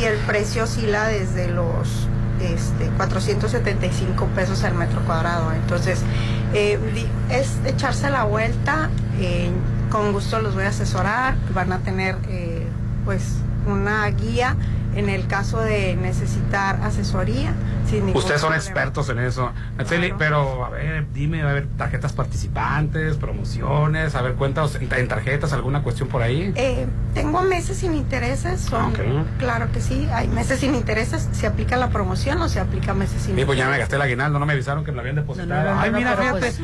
Y 0.00 0.04
el 0.04 0.16
precio 0.18 0.64
oscila 0.64 1.06
desde 1.06 1.48
los 1.48 2.08
este, 2.40 2.88
475 2.96 4.26
pesos 4.34 4.64
al 4.64 4.74
metro 4.74 5.00
cuadrado. 5.02 5.52
Entonces, 5.52 6.00
eh, 6.52 6.78
es 7.30 7.58
echarse 7.64 8.10
la 8.10 8.24
vuelta. 8.24 8.90
eh, 9.20 9.50
con 9.94 10.12
gusto 10.12 10.40
los 10.40 10.56
voy 10.56 10.64
a 10.64 10.70
asesorar. 10.70 11.36
Van 11.54 11.72
a 11.72 11.78
tener, 11.78 12.16
eh, 12.28 12.66
pues, 13.04 13.36
una 13.64 14.04
guía 14.08 14.56
en 14.96 15.08
el 15.08 15.26
caso 15.26 15.60
de 15.60 15.96
necesitar 15.96 16.80
asesoría. 16.82 17.52
Sin 17.88 18.06
ningún 18.06 18.16
Ustedes 18.16 18.40
son 18.40 18.50
problema. 18.50 18.56
expertos 18.70 19.08
en 19.10 19.18
eso. 19.18 19.52
Pero 20.18 20.64
a 20.64 20.70
ver, 20.70 21.06
dime, 21.12 21.42
a 21.42 21.46
ver, 21.52 21.66
tarjetas 21.76 22.12
participantes, 22.12 23.16
promociones, 23.16 24.14
a 24.14 24.22
ver, 24.22 24.34
cuéntanos 24.34 24.76
en, 24.76 25.08
tarjetas, 25.08 25.52
alguna 25.52 25.82
cuestión 25.82 26.08
por 26.08 26.22
ahí. 26.22 26.52
Eh, 26.56 26.86
tengo 27.14 27.42
meses 27.42 27.78
sin 27.78 27.94
intereses, 27.94 28.60
son, 28.60 28.92
claro 29.38 29.70
que 29.72 29.80
sí, 29.80 30.08
hay 30.12 30.28
meses 30.28 30.60
sin 30.60 30.74
intereses, 30.74 31.28
se 31.32 31.46
aplica 31.46 31.76
la 31.76 31.90
promoción 31.90 32.40
o 32.40 32.48
se 32.48 32.60
aplica 32.60 32.94
meses 32.94 33.22
sin 33.22 33.36
Sí, 33.36 33.44
pues 33.44 33.58
ya 33.58 33.64
me 33.64 33.70
intereses. 33.72 33.80
gasté 33.80 33.96
el 33.96 34.02
aguinaldo, 34.02 34.38
no 34.38 34.46
me 34.46 34.52
avisaron 34.54 34.84
que 34.84 34.90
me 34.92 34.96
lo 34.96 35.00
habían 35.02 35.16
depositado. 35.16 35.48
No, 35.62 35.68
no, 35.70 35.74
no, 35.74 35.80
Ay, 35.80 35.90
no, 35.90 35.98
mira, 35.98 36.16
fíjate, 36.16 36.38
pues- 36.40 36.60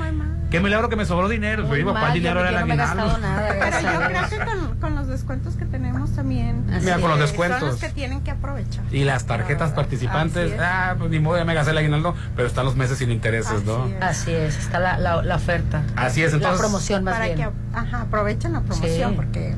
qué 0.51 0.61
milagro 0.61 0.89
que 0.89 0.97
me 0.97 1.05
sobró 1.05 1.29
dinero. 1.29 1.65
Pues, 1.67 1.79
digo, 1.79 1.93
¿cuál 1.93 2.03
mal, 2.05 2.13
dinero 2.15 2.41
yo- 2.41 2.47
era 2.47 2.49
el 2.49 2.55
yo 2.55 2.61
no 2.61 2.67
me 2.67 2.75
he 2.75 2.87
aguinaldo? 2.87 3.05
gastado 3.13 3.35
nada, 3.35 3.49
Pero 3.61 3.81
yo 3.81 4.07
creo 4.09 4.29
que 4.29 4.45
con, 4.51 4.77
con 4.81 4.95
los 4.97 5.07
descuentos 5.09 5.55
que 5.55 5.65
tenemos 5.67 5.90
también. 6.21 6.65
Mira, 6.83 6.99
con 6.99 7.09
los 7.11 7.19
descuentos. 7.19 7.61
Son 7.61 7.69
los 7.71 7.81
que 7.81 7.89
tienen 7.89 8.21
que 8.21 8.31
aprovechar. 8.31 8.85
Y 8.93 9.05
las 9.05 9.25
tarjetas 9.25 9.71
participantes, 9.73 10.45
Así 10.47 10.55
es. 10.55 10.61
ah, 10.61 10.95
pues 10.99 11.11
ni 11.11 11.19
modo, 11.19 11.39
ya 11.39 11.45
me 11.47 11.55
gasté 11.55 11.71
el 11.71 11.79
aguinaldo, 11.79 12.15
pero 12.37 12.47
están 12.47 12.67
los 12.67 12.77
meses 12.77 12.99
sin 12.99 13.11
intereses, 13.11 13.65
¿no? 13.65 13.89
Así 14.01 14.31
es, 14.33 14.59
está 14.59 14.79
la, 14.79 14.99
la, 14.99 15.23
la 15.23 15.37
oferta. 15.37 15.83
Así 15.97 16.23
es, 16.23 16.33
entonces- 16.35 16.59
La 16.61 16.63
promoción 16.63 17.05
más 17.05 17.15
Para 17.15 17.27
bien. 17.27 17.37
que 17.39 17.49
ajá, 17.79 18.03
aprovechen 18.03 18.53
la 18.53 18.61
promoción 18.61 19.11
Sí. 19.11 19.17
porque 19.17 19.55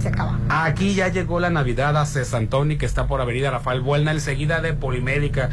se 0.00 0.08
acaba. 0.08 0.38
Aquí 0.48 0.94
ya 0.94 1.08
llegó 1.08 1.40
la 1.40 1.50
Navidad 1.50 1.96
a 1.96 2.06
Cesantoni, 2.06 2.78
que 2.78 2.86
está 2.86 3.06
por 3.06 3.20
Avenida 3.20 3.50
Rafael 3.50 3.80
Buelna, 3.82 4.12
enseguida 4.12 4.60
de 4.62 4.72
Polimédica. 4.72 5.50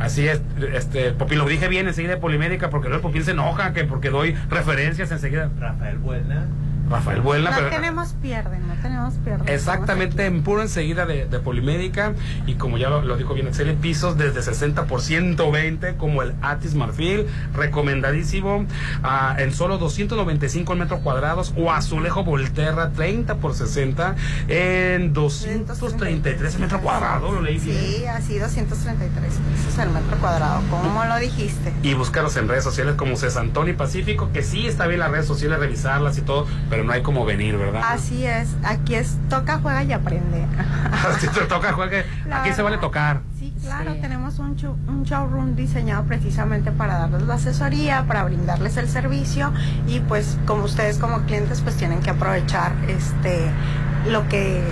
Así 0.00 0.26
es, 0.28 0.40
este, 0.72 1.10
Popín, 1.12 1.38
lo 1.38 1.44
dije 1.44 1.68
bien, 1.68 1.86
enseguida 1.88 2.14
de 2.14 2.20
Polimédica, 2.20 2.70
porque 2.70 2.88
luego 2.88 3.02
Popín 3.02 3.24
se 3.24 3.32
enoja, 3.32 3.72
que 3.72 3.84
porque 3.84 4.10
doy 4.10 4.32
referencias 4.48 5.10
enseguida. 5.10 5.50
Rafael 5.58 5.98
Buelna. 5.98 6.46
Rafael 6.88 7.20
Buelna, 7.20 7.50
no 7.50 7.56
pero... 7.56 7.70
tenemos 7.70 8.14
pierden, 8.14 8.66
no 8.66 8.74
tenemos 8.82 9.14
pierden. 9.24 9.48
Exactamente, 9.48 10.26
en 10.26 10.42
puro 10.42 10.62
enseguida 10.62 11.06
de, 11.06 11.26
de 11.26 11.38
Polimédica 11.38 12.14
y 12.46 12.54
como 12.54 12.78
ya 12.78 12.88
lo, 12.88 13.02
lo 13.02 13.16
dijo 13.16 13.34
bien 13.34 13.48
Excel, 13.48 13.74
pisos 13.74 14.16
desde 14.16 14.42
60 14.42 14.86
por 14.86 15.00
120 15.00 15.96
como 15.96 16.22
el 16.22 16.34
Atis 16.42 16.74
Marfil, 16.74 17.26
recomendadísimo, 17.54 18.66
ah, 19.02 19.36
en 19.38 19.52
solo 19.52 19.78
295 19.78 20.74
metros 20.74 21.00
cuadrados 21.00 21.52
o 21.56 21.70
Azulejo 21.70 22.24
Volterra 22.24 22.90
30 22.90 23.36
por 23.36 23.54
60 23.54 24.16
en 24.48 25.12
233 25.12 26.58
metros 26.58 26.80
cuadrados, 26.80 27.34
lo 27.34 27.42
leí 27.42 27.58
bien. 27.58 27.78
Sí, 27.78 28.06
así 28.06 28.38
233 28.38 29.32
pesos 29.32 29.78
al 29.78 29.90
metro 29.90 30.16
cuadrado, 30.18 30.62
como 30.70 31.04
lo 31.04 31.16
dijiste. 31.18 31.72
Y 31.82 31.94
buscarlos 31.94 32.36
en 32.36 32.48
redes 32.48 32.64
sociales 32.64 32.94
como 32.96 33.16
Cesantoni 33.16 33.72
Pacífico, 33.72 34.30
que 34.32 34.42
sí 34.42 34.66
está 34.66 34.86
bien 34.86 35.00
las 35.00 35.10
redes 35.10 35.26
sociales, 35.26 35.58
revisarlas 35.58 36.18
y 36.18 36.22
todo, 36.22 36.46
pero 36.70 36.77
no 36.84 36.92
hay 36.92 37.02
como 37.02 37.24
venir, 37.24 37.56
¿verdad? 37.56 37.82
Así 37.84 38.24
es, 38.24 38.48
aquí 38.64 38.94
es 38.94 39.16
toca, 39.28 39.58
juega 39.62 39.82
y 39.84 39.92
aprende. 39.92 40.44
Te 41.34 41.40
toca, 41.46 41.72
juegue, 41.72 42.04
La 42.28 42.40
aquí 42.42 42.52
se 42.52 42.62
vale 42.62 42.78
tocar. 42.78 43.20
Sí, 43.38 43.52
claro, 43.62 43.94
tenemos 44.00 44.38
un, 44.38 44.56
show- 44.56 44.76
un 44.88 45.04
showroom 45.04 45.54
diseñado 45.54 46.04
precisamente 46.04 46.72
para 46.72 46.98
darles 46.98 47.22
la 47.22 47.34
asesoría, 47.34 48.04
para 48.06 48.24
brindarles 48.24 48.76
el 48.76 48.88
servicio 48.88 49.52
y 49.86 50.00
pues 50.00 50.38
como 50.46 50.64
ustedes 50.64 50.98
como 50.98 51.20
clientes 51.22 51.60
pues 51.60 51.76
tienen 51.76 52.00
que 52.00 52.10
aprovechar 52.10 52.72
este 52.88 53.50
lo 54.08 54.26
que 54.28 54.62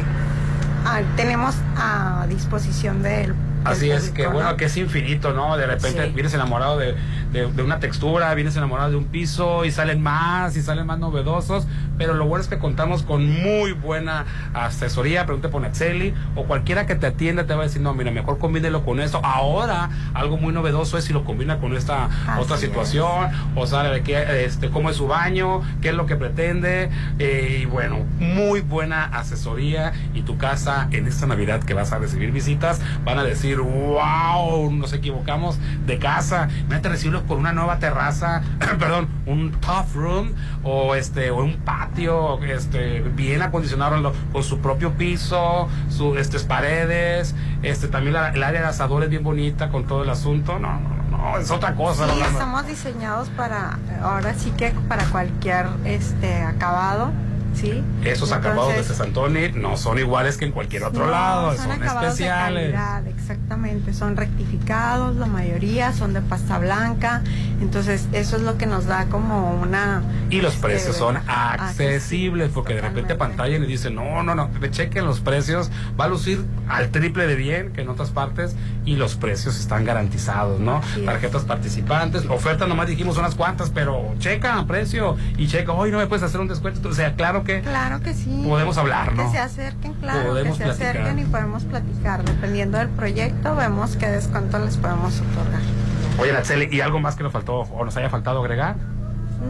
ah, 0.84 1.00
tenemos 1.16 1.54
a 1.76 2.26
disposición 2.28 3.02
del 3.02 3.34
Así 3.64 3.90
es, 3.90 4.10
que 4.10 4.28
bueno, 4.28 4.50
¿no? 4.50 4.56
que 4.56 4.66
es 4.66 4.76
infinito, 4.76 5.32
¿no? 5.32 5.56
De 5.56 5.66
repente 5.66 6.06
Sí. 6.06 6.12
vienes 6.12 6.32
enamorado 6.34 6.78
de, 6.78 6.94
de- 7.32 7.50
de 7.52 7.62
una 7.62 7.78
textura, 7.80 8.32
vienes 8.34 8.56
enamorado 8.56 8.90
de 8.90 8.96
un 8.96 9.04
piso 9.06 9.64
y 9.64 9.70
salen 9.70 10.02
más 10.02 10.56
y 10.56 10.62
salen 10.62 10.86
más 10.86 10.98
novedosos, 10.98 11.66
pero 11.98 12.14
lo 12.14 12.26
bueno 12.26 12.42
es 12.42 12.48
que 12.48 12.58
contamos 12.58 13.02
con 13.02 13.26
muy 13.42 13.72
buena 13.72 14.24
asesoría, 14.54 15.24
pregunte 15.26 15.48
por 15.48 15.62
Natseli 15.62 16.14
o 16.34 16.44
cualquiera 16.44 16.86
que 16.86 16.94
te 16.94 17.06
atienda 17.06 17.46
te 17.46 17.54
va 17.54 17.62
a 17.62 17.66
decir, 17.66 17.82
no, 17.82 17.94
mira, 17.94 18.10
mejor 18.10 18.38
combínelo 18.38 18.84
con 18.84 19.00
esto. 19.00 19.20
Ahora, 19.24 19.90
algo 20.14 20.36
muy 20.36 20.52
novedoso 20.52 20.98
es 20.98 21.04
si 21.04 21.12
lo 21.12 21.24
combina 21.24 21.58
con 21.58 21.76
esta 21.76 22.06
Así 22.06 22.40
otra 22.42 22.56
es. 22.56 22.62
situación, 22.62 23.30
o 23.54 23.66
sabe 23.66 23.90
de 23.90 24.02
qué, 24.02 24.44
este, 24.44 24.70
cómo 24.70 24.90
es 24.90 24.96
su 24.96 25.06
baño, 25.06 25.62
qué 25.82 25.90
es 25.90 25.94
lo 25.94 26.06
que 26.06 26.16
pretende, 26.16 26.90
eh, 27.18 27.60
y 27.62 27.64
bueno, 27.66 27.98
muy 28.18 28.60
buena 28.60 29.04
asesoría 29.04 29.92
y 30.14 30.22
tu 30.22 30.38
casa 30.38 30.88
en 30.90 31.06
esta 31.06 31.26
Navidad 31.26 31.62
que 31.62 31.74
vas 31.74 31.92
a 31.92 31.98
recibir 31.98 32.30
visitas, 32.32 32.80
van 33.04 33.18
a 33.18 33.24
decir, 33.24 33.58
wow, 33.58 34.70
nos 34.72 34.92
equivocamos 34.92 35.58
de 35.86 35.98
casa, 35.98 36.48
imagínate 36.60 36.88
con 37.24 37.38
una 37.38 37.52
nueva 37.52 37.78
terraza, 37.78 38.42
perdón, 38.78 39.08
un 39.26 39.52
top 39.52 39.86
room 39.94 40.32
o 40.62 40.94
este 40.94 41.30
o 41.30 41.42
un 41.42 41.56
patio 41.58 42.42
este 42.44 43.00
bien 43.00 43.42
acondicionado 43.42 44.12
con 44.32 44.42
su 44.42 44.58
propio 44.60 44.92
piso, 44.92 45.68
sus 45.88 46.18
este, 46.18 46.38
paredes, 46.40 47.34
este 47.62 47.88
también 47.88 48.14
la- 48.14 48.28
el 48.30 48.42
área 48.42 48.60
de 48.60 48.66
asadores 48.66 49.08
bien 49.08 49.22
bonita 49.24 49.68
con 49.70 49.84
todo 49.86 50.02
el 50.02 50.10
asunto, 50.10 50.58
no, 50.58 50.78
no, 50.80 51.18
no, 51.18 51.38
es 51.38 51.50
otra 51.50 51.74
cosa. 51.74 52.06
Sí, 52.08 52.20
estamos 52.20 52.66
diseñados 52.66 53.28
para, 53.30 53.78
ahora 54.02 54.34
sí 54.34 54.50
que 54.56 54.70
para 54.88 55.04
cualquier 55.06 55.66
este 55.84 56.42
acabado. 56.42 57.10
¿Sí? 57.56 57.82
Esos 58.04 58.32
acabados 58.32 58.76
de 58.76 58.94
Santoni 58.94 59.52
no 59.54 59.76
son 59.76 59.98
iguales 59.98 60.36
que 60.36 60.44
en 60.44 60.52
cualquier 60.52 60.84
otro 60.84 61.06
no, 61.06 61.10
lado, 61.10 61.56
son, 61.56 61.80
de 61.80 61.86
especiales. 61.86 62.72
calidad, 62.72 63.06
exactamente, 63.06 63.92
son 63.92 64.16
rectificados, 64.16 65.16
la 65.16 65.26
mayoría 65.26 65.92
son 65.92 66.12
de 66.12 66.20
pasta 66.20 66.58
blanca, 66.58 67.22
entonces 67.60 68.06
eso 68.12 68.36
es 68.36 68.42
lo 68.42 68.58
que 68.58 68.66
nos 68.66 68.86
da 68.86 69.06
como 69.06 69.60
una... 69.60 70.02
Y 70.30 70.40
los 70.40 70.54
este, 70.54 70.66
precios 70.66 70.96
son 70.96 71.16
accesible. 71.16 71.94
accesibles, 71.94 72.50
porque 72.52 72.74
de 72.74 72.80
repente 72.82 73.14
pantalla 73.14 73.56
y 73.56 73.66
dicen, 73.66 73.94
no, 73.94 74.22
no, 74.22 74.34
no, 74.34 74.50
chequen 74.70 75.04
los 75.04 75.20
precios, 75.20 75.70
va 75.98 76.04
a 76.04 76.08
lucir 76.08 76.44
al 76.68 76.90
triple 76.90 77.26
de 77.26 77.36
bien 77.36 77.72
que 77.72 77.82
en 77.82 77.88
otras 77.88 78.10
partes 78.10 78.56
y 78.84 78.96
los 78.96 79.16
precios 79.16 79.58
están 79.58 79.84
garantizados, 79.84 80.60
¿no? 80.60 80.80
Tarjetas 81.04 81.44
participantes, 81.44 82.24
ofertas 82.28 82.68
nomás 82.68 82.88
dijimos 82.88 83.16
unas 83.16 83.34
cuantas, 83.34 83.70
pero 83.70 84.14
checa 84.18 84.64
precio 84.66 85.16
y 85.36 85.46
checa, 85.46 85.72
hoy 85.72 85.90
no 85.90 85.98
me 85.98 86.06
puedes 86.06 86.22
hacer 86.22 86.40
un 86.40 86.48
descuento, 86.48 86.88
o 86.88 86.92
sea, 86.92 87.14
claro 87.14 87.44
que 87.46 87.60
Claro 87.62 88.00
que 88.00 88.12
sí. 88.14 88.44
Podemos 88.46 88.76
hablar, 88.76 89.14
¿no? 89.14 89.24
Que 89.24 89.30
se 89.30 89.38
acerquen, 89.38 89.94
claro, 89.94 90.28
Podemos 90.28 90.58
que 90.58 90.64
se 90.64 90.70
platicar. 90.70 90.96
acerquen 90.96 91.18
y 91.18 91.24
podemos 91.24 91.64
platicar. 91.64 92.24
Dependiendo 92.24 92.78
del 92.78 92.88
proyecto, 92.88 93.54
vemos 93.56 93.96
qué 93.96 94.08
descuento 94.08 94.58
les 94.58 94.76
podemos 94.76 95.20
otorgar. 95.20 95.60
Oye, 96.18 96.32
Nacheli, 96.32 96.68
¿y 96.74 96.80
algo 96.80 96.98
más 97.00 97.14
que 97.16 97.22
nos 97.22 97.32
faltó 97.32 97.60
o 97.60 97.84
nos 97.84 97.96
haya 97.96 98.08
faltado 98.10 98.40
agregar? 98.40 98.76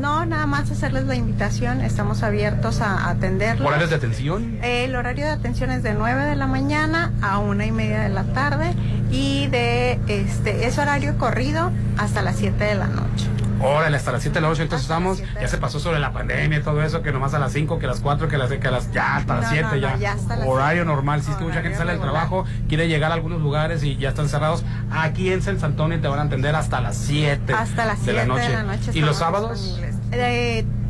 No, 0.01 0.27
nada 0.27 0.47
más 0.47 0.71
hacerles 0.71 1.05
la 1.07 1.15
invitación, 1.15 1.81
estamos 1.81 2.23
abiertos 2.23 2.81
a 2.81 3.09
atenderlos. 3.09 3.67
¿Horarios 3.67 3.91
de 3.91 3.97
atención? 3.97 4.59
El 4.63 4.95
horario 4.97 5.25
de 5.25 5.31
atención 5.31 5.71
es 5.71 5.83
de 5.85 5.95
9 5.95 6.25
de 6.25 6.37
la 6.37 6.47
mañana 6.47 7.13
a 7.23 7.39
una 7.39 7.65
y 7.67 7.73
media 7.73 8.01
de 8.01 8.09
la 8.09 8.25
tarde 8.25 8.75
y 9.11 9.47
de 9.47 9.99
este 10.09 10.67
es 10.67 10.77
horario 10.79 11.17
corrido 11.19 11.71
hasta 11.99 12.21
las 12.21 12.37
7 12.37 12.63
de 12.63 12.75
la 12.75 12.89
noche. 12.89 13.27
Órale, 13.61 13.97
hasta 13.97 14.13
las 14.13 14.23
7 14.23 14.35
de 14.35 14.41
la 14.43 14.49
noche, 14.49 14.63
entonces 14.63 14.85
estamos, 14.85 15.23
ya 15.41 15.49
se 15.49 15.57
pasó 15.59 15.81
sobre 15.81 15.99
la 15.99 16.13
pandemia 16.13 16.59
y 16.59 16.63
todo 16.63 16.83
eso, 16.83 17.03
que 17.03 17.11
nomás 17.13 17.33
a 17.35 17.39
las 17.39 17.53
5, 17.53 17.79
que 17.79 17.87
a 17.87 17.89
las 17.89 18.01
4, 18.01 18.29
que 18.29 18.37
a 18.37 18.39
las, 18.39 18.51
que 18.51 18.69
a 18.69 18.71
las 18.71 18.93
ya 18.93 19.17
hasta 19.17 19.35
las 19.37 19.45
No, 19.45 19.51
7 19.51 19.63
no, 19.63 19.71
no, 19.71 19.77
ya. 19.77 19.97
ya 19.97 20.13
hasta 20.13 20.37
las 20.37 20.47
Horario 20.49 20.85
normal, 20.85 21.23
si 21.23 21.31
es 21.31 21.37
que 21.39 21.45
mucha 21.45 21.63
gente 21.63 21.79
sale 21.79 21.93
del 21.93 22.01
trabajo, 22.01 22.45
quiere 22.69 22.87
llegar 22.89 23.11
a 23.11 23.15
algunos 23.15 23.41
lugares 23.41 23.83
y 23.83 23.97
ya 23.97 24.11
están 24.11 24.29
cerrados. 24.29 24.65
Aquí 24.91 25.33
en 25.33 25.43
San 25.43 25.59
Antonio 25.63 26.01
te 26.01 26.07
van 26.09 26.19
a 26.19 26.23
atender 26.23 26.55
hasta 26.55 26.81
las 26.81 26.97
7 26.97 27.53
Hasta 27.55 27.87
las 27.87 27.99
de 28.05 28.13
7 28.13 28.19
la 28.19 28.25
noche. 28.27 28.49
de 28.49 28.55
la 28.55 28.63
noche. 28.63 28.91
¿Y 28.93 29.01
los 29.01 29.17
sábados? 29.17 29.63
disponibles. 29.63 29.97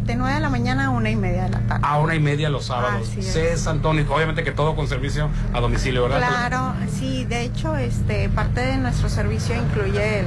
De, 0.06 0.12
de 0.12 0.16
9 0.16 0.34
de 0.34 0.40
la 0.40 0.48
mañana 0.50 0.86
a 0.86 0.90
una 0.90 1.10
y 1.10 1.16
media 1.16 1.44
de 1.44 1.50
la 1.50 1.60
tarde. 1.60 1.80
A 1.86 1.98
una 1.98 2.14
y 2.14 2.20
media 2.20 2.48
los 2.48 2.66
sábados. 2.66 3.08
Así 3.10 3.20
es. 3.20 3.32
Cés 3.32 3.66
Antonio, 3.66 4.04
obviamente 4.08 4.42
que 4.44 4.52
todo 4.52 4.74
con 4.76 4.88
servicio 4.88 5.28
a 5.52 5.60
domicilio, 5.60 6.04
¿verdad? 6.04 6.26
Claro, 6.28 6.74
sí, 6.92 7.24
de 7.24 7.42
hecho, 7.42 7.76
este, 7.76 8.28
parte 8.28 8.60
de 8.60 8.76
nuestro 8.78 9.08
servicio 9.08 9.54
incluye 9.54 10.20
el, 10.20 10.26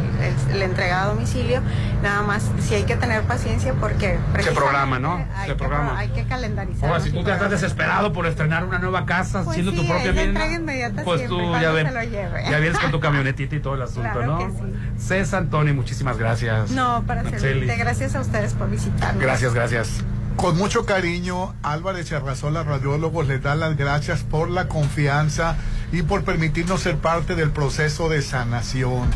el- 0.52 0.60
la 0.60 0.66
entrega 0.66 1.04
a 1.04 1.08
domicilio. 1.08 1.62
Nada 2.04 2.22
más, 2.22 2.50
si 2.60 2.76
hay 2.76 2.84
que 2.84 2.96
tener 2.96 3.24
paciencia 3.24 3.74
porque 3.74 4.18
Se 4.42 4.52
programa, 4.52 5.00
¿no? 5.00 5.26
Se 5.46 5.56
programa. 5.56 5.90
pro- 5.90 5.98
Hay 5.98 6.10
que 6.10 6.24
calendarizar. 6.26 6.90
Ahora, 6.90 7.02
si 7.02 7.12
tú 7.12 7.24
te 7.24 7.32
estás 7.32 7.50
desesperado 7.52 8.14
por 8.14 8.26
estrenar 8.26 8.64
una 8.66 8.80
nueva 8.80 9.06
casa, 9.06 9.44
Pues 9.44 9.56
siendo 9.56 9.72
sí, 9.72 9.78
tu 9.80 9.88
propia 9.88 10.54
inmediata 10.56 11.04
pues 11.04 11.28
tú 11.28 11.40
ya, 11.60 11.72
ven- 11.72 11.90
ya 12.50 12.58
vienes 12.60 12.80
con 12.80 12.92
tu 12.92 13.00
camionetita 13.02 13.56
y 13.56 13.60
todo 13.60 13.76
el 13.76 13.82
asunto, 13.82 14.02
Claro 14.12 14.26
¿no? 14.26 14.38
que 14.40 14.46
sí. 14.52 15.06
Cés 15.08 15.34
Antonio, 15.34 15.74
muchísimas 15.74 16.18
gracias. 16.18 16.72
No, 16.72 17.04
para 17.08 17.24
servirte. 17.24 17.76
Gracias 17.76 18.16
a 18.16 18.22
ustedes 18.22 18.54
por 18.54 18.70
visitarnos. 18.70 19.22
Gracias, 19.22 19.54
gracias. 19.54 19.69
Con 20.36 20.58
mucho 20.58 20.84
cariño, 20.88 21.54
Álvarez 21.62 22.10
y 22.10 22.16
Arrasola 22.16 22.64
Radiólogos 22.64 23.28
les 23.28 23.44
da 23.44 23.54
las 23.54 23.78
gracias 23.78 24.24
por 24.24 24.50
la 24.50 24.68
confianza 24.68 25.58
y 25.92 26.02
por 26.02 26.24
permitirnos 26.24 26.82
ser 26.82 26.98
parte 26.98 27.36
del 27.36 27.52
proceso 27.52 28.10
de 28.10 28.24
sanación. 28.24 29.12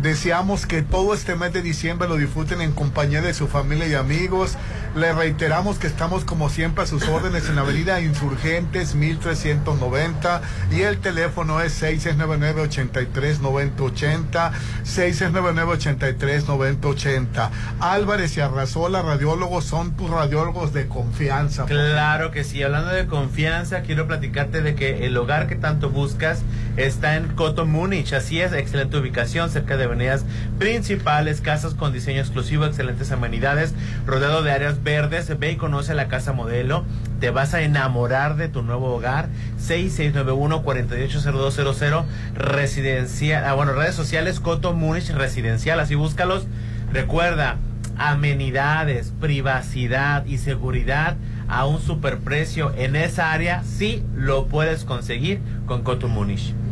Deseamos 0.00 0.66
que 0.66 0.82
todo 0.82 1.14
este 1.14 1.36
mes 1.36 1.52
de 1.52 1.62
diciembre 1.62 2.08
lo 2.08 2.16
disfruten 2.16 2.60
en 2.60 2.72
compañía 2.72 3.20
de 3.20 3.34
su 3.34 3.46
familia 3.46 3.86
y 3.86 3.94
amigos. 3.94 4.56
Les 4.96 5.14
reiteramos 5.14 5.78
que 5.78 5.86
estamos 5.86 6.24
como 6.24 6.50
siempre 6.50 6.82
a 6.84 6.86
sus 6.86 7.06
órdenes 7.08 7.48
en 7.48 7.56
la 7.56 7.62
avenida 7.62 8.00
Insurgentes 8.00 8.94
1390 8.94 10.42
y 10.70 10.82
el 10.82 10.98
teléfono 10.98 11.60
es 11.60 11.82
6699-839080, 11.82 14.52
6699-839080. 14.84 17.50
Álvarez 17.80 18.36
y 18.36 18.40
Arrasola 18.40 19.02
Radiólogos 19.02 19.64
son 19.64 19.96
tus 19.96 20.10
radiólogos 20.10 20.72
de 20.72 20.88
confianza. 20.88 21.64
Claro 21.66 22.30
que 22.30 22.44
sí, 22.44 22.62
hablando 22.62 22.90
de 22.90 23.06
confianza, 23.06 23.82
quiero 23.82 24.06
platicarte 24.06 24.62
de 24.62 24.74
que 24.74 25.06
el 25.06 25.16
hogar 25.16 25.46
que 25.46 25.56
tanto 25.56 25.90
buscas 25.90 26.42
está 26.76 27.16
en 27.16 27.28
Coto 27.28 27.66
Múnich, 27.66 28.12
así 28.12 28.40
es, 28.40 28.52
excelente 28.52 28.96
ubicación, 28.96 29.50
cerca 29.50 29.76
de 29.76 29.81
avenidas 29.84 30.24
principales, 30.58 31.40
casas 31.40 31.72
con 31.74 31.92
diseño 31.92 32.20
exclusivo, 32.20 32.64
excelentes 32.64 33.12
amenidades, 33.12 33.74
rodeado 34.06 34.42
de 34.42 34.50
áreas 34.52 34.82
verdes, 34.82 35.38
ve 35.38 35.52
y 35.52 35.56
conoce 35.56 35.94
la 35.94 36.08
casa 36.08 36.32
modelo, 36.32 36.84
te 37.20 37.30
vas 37.30 37.54
a 37.54 37.62
enamorar 37.62 38.36
de 38.36 38.48
tu 38.48 38.62
nuevo 38.62 38.94
hogar, 38.94 39.28
6691-480200, 39.58 42.04
residencial, 42.34 43.44
ah, 43.44 43.54
bueno, 43.54 43.72
redes 43.72 43.94
sociales, 43.94 44.40
Coto 44.40 44.72
Múnich 44.72 45.10
Residencial, 45.10 45.78
así 45.80 45.94
búscalos, 45.94 46.46
recuerda, 46.92 47.58
amenidades, 47.96 49.12
privacidad 49.20 50.24
y 50.26 50.38
seguridad 50.38 51.16
a 51.48 51.66
un 51.66 51.80
superprecio 51.80 52.72
en 52.76 52.96
esa 52.96 53.32
área, 53.32 53.62
sí 53.62 54.02
lo 54.14 54.46
puedes 54.46 54.84
conseguir 54.84 55.40
con 55.72 55.82
Coto. 55.82 56.08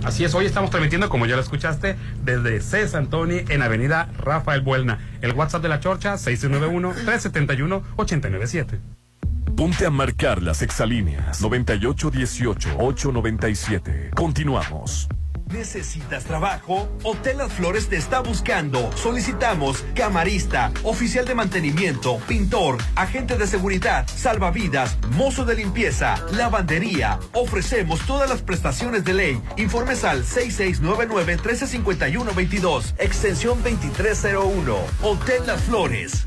Así 0.05 0.25
es, 0.25 0.35
hoy 0.35 0.45
estamos 0.45 0.69
transmitiendo, 0.71 1.09
como 1.09 1.25
ya 1.25 1.37
lo 1.37 1.43
escuchaste, 1.43 1.97
desde 2.23 2.61
Cés 2.61 2.95
Antoni 2.95 3.45
en 3.49 3.63
Avenida 3.63 4.11
Rafael 4.19 4.61
Buelna. 4.61 4.99
El 5.23 5.33
WhatsApp 5.33 5.63
de 5.63 5.71
la 5.71 5.81
Chorcha, 5.81 6.13
691-371-897. 6.15 8.79
Ponte 9.57 9.87
a 9.87 9.91
marcar 9.91 10.43
las 10.43 10.61
exalíneas 10.63 11.43
9818-897. 11.43 14.11
Continuamos. 14.15 15.09
¿Necesitas 15.53 16.25
trabajo? 16.25 16.89
Hotel 17.03 17.39
Las 17.39 17.53
Flores 17.53 17.89
te 17.89 17.97
está 17.97 18.21
buscando. 18.21 18.91
Solicitamos 18.97 19.85
camarista, 19.95 20.71
oficial 20.85 21.25
de 21.25 21.35
mantenimiento, 21.35 22.19
pintor, 22.29 22.79
agente 22.95 23.37
de 23.37 23.47
seguridad, 23.47 24.07
salvavidas, 24.07 24.99
mozo 25.17 25.45
de 25.45 25.57
limpieza, 25.57 26.25
lavandería. 26.33 27.19
Ofrecemos 27.33 28.07
todas 28.07 28.31
las 28.31 28.43
prestaciones 28.43 29.05
de 29.05 29.15
ley. 29.15 29.43
Informes 29.57 30.05
al 30.05 30.25
6699-1351-22, 30.25 32.95
extensión 32.99 33.63
2301. 33.63 34.77
Hotel 35.03 35.47
Las 35.47 35.63
Flores. 35.63 36.27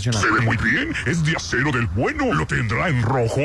Nacional. 0.00 0.22
Se 0.22 0.30
ve 0.30 0.40
muy 0.40 0.56
bien. 0.56 0.94
Es 1.04 1.22
de 1.24 1.36
acero 1.36 1.70
del 1.72 1.86
bueno. 1.88 2.32
¿Lo 2.32 2.46
tendrá 2.46 2.88
en 2.88 3.02
rojo? 3.02 3.40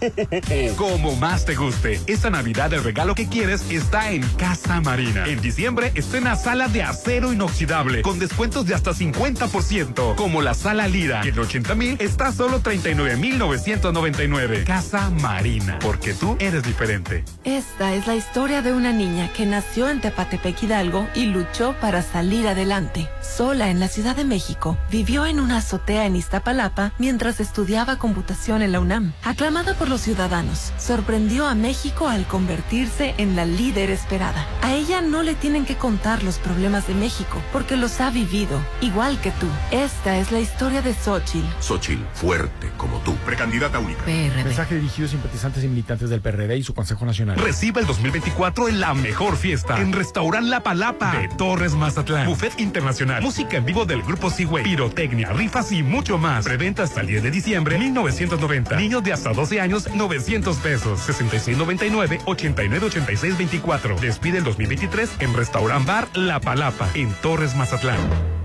Como 0.76 1.14
más 1.16 1.44
te 1.44 1.54
guste. 1.54 2.00
Esta 2.06 2.30
Navidad 2.30 2.72
el 2.72 2.82
regalo 2.82 3.14
que 3.14 3.28
quieres 3.28 3.70
está 3.70 4.10
en 4.10 4.22
Casa 4.36 4.80
Marina. 4.80 5.26
En 5.26 5.42
diciembre 5.42 5.92
estrena 5.94 6.36
sala 6.36 6.68
de 6.68 6.82
acero 6.82 7.32
inoxidable 7.32 8.00
con 8.02 8.18
descuentos 8.18 8.66
de 8.66 8.74
hasta 8.74 8.92
50%. 8.92 10.14
Como 10.14 10.40
la 10.40 10.54
sala 10.54 10.88
Lira, 10.88 11.20
que 11.20 11.28
en 11.28 11.38
80 11.38 11.74
mil 11.74 11.96
está 12.00 12.32
solo 12.32 12.60
39,999. 12.60 14.64
Casa 14.64 15.10
Marina, 15.10 15.78
porque 15.80 16.14
tú 16.14 16.36
eres 16.40 16.62
diferente. 16.62 17.24
Esta 17.44 17.94
es 17.94 18.06
la 18.06 18.16
historia 18.16 18.62
de 18.62 18.72
una 18.72 18.92
niña 18.92 19.30
que 19.34 19.44
nació 19.44 19.90
en 19.90 20.00
Tepatepec 20.00 20.62
Hidalgo 20.62 21.06
y 21.14 21.26
luchó 21.26 21.74
para 21.80 22.00
salir 22.02 22.48
adelante. 22.48 23.08
Sola 23.20 23.68
en 23.68 23.80
la 23.80 23.88
Ciudad 23.88 24.16
de 24.16 24.24
México, 24.24 24.78
vivió 24.90 25.26
en 25.26 25.40
una 25.40 25.60
azotea 25.74 26.06
en 26.06 26.14
Iztapalapa 26.14 26.92
mientras 26.98 27.40
estudiaba 27.40 27.96
computación 27.96 28.62
en 28.62 28.70
la 28.70 28.80
UNAM. 28.80 29.12
Aclamada 29.24 29.74
por 29.74 29.88
los 29.88 30.02
ciudadanos, 30.02 30.72
sorprendió 30.78 31.46
a 31.46 31.54
México 31.54 32.08
al 32.08 32.26
convertirse 32.26 33.14
en 33.18 33.34
la 33.34 33.44
líder 33.44 33.90
esperada. 33.90 34.46
A 34.62 34.72
ella 34.72 35.00
no 35.00 35.22
le 35.22 35.34
tienen 35.34 35.64
que 35.64 35.76
contar 35.76 36.22
los 36.22 36.38
problemas 36.38 36.86
de 36.86 36.94
México 36.94 37.42
porque 37.52 37.76
los 37.76 38.00
ha 38.00 38.10
vivido, 38.10 38.60
igual 38.80 39.20
que 39.20 39.32
tú. 39.32 39.48
Esta 39.72 40.16
es 40.18 40.30
la 40.30 40.38
historia 40.38 40.80
de 40.80 40.94
Xochitl. 40.94 41.46
Xochitl, 41.60 42.02
fuerte 42.14 42.70
como 42.76 42.98
tú. 43.00 43.14
Precandidata 43.26 43.80
única. 43.80 44.04
Mensaje 44.06 44.76
dirigido 44.76 45.08
a 45.08 45.10
simpatizantes 45.10 45.64
y 45.64 45.68
militantes 45.68 46.08
del 46.08 46.20
PRD 46.20 46.56
y 46.56 46.62
su 46.62 46.74
Consejo 46.74 47.04
Nacional. 47.04 47.36
Recibe 47.38 47.80
el 47.80 47.86
2024 47.86 48.68
en 48.68 48.78
la 48.78 48.94
mejor 48.94 49.36
fiesta. 49.36 49.80
En 49.80 49.92
restaurante 49.92 50.50
La 50.50 50.62
Palapa 50.62 51.16
de 51.18 51.28
Torres 51.28 51.74
Mazatlán. 51.74 52.26
Buffet 52.26 52.60
internacional, 52.60 53.22
música 53.22 53.56
en 53.56 53.64
vivo 53.64 53.84
del 53.84 54.02
grupo 54.02 54.30
Seaway, 54.30 54.62
pirotecnia, 54.62 55.32
rifas 55.32 55.63
y 55.72 55.82
mucho 55.82 56.18
más. 56.18 56.44
Preventa 56.44 56.82
hasta 56.82 57.00
el 57.00 57.06
10 57.06 57.22
de 57.22 57.30
diciembre 57.30 57.78
1990. 57.78 58.76
Niños 58.76 59.02
de 59.02 59.12
hasta 59.12 59.32
12 59.32 59.60
años 59.60 59.88
900 59.94 60.56
pesos. 60.58 61.00
6699 61.00 62.20
8986 62.24 63.38
24. 63.38 63.96
Despide 64.00 64.38
el 64.38 64.44
2023 64.44 65.10
en 65.20 65.34
Restaurant 65.34 65.86
Bar 65.86 66.08
La 66.14 66.40
Palapa 66.40 66.88
en 66.94 67.12
Torres 67.22 67.54
Mazatlán. 67.56 68.43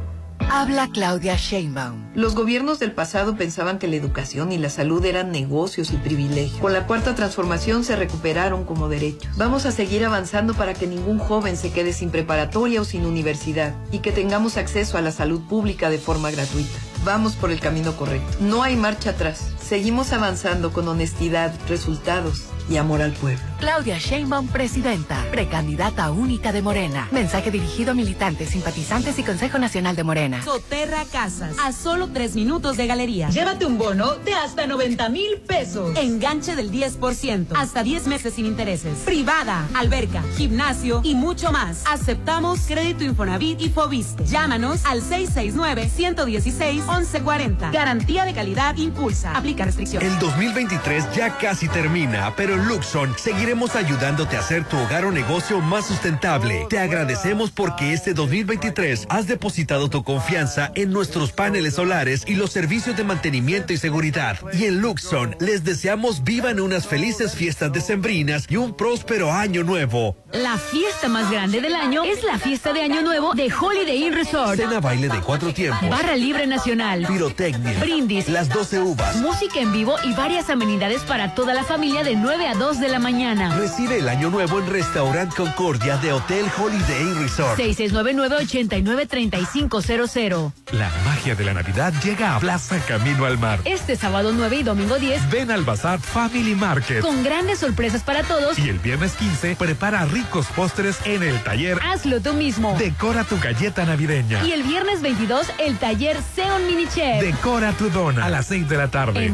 Habla 0.52 0.90
Claudia 0.92 1.36
Sheinbaum. 1.36 2.10
Los 2.16 2.34
gobiernos 2.34 2.80
del 2.80 2.92
pasado 2.92 3.36
pensaban 3.36 3.78
que 3.78 3.88
la 3.88 3.98
educación 3.98 4.52
y 4.52 4.58
la 4.58 4.72
salud 4.72 5.06
eran 5.06 5.32
negocios 5.32 5.92
y 5.92 5.98
privilegios. 5.98 6.60
Con 6.60 6.74
la 6.74 6.88
cuarta 6.88 7.14
transformación 7.14 7.84
se 7.84 7.96
recuperaron 7.96 8.66
como 8.66 8.90
derechos. 8.90 9.38
Vamos 9.38 9.68
a 9.68 9.72
seguir 9.72 10.04
avanzando 10.04 10.56
para 10.56 10.74
que 10.74 10.88
ningún 10.88 11.20
joven 11.20 11.56
se 11.56 11.72
quede 11.72 11.94
sin 11.94 12.10
preparatoria 12.10 12.82
o 12.82 12.84
sin 12.84 13.06
universidad 13.06 13.76
y 13.92 14.00
que 14.00 14.12
tengamos 14.12 14.58
acceso 14.58 14.98
a 14.98 15.02
la 15.02 15.12
salud 15.12 15.42
pública 15.48 15.92
de 15.92 16.00
forma 16.00 16.32
gratuita. 16.32 16.80
Vamos 17.06 17.36
por 17.36 17.52
el 17.52 17.60
camino 17.60 17.96
correcto. 17.96 18.38
No 18.42 18.64
hay 18.64 18.76
marcha 18.76 19.12
atrás. 19.12 19.52
Seguimos 19.70 20.12
avanzando 20.14 20.74
con 20.74 20.88
honestidad, 20.88 21.54
resultados 21.68 22.46
y 22.72 22.78
amor 22.78 23.04
al 23.04 23.12
pueblo. 23.12 23.40
Claudia 23.60 24.00
Sheinbaum, 24.00 24.48
presidenta, 24.48 25.24
precandidata 25.32 26.10
única 26.12 26.52
de 26.52 26.64
Morena. 26.64 27.08
Mensaje 27.12 27.52
dirigido 27.52 27.92
a 27.92 27.94
militantes, 27.94 28.50
simpatizantes 28.50 29.20
y 29.20 29.24
Consejo 29.24 29.60
Nacional 29.60 29.96
de 29.96 30.04
Morena. 30.04 30.42
Soterra 30.44 31.06
Casas, 31.12 31.56
a 31.62 31.72
solo 31.72 32.10
tres 32.14 32.34
minutos 32.36 32.78
de 32.78 32.88
galería. 32.88 33.30
Llévate 33.30 33.68
un 33.68 33.78
bono 33.78 34.16
de 34.16 34.34
hasta 34.34 34.66
90 34.66 35.08
mil 35.10 35.38
pesos. 35.46 35.96
Enganche 35.98 36.56
del 36.56 36.72
10%, 36.72 37.50
hasta 37.56 37.84
10 37.84 38.08
meses 38.08 38.34
sin 38.34 38.48
intereses. 38.48 38.98
Privada, 39.06 39.68
alberca, 39.76 40.24
gimnasio 40.38 41.02
y 41.04 41.14
mucho 41.16 41.52
más. 41.52 41.84
Aceptamos 41.86 42.62
crédito 42.62 43.04
Infonavit 43.04 43.62
y 43.62 43.70
Fobiste. 43.70 44.26
Llámanos 44.26 44.84
al 44.86 45.02
669-116-1140. 45.02 47.72
Garantía 47.72 48.26
de 48.26 48.34
calidad 48.34 48.76
impulsa. 48.78 49.36
Aplica 49.36 49.59
restricciones. 49.66 50.12
El 50.12 50.20
2023 50.20 51.16
ya 51.16 51.38
casi 51.38 51.68
termina, 51.68 52.34
pero 52.36 52.54
en 52.54 52.68
Luxon 52.68 53.14
seguiremos 53.18 53.76
ayudándote 53.76 54.36
a 54.36 54.40
hacer 54.40 54.64
tu 54.66 54.78
hogar 54.78 55.06
o 55.06 55.12
negocio 55.12 55.60
más 55.60 55.88
sustentable. 55.88 56.66
Te 56.70 56.80
agradecemos 56.80 57.52
porque 57.52 57.94
este 57.94 58.14
2023 58.14 59.08
has 59.10 59.28
depositado 59.28 59.90
tu 59.90 60.04
confianza 60.04 60.72
en 60.76 60.92
nuestros 60.92 61.32
paneles 61.32 61.76
solares 61.76 62.24
y 62.28 62.36
los 62.36 62.52
servicios 62.52 62.96
de 62.96 63.04
mantenimiento 63.04 63.74
y 63.74 63.78
seguridad. 63.78 64.38
Y 64.54 64.66
en 64.66 64.82
Luxon 64.82 65.36
les 65.40 65.64
deseamos 65.64 66.24
vivan 66.24 66.60
unas 66.60 66.88
felices 66.88 67.36
fiestas 67.36 67.72
decembrinas 67.72 68.46
y 68.50 68.56
un 68.56 68.76
próspero 68.76 69.32
año 69.32 69.64
nuevo. 69.64 70.16
La 70.32 70.58
fiesta 70.58 71.08
más 71.08 71.30
grande 71.32 71.60
del 71.62 71.76
año 71.76 72.04
es 72.04 72.24
la 72.24 72.38
fiesta 72.38 72.72
de 72.72 72.82
Año 72.82 73.02
Nuevo 73.02 73.34
de 73.34 73.52
Holiday 73.54 74.06
Inn 74.06 74.14
Resort. 74.14 74.58
Cena 74.58 74.80
baile 74.80 75.10
de 75.10 75.20
cuatro 75.20 75.54
tiempos. 75.54 75.90
Barra 75.90 76.16
libre 76.16 76.48
nacional. 76.48 77.06
Pirotecnia. 77.08 77.80
Brindis. 77.80 78.30
Las 78.30 78.50
12 78.50 78.80
uvas. 78.80 79.16
Música 79.18 79.49
en 79.56 79.72
vivo 79.72 79.96
y 80.04 80.14
varias 80.14 80.50
amenidades 80.50 81.02
para 81.04 81.34
toda 81.34 81.54
la 81.54 81.64
familia 81.64 82.04
de 82.04 82.16
9 82.16 82.48
a 82.48 82.56
2 82.56 82.80
de 82.80 82.90
la 82.90 83.00
mañana. 83.00 83.56
Recibe 83.58 84.00
el 84.00 84.10
año 84.10 84.30
nuevo 84.30 84.60
en 84.60 84.70
Restaurant 84.70 85.34
Concordia 85.34 85.98
de 85.98 86.14
Hotel 86.14 86.46
Holiday 86.58 87.14
Resort. 87.16 87.60
6699-893500. 87.60 90.52
La 90.72 90.90
magia 91.06 91.36
de 91.36 91.44
la 91.44 91.54
Navidad 91.54 91.94
llega 92.04 92.36
a 92.36 92.40
Plaza 92.40 92.80
Camino 92.88 93.26
al 93.26 93.38
Mar. 93.38 93.60
Este 93.66 93.96
sábado 93.96 94.32
9 94.34 94.58
y 94.58 94.64
domingo 94.64 94.98
10. 94.98 95.30
Ven 95.30 95.52
al 95.52 95.64
Bazar 95.64 96.00
Family 96.00 96.56
Market. 96.56 97.02
Con 97.02 97.24
grandes 97.24 97.60
sorpresas 97.60 98.02
para 98.04 98.24
todos. 98.24 98.58
Y 98.60 98.70
el 98.70 98.80
viernes 98.80 99.14
15 99.14 99.56
prepara 99.56 100.06
ricos 100.06 100.48
postres 100.56 100.98
en 101.06 101.24
el 101.24 101.42
taller. 101.44 101.80
Hazlo 101.84 102.22
tú 102.22 102.34
mismo. 102.34 102.76
Decora 102.78 103.24
tu 103.24 103.40
galleta 103.40 103.86
navideña. 103.86 104.46
Y 104.46 104.52
el 104.52 104.64
viernes 104.64 105.02
22 105.02 105.48
el 105.60 105.78
taller 105.78 106.18
Seon 106.36 106.68
Mini 106.68 106.88
Chef. 106.88 107.22
Decora 107.22 107.72
tu 107.74 107.90
dona 107.90 108.26
a 108.26 108.30
las 108.30 108.48
6 108.48 108.68
de 108.70 108.78
la 108.78 108.90
tarde. 108.90 109.26
En 109.26 109.34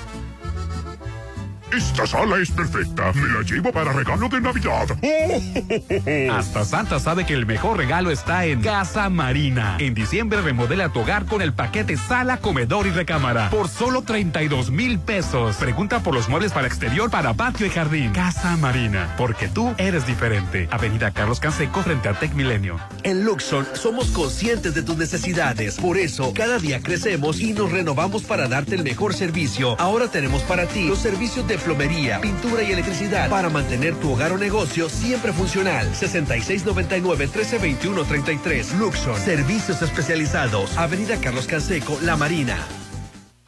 Esta 1.71 2.05
sala 2.05 2.37
es 2.37 2.51
perfecta. 2.51 3.13
Me 3.13 3.27
la 3.27 3.41
llevo 3.43 3.71
para 3.71 3.93
regalo 3.93 4.27
de 4.27 4.41
Navidad. 4.41 4.87
Hasta 6.31 6.65
Santa 6.65 6.99
sabe 6.99 7.25
que 7.25 7.33
el 7.33 7.45
mejor 7.45 7.77
regalo 7.77 8.11
está 8.11 8.45
en 8.45 8.61
Casa 8.61 9.09
Marina. 9.09 9.77
En 9.79 9.93
diciembre 9.93 10.41
remodela 10.41 10.89
tu 10.89 10.99
hogar 10.99 11.25
con 11.25 11.41
el 11.41 11.53
paquete 11.53 11.95
sala, 11.95 12.37
comedor 12.37 12.87
y 12.87 12.91
recámara 12.91 13.49
por 13.49 13.69
solo 13.69 14.01
32 14.01 14.69
mil 14.69 14.99
pesos. 14.99 15.55
Pregunta 15.55 16.01
por 16.01 16.13
los 16.13 16.27
muebles 16.27 16.51
para 16.51 16.67
exterior, 16.67 17.09
para 17.09 17.33
patio 17.33 17.65
y 17.65 17.69
jardín. 17.69 18.11
Casa 18.11 18.57
Marina, 18.57 19.15
porque 19.17 19.47
tú 19.47 19.73
eres 19.77 20.05
diferente. 20.05 20.67
Avenida 20.71 21.11
Carlos 21.11 21.39
Canseco 21.39 21.81
frente 21.83 22.09
a 22.09 22.13
Tec 22.13 22.33
Milenio. 22.33 22.79
En 23.03 23.23
Luxon 23.23 23.65
somos 23.75 24.07
conscientes 24.09 24.73
de 24.73 24.83
tus 24.83 24.97
necesidades. 24.97 25.77
Por 25.77 25.97
eso, 25.97 26.33
cada 26.33 26.59
día 26.59 26.81
crecemos 26.81 27.39
y 27.39 27.53
nos 27.53 27.71
renovamos 27.71 28.23
para 28.23 28.49
darte 28.49 28.75
el 28.75 28.83
mejor 28.83 29.13
servicio. 29.13 29.79
Ahora 29.79 30.09
tenemos 30.09 30.41
para 30.43 30.65
ti 30.65 30.85
los 30.85 30.99
servicios 30.99 31.47
de 31.47 31.60
plomería, 31.61 32.19
pintura 32.19 32.63
y 32.63 32.71
electricidad 32.71 33.29
para 33.29 33.49
mantener 33.49 33.93
tu 33.95 34.11
hogar 34.11 34.31
o 34.31 34.37
negocio 34.37 34.89
siempre 34.89 35.33
funcional. 35.33 35.91
6699-1321-33. 35.93 38.77
Luxon. 38.77 39.19
Servicios 39.19 39.81
especializados. 39.81 40.77
Avenida 40.77 41.17
Carlos 41.17 41.47
Canseco, 41.47 41.99
La 42.01 42.15
Marina. 42.15 42.80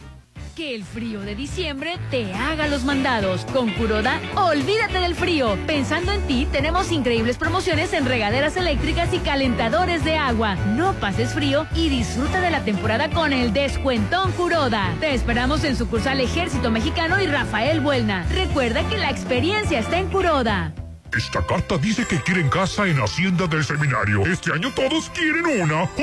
Que 0.59 0.75
el 0.75 0.83
frío 0.83 1.21
de 1.21 1.37
diciembre 1.37 2.01
te 2.11 2.35
haga 2.35 2.67
los 2.67 2.83
mandados. 2.83 3.45
Con 3.53 3.71
Curoda, 3.75 4.21
olvídate 4.35 4.99
del 4.99 5.15
frío. 5.15 5.57
Pensando 5.69 6.11
en 6.11 6.21
ti, 6.23 6.49
tenemos 6.51 6.91
increíbles 6.91 7.39
promociones 7.39 7.93
en 7.93 8.07
regaderas 8.07 8.57
eléctricas 8.57 9.15
y 9.15 9.21
calentadores 9.21 10.05
de 10.05 10.17
agua. 10.17 10.57
No 10.75 10.95
pases 10.95 11.33
frío 11.33 11.69
y 11.77 11.91
disfruta 11.91 12.41
de 12.41 12.51
la 12.51 12.65
temporada 12.65 13.09
con 13.09 13.33
el 13.33 13.53
descuentón 13.53 14.33
Curoda. 14.33 14.97
Te 14.99 15.15
esperamos 15.15 15.63
en 15.63 15.77
sucursal 15.77 16.21
Ejército 16.21 16.73
Mexicano 16.73 17.23
y 17.23 17.29
Rafael 17.29 17.79
Buelna. 17.79 18.27
Recuerda 18.29 18.83
que 18.89 18.99
la 18.99 19.11
experiencia 19.11 19.79
está 19.79 20.01
en 20.01 20.09
Curoda. 20.09 20.75
Esta 21.17 21.45
carta 21.45 21.79
dice 21.79 22.07
que 22.07 22.21
quieren 22.23 22.49
casa 22.49 22.87
en 22.87 23.01
Hacienda 23.01 23.47
del 23.47 23.65
Seminario. 23.65 24.25
Este 24.27 24.53
año 24.53 24.73
todos 24.75 25.11
quieren 25.11 25.63
una. 25.63 25.89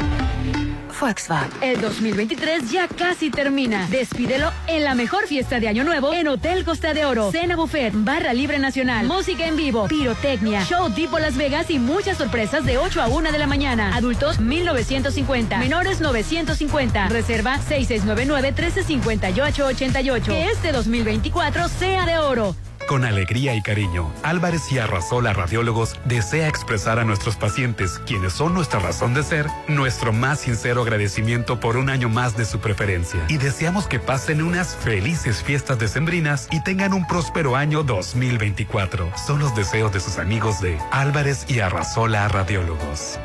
Volkswagen. 1.03 1.51
El 1.61 1.81
2023 1.81 2.71
ya 2.71 2.87
casi 2.87 3.31
termina. 3.31 3.89
Despídelo 3.89 4.53
en 4.69 4.85
la 4.85 4.95
mejor 4.95 5.27
fiesta 5.27 5.59
de 5.59 5.67
Año 5.67 5.83
Nuevo 5.83 6.15
en 6.15 6.29
Hotel 6.29 6.65
Costa 6.65 6.95
de 6.95 7.05
Oro. 7.05 7.33
Cena 7.33 7.57
buffet, 7.57 7.93
barra 7.93 8.33
libre 8.33 8.61
nacional, 8.61 9.09
música 9.09 9.45
en 9.47 9.57
vivo, 9.57 9.89
pirotecnia, 9.89 10.65
show 10.65 10.91
tipo 10.91 11.19
Las 11.19 11.37
Vegas 11.37 11.71
y 11.71 11.81
muchas 11.81 12.19
sorpresas 12.19 12.65
de 12.65 12.79
8 12.79 13.03
a 13.03 13.09
1 13.09 13.33
de 13.33 13.39
la 13.39 13.49
mañana. 13.49 13.97
Adultos 13.97 14.39
1950, 14.39 15.59
menores 15.59 16.01
950. 16.01 17.09
Reserva 17.09 17.59
6699-1358-88. 17.69 20.23
Que 20.23 20.51
este 20.51 20.71
2024 20.71 21.69
sea 21.69 22.07
de 22.07 22.19
oro. 22.19 22.55
Con 22.87 23.05
alegría 23.05 23.55
y 23.55 23.63
cariño, 23.63 24.13
Álvarez 24.23 24.71
y 24.71 24.79
Arrasola 24.79 25.33
Radiólogos 25.33 25.99
desea 26.05 26.49
expresar 26.49 26.99
a 26.99 27.05
nuestros 27.05 27.37
pacientes, 27.37 28.01
quienes 28.07 28.33
son 28.33 28.55
nuestra 28.55 28.81
razón 28.81 29.15
de 29.15 29.23
ser, 29.23 29.47
nuestro 29.69 30.13
más 30.13 30.41
sincero 30.41 30.83
agradecimiento 30.83 31.61
por 31.61 31.77
un 31.77 31.89
año 31.89 32.09
más 32.09 32.37
de 32.37 32.45
su 32.45 32.61
preferencia. 32.61 33.25
Y 33.29 33.39
deseamos 33.39 33.87
que 33.87 33.99
pasen 33.99 34.43
unas 34.43 34.77
felices 34.77 35.43
fiestas 35.43 35.79
decembrinas 35.79 36.49
y 36.51 36.63
tengan 36.63 36.93
un 36.93 37.07
próspero 37.07 37.57
año 37.57 37.83
2024. 37.83 39.13
Son 39.17 39.39
los 39.39 39.55
deseos 39.55 39.93
de 39.93 40.01
sus 40.01 40.19
amigos 40.19 40.61
de 40.61 40.79
Álvarez 40.91 41.47
y 41.49 41.61
Arrasola 41.61 42.29
Radiólogos. 42.29 43.19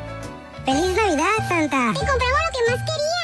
¡Feliz 0.64 0.96
Navidad, 0.96 1.48
Santa! 1.48 1.92
¡Te 1.98 2.06
compramos 2.06 2.18
lo 2.18 2.52
que 2.52 2.70
más 2.70 2.80
querías! 2.80 3.17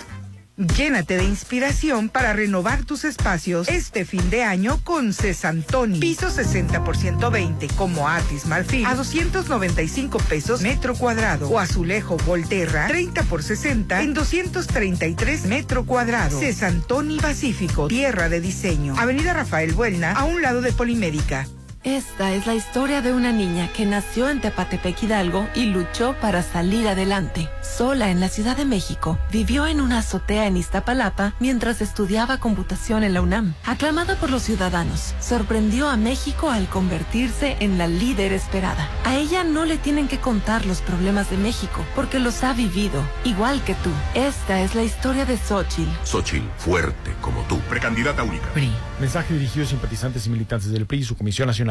Llénate 0.57 1.17
de 1.17 1.23
inspiración 1.23 2.09
para 2.09 2.33
renovar 2.33 2.83
tus 2.83 3.05
espacios 3.05 3.67
este 3.69 4.05
fin 4.05 4.29
de 4.29 4.43
año 4.43 4.79
con 4.83 5.13
Cesantoni. 5.13 5.99
Piso 5.99 6.27
60% 6.27 7.31
20 7.31 7.67
como 7.69 8.09
Atis 8.09 8.45
Marfil 8.45 8.85
a 8.85 8.95
295 8.95 10.17
pesos 10.19 10.61
metro 10.61 10.93
cuadrado 10.95 11.49
o 11.49 11.57
azulejo 11.57 12.17
Volterra 12.17 12.87
30 12.87 13.23
por 13.23 13.43
60 13.43 14.01
en 14.01 14.13
233 14.13 15.45
metro 15.45 15.85
cuadrado. 15.85 16.37
Cesantoni 16.39 17.17
Pacífico, 17.17 17.87
tierra 17.87 18.27
de 18.27 18.41
diseño. 18.41 18.93
Avenida 18.97 19.33
Rafael 19.33 19.73
Buelna 19.73 20.11
a 20.11 20.25
un 20.25 20.41
lado 20.41 20.61
de 20.61 20.73
Polimédica. 20.73 21.47
Esta 21.83 22.31
es 22.35 22.45
la 22.45 22.53
historia 22.53 23.01
de 23.01 23.11
una 23.11 23.31
niña 23.31 23.67
que 23.73 23.87
nació 23.87 24.29
en 24.29 24.39
Tepatepec 24.39 25.01
Hidalgo 25.01 25.47
y 25.55 25.65
luchó 25.65 26.15
para 26.21 26.43
salir 26.43 26.87
adelante. 26.87 27.49
Sola 27.63 28.11
en 28.11 28.19
la 28.19 28.29
Ciudad 28.29 28.55
de 28.55 28.65
México, 28.65 29.17
vivió 29.31 29.65
en 29.65 29.81
una 29.81 29.97
azotea 29.97 30.45
en 30.45 30.57
Iztapalapa 30.57 31.33
mientras 31.39 31.81
estudiaba 31.81 32.37
computación 32.37 33.03
en 33.03 33.15
la 33.15 33.21
UNAM. 33.23 33.55
Aclamada 33.65 34.15
por 34.17 34.29
los 34.29 34.43
ciudadanos, 34.43 35.15
sorprendió 35.19 35.89
a 35.89 35.97
México 35.97 36.51
al 36.51 36.69
convertirse 36.69 37.57
en 37.61 37.79
la 37.79 37.87
líder 37.87 38.31
esperada. 38.31 38.87
A 39.03 39.15
ella 39.15 39.43
no 39.43 39.65
le 39.65 39.79
tienen 39.79 40.07
que 40.07 40.19
contar 40.19 40.67
los 40.67 40.81
problemas 40.81 41.31
de 41.31 41.37
México, 41.37 41.83
porque 41.95 42.19
los 42.19 42.43
ha 42.43 42.53
vivido, 42.53 43.01
igual 43.23 43.63
que 43.63 43.73
tú. 43.73 43.89
Esta 44.13 44.61
es 44.61 44.75
la 44.75 44.83
historia 44.83 45.25
de 45.25 45.35
Xochitl. 45.35 45.89
Xochitl, 46.03 46.45
fuerte 46.59 47.15
como 47.21 47.41
tú. 47.45 47.57
Precandidata 47.61 48.21
única. 48.21 48.53
PRI. 48.53 48.71
Mensaje 48.99 49.33
dirigido 49.33 49.65
a 49.65 49.67
simpatizantes 49.67 50.27
y 50.27 50.29
militantes 50.29 50.71
del 50.71 50.85
PRI 50.85 50.99
y 50.99 51.03
su 51.05 51.17
Comisión 51.17 51.47
Nacional. 51.47 51.70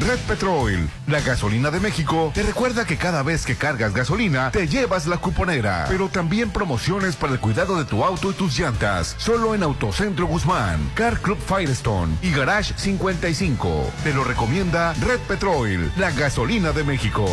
Red 0.00 0.18
Petrol, 0.28 0.88
la 1.08 1.20
gasolina 1.20 1.70
de 1.70 1.80
México, 1.80 2.30
te 2.32 2.42
recuerda 2.42 2.84
que 2.84 2.96
cada 2.96 3.22
vez 3.22 3.44
que 3.44 3.56
cargas 3.56 3.92
gasolina, 3.92 4.50
te 4.50 4.68
llevas 4.68 5.06
la 5.06 5.16
cuponera. 5.16 5.86
Pero 5.88 6.08
también 6.08 6.50
promociones 6.50 7.16
para 7.16 7.32
el 7.32 7.40
cuidado 7.40 7.76
de 7.76 7.84
tu 7.84 8.04
auto 8.04 8.30
y 8.30 8.34
tus 8.34 8.58
llantas. 8.58 9.16
Solo 9.18 9.54
en 9.54 9.62
Autocentro 9.62 10.26
Guzmán, 10.26 10.90
Car 10.94 11.18
Club 11.20 11.38
Firestone 11.38 12.16
y 12.22 12.30
Garage 12.30 12.74
55. 12.76 13.90
Te 14.04 14.14
lo 14.14 14.22
recomienda 14.24 14.94
Red 14.94 15.20
Petrol, 15.26 15.90
la 15.96 16.10
gasolina 16.12 16.72
de 16.72 16.84
México. 16.84 17.26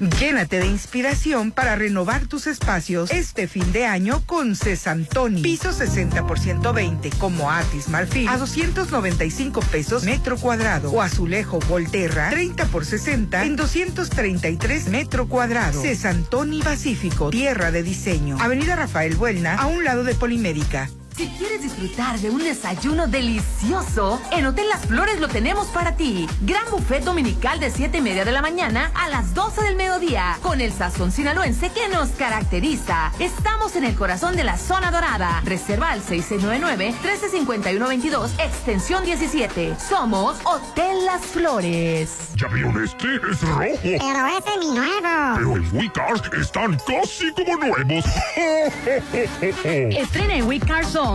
Llénate 0.00 0.60
de 0.60 0.66
inspiración 0.66 1.50
para 1.50 1.74
renovar 1.74 2.26
tus 2.26 2.46
espacios 2.46 3.10
este 3.10 3.48
fin 3.48 3.72
de 3.72 3.84
año 3.84 4.22
con 4.26 4.54
Cesantoni. 4.54 5.42
Piso 5.42 5.72
60 5.72 6.26
por 6.26 6.38
120 6.38 7.10
como 7.18 7.50
Atis 7.50 7.88
Marfil 7.88 8.28
a 8.28 8.38
295 8.38 9.60
pesos 9.72 10.04
metro 10.04 10.36
cuadrado 10.36 10.92
o 10.92 11.02
azulejo 11.02 11.58
Volterra 11.68 12.30
30 12.30 12.66
por 12.66 12.84
60 12.84 13.44
en 13.44 13.56
233 13.56 14.88
metro 14.88 15.28
cuadrado. 15.28 15.82
Cesantoni 15.82 16.62
Pacífico, 16.62 17.30
tierra 17.30 17.72
de 17.72 17.82
diseño. 17.82 18.36
Avenida 18.40 18.76
Rafael 18.76 19.16
Buelna 19.16 19.56
a 19.56 19.66
un 19.66 19.84
lado 19.84 20.04
de 20.04 20.14
Polimédica. 20.14 20.88
Si 21.18 21.26
quieres 21.30 21.62
disfrutar 21.62 22.18
de 22.20 22.30
un 22.30 22.38
desayuno 22.38 23.08
delicioso, 23.08 24.22
en 24.30 24.46
Hotel 24.46 24.68
Las 24.68 24.86
Flores 24.86 25.18
lo 25.18 25.26
tenemos 25.26 25.66
para 25.66 25.96
ti. 25.96 26.28
Gran 26.42 26.64
buffet 26.70 27.02
dominical 27.02 27.58
de 27.58 27.72
7 27.72 27.98
y 27.98 28.00
media 28.00 28.24
de 28.24 28.30
la 28.30 28.40
mañana 28.40 28.92
a 28.94 29.08
las 29.08 29.34
12 29.34 29.62
del 29.62 29.74
mediodía, 29.74 30.38
con 30.42 30.60
el 30.60 30.72
sazón 30.72 31.10
sinaloense 31.10 31.72
que 31.72 31.88
nos 31.88 32.10
caracteriza. 32.10 33.10
Estamos 33.18 33.74
en 33.74 33.82
el 33.82 33.96
corazón 33.96 34.36
de 34.36 34.44
la 34.44 34.56
zona 34.56 34.92
dorada. 34.92 35.42
Reserva 35.44 35.90
al 35.90 36.02
6699-135122, 36.02 38.30
extensión 38.38 39.04
17. 39.04 39.74
Somos 39.88 40.38
Hotel 40.44 41.04
Las 41.04 41.22
Flores. 41.22 42.28
¿Ya 42.36 42.46
vieron 42.46 42.80
este? 42.80 43.16
Es 43.28 43.42
rojo. 43.42 43.64
Pero 43.82 44.28
ese 44.38 44.50
es 44.54 44.58
mi 44.60 44.70
nuevo. 44.70 45.34
Pero 45.34 45.56
en 45.56 45.76
WeCars 45.76 46.22
están 46.40 46.78
casi 46.86 47.32
como 47.32 47.56
nuevos. 47.56 48.04
Estrena 49.42 50.34
en 50.34 50.46
We 50.46 50.60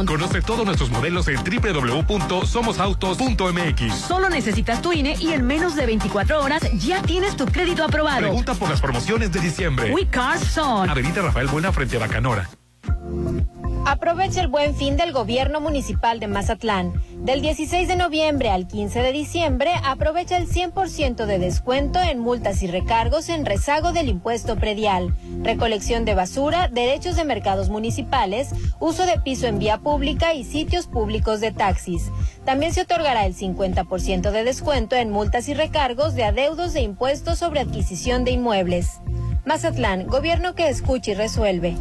Conoce 0.06 0.42
todos 0.42 0.66
nuestros 0.66 0.90
modelos 0.90 1.28
en 1.28 1.36
www.somosautos.mx. 1.44 3.96
Solo 3.96 4.30
necesitas 4.30 4.82
tu 4.82 4.92
INE 4.92 5.16
y 5.20 5.34
en 5.34 5.46
menos 5.46 5.76
de 5.76 5.86
24 5.86 6.42
horas 6.42 6.64
ya 6.80 7.04
tienes 7.04 7.38
tu 7.38 7.46
crédito 7.46 7.84
aprobado. 7.84 8.22
Pregunta 8.22 8.56
por 8.56 8.70
las 8.70 8.82
promociones 8.82 9.32
de 9.32 9.40
diciembre. 9.40 9.94
We 9.94 10.08
Car 10.08 10.40
Zone. 10.40 10.92
Avenida 10.92 11.22
Rafael 11.22 11.48
Buena 11.48 11.72
frente 11.72 11.98
a 11.98 12.00
Bacanora. 12.00 12.50
Aprovecha 13.86 14.40
el 14.40 14.48
buen 14.48 14.76
fin 14.76 14.96
del 14.96 15.12
gobierno 15.12 15.60
municipal 15.60 16.20
de 16.22 16.28
Mazatlán. 16.28 16.94
Del 17.18 17.42
16 17.42 17.88
de 17.88 17.98
noviembre 17.98 18.50
al 18.50 18.66
15 18.66 19.02
de 19.02 19.12
diciembre, 19.12 19.72
aprovecha 19.84 20.38
el 20.38 20.48
100% 20.48 21.26
de 21.26 21.38
descuento 21.38 22.00
en 22.00 22.20
multas 22.20 22.64
y 22.64 22.68
recargos 22.68 23.28
en 23.28 23.46
rezago 23.46 23.92
del 23.92 24.08
impuesto 24.08 24.56
predial, 24.56 25.14
recolección 25.42 26.06
de 26.06 26.16
basura, 26.16 26.70
derechos 26.70 27.18
de 27.18 27.26
mercados 27.26 27.70
municipales, 27.70 28.50
uso 28.80 29.06
de 29.06 29.20
piso 29.20 29.48
en 29.48 29.60
vía 29.60 29.80
pública 29.80 30.34
y 30.34 30.46
sitios 30.46 30.88
públicos 30.88 31.42
de 31.42 31.52
taxis. 31.52 32.10
También 32.46 32.74
se 32.74 32.82
otorgará 32.82 33.26
el 33.26 33.36
50% 33.36 34.32
de 34.32 34.44
descuento 34.46 34.96
en 34.96 35.12
multas 35.12 35.50
y 35.50 35.54
recargos 35.54 36.16
de 36.16 36.24
adeudos 36.24 36.74
de 36.74 36.82
impuestos 36.82 37.40
sobre 37.40 37.60
adquisición 37.60 38.24
de 38.24 38.32
inmuebles. 38.32 39.02
Mazatlán, 39.46 40.08
gobierno 40.08 40.56
que 40.56 40.70
escucha 40.70 41.12
y 41.12 41.16
resuelve. 41.16 41.76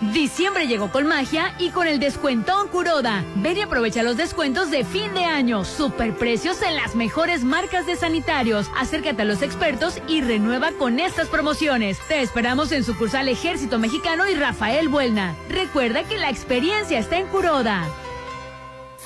Diciembre 0.00 0.68
llegó 0.68 0.92
con 0.92 1.06
magia 1.06 1.54
y 1.58 1.70
con 1.70 1.88
el 1.88 1.98
descuentón 1.98 2.68
Curoda. 2.68 3.24
Ven 3.36 3.56
y 3.56 3.62
aprovecha 3.62 4.04
los 4.04 4.16
descuentos 4.16 4.70
de 4.70 4.84
fin 4.84 5.12
de 5.12 5.24
año. 5.24 5.64
Superprecios 5.64 6.62
en 6.62 6.76
las 6.76 6.94
mejores 6.94 7.42
marcas 7.42 7.84
de 7.84 7.96
sanitarios. 7.96 8.70
Acércate 8.76 9.22
a 9.22 9.24
los 9.24 9.42
expertos 9.42 10.00
y 10.06 10.20
renueva 10.20 10.70
con 10.72 11.00
estas 11.00 11.26
promociones. 11.28 11.98
Te 12.06 12.22
esperamos 12.22 12.70
en 12.70 12.84
sucursal 12.84 13.28
Ejército 13.28 13.80
Mexicano 13.80 14.28
y 14.28 14.34
Rafael 14.34 14.88
Buelna. 14.88 15.34
Recuerda 15.48 16.04
que 16.04 16.16
la 16.16 16.30
experiencia 16.30 17.00
está 17.00 17.18
en 17.18 17.26
Curoda. 17.26 17.84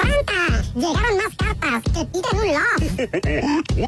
¡Santa! 0.03 0.63
Llegaron 0.75 1.17
más 1.17 1.35
cartas 1.37 1.83
que 1.85 2.05
piden 2.07 2.41
un 2.41 2.53
loft. 2.53 2.97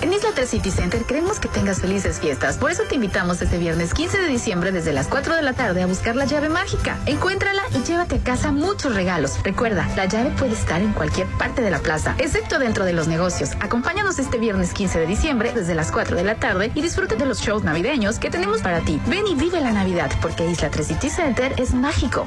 En 0.03 0.13
Isla 0.13 0.31
3 0.35 0.51
City 0.51 0.73
Center 0.73 1.05
queremos 1.05 1.39
que 1.39 1.47
tengas 1.47 1.81
felices 1.81 2.19
fiestas. 2.19 2.59
Por 2.59 2.73
eso 2.73 2.83
te 2.89 2.97
invitamos 2.97 3.41
este 3.41 3.57
viernes 3.57 3.95
15 3.95 4.19
de 4.19 4.27
diciembre 4.27 4.73
desde 4.73 4.93
las 4.93 5.07
4 5.07 5.37
de 5.37 5.43
la 5.43 5.53
tarde 5.53 5.81
a 5.81 5.87
buscar 5.87 6.17
la 6.17 6.25
llave 6.25 6.49
mágica. 6.49 6.99
Encuéntrala 7.07 7.63
y 7.71 7.85
llévate 7.85 8.17
a 8.17 8.19
casa 8.19 8.51
muchos 8.51 8.97
regalos. 8.97 9.41
Recuerda, 9.45 9.89
la 9.95 10.07
llave 10.07 10.31
puede 10.31 10.55
estar 10.55 10.83
en 10.83 10.93
cualquier 10.93 11.29
parte 11.39 11.63
de 11.63 11.71
la 11.71 11.79
plaza, 11.79 12.17
excepto 12.19 12.59
dentro 12.59 12.85
de 12.85 12.95
los 12.95 13.07
negocios. 13.07 13.53
Acompáñanos 13.61 14.19
este 14.19 14.39
viernes 14.39 14.73
15 14.73 14.99
de 14.99 15.07
diciembre 15.07 15.53
desde 15.55 15.77
las 15.77 15.93
4 15.93 16.17
de 16.17 16.25
la 16.25 16.35
tarde 16.35 16.73
y 16.75 16.83
disfrute 16.83 17.15
de 17.15 17.25
los 17.25 17.41
shows 17.41 17.63
navideños 17.63 18.19
que 18.19 18.29
tenemos 18.29 18.61
para 18.61 18.81
ti. 18.81 19.01
Ven 19.07 19.29
y 19.29 19.37
vive 19.37 19.61
la 19.61 19.71
Navidad 19.71 20.11
porque 20.21 20.51
Isla 20.51 20.69
3 20.69 20.85
City 20.85 21.11
Center 21.11 21.55
es 21.59 21.75
mágico. 21.75 22.27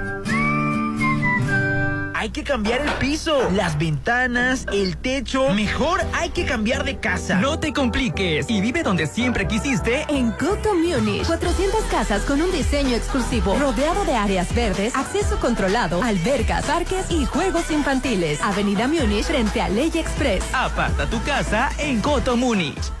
Hay 2.21 2.29
que 2.29 2.43
cambiar 2.43 2.81
el 2.81 2.91
piso, 2.99 3.49
las 3.49 3.79
ventanas, 3.79 4.67
el 4.71 4.95
techo. 4.97 5.55
Mejor 5.55 6.01
hay 6.13 6.29
que 6.29 6.45
cambiar 6.45 6.83
de 6.83 6.99
casa. 6.99 7.39
No 7.39 7.57
te 7.57 7.73
compliques 7.73 8.47
y 8.47 8.61
vive 8.61 8.83
donde 8.83 9.07
siempre 9.07 9.47
quisiste 9.47 10.05
en 10.07 10.29
Coto 10.33 10.75
Munich. 10.75 11.25
400 11.25 11.83
casas 11.85 12.21
con 12.21 12.39
un 12.39 12.51
diseño 12.51 12.95
exclusivo, 12.95 13.57
rodeado 13.57 14.05
de 14.05 14.13
áreas 14.13 14.53
verdes, 14.53 14.95
acceso 14.95 15.39
controlado, 15.39 16.03
albercas, 16.03 16.63
parques 16.65 17.09
y 17.09 17.25
juegos 17.25 17.71
infantiles. 17.71 18.39
Avenida 18.43 18.87
Munich 18.87 19.23
frente 19.23 19.59
a 19.59 19.69
Ley 19.69 19.91
Express. 19.95 20.43
Aparta 20.53 21.07
tu 21.07 21.19
casa 21.23 21.71
en 21.79 22.01
Coto 22.01 22.37
Munich. 22.37 23.00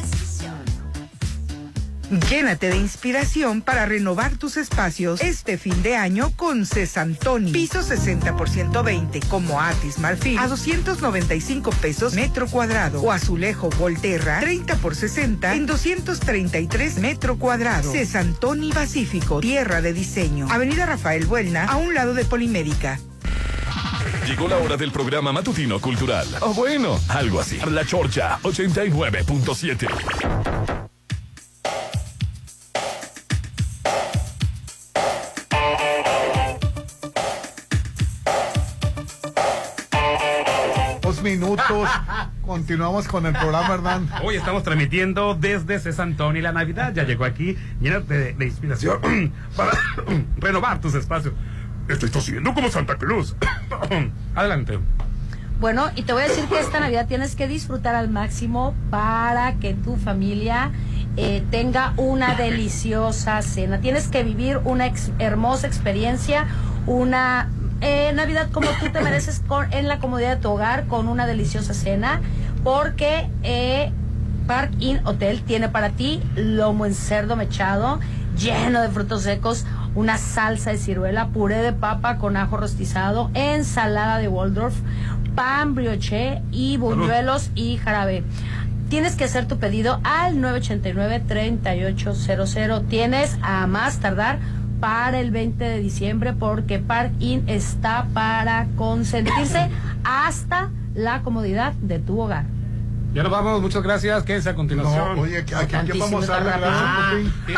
Llénate 2.29 2.69
de 2.69 2.75
inspiración 2.75 3.61
para 3.61 3.85
renovar 3.85 4.35
tus 4.35 4.57
espacios 4.57 5.21
este 5.21 5.57
fin 5.57 5.81
de 5.81 5.95
año 5.95 6.33
con 6.35 6.65
Cesantoni. 6.65 7.53
Piso 7.53 7.79
60% 7.79 8.83
20 8.83 9.21
como 9.21 9.61
Atis 9.61 9.97
Marfil 9.97 10.37
a 10.37 10.49
295 10.49 11.71
pesos 11.71 12.13
metro 12.13 12.47
cuadrado 12.47 13.01
o 13.01 13.13
azulejo 13.13 13.69
Volterra 13.69 14.41
30 14.41 14.75
por 14.77 14.95
60 14.95 15.55
en 15.55 15.65
233 15.65 16.97
metro 16.97 17.37
cuadrado. 17.37 17.89
Cesantoni 17.89 18.73
Pacífico, 18.73 19.39
tierra 19.39 19.81
de 19.81 19.93
diseño. 19.93 20.47
Avenida 20.51 20.85
Rafael 20.85 21.25
Buelna 21.25 21.63
a 21.63 21.77
un 21.77 21.93
lado 21.93 22.13
de 22.13 22.25
Polimédica. 22.25 22.99
Llegó 24.27 24.49
la 24.49 24.57
hora 24.57 24.75
del 24.75 24.91
programa 24.91 25.31
matutino 25.31 25.79
cultural. 25.79 26.27
O 26.41 26.53
bueno, 26.53 26.99
algo 27.07 27.39
así. 27.39 27.57
La 27.69 27.85
Chorcha 27.85 28.39
89.7. 28.43 30.80
minutos. 41.31 41.89
Continuamos 42.45 43.07
con 43.07 43.25
el 43.25 43.33
programa, 43.33 43.75
Hernán. 43.75 44.09
Hoy 44.23 44.35
estamos 44.35 44.63
transmitiendo 44.63 45.33
desde 45.35 45.79
Cesantón 45.79 46.35
y 46.35 46.41
la 46.41 46.51
Navidad. 46.51 46.93
Ya 46.93 47.03
llegó 47.03 47.23
aquí, 47.23 47.57
llénate 47.79 48.33
de, 48.33 48.45
inspiración 48.45 49.31
para 49.55 49.71
renovar 50.37 50.81
tus 50.81 50.93
espacios. 50.95 51.33
Estoy 51.87 52.09
tosiendo 52.09 52.53
como 52.53 52.69
Santa 52.69 52.95
Cruz. 52.97 53.35
Adelante. 54.35 54.79
Bueno, 55.59 55.89
y 55.95 56.03
te 56.03 56.13
voy 56.13 56.23
a 56.23 56.27
decir 56.27 56.45
que 56.45 56.59
esta 56.59 56.79
Navidad 56.79 57.07
tienes 57.07 57.35
que 57.35 57.47
disfrutar 57.47 57.95
al 57.95 58.09
máximo 58.09 58.73
para 58.89 59.53
que 59.59 59.73
tu 59.73 59.95
familia 59.95 60.71
eh, 61.17 61.43
tenga 61.51 61.93
una 61.97 62.35
deliciosa 62.35 63.41
cena. 63.41 63.79
Tienes 63.79 64.07
que 64.07 64.23
vivir 64.23 64.59
una 64.63 64.91
hermosa 65.19 65.67
experiencia, 65.67 66.47
una 66.87 67.49
eh, 67.81 68.11
Navidad 68.13 68.49
como 68.51 68.67
tú 68.79 68.89
te 68.91 69.01
mereces 69.01 69.41
con, 69.47 69.71
en 69.73 69.87
la 69.87 69.99
comodidad 69.99 70.37
de 70.37 70.41
tu 70.41 70.49
hogar 70.49 70.87
con 70.87 71.07
una 71.07 71.27
deliciosa 71.27 71.73
cena, 71.73 72.21
porque 72.63 73.29
eh, 73.43 73.91
Park 74.47 74.71
Inn 74.79 75.05
Hotel 75.05 75.41
tiene 75.41 75.69
para 75.69 75.89
ti 75.89 76.21
lomo 76.35 76.85
en 76.85 76.93
cerdo 76.93 77.35
mechado, 77.35 77.99
lleno 78.37 78.81
de 78.81 78.89
frutos 78.89 79.23
secos, 79.23 79.65
una 79.95 80.17
salsa 80.17 80.71
de 80.71 80.77
ciruela, 80.77 81.27
puré 81.27 81.57
de 81.57 81.73
papa 81.73 82.17
con 82.17 82.37
ajo 82.37 82.55
rostizado, 82.57 83.29
ensalada 83.33 84.19
de 84.19 84.27
Waldorf, 84.27 84.75
pan 85.35 85.75
brioche 85.75 86.41
y 86.51 86.77
buñuelos 86.77 87.51
y 87.55 87.77
jarabe. 87.77 88.23
Tienes 88.89 89.15
que 89.15 89.23
hacer 89.23 89.47
tu 89.47 89.57
pedido 89.57 90.01
al 90.03 90.35
989-3800. 90.35 92.87
Tienes 92.89 93.37
a 93.41 93.65
más 93.65 93.99
tardar 93.99 94.39
para 94.81 95.19
el 95.21 95.31
20 95.31 95.63
de 95.63 95.79
diciembre 95.79 96.33
porque 96.33 96.79
Park 96.79 97.13
Inn 97.19 97.47
está 97.47 98.07
para 98.13 98.67
consentirse 98.75 99.69
hasta 100.03 100.71
la 100.93 101.21
comodidad 101.21 101.71
de 101.73 101.99
tu 101.99 102.19
hogar. 102.19 102.45
Ya 103.13 103.23
nos 103.23 103.31
vamos, 103.31 103.61
muchas 103.61 103.83
gracias. 103.83 104.23
Quédense 104.23 104.49
a 104.49 104.55
continuación. 104.55 105.19
oye, 105.19 105.39
¿a, 105.39 105.83
quién 105.83 105.99
vamos 105.99 106.29
a 106.29 106.39
dar 106.39 106.61
ah, 106.63 107.11
antes, 107.11 107.57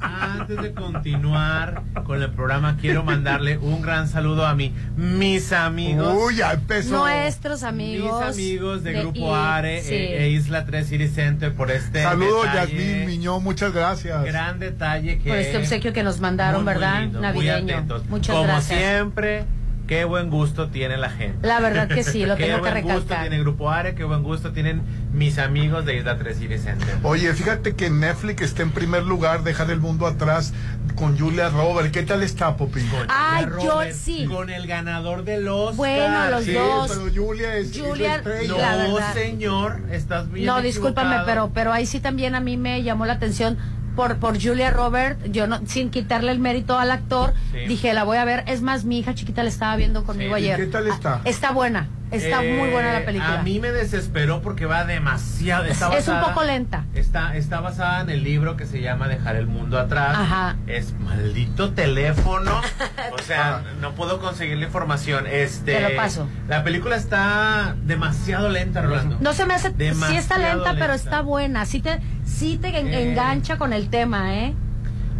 antes 0.00 0.62
de 0.62 0.72
continuar 0.72 1.82
con 2.04 2.22
el 2.22 2.30
programa, 2.30 2.78
quiero 2.80 3.04
mandarle 3.04 3.58
un 3.58 3.82
gran 3.82 4.08
saludo 4.08 4.46
a 4.46 4.54
mi, 4.54 4.74
mis 4.96 5.52
amigos. 5.52 6.16
Uy, 6.18 6.36
ya 6.36 6.54
empezó. 6.54 6.96
Nuestros 6.96 7.62
amigos. 7.62 8.26
Mis 8.28 8.38
amigos 8.38 8.82
de, 8.82 8.92
Grupo 8.94 9.34
Are 9.34 9.80
e, 9.80 10.24
e, 10.24 10.30
Isla 10.30 10.64
3 10.64 10.86
City 10.86 11.08
Center 11.08 11.52
por 11.52 11.70
este. 11.70 12.02
Saludos, 12.02 12.46
Yasmín 12.54 13.04
Miñón, 13.04 13.44
muchas 13.44 13.74
gracias. 13.74 14.24
Gran 14.24 14.58
detalle 14.58 15.18
que. 15.18 15.28
Por 15.28 15.38
este 15.38 15.58
obsequio 15.58 15.92
que 15.92 16.02
nos 16.02 16.20
mandaron, 16.20 16.64
¿verdad? 16.64 17.06
Navideño. 17.08 17.84
muchas 18.08 18.42
gracias. 18.44 18.46
Como 18.46 18.60
siempre 18.62 19.59
Qué 19.90 20.04
buen 20.04 20.30
gusto 20.30 20.68
tiene 20.68 20.96
la 20.96 21.10
gente. 21.10 21.44
La 21.44 21.58
verdad 21.58 21.88
que 21.88 22.04
sí, 22.04 22.24
lo 22.24 22.36
tengo 22.36 22.62
que 22.62 22.70
recalcar. 22.70 22.74
Qué 22.74 22.82
buen 22.84 22.96
gusto 23.00 23.14
tiene 23.22 23.38
Grupo 23.40 23.70
Are, 23.70 23.94
qué 23.96 24.04
buen 24.04 24.22
gusto 24.22 24.52
tienen 24.52 24.82
mis 25.12 25.36
amigos 25.40 25.84
de 25.84 25.96
Isla 25.96 26.16
3 26.16 26.42
y 26.42 26.58
Center. 26.58 26.96
Oye, 27.02 27.34
fíjate 27.34 27.74
que 27.74 27.90
Netflix 27.90 28.42
está 28.42 28.62
en 28.62 28.70
primer 28.70 29.02
lugar, 29.02 29.42
dejar 29.42 29.68
el 29.68 29.80
mundo 29.80 30.06
atrás 30.06 30.52
con 30.94 31.18
Julia 31.18 31.48
Robert. 31.48 31.90
¿Qué 31.90 32.04
tal 32.04 32.22
está, 32.22 32.56
Popín? 32.56 32.88
Ay, 33.08 33.46
yo 33.64 33.80
sí. 33.92 34.26
Con 34.26 34.48
el 34.48 34.68
ganador 34.68 35.24
de 35.24 35.40
los 35.40 35.76
Bueno, 35.76 36.30
los 36.30 36.46
dos. 36.46 36.92
pero 36.92 37.26
Julia 37.26 37.56
es 37.56 37.76
Julia, 37.76 38.22
No, 38.46 39.12
señor, 39.12 39.80
estás 39.90 40.30
bien 40.30 40.46
No, 40.46 40.62
discúlpame, 40.62 41.16
pero, 41.26 41.50
pero 41.52 41.72
ahí 41.72 41.84
sí 41.84 41.98
también 41.98 42.36
a 42.36 42.40
mí 42.40 42.56
me 42.56 42.84
llamó 42.84 43.06
la 43.06 43.14
atención 43.14 43.58
por, 44.00 44.16
por 44.16 44.42
Julia 44.42 44.70
Robert, 44.70 45.22
yo 45.26 45.46
no, 45.46 45.60
sin 45.66 45.90
quitarle 45.90 46.32
el 46.32 46.38
mérito 46.38 46.78
al 46.78 46.90
actor, 46.90 47.34
dije, 47.68 47.92
la 47.92 48.04
voy 48.04 48.16
a 48.16 48.24
ver. 48.24 48.44
Es 48.46 48.62
más, 48.62 48.86
mi 48.86 48.98
hija 48.98 49.14
chiquita 49.14 49.42
la 49.42 49.50
estaba 49.50 49.76
viendo 49.76 50.04
conmigo 50.04 50.34
ayer. 50.34 50.56
¿Qué 50.56 50.66
tal 50.68 50.86
está? 50.86 51.16
Ah, 51.16 51.20
está 51.26 51.52
buena. 51.52 51.86
Está 52.10 52.42
muy 52.42 52.70
buena 52.70 52.92
la 52.92 53.04
película. 53.04 53.40
A 53.40 53.42
mí 53.42 53.60
me 53.60 53.70
desesperó 53.70 54.42
porque 54.42 54.66
va 54.66 54.84
demasiado. 54.84 55.64
es 55.64 56.08
un 56.08 56.20
poco 56.20 56.42
lenta. 56.42 56.84
Está, 56.94 57.36
está 57.36 57.60
basada 57.60 58.00
en 58.00 58.10
el 58.10 58.24
libro 58.24 58.56
que 58.56 58.66
se 58.66 58.80
llama 58.80 59.06
Dejar 59.08 59.36
el 59.36 59.46
mundo 59.46 59.78
atrás. 59.78 60.16
Ajá. 60.18 60.56
Es 60.66 60.92
maldito 60.98 61.72
teléfono. 61.72 62.60
o 63.12 63.22
sea, 63.22 63.62
no 63.80 63.94
puedo 63.94 64.20
conseguir 64.20 64.58
la 64.58 64.66
información. 64.66 65.26
Este, 65.26 65.74
Te 65.74 65.80
lo 65.90 65.96
paso. 65.96 66.26
La 66.48 66.64
película 66.64 66.96
está 66.96 67.76
demasiado 67.84 68.48
lenta, 68.48 68.82
Rolando. 68.82 69.18
No 69.20 69.32
se 69.32 69.46
me 69.46 69.54
hace. 69.54 69.72
sí 69.78 70.16
está 70.16 70.38
lenta, 70.38 70.74
pero 70.78 70.94
está 70.94 71.20
buena. 71.22 71.64
Sí 71.64 71.80
te, 71.80 72.00
sí 72.30 72.58
te 72.60 72.68
eh. 72.68 73.10
engancha 73.10 73.58
con 73.58 73.72
el 73.72 73.88
tema, 73.88 74.34
¿eh? 74.34 74.54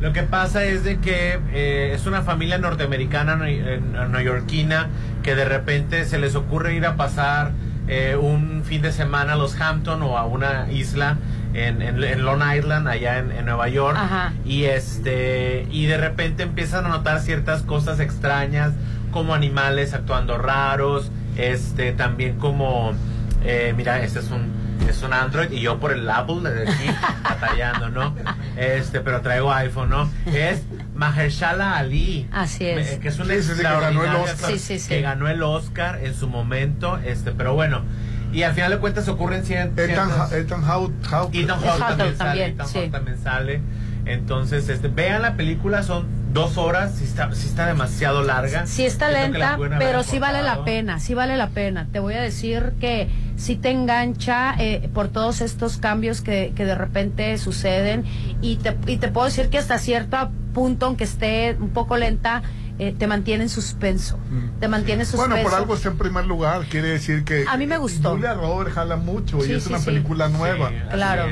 Lo 0.00 0.14
que 0.14 0.22
pasa 0.22 0.64
es 0.64 0.82
de 0.82 0.98
que 0.98 1.38
eh, 1.52 1.92
es 1.94 2.06
una 2.06 2.22
familia 2.22 2.56
norteamericana, 2.56 3.36
neoyorquina, 3.36 4.88
que 5.22 5.34
de 5.34 5.44
repente 5.44 6.06
se 6.06 6.18
les 6.18 6.34
ocurre 6.34 6.74
ir 6.74 6.86
a 6.86 6.96
pasar 6.96 7.50
eh, 7.86 8.16
un 8.18 8.62
fin 8.64 8.80
de 8.80 8.92
semana 8.92 9.34
a 9.34 9.36
los 9.36 9.60
Hampton 9.60 10.02
o 10.02 10.16
a 10.16 10.24
una 10.24 10.72
isla 10.72 11.18
en, 11.52 11.82
en, 11.82 12.24
Long 12.24 12.40
Island, 12.56 12.88
allá 12.88 13.18
en, 13.18 13.44
Nueva 13.44 13.68
York. 13.68 13.98
Y 14.46 14.64
este 14.64 15.66
y 15.70 15.84
de 15.84 15.98
repente 15.98 16.44
empiezan 16.44 16.86
a 16.86 16.88
notar 16.88 17.20
ciertas 17.20 17.62
cosas 17.62 18.00
extrañas, 18.00 18.72
como 19.10 19.34
animales 19.34 19.92
actuando 19.92 20.38
raros, 20.38 21.10
este 21.36 21.92
también 21.92 22.38
como 22.38 22.94
Eh, 23.42 23.72
mira, 23.76 24.02
este 24.02 24.18
es 24.18 24.30
un 24.30 24.52
es 24.90 25.02
un 25.02 25.12
Android 25.12 25.50
y 25.52 25.60
yo 25.60 25.78
por 25.80 25.92
el 25.92 26.08
Apple 26.08 26.40
de 26.50 26.68
aquí 26.70 26.86
batallando, 27.22 27.88
¿no? 27.90 28.14
Este, 28.56 29.00
pero 29.00 29.20
traigo 29.22 29.52
iPhone, 29.52 29.90
¿no? 29.90 30.10
Es 30.26 30.62
Mahershala 30.94 31.76
Ali. 31.78 32.28
Así 32.32 32.66
es. 32.66 32.98
Que 32.98 33.08
es 33.08 33.18
una 33.18 33.34
Sí, 33.34 33.42
sí, 33.42 33.54
que 33.56 33.62
ganó 33.62 34.04
el 34.04 34.14
Oscar. 34.16 34.50
Sí, 34.52 34.58
sí, 34.58 34.78
sí. 34.78 34.88
que 34.88 35.00
ganó 35.00 35.28
el 35.28 35.42
Oscar 35.42 36.00
en 36.04 36.14
su 36.14 36.28
momento, 36.28 36.98
este, 36.98 37.32
pero 37.32 37.54
bueno. 37.54 37.82
Y 38.32 38.42
al 38.44 38.54
final 38.54 38.70
de 38.70 38.78
cuentas 38.78 39.08
ocurren 39.08 39.42
cien- 39.44 39.72
Ethan. 39.76 40.10
Ethan 40.32 40.62
Hawke. 40.62 40.92
También, 41.00 41.48
sale, 41.48 42.12
también, 42.12 42.50
Ethan 42.52 42.68
sí. 42.68 42.78
Hawke 42.78 42.90
también 42.92 43.18
sale. 43.22 43.60
Entonces, 44.06 44.68
este, 44.68 44.88
vean 44.88 45.22
la 45.22 45.34
película, 45.34 45.82
son 45.82 46.06
dos 46.32 46.56
horas, 46.58 46.94
sí 46.96 47.04
está, 47.04 47.34
sí 47.34 47.48
está 47.48 47.66
demasiado 47.66 48.22
larga. 48.22 48.66
Sí 48.66 48.84
está 48.84 49.10
Siento 49.10 49.38
lenta, 49.38 49.58
pero 49.78 50.02
sí 50.02 50.18
vale 50.18 50.42
la 50.42 50.64
pena, 50.64 51.00
sí 51.00 51.14
vale 51.14 51.36
la 51.36 51.48
pena. 51.48 51.88
Te 51.90 51.98
voy 51.98 52.14
a 52.14 52.20
decir 52.20 52.74
que 52.80 53.08
sí 53.36 53.56
te 53.56 53.70
engancha 53.70 54.54
eh, 54.58 54.88
por 54.92 55.08
todos 55.08 55.40
estos 55.40 55.76
cambios 55.76 56.20
que, 56.20 56.52
que 56.54 56.64
de 56.64 56.74
repente 56.74 57.36
suceden 57.38 58.04
y 58.40 58.56
te, 58.56 58.76
y 58.86 58.98
te 58.98 59.08
puedo 59.08 59.26
decir 59.26 59.48
que 59.48 59.58
hasta 59.58 59.78
cierto 59.78 60.30
punto, 60.52 60.86
aunque 60.86 61.04
esté 61.04 61.56
un 61.58 61.70
poco 61.70 61.96
lenta, 61.96 62.42
eh, 62.80 62.94
te 62.98 63.06
mantiene 63.06 63.44
en 63.44 63.48
suspenso. 63.50 64.18
Te 64.58 64.66
mantiene 64.68 65.02
en 65.02 65.06
suspenso. 65.06 65.28
Mm. 65.28 65.30
Bueno, 65.32 65.48
por 65.50 65.58
algo 65.58 65.74
está 65.74 65.90
en 65.90 65.98
primer 65.98 66.24
lugar, 66.26 66.62
quiere 66.68 66.88
decir 66.88 67.24
que. 67.24 67.44
A 67.48 67.56
mí 67.56 67.66
me 67.66 67.76
gustó. 67.78 68.12
Julia 68.12 68.34
Roberts 68.34 68.74
jala 68.74 68.96
mucho 68.96 69.40
Sí, 69.42 69.52
y 69.52 69.54
es 69.56 69.62
sí, 69.64 69.68
una 69.68 69.78
sí. 69.78 69.84
película 69.84 70.28
nueva. 70.28 70.70
Claro. 70.90 71.26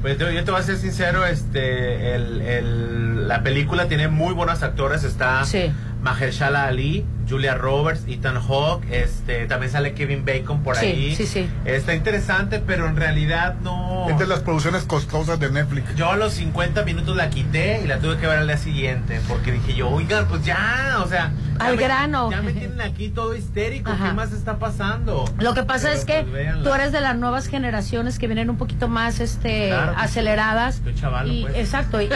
Pues 0.00 0.18
yo, 0.18 0.30
yo 0.30 0.44
te 0.44 0.50
voy 0.50 0.60
a 0.60 0.62
ser 0.62 0.76
sincero, 0.78 1.24
este, 1.26 2.14
el, 2.14 2.40
el- 2.40 3.28
la 3.28 3.42
película 3.42 3.88
tiene 3.88 4.08
muy 4.08 4.32
buenos 4.32 4.62
actores, 4.62 5.04
está 5.04 5.44
Sí. 5.44 5.70
Mahershala 6.02 6.64
Ali, 6.66 7.04
Julia 7.28 7.54
Roberts, 7.54 8.04
Ethan 8.08 8.40
Hawke, 8.40 8.86
este, 8.90 9.46
también 9.46 9.70
sale 9.72 9.92
Kevin 9.94 10.24
Bacon 10.24 10.62
por 10.62 10.76
Sí, 10.76 10.86
ahí. 10.86 11.14
sí, 11.16 11.26
sí. 11.26 11.48
Está 11.64 11.94
interesante, 11.94 12.60
pero 12.64 12.86
en 12.86 12.96
realidad 12.96 13.56
no. 13.62 14.08
Es 14.08 14.18
de 14.18 14.26
las 14.26 14.40
producciones 14.40 14.84
costosas 14.84 15.38
de 15.40 15.50
Netflix. 15.50 15.94
Yo 15.96 16.10
a 16.10 16.16
los 16.16 16.32
50 16.34 16.84
minutos 16.84 17.16
la 17.16 17.28
quité 17.30 17.82
y 17.84 17.86
la 17.86 17.98
tuve 17.98 18.16
que 18.16 18.26
ver 18.26 18.38
al 18.38 18.46
día 18.46 18.56
siguiente, 18.56 19.20
porque 19.28 19.52
dije 19.52 19.74
yo, 19.74 19.90
oigan, 19.90 20.26
pues 20.28 20.44
ya, 20.44 20.98
o 21.04 21.08
sea. 21.08 21.32
ya 21.58 21.66
Al 21.66 21.76
me- 21.76 21.82
grano. 21.82 22.30
Ya 22.30 22.40
me 22.42 22.52
tienen 22.52 22.80
aquí 22.80 23.08
todo 23.10 23.34
histérico, 23.36 23.90
Ajá. 23.90 24.06
¿qué 24.08 24.12
más 24.14 24.32
está 24.32 24.58
pasando? 24.58 25.24
Lo 25.38 25.52
que 25.54 25.64
pasa 25.64 25.88
Pero, 25.88 25.98
es 25.98 26.04
que 26.06 26.22
pues, 26.30 26.62
tú 26.62 26.72
eres 26.72 26.92
de 26.92 27.00
las 27.00 27.16
nuevas 27.16 27.48
generaciones 27.48 28.18
que 28.18 28.26
vienen 28.28 28.48
un 28.48 28.56
poquito 28.56 28.88
más 28.88 29.20
este 29.20 29.68
Claro, 29.68 29.94
aceleradas. 29.98 30.76
estoy 30.76 30.94
chavalo, 30.94 31.30
y, 31.32 31.42
pues. 31.42 31.56
Exacto, 31.56 32.00
y, 32.00 32.04
y- 32.06 32.08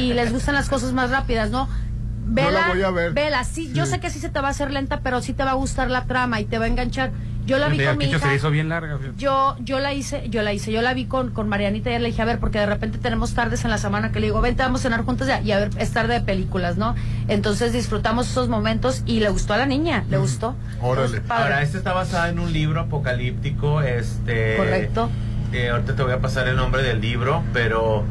y- 0.00 0.04
y 0.10 0.12
les 0.14 0.32
gustan 0.32 0.54
las 0.54 0.68
cosas 0.68 0.92
más 0.92 1.10
rápidas, 1.10 1.50
¿no? 1.50 1.68
Vela, 2.26 2.50
la 2.50 2.68
voy 2.68 2.82
a 2.82 2.90
ver. 2.90 3.12
vela, 3.12 3.44
sí, 3.44 3.70
yo 3.72 3.86
sé 3.86 4.00
que 4.00 4.10
sí 4.10 4.18
se 4.18 4.28
te 4.28 4.40
va 4.40 4.48
a 4.48 4.50
hacer 4.52 4.70
lenta, 4.70 5.00
pero 5.00 5.20
sí 5.20 5.32
te 5.34 5.44
va 5.44 5.50
a 5.52 5.54
gustar 5.54 5.90
la 5.90 6.04
trama 6.04 6.40
y 6.40 6.44
te 6.44 6.58
va 6.58 6.64
a 6.64 6.68
enganchar. 6.68 7.10
Yo 7.46 7.58
la 7.58 7.68
vi 7.68 7.84
con 7.84 7.98
mi 7.98 8.06
se 8.06 8.16
hija. 8.16 8.34
hizo 8.34 8.50
bien 8.50 8.70
larga. 8.70 8.96
fíjate. 8.96 9.18
Yo, 9.18 9.54
yo 9.60 9.78
la 9.78 9.92
hice, 9.92 10.30
yo 10.30 10.40
la 10.40 10.54
hice, 10.54 10.72
yo 10.72 10.80
la 10.80 10.94
vi 10.94 11.04
con, 11.04 11.30
con 11.30 11.46
Marianita 11.46 11.90
y 11.90 11.98
le 11.98 12.06
dije, 12.06 12.22
a 12.22 12.24
ver, 12.24 12.38
porque 12.38 12.58
de 12.58 12.64
repente 12.64 12.96
tenemos 12.96 13.34
tardes 13.34 13.64
en 13.66 13.70
la 13.70 13.76
semana 13.76 14.12
que 14.12 14.20
le 14.20 14.28
digo, 14.28 14.40
vente, 14.40 14.62
vamos 14.62 14.80
a 14.80 14.84
cenar 14.84 15.04
juntos 15.04 15.26
ya, 15.26 15.42
y 15.42 15.52
a 15.52 15.58
ver, 15.58 15.70
es 15.76 15.90
tarde 15.92 16.14
de 16.14 16.20
películas, 16.22 16.78
¿no? 16.78 16.94
Entonces 17.28 17.74
disfrutamos 17.74 18.30
esos 18.30 18.48
momentos 18.48 19.02
y 19.04 19.20
le 19.20 19.28
gustó 19.28 19.52
a 19.52 19.58
la 19.58 19.66
niña, 19.66 20.04
le 20.08 20.16
gustó. 20.16 20.56
Órale. 20.80 21.20
Ahora, 21.28 21.60
esta 21.60 21.76
está 21.76 21.92
basada 21.92 22.30
en 22.30 22.38
un 22.38 22.50
libro 22.50 22.80
apocalíptico, 22.80 23.82
este... 23.82 24.56
Correcto. 24.56 25.10
eh, 25.52 25.68
ahorita 25.68 25.96
te 25.96 26.02
voy 26.02 26.12
a 26.12 26.20
pasar 26.20 26.48
el 26.48 26.56
nombre 26.56 26.82
del 26.82 27.02
libro, 27.02 27.42
pero... 27.52 28.04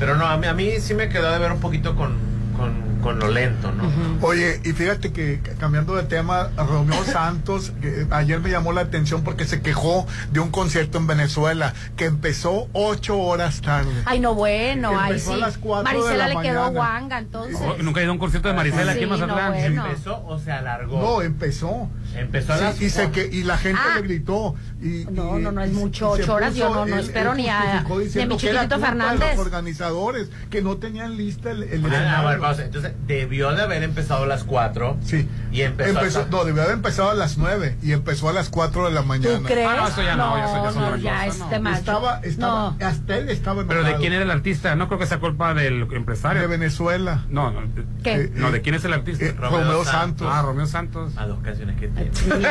Pero 0.00 0.16
no, 0.16 0.26
a 0.26 0.36
mí, 0.36 0.48
a 0.48 0.54
mí 0.54 0.72
sí 0.80 0.94
me 0.94 1.08
quedó 1.08 1.30
de 1.30 1.38
ver 1.38 1.52
un 1.52 1.60
poquito 1.60 1.94
con, 1.94 2.16
con, 2.56 3.00
con 3.02 3.18
lo 3.18 3.28
lento, 3.28 3.72
¿no? 3.72 3.84
Oye, 4.26 4.60
y 4.64 4.72
fíjate 4.72 5.12
que 5.12 5.40
cambiando 5.58 5.94
de 5.96 6.04
tema, 6.04 6.48
Romeo 6.56 7.02
Santos, 7.04 7.72
que 7.80 8.06
ayer 8.10 8.40
me 8.40 8.50
llamó 8.50 8.72
la 8.72 8.82
atención 8.82 9.22
porque 9.24 9.44
se 9.44 9.60
quejó 9.62 10.06
de 10.30 10.40
un 10.40 10.50
concierto 10.50 10.98
en 10.98 11.06
Venezuela 11.06 11.74
que 11.96 12.04
empezó 12.06 12.68
ocho 12.72 13.18
horas 13.18 13.60
tarde. 13.62 13.90
Ay, 14.04 14.20
no, 14.20 14.34
bueno, 14.34 14.90
Que 14.90 14.96
ay, 14.96 15.18
sí. 15.18 15.32
a 15.32 15.36
las 15.36 15.58
cuatro 15.58 15.90
de 15.92 15.98
Marisela 15.98 16.28
la 16.28 16.34
le 16.34 16.48
quedó 16.48 16.70
guanga, 16.70 17.18
entonces. 17.18 17.58
Oh, 17.60 17.82
Nunca 17.82 18.00
he 18.00 18.04
ido 18.04 18.10
a 18.12 18.14
un 18.14 18.18
concierto 18.20 18.48
de 18.48 18.54
Marisela 18.54 18.92
aquí 18.92 19.02
en 19.04 19.10
Sí, 19.12 19.20
no, 19.20 19.26
Mazatlán. 19.26 19.52
bueno. 19.52 19.86
¿Empezó 19.86 20.24
o 20.24 20.38
se 20.38 20.52
alargó? 20.52 21.00
No, 21.00 21.22
empezó. 21.22 21.88
Empezó 22.16 22.52
a 22.52 22.56
Sí, 22.58 22.62
las 22.64 22.80
y, 22.82 22.90
se 22.90 23.10
que, 23.10 23.26
y 23.32 23.42
la 23.44 23.56
gente 23.58 23.80
Ah. 23.82 23.94
le 23.96 24.02
gritó. 24.02 24.54
Y, 24.82 25.06
No, 25.10 25.38
no, 25.38 25.52
no 25.52 25.62
es 25.62 25.72
mucho, 25.72 26.10
ocho 26.10 26.34
horas, 26.34 26.54
yo 26.54 26.74
no- 26.74 26.86
no 26.86 26.96
espero 26.98 27.34
ni 27.34 27.48
a- 27.48 27.84
diciendo 28.00 28.34
mi 28.34 28.40
que 28.40 28.48
era 28.50 28.62
chiquitito 28.62 28.74
culpa 28.74 28.76
de 28.76 28.80
Fernández. 28.86 29.36
los 29.36 29.46
organizadores 29.46 30.28
que 30.50 30.60
no 30.62 30.76
tenían 30.76 31.16
lista 31.16 31.50
el, 31.50 31.62
el 31.64 31.86
Ah, 31.86 32.20
a 32.20 32.30
ver, 32.30 32.38
pausa. 32.40 32.64
Entonces, 32.64 32.92
debió 33.06 33.52
de 33.54 33.62
haber 33.62 33.82
empezado 33.82 34.24
a 34.24 34.26
las 34.26 34.44
4. 34.44 34.96
Sí. 35.04 35.28
Y 35.52 35.62
empezó, 35.62 35.90
Empezó, 35.98 36.20
hasta- 36.20 36.30
no, 36.36 36.44
debió 36.44 36.62
haber 36.62 36.74
empezado 36.74 37.10
a 37.10 37.14
las 37.14 37.38
9 37.38 37.76
y 37.82 37.92
empezó 37.92 38.28
a 38.28 38.32
las 38.32 38.48
4 38.48 38.86
de 38.86 38.92
la 38.92 39.02
mañana. 39.02 39.38
¿Tú 39.38 39.44
crees? 39.44 39.68
Ah, 39.68 39.76
no, 39.76 39.88
eso 39.88 40.02
ya 40.02 40.16
no, 40.16 40.36
ya 40.36 40.44
eso 40.44 40.54
ya 40.74 40.80
no, 40.80 40.96
ya 40.96 41.12
cosa, 41.12 41.26
es 41.26 41.38
no. 41.38 41.48
temacho. 41.48 41.78
Estaba, 41.78 42.20
estaba, 42.22 42.70
No. 42.78 42.86
hasta 42.86 43.16
él 43.18 43.28
estaba 43.30 43.62
Pero 43.62 43.74
¿de 43.74 43.78
enojado. 43.80 44.00
quién 44.00 44.12
era 44.12 44.22
el 44.24 44.30
artista? 44.30 44.74
No 44.76 44.88
creo 44.88 44.98
que 44.98 45.06
sea 45.06 45.18
culpa 45.20 45.54
del 45.54 45.82
empresario. 45.92 46.40
De 46.42 46.48
Venezuela. 46.48 47.24
No, 47.28 47.50
no. 47.50 47.60
de- 47.62 47.84
¿Qué? 48.02 48.14
Eh, 48.14 48.32
No, 48.34 48.50
¿de 48.50 48.60
quién 48.62 48.74
es 48.74 48.84
el 48.84 48.92
artista? 48.92 49.24
eh, 49.24 49.32
Romeo 49.38 49.84
Santos. 49.84 50.28
Ah, 50.30 50.42
Romeo 50.42 50.66
Santos. 50.66 51.12
A 51.16 51.26
dos 51.26 51.38
canciones 51.42 51.78
que 51.78 51.88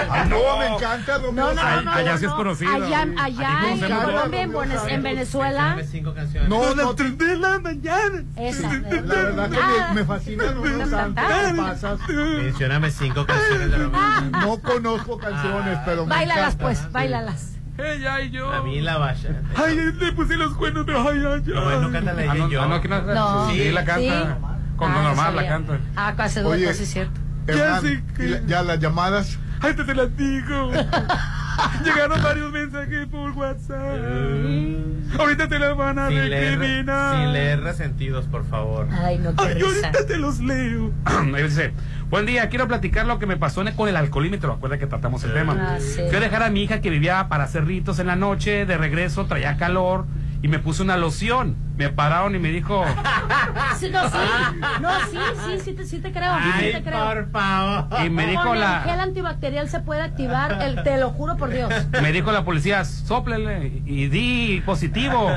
Ay, 0.10 0.30
no, 0.30 0.58
me 0.60 0.68
encanta 0.68 1.18
Romeo 1.18 1.46
No, 1.46 1.54
no, 1.54 1.62
Santos. 1.62 1.86
no, 1.86 1.92
allá 1.92 2.12
no, 2.14 2.18
sí 2.18 2.26
es 2.26 2.32
no. 2.32 2.38
conocido. 2.38 2.72
Allá, 2.74 3.02
en 3.04 3.80
Colombia, 3.80 4.42
en, 4.42 4.52
Buenos-. 4.52 4.84
Venezuela. 5.02 5.76
Mencióname 5.76 5.84
cinco 5.86 6.14
canciones. 6.14 6.50
No, 6.50 6.76
las 6.76 6.96
3 6.96 7.18
de 7.18 7.38
la 7.38 7.60
mañana. 7.60 8.24
Esa. 8.36 8.70
La 8.72 8.80
verdad 9.16 9.50
que 9.50 9.58
Ah. 9.62 9.88
me, 9.94 10.02
me 10.02 10.06
fascina 10.06 10.44
Romeo 10.52 10.88
Santos. 10.90 11.24
¿Qué 11.26 11.54
pasas? 11.62 12.00
Mencióname 12.10 12.92
cinco 12.92 13.26
canciones 13.26 13.72
de 13.72 13.78
Romeo. 13.78 14.02
No 14.32 14.58
conozco 14.62 15.18
canciones, 15.18 15.78
pero 15.86 16.06
me 16.06 16.10
Báilalas, 16.10 16.46
encanta. 16.56 16.64
pues, 16.64 16.92
báilalas. 16.92 17.48
Ella 17.78 18.22
y 18.22 18.32
yo. 18.32 18.52
A 18.52 18.62
mí 18.62 18.80
la 18.82 18.98
vaya. 18.98 19.42
Ay, 19.56 19.76
le 19.76 20.12
puse 20.12 20.36
los 20.36 20.54
cuernos 20.56 20.86
de 20.86 20.94
ay, 20.94 21.24
ay, 21.26 21.26
ay. 21.26 21.42
No, 21.46 21.82
no 21.82 21.92
canta 21.92 22.14
la 22.14 22.22
Ah, 22.22 22.24
ella 22.26 22.34
no, 22.36 22.48
y 22.48 22.52
yo. 22.52 22.62
ah, 22.62 22.68
no, 22.68 22.76
aquí 22.76 22.88
no, 22.88 23.02
No. 23.02 23.50
Sí, 23.50 23.72
la 23.72 23.86
canta. 23.86 24.02
Sí. 24.02 24.46
Con 24.76 24.92
Ah, 24.92 25.02
normal 25.04 25.36
la 25.36 25.48
canta. 25.48 25.80
Ah, 25.96 26.14
Oye. 26.18 26.42
dueto, 26.42 26.74
sí 26.74 26.84
es 26.84 26.90
cierto. 26.92 27.20
Hernán, 27.48 27.82
sé 27.82 28.04
que- 28.16 28.24
la- 28.28 28.42
ya 28.46 28.64
las 28.64 28.80
llamadas. 28.80 29.40
Ay, 29.62 29.74
te, 29.76 29.94
las 29.94 30.16
digo. 30.18 30.72
Llegaron 31.86 32.22
varios 32.24 32.52
mensajes 32.52 33.08
por 33.08 33.30
WhatsApp. 33.32 34.00
Ahorita 35.20 35.48
te 35.48 35.60
las 35.60 35.76
van 35.78 36.00
a 36.00 36.08
Sin 36.08 36.30
leer, 36.30 36.58
recriminar. 36.58 37.16
sin 37.18 37.34
leer 37.34 37.62
resentidos, 37.62 38.26
por 38.26 38.46
favor. 38.46 38.88
Ay, 38.92 39.18
no, 39.20 39.36
qué 39.36 39.44
Ay, 39.44 39.54
risa. 39.56 39.68
ahorita 39.88 40.06
te 40.08 40.18
los 40.18 40.40
leo. 40.40 40.92
Ahí 41.06 41.44
dice, 41.44 41.74
buen 42.10 42.26
día, 42.26 42.50
quiero 42.50 42.68
platicar 42.68 43.06
lo 43.06 43.20
que 43.20 43.26
me 43.28 43.38
pasó 43.38 43.64
con 43.76 43.88
el 43.90 43.96
alcoholímetro. 43.98 44.54
Acuerda 44.54 44.78
que 44.80 44.88
tratamos 44.88 45.24
el 45.24 45.34
tema. 45.34 45.56
Ah, 45.76 45.80
sí. 45.80 46.02
Fui 46.08 46.16
a 46.18 46.20
dejar 46.22 46.42
a 46.44 46.50
mi 46.50 46.64
hija 46.64 46.82
que 46.82 46.90
vivía 46.90 47.28
para 47.28 47.44
hacer 47.44 47.66
ritos 47.66 48.00
en 48.00 48.08
la 48.08 48.16
noche, 48.16 48.66
de 48.66 48.78
regreso 48.78 49.26
traía 49.26 49.58
calor 49.58 50.06
y 50.42 50.48
me 50.48 50.60
puse 50.60 50.82
una 50.82 50.98
loción. 50.98 51.56
Me 51.78 51.90
pararon 51.90 52.36
y 52.36 52.40
me 52.40 52.50
dijo, 52.50 52.84
Sí, 53.80 53.90
no, 53.90 54.04
sí. 54.10 54.18
No, 54.82 54.90
sí, 55.10 55.18
sí, 55.46 55.60
sí 55.64 55.74
te, 55.74 55.86
sí 55.86 56.00
te 56.00 56.12
creo. 56.12 56.32
sí 56.38 56.50
Ay, 56.54 56.72
te 56.74 56.84
creo. 56.84 57.06
por 57.06 57.32
favor. 57.32 58.06
y 58.06 58.10
me 58.10 58.28
dijo 58.28 58.44
Con 58.44 58.54
el 58.56 58.60
la... 58.62 58.82
gel 58.82 59.00
antibacterial 59.00 59.68
se 59.70 59.80
puede 59.80 60.02
activar, 60.02 60.62
el, 60.62 60.84
te 60.84 60.98
lo 61.00 61.10
juro 61.12 61.38
por 61.38 61.50
Dios. 61.50 61.72
Me 62.02 62.12
dijo 62.12 62.32
la 62.32 62.44
policía, 62.44 62.86
sóplele 62.86 63.82
y 63.86 64.08
di 64.08 64.62
positivo. 64.66 65.32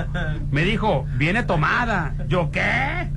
Me 0.50 0.62
dijo, 0.64 1.06
viene 1.16 1.42
tomada. 1.42 2.14
¿Yo 2.28 2.50
qué? 2.50 3.08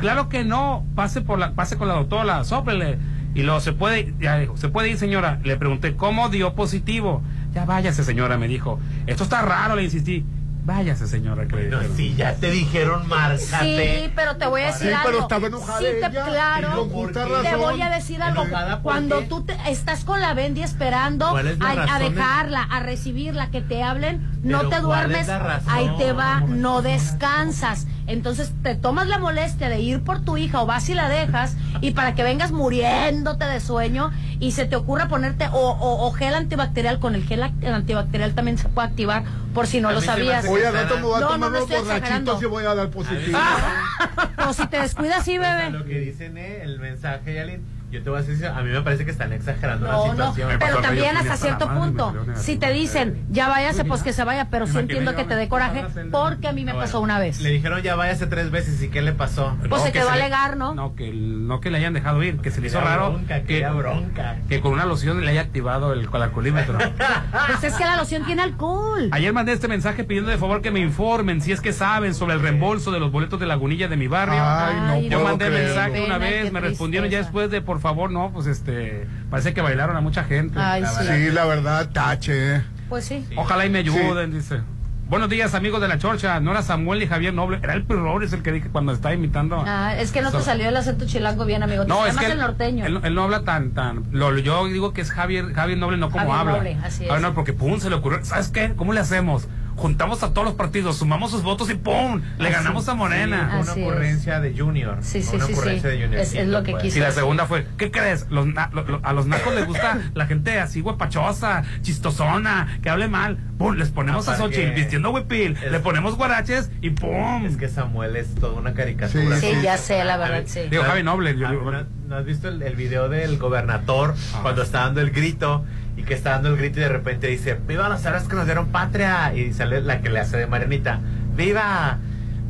Claro 0.00 0.28
que 0.28 0.44
no. 0.44 0.84
Pase 0.94 1.20
por 1.22 1.38
la, 1.38 1.52
pase 1.52 1.76
con 1.76 1.88
la 1.88 1.94
doctora, 1.94 2.44
sóplele. 2.44 2.98
Y 3.34 3.42
luego 3.42 3.60
se 3.60 3.72
puede, 3.72 4.14
ya 4.18 4.38
dijo, 4.38 4.56
se 4.56 4.68
puede 4.68 4.88
ir, 4.90 4.96
señora. 4.98 5.40
Le 5.42 5.56
pregunté, 5.56 5.94
¿cómo 5.96 6.28
dio 6.28 6.54
positivo? 6.54 7.22
Ya 7.52 7.64
váyase, 7.64 8.02
señora, 8.04 8.38
me 8.38 8.48
dijo. 8.48 8.78
Esto 9.06 9.24
está 9.24 9.42
raro, 9.42 9.76
le 9.76 9.82
insistí. 9.84 10.24
Váyase, 10.66 11.06
señora, 11.06 11.46
que 11.46 11.70
sí, 11.94 12.16
ya 12.16 12.34
te 12.34 12.50
dijeron, 12.50 13.06
márcate. 13.06 14.00
Sí, 14.04 14.12
pero 14.16 14.36
te 14.36 14.46
voy 14.46 14.62
a 14.62 14.66
decir 14.66 14.88
Sí, 14.88 14.92
algo. 14.92 15.04
pero 15.06 15.20
estaba 15.20 15.46
enojada 15.46 15.78
Sí, 15.78 15.84
te- 15.84 15.98
ella, 15.98 16.10
claro. 16.10 16.86
y 16.86 16.90
con 16.92 17.12
Te 17.12 17.24
razón. 17.24 17.60
voy 17.60 17.82
a 17.82 17.90
decir 17.90 18.20
algo. 18.20 18.42
¿Enojada 18.42 18.74
por 18.82 18.82
Cuando 18.82 19.20
qué? 19.20 19.26
tú 19.26 19.44
te, 19.44 19.56
estás 19.68 20.04
con 20.04 20.20
la 20.20 20.34
Bendy 20.34 20.64
esperando 20.64 21.30
¿Cuál 21.30 21.46
es 21.46 21.58
la 21.60 21.70
a, 21.94 21.98
dejarla, 22.00 22.62
a 22.64 22.80
recibirla, 22.80 23.50
que 23.52 23.60
te 23.60 23.84
hablen, 23.84 24.28
no 24.42 24.62
te 24.62 24.80
¿cuál 24.80 24.82
duermes, 24.82 25.28
ahí 25.68 25.88
te 25.98 26.12
va, 26.12 26.40
no 26.40 26.82
descansas. 26.82 27.86
Entonces 28.06 28.52
te 28.62 28.74
tomas 28.76 29.06
la 29.08 29.18
molestia 29.18 29.68
de 29.68 29.80
ir 29.80 30.00
por 30.02 30.20
tu 30.24 30.36
hija 30.36 30.62
o 30.62 30.66
vas 30.66 30.88
y 30.88 30.94
la 30.94 31.08
dejas 31.08 31.56
y 31.80 31.90
para 31.90 32.14
que 32.14 32.22
vengas 32.22 32.52
muriéndote 32.52 33.44
de 33.44 33.58
sueño 33.60 34.12
y 34.38 34.52
se 34.52 34.64
te 34.66 34.76
ocurra 34.76 35.08
ponerte 35.08 35.46
o, 35.52 35.70
o- 35.70 36.06
o 36.06 36.12
gel 36.12 36.34
antibacterial, 36.34 36.98
con 37.00 37.14
el 37.14 37.24
gel 37.24 37.42
act- 37.42 37.66
antibacterial 37.66 38.34
también 38.34 38.58
se 38.58 38.68
puede 38.68 38.88
activar 38.88 39.24
por 39.54 39.66
si 39.66 39.80
no 39.80 39.88
A 39.88 39.92
lo 39.92 40.00
sabías. 40.00 40.44
al 40.44 40.72
rato 40.72 40.96
me 40.96 41.02
voy 41.02 41.16
a 41.16 41.20
No, 41.20 41.26
tomar 41.28 41.38
no, 41.38 41.50
no 41.50 41.58
unos 41.58 41.62
estoy 41.62 41.76
exagerando. 41.78 42.32
borrachitos 42.34 42.42
y 42.42 42.46
voy 42.46 42.64
a 42.64 42.74
dar 42.74 42.90
positivo. 42.90 43.38
O 44.48 44.52
si 44.52 44.66
te 44.68 44.78
descuidas, 44.80 45.24
sí, 45.24 45.38
O 45.38 45.42
sea, 45.42 45.56
bebé. 45.56 45.70
lo 45.70 45.84
que 45.84 45.98
dicen, 45.98 46.38
eh, 46.38 46.60
el 46.62 46.78
mensaje, 46.78 47.34
Yalin, 47.34 47.62
Yo 47.90 48.02
te 48.02 48.10
voy 48.10 48.18
a 48.18 48.22
decir, 48.22 48.44
a 48.46 48.60
mí 48.62 48.70
me 48.70 48.82
parece 48.82 49.04
que 49.04 49.12
están 49.12 49.32
exagerando 49.32 49.86
la 49.86 49.92
No, 49.92 50.04
no, 50.06 50.10
situación. 50.10 50.50
pero 50.58 50.78
también 50.80 51.16
hasta 51.16 51.36
cierto 51.36 51.68
punto, 51.72 52.14
si 52.34 52.56
te 52.56 52.72
dicen, 52.72 53.24
ya 53.30 53.48
váyase, 53.48 53.84
pues 53.84 54.02
que 54.02 54.12
se 54.12 54.24
vaya, 54.24 54.48
pero 54.50 54.66
sí 54.66 54.76
entiendo 54.78 55.14
que 55.14 55.24
te 55.24 55.36
dé 55.36 55.48
coraje, 55.48 55.84
porque 56.10 56.48
a 56.48 56.52
mí 56.52 56.64
me 56.64 56.74
pasó 56.74 57.00
una 57.00 57.18
vez. 57.18 57.40
Le 57.40 57.50
dijeron 57.50 57.80
ya 57.82 57.94
váyase 57.94 58.26
tres 58.26 58.50
veces 58.50 58.82
y 58.82 58.88
¿qué 58.88 59.02
le 59.02 59.12
pasó? 59.12 59.56
Pues 59.68 59.82
se 59.82 59.92
que 59.92 60.00
quedó 60.00 60.10
a 60.10 60.16
le- 60.16 60.22
alegar, 60.22 60.56
¿no? 60.56 60.74
No 60.74 60.94
que, 60.96 61.08
el- 61.08 61.46
no 61.46 61.60
que 61.60 61.70
le 61.70 61.78
hayan 61.78 61.92
dejado 61.94 62.22
ir, 62.22 62.38
que 62.40 62.50
se 62.50 62.60
le 62.60 62.66
hizo 62.66 62.80
raro 62.80 63.12
bronca, 63.12 63.42
que, 63.42 63.64
bronca. 63.68 64.36
que 64.48 64.60
con 64.60 64.72
una 64.72 64.84
loción 64.84 65.24
le 65.24 65.30
haya 65.30 65.42
activado 65.42 65.92
el, 65.92 66.08
el 66.12 66.22
alcoholímetro. 66.22 66.78
Pues 67.46 67.62
es 67.64 67.74
que 67.74 67.84
la 67.84 67.96
loción 67.96 68.24
tiene 68.24 68.42
alcohol. 68.42 69.08
Ayer 69.12 69.32
mandé 69.32 69.52
este 69.52 69.68
mensaje 69.68 70.02
pidiendo 70.04 70.30
de 70.30 70.38
favor 70.38 70.60
que 70.62 70.70
me 70.70 70.80
informen 70.80 71.40
si 71.40 71.52
es 71.52 71.60
que 71.60 71.72
saben 71.72 72.14
sobre 72.14 72.34
el 72.34 72.40
reembolso 72.42 72.90
de 72.90 72.98
los 73.00 73.12
boletos 73.12 73.38
de 73.38 73.46
Lagunilla 73.46 73.88
de 73.88 73.96
mi 73.96 74.08
barrio. 74.08 74.38
Ay, 74.40 75.06
no 75.08 75.18
Yo 75.18 75.20
mandé 75.24 75.46
creerlo. 75.46 75.66
mensaje 75.74 76.04
una 76.04 76.18
vez, 76.18 76.52
me 76.52 76.60
respondieron 76.60 77.08
ya 77.08 77.18
después 77.18 77.50
de 77.50 77.60
por 77.62 77.75
favor, 77.80 78.10
no, 78.10 78.30
pues 78.32 78.46
este, 78.46 79.06
parece 79.30 79.54
que 79.54 79.60
bailaron 79.60 79.96
a 79.96 80.00
mucha 80.00 80.24
gente. 80.24 80.58
Ay, 80.58 80.82
La 80.82 80.88
sí. 80.88 80.98
verdad. 81.04 81.16
Sí, 81.16 81.30
la 81.32 81.44
verdad, 81.44 81.88
tache. 81.92 82.62
Pues 82.88 83.04
sí. 83.04 83.26
Ojalá 83.36 83.66
y 83.66 83.70
me 83.70 83.78
ayuden, 83.80 84.32
dice. 84.32 84.60
Buenos 85.08 85.28
días, 85.30 85.54
amigos 85.54 85.80
de 85.80 85.86
la 85.86 85.98
Chorcha. 85.98 86.40
No 86.40 86.50
era 86.50 86.62
Samuel 86.62 86.98
ni 86.98 87.06
Javier 87.06 87.32
Noble, 87.32 87.60
era 87.62 87.74
el 87.74 87.84
Pirrones 87.84 88.32
el 88.32 88.42
que 88.42 88.50
dije 88.50 88.68
cuando 88.70 88.90
estaba 88.92 89.14
imitando. 89.14 89.62
Ah, 89.64 89.94
es 89.96 90.10
que 90.10 90.20
no 90.20 90.32
te 90.32 90.38
So- 90.38 90.42
salió 90.42 90.68
el 90.68 90.76
acento 90.76 91.06
chilango 91.06 91.44
bien, 91.44 91.62
amigo. 91.62 91.84
Te 91.84 91.88
No, 91.88 92.04
es 92.06 92.14
más 92.14 92.24
que 92.24 92.32
el 92.32 92.38
norteño. 92.38 92.84
Él, 92.86 93.00
él 93.04 93.14
no 93.14 93.22
habla 93.22 93.44
tan, 93.44 93.70
tan. 93.70 94.02
Lo, 94.10 94.36
yo 94.38 94.66
digo 94.66 94.92
que 94.92 95.02
es 95.02 95.12
Javier, 95.12 95.52
Javier 95.54 95.78
Noble, 95.78 95.96
no 95.96 96.10
como 96.10 96.24
Javier 96.32 96.38
habla. 96.40 96.52
Noble, 96.56 96.76
así 96.82 97.06
Ah, 97.08 97.16
es. 97.16 97.22
no, 97.22 97.34
porque 97.34 97.52
pum, 97.52 97.78
se 97.78 97.88
le 97.88 97.94
ocurrió. 97.94 98.24
¿Sabes 98.24 98.48
qué? 98.48 98.72
¿Cómo 98.74 98.92
le 98.92 98.98
hacemos? 98.98 99.46
Juntamos 99.76 100.22
a 100.22 100.32
todos 100.32 100.44
los 100.46 100.54
partidos, 100.54 100.96
sumamos 100.96 101.30
sus 101.30 101.42
votos 101.42 101.68
y 101.70 101.74
pum, 101.74 102.22
le 102.38 102.46
Así- 102.48 102.54
ganamos 102.54 102.88
a 102.88 102.94
Morena. 102.94 103.48
Fue 103.50 103.60
una 103.60 103.70
Así 103.72 103.80
es. 103.82 103.86
ocurrencia 103.86 104.40
de 104.40 104.56
Junior. 104.58 104.96
Sí, 105.02 105.20
sí, 105.22 105.28
Fue 105.28 105.36
una 105.36 105.46
sí, 105.46 105.52
ocurrencia 105.52 105.90
sí. 105.90 105.96
de 105.96 106.02
Junior. 106.04 106.20
Es- 106.22 106.34
es 106.34 106.48
lo 106.48 106.62
que 106.62 106.70
pues. 106.72 106.82
quiso. 106.84 106.98
Y 106.98 107.00
la 107.02 107.10
segunda 107.12 107.46
fue, 107.46 107.66
¿qué 107.76 107.90
crees? 107.90 108.26
Los 108.30 108.46
na- 108.46 108.70
lo- 108.72 108.84
lo- 108.84 109.00
a 109.02 109.12
los 109.12 109.26
nacos 109.26 109.54
les 109.54 109.66
gusta 109.66 109.98
la 110.14 110.26
gente 110.26 110.58
así 110.58 110.80
guapachosa, 110.80 111.62
chistosona, 111.82 112.78
que 112.82 112.90
hable 112.90 113.08
mal. 113.08 113.38
Pum, 113.58 113.74
les 113.76 113.90
ponemos 113.90 114.28
a 114.28 114.36
Xochitl 114.36 114.72
vistiendo 114.72 115.10
huipil, 115.10 115.56
Es- 115.62 115.70
le 115.72 115.80
ponemos 115.80 116.16
guaraches 116.16 116.70
y 116.80 116.90
pum. 116.90 117.44
Es 117.46 117.56
que 117.56 117.68
Samuel 117.68 118.16
es 118.16 118.34
toda 118.34 118.54
una 118.54 118.74
caricatura. 118.74 119.36
Sí, 119.38 119.48
ya 119.62 119.76
sé, 119.78 120.04
la 120.04 120.16
verdad, 120.16 120.42
sí. 120.46 120.60
Digo, 120.70 120.82
Javi 120.84 121.02
Noble. 121.02 121.36
yo 121.38 121.46
Ah, 121.48 121.52
¿No, 121.52 121.84
no 122.08 122.16
has 122.16 122.24
visto 122.24 122.48
el, 122.48 122.62
el 122.62 122.76
video 122.76 123.08
del 123.08 123.38
gobernador 123.38 124.14
cuando 124.42 124.62
está 124.62 124.80
dando 124.80 125.00
el 125.00 125.10
grito 125.10 125.64
y 125.96 126.02
que 126.02 126.14
está 126.14 126.30
dando 126.30 126.50
el 126.50 126.56
grito 126.56 126.78
y 126.78 126.82
de 126.82 126.88
repente 126.88 127.26
dice, 127.28 127.58
viva 127.66 127.88
los 127.88 128.04
héroes 128.04 128.24
que 128.24 128.36
nos 128.36 128.44
dieron 128.44 128.68
patria? 128.68 129.34
Y 129.34 129.52
sale 129.52 129.80
la 129.80 130.00
que 130.00 130.10
le 130.10 130.20
hace 130.20 130.36
de 130.36 130.46
Marenita, 130.46 131.00
viva, 131.34 131.98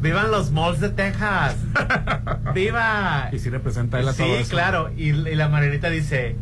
vivan 0.01 0.31
los 0.31 0.51
malls 0.51 0.81
de 0.81 0.91
Texas, 0.91 1.57
viva. 2.55 3.29
Y 3.33 3.39
sí 3.39 3.51
representa 3.51 4.01
él 4.01 4.09
a 4.09 4.13
Sí, 4.13 4.23
todo 4.23 4.37
eso. 4.37 4.51
claro, 4.51 4.91
y, 4.97 5.11
y 5.11 5.35
la 5.35 5.49
Marenita 5.49 5.91
dice, 5.91 6.37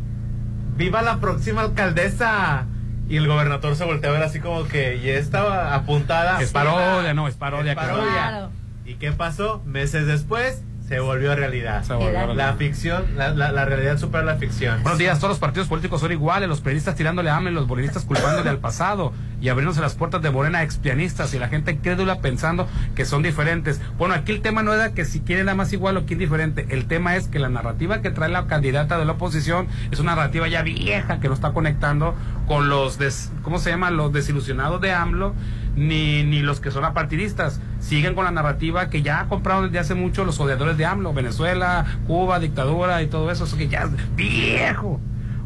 viva 0.77 1.01
la 1.01 1.19
próxima 1.19 1.61
alcaldesa. 1.61 2.65
Y 3.07 3.17
el 3.17 3.27
gobernador 3.27 3.75
se 3.75 3.85
voltea 3.85 4.09
a 4.09 4.13
ver 4.13 4.23
así 4.23 4.39
como 4.39 4.63
que 4.67 4.99
ya 4.99 5.13
estaba 5.13 5.75
apuntada. 5.75 6.41
Es 6.41 6.51
parodia, 6.51 7.13
no, 7.13 7.27
es 7.27 7.35
parodia, 7.35 7.73
Es 7.73 7.77
parodia. 7.77 8.11
Claro. 8.11 8.49
¿Y 8.83 8.95
qué 8.95 9.11
pasó? 9.11 9.61
Meses 9.63 10.07
después 10.07 10.63
se 10.87 10.99
volvió 10.99 11.35
realidad. 11.35 11.83
Se 11.83 11.93
volvió 11.93 12.09
Era- 12.09 12.25
realidad. 12.25 12.47
La 12.51 12.53
ficción, 12.55 13.05
la, 13.17 13.29
la, 13.31 13.51
la 13.51 13.65
realidad 13.65 13.97
supera 13.97 14.23
la 14.23 14.35
ficción. 14.35 14.81
Buenos 14.83 14.99
días, 14.99 15.17
todos 15.19 15.29
los 15.31 15.39
partidos 15.39 15.67
políticos 15.67 15.99
son 16.01 16.11
iguales, 16.11 16.47
los 16.47 16.61
periodistas 16.61 16.95
tirándole 16.95 17.29
a 17.29 17.37
AMLO, 17.37 17.51
los 17.51 17.67
bolivistas 17.67 18.05
culpándole 18.05 18.49
al 18.49 18.59
pasado 18.59 19.11
y 19.41 19.49
abriéndose 19.49 19.81
las 19.81 19.95
puertas 19.95 20.21
de 20.21 20.31
Morena 20.31 20.63
expianistas 20.63 21.33
y 21.33 21.39
la 21.39 21.47
gente 21.49 21.77
crédula 21.77 22.19
pensando 22.19 22.67
que 22.95 23.05
son 23.05 23.23
diferentes. 23.23 23.81
Bueno, 23.97 24.13
aquí 24.15 24.31
el 24.31 24.41
tema 24.41 24.63
no 24.63 24.73
era 24.73 24.93
que 24.93 25.05
si 25.05 25.19
quieren 25.21 25.45
nada 25.45 25.55
más 25.55 25.73
igual 25.73 25.97
o 25.97 26.05
quién 26.05 26.19
diferente, 26.19 26.65
el 26.69 26.85
tema 26.85 27.15
es 27.15 27.27
que 27.27 27.39
la 27.39 27.49
narrativa 27.49 28.01
que 28.01 28.09
trae 28.11 28.29
la 28.29 28.47
candidata 28.47 28.97
de 28.97 29.05
la 29.05 29.13
oposición 29.13 29.67
es 29.91 29.99
una 29.99 30.15
narrativa 30.15 30.47
ya 30.47 30.61
vieja 30.63 31.19
que 31.19 31.27
no 31.27 31.33
está 31.33 31.51
conectando 31.51 32.15
con 32.47 32.69
los, 32.69 32.97
des- 32.97 33.31
¿cómo 33.43 33.59
se 33.59 33.69
llama? 33.69 33.91
Los 33.91 34.13
desilusionados 34.13 34.79
de 34.81 34.91
AMLO 34.93 35.33
ni, 35.75 36.23
ni 36.23 36.39
los 36.39 36.59
que 36.59 36.71
son 36.71 36.85
apartidistas. 36.85 37.59
Siguen 37.79 38.15
con 38.15 38.25
la 38.25 38.31
narrativa 38.31 38.89
que 38.89 39.01
ya 39.01 39.25
compraron 39.27 39.65
desde 39.65 39.79
hace 39.79 39.95
mucho 39.95 40.25
los 40.25 40.39
odiadores 40.39 40.77
de 40.77 40.85
AMLO, 40.85 41.13
Venezuela, 41.13 41.85
Cuba, 42.07 42.39
dictadura 42.39 43.01
y 43.03 43.07
todo 43.07 43.29
eso, 43.31 43.43
eso 43.43 43.57
que 43.57 43.67
ya 43.67 43.83
es 43.83 43.89
viejo. 44.15 44.99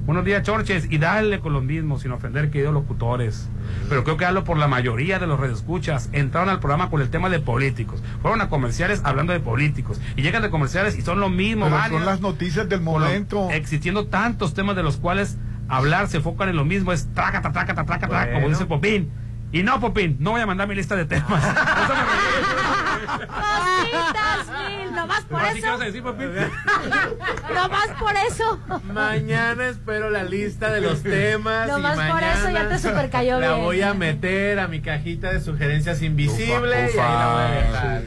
Buenos 0.10 0.26
días, 0.26 0.42
Chorches, 0.42 0.88
y 0.90 0.98
dale 0.98 1.40
con 1.40 1.54
lo 1.54 1.62
mismo, 1.62 2.00
sin 2.00 2.12
ofender, 2.12 2.50
queridos 2.50 2.74
locutores. 2.74 3.48
Pero 3.90 4.04
creo 4.04 4.18
que 4.18 4.26
hablo 4.26 4.44
por 4.44 4.58
la 4.58 4.68
mayoría 4.68 5.20
de 5.20 5.28
los 5.28 5.40
redescuchas. 5.40 6.10
Entraron 6.14 6.50
al 6.50 6.60
programa 6.60 6.90
con 6.90 7.00
el 7.02 7.12
tema 7.12 7.30
de 7.30 7.40
políticos. 7.40 8.02
Fueron 8.24 8.42
a 8.42 8.50
comerciales 8.50 9.02
hablando 9.04 9.34
de 9.34 9.40
políticos. 9.40 10.02
Y 10.16 10.24
llegan 10.24 10.42
de 10.42 10.50
comerciales 10.50 10.98
y 10.98 11.04
son 11.04 11.20
lo 11.20 11.30
mismo, 11.30 11.66
Pero 11.66 11.76
varios. 11.78 12.00
son 12.00 12.08
las 12.08 12.22
noticias 12.22 12.68
del 12.68 12.82
momento. 12.82 13.52
existiendo 13.52 14.08
tantos 14.08 14.56
temas 14.56 14.76
de 14.76 14.82
los 14.82 14.98
cuales 14.98 15.38
hablar 15.68 16.08
se 16.08 16.18
enfocan 16.18 16.50
en 16.50 16.56
lo 16.56 16.66
mismo. 16.66 16.92
Es 16.92 17.08
traca, 17.14 17.44
traca, 17.44 17.64
traca, 17.66 17.86
traca, 17.86 18.08
traca, 18.08 18.26
como 18.30 18.40
Bueno. 18.46 18.50
dice 18.50 18.66
Popín. 18.66 19.12
Y 19.52 19.64
no, 19.64 19.80
Popín, 19.80 20.18
no 20.20 20.32
voy 20.32 20.42
a 20.42 20.46
mandar 20.46 20.68
mi 20.68 20.76
lista 20.76 20.96
de 20.96 21.06
temas. 21.06 21.44
Eso 21.44 21.94
me 21.96 23.28
Cositas 23.28 24.48
mil, 24.70 24.94
nomás 24.96 25.22
por 25.22 25.42
¿Así 25.42 25.54
qué 25.54 25.60
eso. 25.60 25.72
vas 25.72 25.82
a 25.82 25.86
decir, 25.86 26.04
Popín? 26.04 26.30
Nomás 27.54 27.88
por 28.00 28.14
eso. 28.16 28.60
Mañana 28.94 29.68
espero 29.68 30.10
la 30.12 30.24
lista 30.24 30.72
de 30.72 30.82
los 30.82 31.02
temas. 31.02 31.68
y 31.68 31.72
Nomás 31.72 31.96
por 31.96 32.06
mañana 32.06 32.34
eso 32.34 32.50
ya 32.52 32.70
te 32.70 32.78
supercayó 32.80 33.40
La 33.40 33.54
bien. 33.54 33.62
voy 33.64 33.82
a 33.82 33.94
meter 33.96 34.60
a 34.60 34.68
mi 34.68 34.82
cajita 34.82 35.32
de 35.34 35.42
sugerencias 35.42 36.02
invisible 36.04 36.86
Ufa, 36.86 36.96
y 36.96 37.00
ahí 37.00 37.14
la 37.14 37.28
voy 37.34 37.42
a 37.44 37.48
ufa. 37.48 37.90
dejar. 37.90 38.02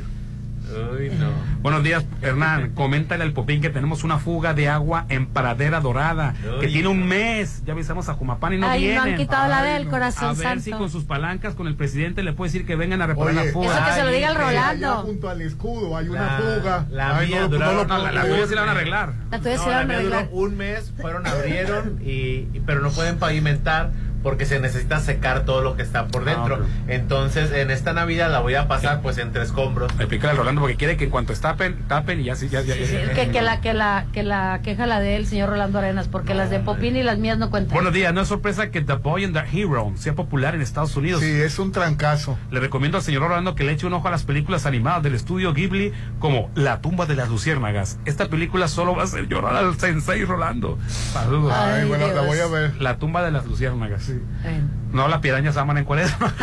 Uy, 0.73 1.11
no. 1.19 1.31
Buenos 1.61 1.83
días, 1.83 2.05
Hernán. 2.23 2.71
Coméntale 2.75 3.23
al 3.25 3.33
Popín 3.33 3.61
que 3.61 3.71
tenemos 3.71 4.05
una 4.05 4.19
fuga 4.19 4.55
de 4.55 4.69
agua 4.69 5.07
en 5.09 5.27
Paradera 5.27 5.81
Dorada, 5.81 6.35
que 6.61 6.69
tiene 6.69 6.89
un 6.89 7.07
mes. 7.07 7.63
Ya 7.65 7.73
avisamos 7.75 8.09
a 8.09 8.15
Jumapán 8.15 8.55
y 8.55 8.59
no 8.59 8.67
Ay, 8.69 8.81
no 8.81 8.87
vienen. 8.93 9.13
han 9.15 9.17
quitado 9.17 9.49
la 9.49 9.63
del 9.63 9.85
no. 9.85 9.91
corazón 9.91 10.31
A 10.31 10.33
ver 10.33 10.43
santo. 10.43 10.65
si 10.65 10.71
con 10.73 10.91
sus 10.91 11.05
palancas, 11.05 11.55
con 11.55 11.67
el 11.67 11.75
presidente, 11.77 12.23
le 12.23 12.33
puede 12.33 12.51
decir 12.51 12.67
que 12.67 12.75
vengan 12.77 13.03
a 13.03 13.07
reparar 13.07 13.35
Oye, 13.37 13.47
la 13.47 13.53
fuga. 13.53 13.67
Eso 13.77 13.85
que 13.87 13.93
se 13.93 14.05
lo 14.05 14.11
diga 14.11 14.29
al 14.29 14.35
Rolando. 14.37 14.95
junto 15.03 15.29
al 15.29 15.43
escudo 15.43 15.97
hay 15.97 16.09
una 16.09 16.23
La- 16.23 16.39
fuga. 16.39 16.87
la 16.91 17.19
Ay, 17.19 17.29
mía 17.29 17.41
no, 17.43 17.49
duraron- 17.51 17.87
no 17.89 17.99
No, 17.99 18.11
la, 18.13 18.23
tuya 18.23 18.47
sí 18.47 18.55
la 18.55 18.61
van 18.63 18.69
a 18.71 18.73
arreglar. 18.73 19.13
La 19.31 19.39
tuya 19.39 19.57
No, 19.57 19.63
se 19.65 19.71
la 19.71 19.77
van 19.77 19.91
a 19.91 19.95
arreglar. 19.95 20.25
duró 20.31 20.37
un 20.43 20.57
mes, 20.57 20.93
fueron, 21.01 21.27
abrieron, 21.27 21.99
y, 22.03 22.11
y- 22.53 22.63
pero 22.65 22.81
no 22.81 22.91
pueden 22.91 23.19
pavimentar 23.19 23.91
porque 24.23 24.47
se 24.47 24.61
necesita 24.61 25.01
secar 25.01 25.45
todo 25.45 25.63
lo 25.63 25.77
que 25.77 25.83
está 25.83 26.07
por 26.07 26.25
dentro. 26.25 26.57
Ah, 26.61 26.65
ok. 26.65 26.91
Entonces, 26.91 27.51
en 27.53 27.71
esta 27.71 27.93
Navidad 27.93 28.31
la 28.31 28.41
voy 28.41 28.55
a 28.55 28.69
pasar 28.69 29.01
pues 29.03 29.19
entre 29.19 29.43
escombros. 29.43 29.93
Le 29.99 30.07
pica 30.07 30.31
al 30.31 30.37
Rolando 30.37 30.61
porque 30.61 30.77
quiere 30.77 30.97
que 30.97 31.05
en 31.05 31.11
cuanto 31.11 31.33
tapen, 31.33 31.77
tapen 31.89 32.21
y 32.21 32.25
ya 32.25 32.37
sí, 32.37 32.49
ya, 32.49 32.61
ya, 32.61 32.77
ya- 32.77 32.87
Sí, 32.87 32.97
que, 33.15 33.31
que 33.31 33.43
la 33.43 33.61
que 33.61 33.73
la 33.75 34.07
que 34.13 34.23
la 34.23 34.61
queja 34.63 34.87
la 34.87 35.01
de 35.01 35.17
él, 35.17 35.27
señor 35.27 35.49
Rolando 35.51 35.79
Arenas, 35.79 36.09
porque 36.09 36.35
las 36.35 36.51
de 36.51 36.61
Popín 36.61 36.97
y 36.97 37.03
las 37.03 37.19
mías 37.19 37.39
no 37.39 37.51
cuentan. 37.51 37.75
Buenos 37.75 37.93
días, 37.93 38.13
no 38.15 38.21
es 38.21 38.29
sorpresa 38.29 38.71
que 38.71 38.81
The 38.83 38.95
Boy 38.95 39.25
and 39.25 39.35
the 39.35 39.45
Hero 39.59 39.93
sea 39.97 40.15
popular 40.15 40.55
en 40.55 40.61
Estados 40.61 40.95
Unidos. 40.97 41.21
Sí, 41.23 41.31
es 41.31 41.59
un 41.59 41.73
trancazo. 41.73 42.39
Le 42.51 42.61
recomiendo 42.61 42.99
al 42.99 43.05
señor 43.05 43.23
Rolando 43.23 43.55
que 43.55 43.65
le 43.65 43.73
eche 43.73 43.87
un 43.87 43.95
ojo 43.95 44.09
a 44.09 44.11
las 44.11 44.25
películas 44.25 44.67
animadas 44.67 45.03
del 45.03 45.15
estudio 45.15 45.53
Ghibli 45.55 45.93
como 46.19 46.51
La 46.55 46.81
tumba 46.81 47.07
de 47.07 47.17
las 47.17 47.29
luciérnagas. 47.29 47.99
Esta 48.05 48.29
película 48.29 48.69
solo 48.69 48.95
va 48.95 49.03
a 49.03 49.05
hacer 49.07 49.27
llorar 49.27 49.57
al 49.57 49.79
sensei 49.79 50.25
Rolando. 50.25 50.79
Saludos. 51.13 51.53
Ay, 51.55 51.81
Ay, 51.83 51.89
bueno, 51.89 52.09
la 52.13 52.23
voy 52.23 52.39
a 52.39 52.47
ver. 52.47 52.81
La 52.81 52.99
tumba 52.99 53.23
de 53.25 53.31
las 53.33 53.47
luciérnagas. 53.47 54.12
Bueno. 54.43 54.82
No, 54.93 55.09
las 55.09 55.21
pirañas 55.21 55.57
aman 55.57 55.79
en 55.79 55.85
cuaresma. 55.85 56.33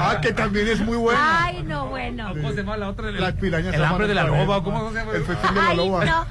Ah, 0.00 0.20
que 0.22 0.32
también 0.32 0.68
es 0.68 0.80
muy 0.80 0.96
buena. 0.96 1.44
Ay, 1.44 1.62
no, 1.64 1.88
bueno. 1.88 2.28
¿Cómo 2.32 2.50
se 2.50 2.56
llama 2.58 2.76
la 2.76 2.88
otra? 2.88 3.08
El, 3.08 3.20
Las 3.20 3.34
pirañas 3.34 3.74
el 3.74 3.84
hambre 3.84 4.06
de 4.08 4.14
la 4.14 4.24
loba. 4.24 4.62
¿Cómo 4.62 4.90
se 4.90 4.98
llama? 4.98 5.12
El 5.12 5.22
festín 5.24 5.54
de 5.54 5.60
la 5.60 5.68
Ay, 5.68 5.76
loba. 5.76 6.04
no. 6.04 6.26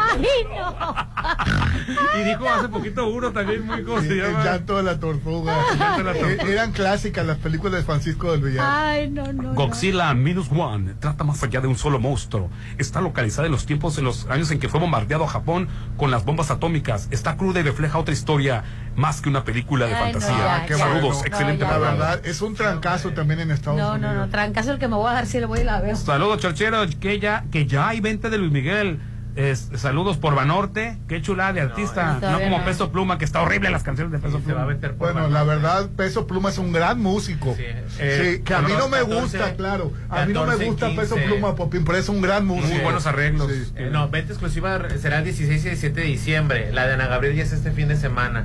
Ay, 0.00 0.46
no. 0.56 0.96
Y 2.20 2.24
dijo 2.24 2.48
hace 2.48 2.68
poquito 2.68 3.06
uno 3.08 3.32
también 3.32 3.66
muy 3.66 3.82
¿cómo 3.84 4.00
Sí, 4.00 4.08
se 4.08 4.12
el 4.14 4.22
llama? 4.32 4.44
llanto 4.44 4.76
de 4.76 4.82
la 4.84 4.98
tortuga. 5.00 5.56
llanto 5.78 5.98
de 5.98 6.04
la 6.04 6.12
tortuga. 6.18 6.44
Eh, 6.48 6.52
Eran 6.52 6.72
clásicas 6.72 7.26
las 7.26 7.38
películas 7.38 7.74
de 7.80 7.82
Francisco 7.84 8.30
del 8.32 8.40
Villar. 8.42 8.64
Ay, 8.68 9.10
no, 9.10 9.32
no. 9.32 9.42
no. 9.42 9.54
Godzilla 9.54 10.12
Minus 10.14 10.50
One 10.50 10.94
trata 11.00 11.24
más 11.24 11.42
allá 11.42 11.60
de 11.60 11.68
un 11.68 11.76
solo 11.76 11.98
monstruo. 11.98 12.50
Está 12.78 13.00
localizada 13.00 13.46
en 13.46 13.52
los 13.52 13.66
tiempos, 13.66 13.98
en 13.98 14.04
los 14.04 14.26
años 14.30 14.50
en 14.50 14.58
que 14.60 14.68
fue 14.68 14.80
bombardeado 14.80 15.26
Japón 15.26 15.68
con 15.96 16.10
las 16.10 16.24
bombas 16.24 16.50
atómicas. 16.50 17.08
Está 17.10 17.36
cruda 17.36 17.60
y 17.60 17.62
refleja 17.62 17.98
otra 17.98 18.12
historia 18.14 18.64
más 18.96 19.20
que 19.20 19.28
una 19.28 19.44
película 19.44 19.86
de 19.86 19.94
Ay, 19.94 20.12
no, 20.12 20.20
fantasía. 20.20 20.58
ya, 20.60 20.66
qué 20.66 20.74
Saludos, 21.10 21.26
excelente 21.26 21.64
No, 21.64 21.70
ya, 21.70 21.78
La 21.78 21.90
verdad, 21.90 22.20
es 22.26 22.40
un 22.42 22.54
trancazo 22.54 23.10
también 23.12 23.40
en 23.40 23.50
Estados 23.50 23.78
No, 23.78 23.92
Unidos. 23.94 24.14
no, 24.14 24.20
no, 24.20 24.28
trancazo 24.30 24.72
el 24.72 24.78
que 24.78 24.88
me 24.88 24.96
voy 24.96 25.10
a 25.10 25.14
dar 25.14 25.26
si 25.26 25.40
le 25.40 25.46
voy 25.46 25.60
y 25.60 25.64
la 25.64 25.80
veo. 25.80 25.96
Saludos, 25.96 26.38
chorcheros, 26.40 26.94
que 26.96 27.18
ya, 27.20 27.44
que 27.50 27.66
ya 27.66 27.88
hay 27.88 28.00
venta 28.00 28.30
de 28.30 28.38
Luis 28.38 28.52
Miguel. 28.52 28.98
Es- 29.34 29.70
saludos 29.76 30.18
por 30.18 30.34
Banorte, 30.34 30.98
qué 31.08 31.22
chulada 31.22 31.54
de 31.54 31.62
artista. 31.62 32.18
no, 32.20 32.32
No, 32.32 32.38
como 32.40 32.58
no. 32.58 32.64
Peso 32.66 32.92
Pluma, 32.92 33.16
que 33.16 33.24
está 33.24 33.40
horrible 33.40 33.70
las 33.70 33.82
canciones 33.82 34.12
de 34.12 34.18
Peso 34.18 34.40
se 34.44 34.52
va 34.52 34.60
a 34.60 34.64
Pluma. 34.66 34.74
meter 34.74 34.94
por 34.94 35.10
Bueno, 35.14 35.28
la 35.30 35.42
verdad, 35.42 35.88
Peso 35.96 36.26
Pluma 36.26 36.50
es 36.50 36.58
un 36.58 36.70
gran 36.70 37.00
músico. 37.00 37.54
Sí, 37.56 37.62
Sí, 37.88 37.96
eh, 37.98 38.42
que 38.44 38.52
a 38.52 38.60
mí 38.60 38.72
no 38.76 38.88
me 38.88 38.98
14, 38.98 39.20
gusta, 39.22 39.54
claro. 39.56 39.90
A 40.10 40.26
mí 40.26 40.34
no 40.34 40.40
me 40.42 40.48
14, 40.48 40.66
gusta 40.66 40.86
15. 40.88 41.00
Peso 41.02 41.16
Pluma, 41.16 41.54
Popín, 41.56 41.82
pero 41.86 41.96
es 41.96 42.10
un 42.10 42.20
gran 42.20 42.44
músico. 42.46 42.68
Muy 42.74 42.82
buenos 42.82 43.06
arreglos. 43.06 43.50
Sí. 43.50 43.72
Eh, 43.76 43.88
no, 43.90 44.10
venta 44.10 44.32
exclusiva 44.34 44.78
será 45.00 45.16
el 45.20 45.24
16 45.24 45.62
y 45.62 45.68
17 45.70 45.98
de 46.02 46.06
diciembre. 46.08 46.70
La 46.70 46.86
de 46.86 46.92
Ana 46.92 47.06
Gabriel 47.06 47.34
ya 47.34 47.42
es 47.44 47.52
este 47.52 47.70
fin 47.72 47.88
de 47.88 47.96
semana. 47.96 48.44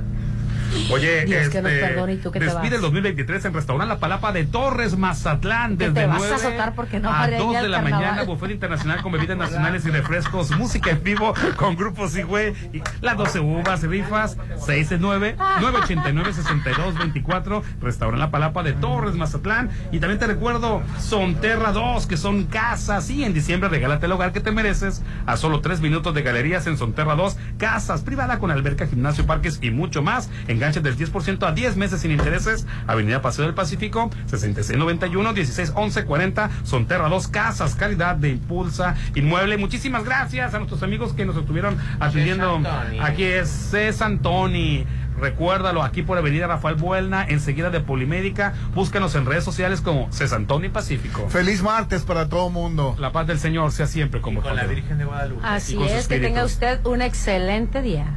Oye, 0.90 1.24
Dios 1.24 1.48
que 1.48 1.62
nos 1.62 1.72
este, 1.72 1.86
perdone, 1.86 2.12
¿y 2.14 2.16
tú 2.18 2.30
qué 2.30 2.40
te 2.40 2.46
vas? 2.46 2.72
el 2.72 2.80
2023 2.80 3.44
en 3.46 3.54
Restaurante 3.54 3.94
La 3.94 3.98
Palapa 4.00 4.32
de 4.32 4.44
Torres, 4.44 4.96
Mazatlán, 4.96 5.76
Que 5.76 5.88
desde 5.88 6.00
te 6.00 6.06
vas 6.06 6.16
a 6.16 6.28
9 6.28 6.34
azotar 6.34 6.74
porque 6.74 7.00
no 7.00 7.08
a 7.08 7.12
María, 7.12 7.38
2 7.38 7.52
ya 7.52 7.62
de 7.62 7.68
la 7.68 7.80
carnaval. 7.80 8.06
mañana, 8.06 8.22
buffet 8.24 8.50
internacional 8.50 9.02
con 9.02 9.12
bebidas 9.12 9.36
nacionales 9.38 9.86
y 9.86 9.90
refrescos, 9.90 10.50
música 10.52 10.90
en 10.90 11.02
vivo 11.02 11.34
con 11.56 11.76
grupos 11.76 12.16
y 12.16 12.22
güey, 12.22 12.52
las 13.00 13.16
12 13.16 13.40
uvas, 13.40 13.82
rifas, 13.82 14.36
669 14.58 15.36
989 15.60 16.32
6224 16.32 17.62
Restaurante 17.80 18.18
La 18.18 18.30
Palapa 18.30 18.62
de 18.62 18.72
Torres, 18.74 19.14
Mazatlán. 19.14 19.70
Y 19.92 20.00
también 20.00 20.18
te 20.18 20.26
recuerdo 20.26 20.82
Sonterra 20.98 21.72
2, 21.72 22.06
que 22.06 22.16
son 22.16 22.44
casas, 22.44 23.08
y 23.10 23.24
en 23.24 23.34
diciembre 23.34 23.68
regálate 23.68 24.06
el 24.06 24.12
hogar 24.12 24.32
que 24.32 24.40
te 24.40 24.52
mereces 24.52 25.02
a 25.26 25.36
solo 25.36 25.60
3 25.60 25.80
minutos 25.80 26.14
de 26.14 26.22
galerías 26.22 26.66
en 26.66 26.76
Sonterra 26.76 27.14
2, 27.14 27.36
casas 27.58 28.02
privada 28.02 28.38
con 28.38 28.50
alberca, 28.50 28.86
gimnasio, 28.86 29.26
parques 29.26 29.58
y 29.62 29.70
mucho 29.70 30.02
más. 30.02 30.28
Enganche 30.58 30.80
del 30.80 30.96
10% 30.96 31.46
a 31.46 31.52
10 31.52 31.76
meses 31.76 32.00
sin 32.00 32.10
intereses. 32.10 32.66
Avenida 32.88 33.22
Paseo 33.22 33.44
del 33.44 33.54
Pacífico, 33.54 34.10
6691 34.26 35.32
1611 35.32 36.04
40 36.04 36.50
Sonterra 36.64 37.08
2, 37.08 37.28
casas, 37.28 37.76
calidad 37.76 38.16
de 38.16 38.30
impulsa 38.30 38.96
inmueble. 39.14 39.56
Muchísimas 39.56 40.04
gracias 40.04 40.54
a 40.54 40.58
nuestros 40.58 40.82
amigos 40.82 41.12
que 41.12 41.24
nos 41.24 41.36
estuvieron 41.36 41.78
atendiendo. 42.00 42.60
Aquí 43.00 43.22
es 43.22 43.48
Cés 43.48 44.02
Antoni. 44.02 44.84
Recuérdalo, 45.20 45.82
aquí 45.82 46.02
por 46.02 46.18
Avenida 46.18 46.46
Rafael 46.46 46.76
Buelna, 46.76 47.24
enseguida 47.28 47.70
de 47.70 47.80
Polimédica. 47.80 48.54
Búscanos 48.74 49.14
en 49.14 49.26
redes 49.26 49.44
sociales 49.44 49.80
como 49.80 50.10
Cés 50.12 50.32
Antoni 50.32 50.68
Pacífico. 50.68 51.28
Feliz 51.28 51.62
martes 51.62 52.02
para 52.02 52.28
todo 52.28 52.50
mundo. 52.50 52.96
La 52.98 53.12
paz 53.12 53.28
del 53.28 53.38
Señor 53.38 53.70
sea 53.70 53.86
siempre 53.86 54.20
como 54.20 54.42
Con 54.42 54.56
la. 54.56 54.64
Virgen 54.64 54.98
de 54.98 55.04
Guadalupe. 55.04 55.40
Así 55.44 55.74
Y 55.74 55.78
con 55.78 55.88
es, 55.88 56.08
que 56.08 56.18
tenga 56.18 56.44
usted 56.44 56.84
un 56.84 57.02
excelente 57.02 57.80
día. 57.80 58.12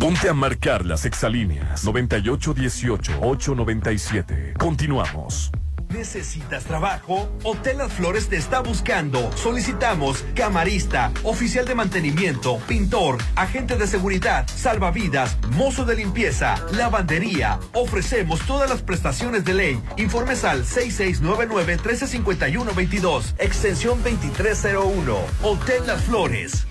Ponte 0.00 0.28
a 0.30 0.34
marcar 0.34 0.86
las 0.86 1.04
exalíneas 1.04 1.84
9818-897. 1.84 4.56
Continuamos. 4.56 5.52
¿Necesitas 5.90 6.64
trabajo? 6.64 7.30
Hotel 7.44 7.76
Las 7.76 7.92
Flores 7.92 8.30
te 8.30 8.36
está 8.36 8.60
buscando. 8.60 9.30
Solicitamos 9.36 10.24
camarista, 10.34 11.12
oficial 11.22 11.66
de 11.66 11.74
mantenimiento, 11.74 12.56
pintor, 12.66 13.18
agente 13.36 13.76
de 13.76 13.86
seguridad, 13.86 14.48
salvavidas, 14.48 15.36
mozo 15.50 15.84
de 15.84 15.96
limpieza, 15.96 16.54
lavandería. 16.72 17.60
Ofrecemos 17.74 18.40
todas 18.46 18.70
las 18.70 18.80
prestaciones 18.80 19.44
de 19.44 19.52
ley. 19.52 19.78
Informes 19.98 20.44
al 20.44 20.64
6699-1351-22, 20.64 23.34
extensión 23.38 24.02
2301. 24.02 25.18
Hotel 25.42 25.86
Las 25.86 26.00
Flores. 26.04 26.66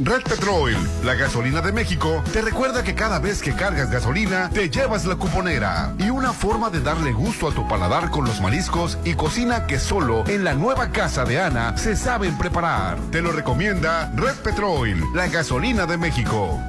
Red 0.00 0.22
Petrol, 0.22 0.76
la 1.04 1.14
gasolina 1.16 1.60
de 1.60 1.72
México, 1.72 2.22
te 2.32 2.40
recuerda 2.40 2.84
que 2.84 2.94
cada 2.94 3.18
vez 3.18 3.42
que 3.42 3.54
cargas 3.54 3.90
gasolina, 3.90 4.48
te 4.48 4.70
llevas 4.70 5.04
la 5.06 5.16
cuponera. 5.16 5.92
Y 5.98 6.10
una 6.10 6.32
forma 6.32 6.70
de 6.70 6.80
darle 6.80 7.12
gusto 7.12 7.48
a 7.48 7.52
tu 7.52 7.66
paladar 7.66 8.10
con 8.10 8.24
los 8.24 8.40
mariscos 8.40 8.96
y 9.04 9.14
cocina 9.14 9.66
que 9.66 9.80
solo 9.80 10.24
en 10.28 10.44
la 10.44 10.54
nueva 10.54 10.90
casa 10.90 11.24
de 11.24 11.40
Ana 11.40 11.76
se 11.76 11.96
saben 11.96 12.38
preparar. 12.38 12.96
Te 13.10 13.22
lo 13.22 13.32
recomienda 13.32 14.12
Red 14.14 14.36
Petrol, 14.36 15.02
la 15.14 15.26
gasolina 15.26 15.84
de 15.84 15.96
México. 15.96 16.60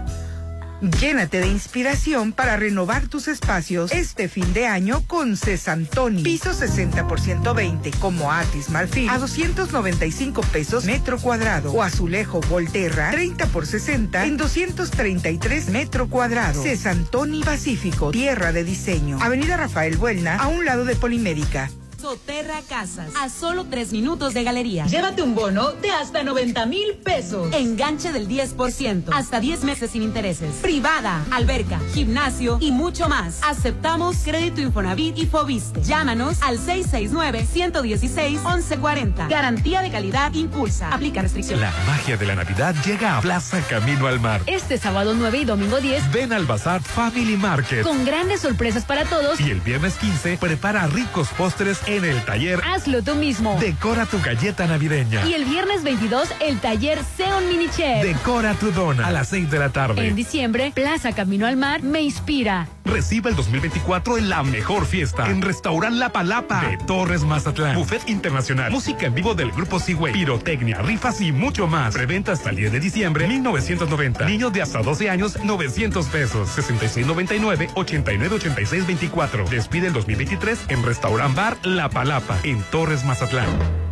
Llénate 0.81 1.41
de 1.41 1.47
inspiración 1.47 2.31
para 2.31 2.55
renovar 2.55 3.07
tus 3.07 3.27
espacios 3.27 3.91
este 3.91 4.29
fin 4.29 4.53
de 4.53 4.65
año 4.65 5.03
con 5.07 5.35
Cesantoni. 5.35 6.23
Piso 6.23 6.53
60 6.53 7.07
por 7.07 7.19
120 7.19 7.91
como 7.99 8.31
Atis 8.31 8.69
Marfil 8.69 9.09
a 9.09 9.17
295 9.17 10.41
pesos 10.53 10.85
metro 10.85 11.19
cuadrado 11.19 11.73
o 11.73 11.83
azulejo 11.83 12.39
Volterra 12.41 13.11
30 13.11 13.47
por 13.47 13.65
60 13.65 14.25
en 14.25 14.37
233 14.37 15.69
metro 15.69 16.07
cuadrado. 16.07 16.63
Cesantoni 16.63 17.43
Pacífico, 17.43 18.11
tierra 18.11 18.53
de 18.53 18.63
diseño. 18.63 19.17
Avenida 19.21 19.57
Rafael 19.57 19.97
Buelna 19.97 20.37
a 20.37 20.47
un 20.47 20.63
lado 20.63 20.85
de 20.85 20.95
Polimédica. 20.95 21.69
Soterra 21.99 22.61
Casas, 22.69 23.09
a 23.21 23.27
solo 23.27 23.65
tres 23.65 23.91
minutos 23.91 24.33
de 24.33 24.45
galería. 24.45 24.85
Llévate 24.85 25.21
un 25.21 25.35
bono 25.35 25.73
de 25.73 25.91
hasta 25.91 26.23
90 26.23 26.65
mil 26.65 26.93
pesos. 27.03 27.51
Enganche 27.53 28.13
del 28.13 28.29
10%, 28.29 29.09
hasta 29.11 29.41
10 29.41 29.65
meses 29.65 29.91
sin 29.91 30.03
intereses. 30.03 30.55
Privada, 30.61 31.21
alberca, 31.31 31.77
gimnasio 31.93 32.57
y 32.61 32.71
mucho 32.71 33.09
más. 33.09 33.39
Aceptamos 33.43 34.15
crédito 34.23 34.61
Infonavit 34.61 35.17
y 35.17 35.25
Fobiste. 35.25 35.81
Llámanos 35.83 36.37
al 36.41 36.57
669-116-1140. 36.59 39.27
Garantía 39.27 39.81
de 39.81 39.91
calidad 39.91 40.33
impulsa. 40.33 40.93
Aplica 40.93 41.21
restricciones. 41.21 41.59
La 41.61 41.73
magia 41.85 42.15
de 42.15 42.25
la 42.25 42.35
Navidad 42.35 42.73
llega 42.85 43.17
a 43.17 43.21
Plaza 43.21 43.59
Camino 43.69 44.07
al 44.07 44.21
Mar. 44.21 44.41
Este 44.45 44.77
sábado 44.77 45.13
9 45.15 45.39
y 45.39 45.45
domingo 45.45 45.81
10, 45.81 46.13
Ven 46.13 46.31
al 46.31 46.45
Bazar 46.45 46.81
Family 46.81 47.35
Market. 47.35 47.83
con 47.83 48.05
grandes 48.05 48.39
sorpresas 48.39 48.85
para 48.85 49.03
todos, 49.03 49.41
Y 49.41 49.51
el 49.51 49.59
viernes 49.59 49.95
15, 49.95 50.37
prepara 50.37 50.87
ricos 50.87 51.27
postres 51.37 51.79
en 51.95 52.05
el 52.05 52.23
taller 52.25 52.61
hazlo 52.65 53.01
tú 53.01 53.15
mismo. 53.15 53.57
Decora 53.59 54.05
tu 54.05 54.21
galleta 54.21 54.67
navideña. 54.67 55.25
Y 55.27 55.33
el 55.33 55.45
viernes 55.45 55.83
22, 55.83 56.29
el 56.39 56.59
taller 56.59 56.99
Seon 57.17 57.47
Mini 57.47 57.69
Chef. 57.69 58.03
Decora 58.03 58.53
tu 58.53 58.71
dona 58.71 59.07
a 59.07 59.11
las 59.11 59.29
6 59.29 59.49
de 59.49 59.59
la 59.59 59.69
tarde. 59.69 60.07
En 60.07 60.15
diciembre, 60.15 60.71
Plaza 60.73 61.13
Camino 61.13 61.47
al 61.47 61.57
Mar 61.57 61.81
me 61.83 62.01
inspira. 62.01 62.67
Reciba 62.89 63.29
el 63.29 63.35
2024 63.35 64.17
en 64.17 64.29
la 64.29 64.43
mejor 64.43 64.85
fiesta 64.85 65.29
en 65.29 65.41
Restaurant 65.41 65.95
La 65.95 66.11
Palapa 66.11 66.61
de 66.61 66.77
Torres 66.77 67.23
Mazatlán. 67.23 67.75
Buffet 67.75 68.09
internacional, 68.09 68.71
música 68.71 69.05
en 69.05 69.13
vivo 69.13 69.35
del 69.35 69.51
grupo 69.51 69.79
Seaway, 69.79 70.13
pirotecnia, 70.13 70.81
rifas 70.81 71.21
y 71.21 71.31
mucho 71.31 71.67
más. 71.67 71.93
Preventa 71.93 72.31
hasta 72.31 72.49
el 72.49 72.55
10 72.55 72.71
de 72.71 72.79
diciembre 72.79 73.27
1990. 73.27 74.25
Niños 74.25 74.53
de 74.53 74.61
hasta 74.61 74.81
12 74.81 75.09
años 75.09 75.37
900 75.43 76.07
pesos. 76.07 76.49
6699 76.49 77.69
898624. 77.75 79.45
Despide 79.49 79.87
el 79.87 79.93
2023 79.93 80.65
en 80.69 80.83
Restaurant 80.83 81.35
Bar 81.35 81.57
La 81.63 81.89
Palapa 81.89 82.37
en 82.43 82.61
Torres 82.71 83.05
Mazatlán. 83.05 83.88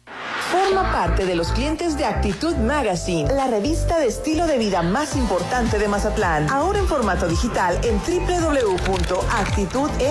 Forma 0.51 0.91
parte 0.91 1.25
de 1.25 1.35
los 1.35 1.53
clientes 1.53 1.97
de 1.97 2.05
Actitud 2.05 2.55
Magazine, 2.57 3.33
la 3.33 3.47
revista 3.47 3.97
de 3.99 4.07
estilo 4.07 4.45
de 4.47 4.57
vida 4.57 4.81
más 4.81 5.15
importante 5.15 5.79
de 5.79 5.87
Mazatlán. 5.87 6.49
Ahora 6.49 6.79
en 6.79 6.87
formato 6.87 7.27
digital 7.27 7.79
en 7.83 7.99
www.actitudmgc.com. 7.99 10.01